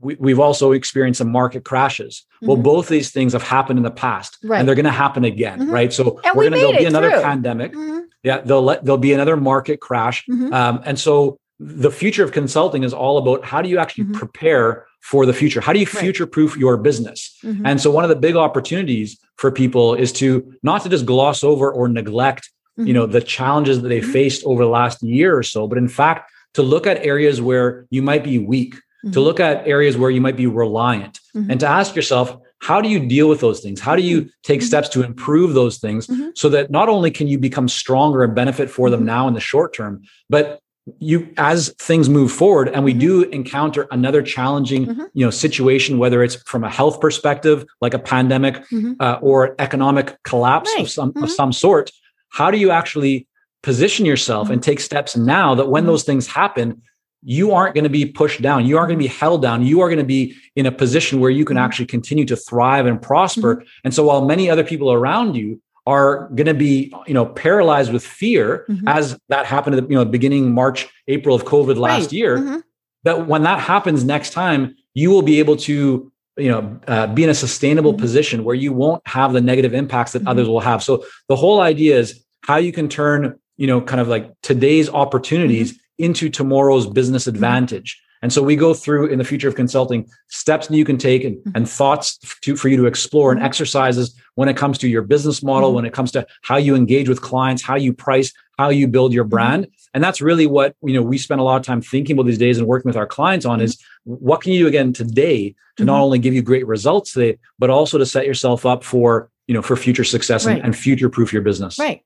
we, 0.00 0.32
have 0.32 0.40
also 0.40 0.72
experienced 0.72 1.18
some 1.18 1.30
market 1.30 1.64
crashes. 1.64 2.24
Mm-hmm. 2.36 2.46
Well, 2.46 2.56
both 2.56 2.88
these 2.88 3.10
things 3.10 3.32
have 3.32 3.42
happened 3.42 3.78
in 3.78 3.82
the 3.82 3.90
past, 3.90 4.38
right. 4.42 4.58
and 4.58 4.68
they're 4.68 4.74
going 4.74 4.84
to 4.84 4.90
happen 4.90 5.24
again, 5.24 5.60
mm-hmm. 5.60 5.70
right? 5.70 5.92
So 5.92 6.20
and 6.24 6.34
we're 6.34 6.44
we 6.44 6.50
going 6.50 6.52
to 6.52 6.58
there'll 6.58 6.78
be 6.78 6.84
another 6.84 7.10
through. 7.10 7.22
pandemic. 7.22 7.72
Mm-hmm. 7.72 8.00
Yeah, 8.22 8.38
there'll 8.38 8.62
let, 8.62 8.84
there'll 8.84 8.98
be 8.98 9.12
another 9.12 9.36
market 9.36 9.80
crash, 9.80 10.24
mm-hmm. 10.26 10.52
um, 10.52 10.82
and 10.84 10.98
so 10.98 11.38
the 11.60 11.90
future 11.90 12.24
of 12.24 12.32
consulting 12.32 12.82
is 12.82 12.92
all 12.92 13.18
about 13.18 13.44
how 13.44 13.62
do 13.62 13.68
you 13.68 13.78
actually 13.78 14.04
mm-hmm. 14.04 14.14
prepare 14.14 14.86
for 15.02 15.26
the 15.26 15.32
future? 15.32 15.60
How 15.60 15.72
do 15.72 15.78
you 15.78 15.86
future 15.86 16.26
proof 16.26 16.56
your 16.56 16.76
business? 16.76 17.36
Mm-hmm. 17.44 17.66
And 17.66 17.80
so 17.80 17.90
one 17.90 18.04
of 18.04 18.10
the 18.10 18.16
big 18.16 18.36
opportunities 18.36 19.18
for 19.36 19.50
people 19.50 19.94
is 19.94 20.12
to 20.14 20.54
not 20.62 20.82
to 20.82 20.88
just 20.88 21.06
gloss 21.06 21.44
over 21.44 21.70
or 21.70 21.88
neglect, 21.88 22.50
you 22.76 22.92
know, 22.92 23.06
the 23.06 23.20
challenges 23.20 23.82
that 23.82 23.88
they 23.88 24.00
faced 24.00 24.44
over 24.44 24.64
the 24.64 24.70
last 24.70 25.02
year 25.02 25.36
or 25.36 25.42
so, 25.42 25.68
but 25.68 25.78
in 25.78 25.88
fact 25.88 26.30
to 26.54 26.62
look 26.62 26.86
at 26.86 27.04
areas 27.04 27.40
where 27.40 27.86
you 27.90 28.02
might 28.02 28.24
be 28.24 28.38
weak 28.38 28.76
mm-hmm. 29.04 29.12
to 29.12 29.20
look 29.20 29.40
at 29.40 29.66
areas 29.66 29.96
where 29.96 30.10
you 30.10 30.20
might 30.20 30.36
be 30.36 30.46
reliant 30.46 31.20
mm-hmm. 31.36 31.50
and 31.50 31.60
to 31.60 31.66
ask 31.66 31.94
yourself, 31.94 32.36
how 32.60 32.80
do 32.80 32.88
you 32.88 33.06
deal 33.06 33.28
with 33.28 33.40
those 33.40 33.60
things? 33.60 33.80
How 33.80 33.94
do 33.94 34.02
you 34.02 34.22
mm-hmm. 34.22 34.28
take 34.42 34.60
mm-hmm. 34.60 34.66
steps 34.66 34.88
to 34.90 35.02
improve 35.02 35.54
those 35.54 35.78
things 35.78 36.06
mm-hmm. 36.06 36.30
so 36.34 36.48
that 36.48 36.70
not 36.70 36.88
only 36.88 37.10
can 37.10 37.28
you 37.28 37.38
become 37.38 37.68
stronger 37.68 38.22
and 38.22 38.34
benefit 38.34 38.70
for 38.70 38.90
them 38.90 39.04
now 39.04 39.28
in 39.28 39.34
the 39.34 39.40
short 39.40 39.74
term, 39.74 40.02
but 40.30 40.60
you 40.98 41.32
as 41.38 41.70
things 41.78 42.10
move 42.10 42.30
forward 42.30 42.68
and 42.68 42.84
we 42.84 42.92
mm-hmm. 42.92 43.00
do 43.00 43.22
encounter 43.24 43.86
another 43.90 44.22
challenging 44.22 44.86
mm-hmm. 44.86 45.04
you 45.14 45.24
know 45.24 45.30
situation 45.30 45.96
whether 45.96 46.22
it's 46.22 46.36
from 46.42 46.62
a 46.62 46.70
health 46.70 47.00
perspective 47.00 47.64
like 47.80 47.94
a 47.94 47.98
pandemic 47.98 48.56
mm-hmm. 48.68 48.92
uh, 49.00 49.18
or 49.22 49.54
economic 49.58 50.22
collapse 50.24 50.70
right. 50.74 50.82
of 50.82 50.90
some 50.90 51.12
of 51.16 51.30
some 51.30 51.54
sort 51.54 51.90
how 52.28 52.50
do 52.50 52.58
you 52.58 52.70
actually 52.70 53.26
position 53.62 54.04
yourself 54.04 54.50
and 54.50 54.62
take 54.62 54.78
steps 54.78 55.16
now 55.16 55.54
that 55.54 55.70
when 55.70 55.86
those 55.86 56.04
things 56.04 56.26
happen 56.26 56.82
you 57.24 57.52
aren't 57.52 57.74
going 57.74 57.84
to 57.84 57.90
be 57.90 58.04
pushed 58.04 58.42
down. 58.42 58.66
You 58.66 58.76
aren't 58.76 58.88
going 58.88 58.98
to 58.98 59.02
be 59.02 59.08
held 59.08 59.42
down. 59.42 59.64
You 59.64 59.80
are 59.80 59.88
going 59.88 59.98
to 59.98 60.04
be 60.04 60.36
in 60.56 60.66
a 60.66 60.72
position 60.72 61.20
where 61.20 61.30
you 61.30 61.44
can 61.44 61.56
mm-hmm. 61.56 61.64
actually 61.64 61.86
continue 61.86 62.26
to 62.26 62.36
thrive 62.36 62.86
and 62.86 63.00
prosper. 63.00 63.56
Mm-hmm. 63.56 63.64
And 63.84 63.94
so 63.94 64.04
while 64.04 64.24
many 64.24 64.50
other 64.50 64.62
people 64.62 64.92
around 64.92 65.34
you 65.34 65.60
are 65.86 66.28
going 66.28 66.46
to 66.46 66.54
be, 66.54 66.92
you 67.06 67.14
know, 67.14 67.26
paralyzed 67.26 67.92
with 67.92 68.04
fear 68.04 68.66
mm-hmm. 68.68 68.86
as 68.86 69.18
that 69.28 69.46
happened 69.46 69.76
at 69.76 69.84
the, 69.84 69.90
you 69.90 69.96
know, 69.96 70.04
beginning 70.04 70.52
March, 70.52 70.86
April 71.08 71.34
of 71.34 71.44
COVID 71.44 71.76
last 71.76 72.04
right. 72.04 72.12
year, 72.12 72.38
mm-hmm. 72.38 72.58
that 73.04 73.26
when 73.26 73.42
that 73.42 73.60
happens 73.60 74.04
next 74.04 74.30
time, 74.30 74.76
you 74.92 75.10
will 75.10 75.22
be 75.22 75.38
able 75.38 75.56
to 75.56 76.10
you 76.36 76.50
know 76.50 76.80
uh, 76.88 77.06
be 77.06 77.22
in 77.22 77.30
a 77.30 77.34
sustainable 77.34 77.92
mm-hmm. 77.92 78.00
position 78.00 78.42
where 78.42 78.56
you 78.56 78.72
won't 78.72 79.06
have 79.06 79.32
the 79.32 79.40
negative 79.40 79.72
impacts 79.72 80.12
that 80.12 80.26
others 80.26 80.46
mm-hmm. 80.46 80.54
will 80.54 80.60
have 80.60 80.82
so 80.82 81.04
the 81.28 81.36
whole 81.36 81.60
idea 81.60 81.96
is 81.96 82.24
how 82.42 82.56
you 82.56 82.72
can 82.72 82.88
turn 82.88 83.38
you 83.56 83.68
know 83.68 83.80
kind 83.80 84.00
of 84.00 84.08
like 84.08 84.32
today's 84.42 84.88
opportunities 84.88 85.78
into 85.98 86.28
tomorrow's 86.28 86.86
business 86.86 87.24
mm-hmm. 87.24 87.36
advantage. 87.36 88.00
And 88.22 88.32
so 88.32 88.42
we 88.42 88.56
go 88.56 88.72
through 88.72 89.08
in 89.08 89.18
the 89.18 89.24
future 89.24 89.48
of 89.48 89.54
consulting 89.54 90.08
steps 90.28 90.68
that 90.68 90.74
you 90.74 90.84
can 90.86 90.96
take 90.96 91.24
and, 91.24 91.36
mm-hmm. 91.36 91.50
and 91.54 91.68
thoughts 91.68 92.16
to, 92.40 92.56
for 92.56 92.68
you 92.68 92.78
to 92.78 92.86
explore 92.86 93.30
and 93.30 93.38
mm-hmm. 93.38 93.46
exercises 93.46 94.18
when 94.36 94.48
it 94.48 94.56
comes 94.56 94.78
to 94.78 94.88
your 94.88 95.02
business 95.02 95.42
model, 95.42 95.68
mm-hmm. 95.68 95.76
when 95.76 95.84
it 95.84 95.92
comes 95.92 96.10
to 96.12 96.26
how 96.40 96.56
you 96.56 96.74
engage 96.74 97.06
with 97.06 97.20
clients, 97.20 97.62
how 97.62 97.76
you 97.76 97.92
price, 97.92 98.32
how 98.56 98.70
you 98.70 98.88
build 98.88 99.12
your 99.12 99.24
brand. 99.24 99.66
And 99.92 100.02
that's 100.02 100.22
really 100.22 100.46
what, 100.46 100.74
you 100.82 100.94
know, 100.94 101.02
we 101.02 101.18
spend 101.18 101.40
a 101.40 101.44
lot 101.44 101.56
of 101.56 101.66
time 101.66 101.82
thinking 101.82 102.14
about 102.14 102.26
these 102.26 102.38
days 102.38 102.56
and 102.56 102.66
working 102.66 102.88
with 102.88 102.96
our 102.96 103.06
clients 103.06 103.44
on 103.44 103.58
mm-hmm. 103.58 103.66
is 103.66 103.78
what 104.04 104.40
can 104.40 104.52
you 104.52 104.60
do 104.60 104.68
again 104.68 104.94
today 104.94 105.54
to 105.76 105.84
not 105.84 106.00
only 106.00 106.18
give 106.18 106.32
you 106.32 106.40
great 106.40 106.66
results 106.66 107.12
today, 107.12 107.38
but 107.58 107.68
also 107.68 107.98
to 107.98 108.06
set 108.06 108.26
yourself 108.26 108.64
up 108.64 108.84
for, 108.84 109.28
you 109.46 109.54
know, 109.54 109.60
for 109.60 109.76
future 109.76 110.04
success 110.04 110.46
right. 110.46 110.56
and, 110.56 110.64
and 110.64 110.76
future 110.76 111.10
proof 111.10 111.30
your 111.30 111.42
business. 111.42 111.78
Right. 111.78 112.02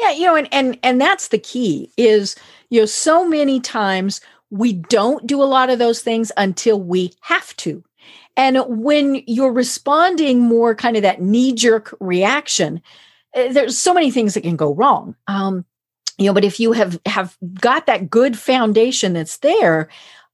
Yeah, 0.00 0.10
you 0.12 0.26
know, 0.26 0.36
and 0.36 0.48
and 0.52 0.78
and 0.82 1.00
that's 1.00 1.28
the 1.28 1.38
key 1.38 1.90
is 1.96 2.36
you 2.70 2.80
know, 2.80 2.86
so 2.86 3.26
many 3.28 3.60
times 3.60 4.20
we 4.50 4.72
don't 4.72 5.26
do 5.26 5.42
a 5.42 5.44
lot 5.44 5.70
of 5.70 5.78
those 5.78 6.00
things 6.00 6.30
until 6.36 6.80
we 6.80 7.12
have 7.22 7.54
to. 7.56 7.82
And 8.36 8.58
when 8.68 9.22
you're 9.26 9.52
responding 9.52 10.40
more 10.40 10.74
kind 10.74 10.96
of 10.96 11.02
that 11.02 11.22
knee 11.22 11.52
jerk 11.52 11.94
reaction, 12.00 12.82
eh, 13.34 13.52
there's 13.52 13.78
so 13.78 13.94
many 13.94 14.10
things 14.10 14.34
that 14.34 14.42
can 14.42 14.56
go 14.56 14.74
wrong. 14.74 15.16
Um, 15.26 15.64
you 16.18 16.26
know, 16.26 16.34
but 16.34 16.44
if 16.44 16.58
you 16.60 16.72
have 16.72 16.98
have 17.06 17.36
got 17.60 17.86
that 17.86 18.08
good 18.10 18.38
foundation 18.38 19.12
that's 19.14 19.38
there, 19.38 19.88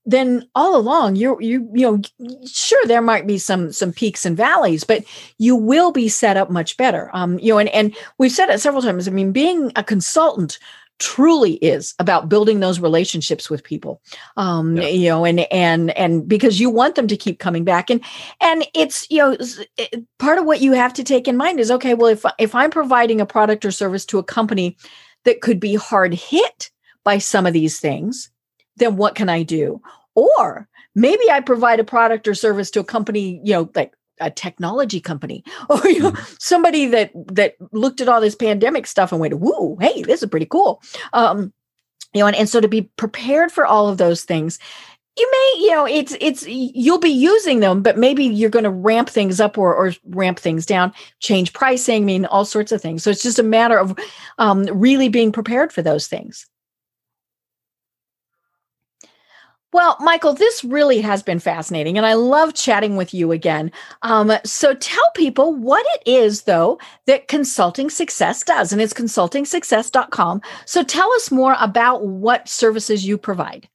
then 0.04 0.48
all 0.54 0.76
along 0.76 1.16
you're 1.16 1.40
you 1.40 1.68
you 1.72 1.82
know 1.90 2.00
sure 2.46 2.84
there 2.86 3.02
might 3.02 3.26
be 3.26 3.38
some 3.38 3.70
some 3.72 3.92
peaks 3.92 4.24
and 4.26 4.36
valleys 4.36 4.84
but 4.84 5.04
you 5.38 5.54
will 5.54 5.92
be 5.92 6.08
set 6.08 6.36
up 6.36 6.50
much 6.50 6.76
better. 6.76 7.10
Um 7.12 7.38
you 7.38 7.52
know 7.52 7.58
and 7.58 7.68
and 7.70 7.96
we've 8.18 8.32
said 8.32 8.50
it 8.50 8.60
several 8.60 8.82
times. 8.82 9.06
I 9.06 9.10
mean 9.10 9.32
being 9.32 9.70
a 9.76 9.84
consultant 9.84 10.58
truly 10.98 11.54
is 11.54 11.94
about 11.98 12.28
building 12.28 12.60
those 12.60 12.78
relationships 12.78 13.48
with 13.48 13.62
people. 13.62 14.00
Um 14.36 14.76
yeah. 14.76 14.88
you 14.88 15.08
know 15.08 15.24
and 15.24 15.40
and 15.52 15.96
and 15.96 16.28
because 16.28 16.58
you 16.58 16.68
want 16.68 16.96
them 16.96 17.06
to 17.06 17.16
keep 17.16 17.38
coming 17.38 17.64
back. 17.64 17.88
And 17.88 18.00
and 18.40 18.66
it's 18.74 19.08
you 19.08 19.18
know 19.18 19.36
part 20.18 20.38
of 20.38 20.44
what 20.44 20.60
you 20.60 20.72
have 20.72 20.94
to 20.94 21.04
take 21.04 21.28
in 21.28 21.36
mind 21.36 21.60
is 21.60 21.70
okay 21.70 21.94
well 21.94 22.10
if 22.10 22.24
if 22.38 22.54
i'm 22.54 22.70
providing 22.70 23.20
a 23.20 23.26
product 23.26 23.64
or 23.64 23.70
service 23.70 24.04
to 24.06 24.18
a 24.18 24.24
company 24.24 24.76
that 25.24 25.40
could 25.40 25.60
be 25.60 25.74
hard 25.74 26.14
hit 26.14 26.70
by 27.04 27.18
some 27.18 27.46
of 27.46 27.52
these 27.52 27.80
things 27.80 28.30
then 28.76 28.96
what 28.96 29.14
can 29.14 29.28
i 29.28 29.42
do? 29.42 29.80
Or 30.14 30.68
maybe 30.94 31.30
i 31.30 31.40
provide 31.40 31.80
a 31.80 31.84
product 31.84 32.28
or 32.28 32.34
service 32.34 32.70
to 32.70 32.80
a 32.80 32.84
company 32.84 33.40
you 33.44 33.52
know 33.52 33.70
like 33.74 33.94
a 34.20 34.30
technology 34.30 35.00
company 35.00 35.42
or 35.68 35.86
you 35.88 36.00
know 36.00 36.12
mm-hmm. 36.12 36.34
somebody 36.38 36.86
that 36.86 37.10
that 37.14 37.54
looked 37.72 38.00
at 38.00 38.08
all 38.08 38.20
this 38.20 38.34
pandemic 38.34 38.86
stuff 38.86 39.12
and 39.12 39.20
went 39.20 39.34
whoa 39.34 39.76
hey 39.80 40.02
this 40.02 40.22
is 40.22 40.28
pretty 40.28 40.46
cool. 40.46 40.82
Um 41.12 41.52
you 42.14 42.20
know 42.20 42.26
and, 42.26 42.36
and 42.36 42.48
so 42.48 42.60
to 42.60 42.68
be 42.68 42.82
prepared 42.96 43.50
for 43.50 43.66
all 43.66 43.88
of 43.88 43.98
those 43.98 44.24
things 44.24 44.58
you 45.16 45.30
may 45.30 45.64
you 45.64 45.70
know 45.70 45.86
it's 45.86 46.16
it's 46.20 46.46
you'll 46.46 46.98
be 46.98 47.10
using 47.10 47.60
them 47.60 47.82
but 47.82 47.98
maybe 47.98 48.24
you're 48.24 48.50
going 48.50 48.64
to 48.64 48.70
ramp 48.70 49.10
things 49.10 49.40
up 49.40 49.58
or, 49.58 49.74
or 49.74 49.92
ramp 50.06 50.38
things 50.38 50.64
down 50.64 50.92
change 51.20 51.52
pricing 51.52 52.02
i 52.02 52.06
mean 52.06 52.26
all 52.26 52.44
sorts 52.44 52.72
of 52.72 52.80
things. 52.80 53.02
So 53.02 53.10
it's 53.10 53.22
just 53.22 53.38
a 53.38 53.42
matter 53.42 53.78
of 53.78 53.94
um, 54.38 54.64
really 54.64 55.08
being 55.08 55.32
prepared 55.32 55.72
for 55.72 55.82
those 55.82 56.06
things 56.06 56.46
Well, 59.72 59.96
Michael, 60.00 60.34
this 60.34 60.62
really 60.64 61.00
has 61.00 61.22
been 61.22 61.38
fascinating, 61.38 61.96
and 61.96 62.04
I 62.04 62.12
love 62.12 62.52
chatting 62.52 62.96
with 62.96 63.14
you 63.14 63.32
again. 63.32 63.72
Um, 64.02 64.32
so 64.44 64.74
tell 64.74 65.10
people 65.14 65.54
what 65.54 65.84
it 65.94 66.02
is, 66.06 66.42
though, 66.42 66.78
that 67.06 67.28
Consulting 67.28 67.88
Success 67.88 68.42
does, 68.42 68.72
and 68.72 68.82
it's 68.82 68.92
consultingsuccess.com. 68.92 70.42
So 70.66 70.82
tell 70.82 71.10
us 71.14 71.30
more 71.30 71.56
about 71.58 72.06
what 72.06 72.48
services 72.48 73.06
you 73.06 73.16
provide. 73.16 73.66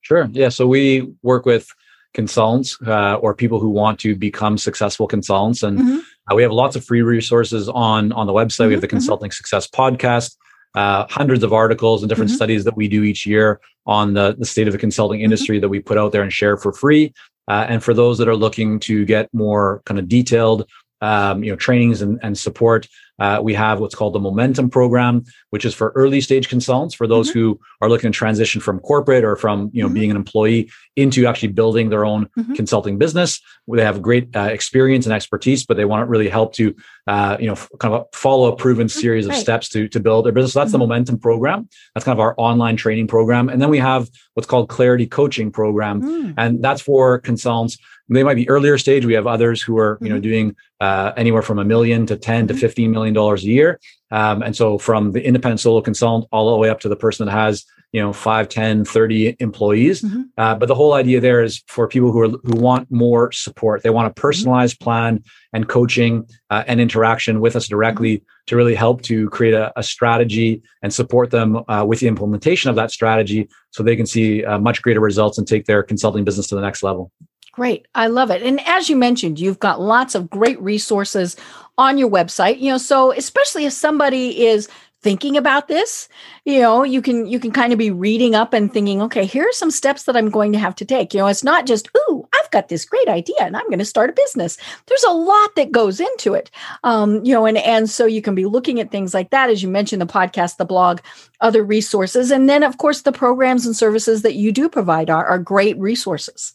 Sure. 0.00 0.28
Yeah. 0.32 0.48
So 0.48 0.66
we 0.66 1.12
work 1.22 1.46
with 1.46 1.72
consultants 2.14 2.76
uh, 2.84 3.14
or 3.16 3.32
people 3.32 3.60
who 3.60 3.68
want 3.68 4.00
to 4.00 4.16
become 4.16 4.58
successful 4.58 5.06
consultants, 5.06 5.62
and 5.62 5.78
mm-hmm. 5.78 5.98
uh, 6.30 6.34
we 6.34 6.42
have 6.42 6.50
lots 6.50 6.74
of 6.74 6.84
free 6.84 7.02
resources 7.02 7.68
on 7.68 8.10
on 8.12 8.26
the 8.26 8.32
website. 8.32 8.62
Mm-hmm. 8.62 8.66
We 8.66 8.72
have 8.72 8.80
the 8.80 8.88
mm-hmm. 8.88 8.96
Consulting 8.96 9.30
Success 9.30 9.68
podcast 9.68 10.34
uh, 10.74 11.06
hundreds 11.08 11.42
of 11.42 11.52
articles 11.52 12.02
and 12.02 12.08
different 12.08 12.30
mm-hmm. 12.30 12.36
studies 12.36 12.64
that 12.64 12.76
we 12.76 12.88
do 12.88 13.02
each 13.02 13.26
year 13.26 13.60
on 13.86 14.14
the, 14.14 14.34
the 14.38 14.44
state 14.44 14.66
of 14.66 14.72
the 14.72 14.78
consulting 14.78 15.18
mm-hmm. 15.18 15.24
industry 15.24 15.56
mm-hmm. 15.56 15.62
that 15.62 15.68
we 15.68 15.80
put 15.80 15.98
out 15.98 16.12
there 16.12 16.22
and 16.22 16.32
share 16.32 16.56
for 16.56 16.72
free. 16.72 17.12
Uh, 17.48 17.66
and 17.68 17.82
for 17.82 17.94
those 17.94 18.18
that 18.18 18.28
are 18.28 18.36
looking 18.36 18.78
to 18.78 19.04
get 19.06 19.32
more 19.32 19.80
kind 19.86 19.98
of 19.98 20.08
detailed, 20.08 20.68
um, 21.00 21.42
you 21.42 21.50
know, 21.50 21.56
trainings 21.56 22.02
and, 22.02 22.18
and 22.22 22.36
support, 22.36 22.86
uh, 23.18 23.40
we 23.42 23.54
have 23.54 23.80
what's 23.80 23.94
called 23.94 24.12
the 24.12 24.20
Momentum 24.20 24.70
Program, 24.70 25.24
which 25.50 25.64
is 25.64 25.74
for 25.74 25.90
early 25.96 26.20
stage 26.20 26.48
consultants, 26.48 26.94
for 26.94 27.06
those 27.06 27.30
mm-hmm. 27.30 27.38
who 27.38 27.60
are 27.80 27.88
looking 27.88 28.12
to 28.12 28.16
transition 28.16 28.60
from 28.60 28.78
corporate 28.80 29.24
or 29.24 29.34
from 29.34 29.70
you 29.72 29.82
know 29.82 29.88
mm-hmm. 29.88 29.94
being 29.94 30.10
an 30.10 30.16
employee 30.16 30.70
into 30.96 31.26
actually 31.26 31.48
building 31.48 31.88
their 31.88 32.04
own 32.04 32.26
mm-hmm. 32.38 32.54
consulting 32.54 32.98
business. 32.98 33.40
They 33.66 33.82
have 33.82 34.02
great 34.02 34.34
uh, 34.36 34.42
experience 34.42 35.06
and 35.06 35.12
expertise, 35.12 35.66
but 35.66 35.76
they 35.76 35.84
want 35.84 36.02
to 36.02 36.06
really 36.06 36.28
help 36.28 36.52
to 36.54 36.74
uh, 37.08 37.36
you 37.40 37.46
know 37.46 37.56
kind 37.80 37.94
of 37.94 38.02
a 38.02 38.16
follow 38.16 38.52
a 38.52 38.56
proven 38.56 38.86
mm-hmm. 38.86 39.00
series 39.00 39.26
of 39.26 39.30
right. 39.30 39.40
steps 39.40 39.68
to 39.70 39.88
to 39.88 39.98
build 39.98 40.26
their 40.26 40.32
business. 40.32 40.52
So 40.52 40.60
that's 40.60 40.72
the 40.72 40.78
mm-hmm. 40.78 40.88
Momentum 40.88 41.18
Program. 41.18 41.68
That's 41.94 42.04
kind 42.04 42.16
of 42.16 42.20
our 42.20 42.34
online 42.38 42.76
training 42.76 43.08
program, 43.08 43.48
and 43.48 43.60
then 43.60 43.70
we 43.70 43.78
have 43.78 44.08
what's 44.34 44.46
called 44.46 44.68
Clarity 44.68 45.06
Coaching 45.06 45.50
Program, 45.50 46.02
mm. 46.02 46.34
and 46.36 46.62
that's 46.62 46.82
for 46.82 47.18
consultants 47.18 47.78
they 48.08 48.22
might 48.22 48.34
be 48.34 48.48
earlier 48.48 48.78
stage. 48.78 49.04
We 49.04 49.14
have 49.14 49.26
others 49.26 49.62
who 49.62 49.78
are, 49.78 49.98
you 50.00 50.08
know, 50.08 50.16
mm-hmm. 50.16 50.22
doing 50.22 50.56
uh, 50.80 51.12
anywhere 51.16 51.42
from 51.42 51.58
a 51.58 51.64
million 51.64 52.06
to 52.06 52.16
10 52.16 52.48
to 52.48 52.54
mm-hmm. 52.54 52.60
15 52.60 52.90
million 52.90 53.14
dollars 53.14 53.44
a 53.44 53.48
year. 53.48 53.80
Um, 54.10 54.42
and 54.42 54.56
so 54.56 54.78
from 54.78 55.12
the 55.12 55.24
independent 55.24 55.60
solo 55.60 55.82
consultant 55.82 56.28
all 56.32 56.50
the 56.50 56.56
way 56.56 56.70
up 56.70 56.80
to 56.80 56.88
the 56.88 56.96
person 56.96 57.26
that 57.26 57.32
has, 57.32 57.66
you 57.92 58.00
know, 58.00 58.12
5, 58.12 58.48
10, 58.48 58.84
30 58.84 59.36
employees. 59.40 60.02
Mm-hmm. 60.02 60.22
Uh, 60.36 60.54
but 60.54 60.66
the 60.66 60.74
whole 60.74 60.92
idea 60.92 61.20
there 61.20 61.42
is 61.42 61.62
for 61.66 61.88
people 61.88 62.12
who 62.12 62.20
are 62.20 62.28
who 62.28 62.60
want 62.60 62.90
more 62.90 63.32
support. 63.32 63.82
They 63.82 63.90
want 63.90 64.06
a 64.06 64.10
mm-hmm. 64.10 64.20
personalized 64.20 64.80
plan 64.80 65.22
and 65.52 65.68
coaching 65.68 66.28
uh, 66.50 66.64
and 66.66 66.80
interaction 66.80 67.40
with 67.40 67.56
us 67.56 67.66
directly 67.66 68.22
to 68.46 68.56
really 68.56 68.74
help 68.74 69.02
to 69.02 69.28
create 69.30 69.54
a, 69.54 69.72
a 69.78 69.82
strategy 69.82 70.62
and 70.82 70.92
support 70.92 71.30
them 71.30 71.62
uh, 71.68 71.84
with 71.86 72.00
the 72.00 72.08
implementation 72.08 72.68
of 72.68 72.76
that 72.76 72.90
strategy 72.90 73.48
so 73.70 73.82
they 73.82 73.96
can 73.96 74.06
see 74.06 74.44
uh, 74.44 74.58
much 74.58 74.82
greater 74.82 75.00
results 75.00 75.38
and 75.38 75.46
take 75.46 75.64
their 75.64 75.82
consulting 75.82 76.24
business 76.24 76.46
to 76.48 76.54
the 76.54 76.60
next 76.60 76.82
level. 76.82 77.10
Great. 77.52 77.88
I 77.94 78.06
love 78.06 78.30
it. 78.30 78.40
And 78.42 78.60
as 78.68 78.88
you 78.88 78.94
mentioned, 78.94 79.40
you've 79.40 79.58
got 79.58 79.80
lots 79.80 80.14
of 80.14 80.30
great 80.30 80.60
resources 80.60 81.34
on 81.76 81.98
your 81.98 82.08
website, 82.08 82.60
you 82.60 82.70
know, 82.70 82.78
so 82.78 83.12
especially 83.12 83.64
if 83.64 83.72
somebody 83.72 84.46
is 84.46 84.68
thinking 85.00 85.36
about 85.36 85.68
this, 85.68 86.08
you 86.44 86.60
know, 86.60 86.82
you 86.82 87.00
can 87.00 87.26
you 87.26 87.38
can 87.38 87.52
kind 87.52 87.72
of 87.72 87.78
be 87.78 87.90
reading 87.90 88.34
up 88.34 88.52
and 88.52 88.72
thinking, 88.72 89.00
okay, 89.02 89.24
here 89.24 89.48
are 89.48 89.52
some 89.52 89.70
steps 89.70 90.04
that 90.04 90.16
I'm 90.16 90.30
going 90.30 90.52
to 90.52 90.58
have 90.58 90.74
to 90.76 90.84
take. 90.84 91.14
You 91.14 91.20
know, 91.20 91.26
it's 91.26 91.44
not 91.44 91.66
just, 91.66 91.88
ooh, 91.96 92.26
I've 92.34 92.50
got 92.50 92.68
this 92.68 92.84
great 92.84 93.08
idea 93.08 93.36
and 93.40 93.56
I'm 93.56 93.66
going 93.66 93.78
to 93.78 93.84
start 93.84 94.10
a 94.10 94.12
business. 94.12 94.56
There's 94.86 95.04
a 95.04 95.12
lot 95.12 95.54
that 95.56 95.72
goes 95.72 96.00
into 96.00 96.34
it. 96.34 96.50
Um, 96.84 97.24
you 97.24 97.32
know, 97.32 97.46
and, 97.46 97.58
and 97.58 97.88
so 97.88 98.06
you 98.06 98.22
can 98.22 98.34
be 98.34 98.46
looking 98.46 98.80
at 98.80 98.90
things 98.90 99.14
like 99.14 99.30
that, 99.30 99.50
as 99.50 99.62
you 99.62 99.68
mentioned, 99.68 100.02
the 100.02 100.06
podcast, 100.06 100.56
the 100.56 100.64
blog, 100.64 101.00
other 101.40 101.62
resources. 101.62 102.30
And 102.30 102.48
then, 102.48 102.62
of 102.62 102.78
course, 102.78 103.02
the 103.02 103.12
programs 103.12 103.66
and 103.66 103.76
services 103.76 104.22
that 104.22 104.34
you 104.34 104.52
do 104.52 104.68
provide 104.68 105.10
are, 105.10 105.26
are 105.26 105.38
great 105.38 105.78
resources. 105.78 106.54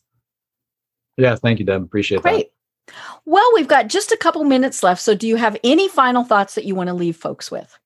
Yeah, 1.17 1.35
thank 1.35 1.59
you, 1.59 1.65
Deb. 1.65 1.83
Appreciate 1.83 2.23
Great. 2.23 2.49
that. 2.87 2.93
Well, 3.25 3.49
we've 3.53 3.67
got 3.67 3.87
just 3.87 4.11
a 4.11 4.17
couple 4.17 4.43
minutes 4.43 4.83
left. 4.83 5.01
So, 5.01 5.15
do 5.15 5.27
you 5.27 5.35
have 5.35 5.57
any 5.63 5.87
final 5.87 6.23
thoughts 6.23 6.55
that 6.55 6.65
you 6.65 6.75
want 6.75 6.87
to 6.87 6.93
leave 6.93 7.15
folks 7.15 7.51
with? 7.51 7.77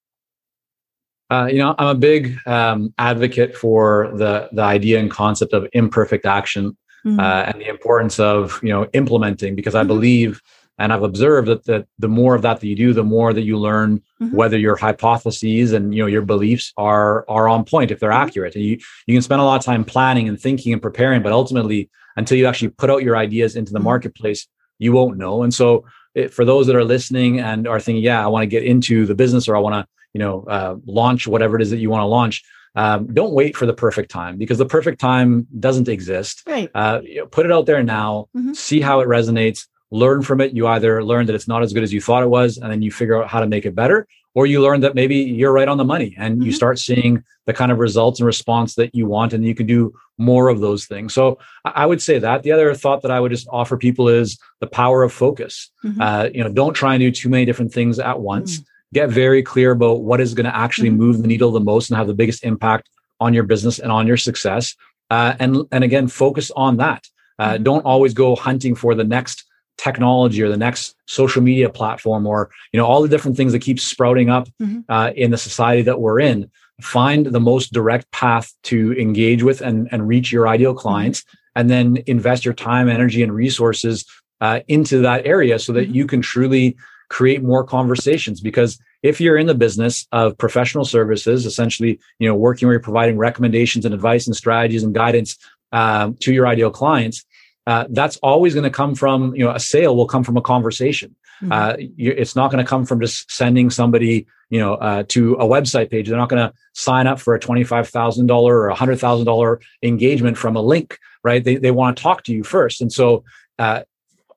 Uh, 1.29 1.47
you 1.51 1.57
know, 1.57 1.75
I'm 1.77 1.87
a 1.87 1.95
big 1.95 2.37
um, 2.47 2.93
advocate 2.97 3.55
for 3.55 4.11
the 4.15 4.49
the 4.51 4.61
idea 4.61 4.99
and 4.99 5.11
concept 5.11 5.53
of 5.53 5.67
imperfect 5.73 6.25
action 6.25 6.77
mm-hmm. 7.05 7.19
uh, 7.19 7.43
and 7.47 7.61
the 7.61 7.67
importance 7.67 8.19
of 8.19 8.59
you 8.63 8.69
know 8.69 8.87
implementing 8.93 9.55
because 9.55 9.75
I 9.75 9.81
mm-hmm. 9.81 9.89
believe 9.89 10.41
and 10.79 10.93
I've 10.93 11.03
observed 11.03 11.47
that, 11.47 11.65
that 11.65 11.87
the 11.97 12.07
more 12.07 12.35
of 12.35 12.43
that 12.43 12.59
that 12.59 12.67
you 12.67 12.75
do, 12.75 12.93
the 12.93 13.03
more 13.03 13.33
that 13.33 13.41
you 13.41 13.57
learn 13.57 14.01
mm-hmm. 14.21 14.35
whether 14.35 14.57
your 14.57 14.75
hypotheses 14.75 15.73
and 15.73 15.93
you 15.93 16.03
know 16.03 16.07
your 16.07 16.21
beliefs 16.21 16.71
are 16.77 17.25
are 17.27 17.47
on 17.47 17.65
point 17.65 17.91
if 17.91 17.99
they're 17.99 18.11
mm-hmm. 18.11 18.27
accurate. 18.27 18.55
And 18.55 18.63
you 18.63 18.79
you 19.07 19.15
can 19.15 19.21
spend 19.21 19.41
a 19.41 19.43
lot 19.43 19.59
of 19.59 19.65
time 19.65 19.83
planning 19.83 20.29
and 20.29 20.39
thinking 20.39 20.73
and 20.73 20.81
preparing, 20.81 21.23
but 21.23 21.31
ultimately 21.31 21.89
until 22.15 22.37
you 22.37 22.45
actually 22.45 22.69
put 22.69 22.89
out 22.89 23.03
your 23.03 23.17
ideas 23.17 23.55
into 23.55 23.71
the 23.71 23.79
mm-hmm. 23.79 23.85
marketplace, 23.85 24.47
you 24.79 24.91
won't 24.91 25.17
know. 25.17 25.43
And 25.43 25.53
so 25.53 25.85
it, 26.15 26.33
for 26.33 26.45
those 26.45 26.67
that 26.67 26.75
are 26.75 26.83
listening 26.83 27.39
and 27.39 27.67
are 27.67 27.79
thinking, 27.79 28.03
yeah, 28.03 28.23
I 28.23 28.27
want 28.27 28.43
to 28.43 28.47
get 28.47 28.63
into 28.63 29.05
the 29.05 29.15
business 29.15 29.47
or 29.47 29.55
I 29.55 29.59
want 29.59 29.75
to 29.75 29.87
you 30.17 30.23
know 30.23 30.43
uh, 30.49 30.75
launch 30.87 31.27
whatever 31.27 31.55
it 31.57 31.61
is 31.61 31.69
that 31.69 31.77
you 31.77 31.91
want 31.91 32.01
to 32.01 32.07
launch 32.07 32.43
um, 32.75 33.13
don't 33.13 33.33
wait 33.33 33.55
for 33.55 33.67
the 33.67 33.73
perfect 33.73 34.09
time 34.09 34.37
because 34.37 34.57
the 34.57 34.65
perfect 34.65 34.99
time 34.99 35.47
doesn't 35.59 35.87
exist. 35.87 36.43
Right. 36.47 36.69
Uh, 36.73 37.01
you 37.03 37.19
know, 37.19 37.27
put 37.27 37.45
it 37.45 37.51
out 37.51 37.67
there 37.67 37.83
now 37.83 38.27
mm-hmm. 38.35 38.53
see 38.53 38.81
how 38.81 38.99
it 38.99 39.07
resonates 39.07 39.67
learn 39.89 40.21
from 40.21 40.41
it. 40.41 40.53
You 40.53 40.67
either 40.67 41.03
learn 41.03 41.27
that 41.27 41.35
it's 41.35 41.47
not 41.47 41.61
as 41.63 41.71
good 41.71 41.83
as 41.83 41.93
you 41.93 42.01
thought 42.01 42.23
it 42.23 42.29
was 42.29 42.57
and 42.57 42.71
then 42.71 42.81
you 42.81 42.91
figure 42.91 43.21
out 43.21 43.29
how 43.29 43.39
to 43.39 43.47
make 43.47 43.65
it 43.65 43.75
better 43.75 44.07
or 44.35 44.45
you 44.45 44.61
learn 44.61 44.81
that 44.81 44.95
maybe 44.95 45.17
you're 45.17 45.53
right 45.53 45.67
on 45.67 45.77
the 45.77 45.85
money 45.85 46.15
and 46.17 46.35
mm-hmm. 46.35 46.45
you 46.45 46.51
start 46.51 46.77
seeing 46.77 47.23
the 47.45 47.53
kind 47.53 47.71
of 47.71 47.77
results 47.77 48.19
and 48.19 48.27
response 48.27 48.75
that 48.75 48.93
you 48.93 49.05
want 49.05 49.33
and 49.33 49.45
you 49.45 49.55
can 49.55 49.65
do 49.65 49.93
more 50.17 50.49
of 50.49 50.59
those 50.59 50.85
things. 50.85 51.13
So 51.13 51.37
i 51.63 51.85
would 51.85 52.01
say 52.01 52.19
that. 52.19 52.43
The 52.43 52.51
other 52.51 52.73
thought 52.73 53.01
that 53.03 53.11
i 53.11 53.19
would 53.19 53.31
just 53.31 53.47
offer 53.49 53.77
people 53.77 54.09
is 54.09 54.37
the 54.59 54.67
power 54.67 55.03
of 55.03 55.13
focus. 55.13 55.71
Mm-hmm. 55.85 56.01
uh, 56.01 56.29
you 56.33 56.43
know 56.43 56.51
don't 56.51 56.73
try 56.73 56.95
and 56.95 57.01
do 57.01 57.11
too 57.11 57.29
many 57.29 57.45
different 57.45 57.71
things 57.71 57.97
at 57.97 58.19
once. 58.19 58.59
Mm 58.59 58.65
get 58.93 59.09
very 59.09 59.43
clear 59.43 59.71
about 59.71 60.01
what 60.01 60.21
is 60.21 60.33
going 60.33 60.45
to 60.45 60.55
actually 60.55 60.89
mm-hmm. 60.89 60.99
move 60.99 61.21
the 61.21 61.27
needle 61.27 61.51
the 61.51 61.59
most 61.59 61.89
and 61.89 61.97
have 61.97 62.07
the 62.07 62.13
biggest 62.13 62.43
impact 62.43 62.89
on 63.19 63.33
your 63.33 63.43
business 63.43 63.79
and 63.79 63.91
on 63.91 64.07
your 64.07 64.17
success. 64.17 64.75
Uh, 65.09 65.35
and 65.39 65.57
and 65.71 65.83
again, 65.83 66.07
focus 66.07 66.51
on 66.55 66.77
that. 66.77 67.07
Uh, 67.39 67.53
mm-hmm. 67.53 67.63
Don't 67.63 67.85
always 67.85 68.13
go 68.13 68.35
hunting 68.35 68.75
for 68.75 68.95
the 68.95 69.03
next 69.03 69.45
technology 69.77 70.41
or 70.41 70.49
the 70.49 70.57
next 70.57 70.95
social 71.05 71.41
media 71.41 71.69
platform 71.69 72.25
or 72.25 72.49
you 72.73 72.79
know 72.79 72.85
all 72.85 73.01
the 73.01 73.07
different 73.07 73.37
things 73.37 73.51
that 73.51 73.59
keep 73.59 73.79
sprouting 73.79 74.29
up 74.29 74.47
mm-hmm. 74.61 74.79
uh, 74.89 75.11
in 75.15 75.31
the 75.31 75.37
society 75.37 75.83
that 75.83 75.99
we're 75.99 76.19
in. 76.19 76.49
Find 76.81 77.27
the 77.27 77.39
most 77.39 77.73
direct 77.73 78.11
path 78.11 78.53
to 78.63 78.93
engage 78.93 79.43
with 79.43 79.61
and 79.61 79.87
and 79.91 80.07
reach 80.07 80.31
your 80.31 80.47
ideal 80.47 80.71
mm-hmm. 80.71 80.79
clients, 80.79 81.23
and 81.55 81.69
then 81.69 81.97
invest 82.07 82.45
your 82.45 82.53
time, 82.53 82.89
energy, 82.89 83.23
and 83.23 83.33
resources 83.33 84.05
uh, 84.41 84.59
into 84.67 85.01
that 85.01 85.25
area 85.25 85.57
so 85.57 85.73
that 85.73 85.85
mm-hmm. 85.85 85.95
you 85.95 86.07
can 86.07 86.21
truly 86.21 86.75
create 87.09 87.43
more 87.43 87.63
conversations. 87.63 88.41
Because 88.41 88.79
if 89.03 89.21
you're 89.21 89.37
in 89.37 89.47
the 89.47 89.55
business 89.55 90.07
of 90.11 90.37
professional 90.37 90.83
services 90.83 91.45
essentially 91.45 91.99
you 92.19 92.27
know 92.27 92.35
working 92.35 92.67
where 92.67 92.73
you're 92.73 92.81
providing 92.81 93.17
recommendations 93.17 93.85
and 93.85 93.93
advice 93.93 94.25
and 94.25 94.35
strategies 94.35 94.83
and 94.83 94.95
guidance 94.95 95.37
um, 95.71 96.15
to 96.15 96.33
your 96.33 96.47
ideal 96.47 96.71
clients 96.71 97.23
uh, 97.67 97.85
that's 97.91 98.17
always 98.17 98.53
going 98.53 98.63
to 98.63 98.71
come 98.71 98.95
from 98.95 99.35
you 99.35 99.43
know 99.43 99.51
a 99.51 99.59
sale 99.59 99.95
will 99.95 100.07
come 100.07 100.23
from 100.23 100.37
a 100.37 100.41
conversation. 100.41 101.15
Mm-hmm. 101.41 101.51
uh, 101.51 101.73
you, 101.77 102.11
it's 102.17 102.35
not 102.35 102.49
going 102.49 102.65
to 102.65 102.67
come 102.67 102.83
from 102.83 102.99
just 102.99 103.31
sending 103.31 103.69
somebody 103.69 104.25
you 104.49 104.59
know 104.59 104.73
uh, 104.75 105.03
to 105.09 105.33
a 105.35 105.45
website 105.45 105.91
page. 105.91 106.07
They're 106.07 106.17
not 106.17 106.29
going 106.29 106.47
to 106.47 106.53
sign 106.73 107.05
up 107.05 107.19
for 107.19 107.35
a 107.35 107.39
$25000 107.39 108.29
or 108.29 108.69
a 108.69 108.75
$100000 108.75 109.61
engagement 109.83 110.37
from 110.37 110.55
a 110.55 110.61
link 110.61 110.97
right? 111.27 111.43
They, 111.43 111.57
they 111.57 111.71
want 111.71 111.97
to 111.97 112.03
talk 112.03 112.23
to 112.23 112.33
you 112.33 112.43
first. 112.43 112.81
And 112.81 112.91
so 112.91 113.25
uh, 113.59 113.81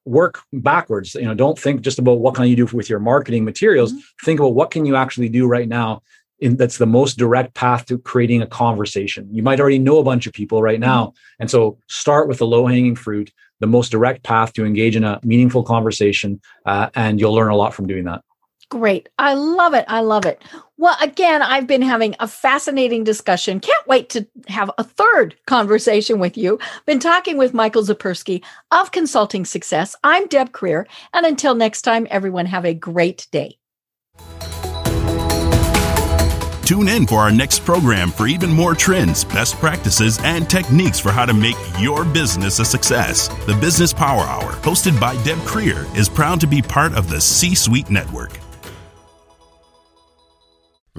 work 0.05 0.43
backwards 0.53 1.15
you 1.15 1.25
know 1.25 1.35
don't 1.35 1.59
think 1.59 1.83
just 1.83 1.99
about 1.99 2.21
what 2.21 2.35
can 2.35 2.47
you 2.47 2.57
do 2.57 2.67
with 2.67 2.89
your 2.89 2.99
marketing 2.99 3.45
materials 3.45 3.93
mm-hmm. 3.93 4.25
think 4.25 4.41
about 4.41 4.55
what 4.55 4.71
can 4.71 4.85
you 4.85 4.97
actually 4.97 5.29
do 5.29 5.47
right 5.47 5.69
now 5.69 6.03
in, 6.39 6.57
that's 6.57 6.79
the 6.79 6.87
most 6.87 7.19
direct 7.19 7.53
path 7.55 7.85
to 7.85 7.99
creating 7.99 8.41
a 8.41 8.47
conversation 8.47 9.29
you 9.31 9.43
might 9.43 9.61
already 9.61 9.79
know 9.79 9.99
a 9.99 10.05
bunch 10.05 10.27
of 10.27 10.33
people 10.33 10.63
right 10.63 10.81
now 10.81 11.07
mm-hmm. 11.07 11.41
and 11.41 11.51
so 11.51 11.79
start 11.89 12.29
with 12.29 12.39
the 12.39 12.47
low 12.47 12.67
hanging 12.67 12.97
fruit 12.97 13.31
the 13.61 13.67
most 13.67 13.91
direct 13.91 14.23
path 14.23 14.53
to 14.55 14.65
engage 14.65 14.97
in 14.97 15.05
a 15.05 15.21
meaningful 15.23 15.63
conversation 15.63 16.41
uh, 16.65 16.89
and 16.95 17.21
you'll 17.21 17.35
learn 17.35 17.51
a 17.51 17.57
lot 17.57 17.75
from 17.75 17.87
doing 17.87 18.05
that 18.05 18.23
Great. 18.71 19.09
I 19.19 19.35
love 19.35 19.75
it. 19.75 19.85
I 19.89 20.01
love 20.01 20.25
it. 20.25 20.41
Well, 20.81 20.97
again, 21.03 21.43
I've 21.43 21.67
been 21.67 21.83
having 21.83 22.17
a 22.21 22.27
fascinating 22.27 23.05
discussion. 23.05 23.61
Can't 23.61 23.87
wait 23.87 24.09
to 24.11 24.27
have 24.49 24.71
a 24.79 24.83
third 24.83 25.37
conversation 25.47 26.19
with 26.19 26.39
you. 26.39 26.59
Been 26.87 27.01
talking 27.01 27.37
with 27.37 27.53
Michael 27.53 27.83
Zipursky 27.83 28.43
of 28.71 28.91
Consulting 28.91 29.45
Success. 29.45 29.95
I'm 30.03 30.27
Deb 30.27 30.53
Krier. 30.53 30.87
And 31.13 31.27
until 31.27 31.55
next 31.55 31.83
time, 31.83 32.07
everyone 32.09 32.47
have 32.47 32.65
a 32.65 32.73
great 32.73 33.27
day. 33.31 33.59
Tune 36.65 36.89
in 36.89 37.07
for 37.07 37.19
our 37.19 37.31
next 37.31 37.63
program 37.67 38.11
for 38.11 38.27
even 38.27 38.51
more 38.51 38.75
trends, 38.75 39.23
best 39.23 39.57
practices, 39.57 40.19
and 40.23 40.49
techniques 40.49 40.99
for 40.99 41.13
how 41.13 41.27
to 41.27 41.35
make 41.35 41.57
your 41.79 42.07
business 42.07 42.59
a 42.59 42.65
success. 42.65 43.29
The 43.45 43.59
Business 43.61 43.93
Power 43.93 44.23
Hour, 44.23 44.53
hosted 44.63 44.99
by 44.99 45.23
Deb 45.25 45.41
Krier, 45.41 45.95
is 45.95 46.09
proud 46.09 46.41
to 46.41 46.47
be 46.47 46.63
part 46.63 46.95
of 46.95 47.11
the 47.11 47.21
C 47.21 47.55
Suite 47.55 47.91
Network. 47.91 48.40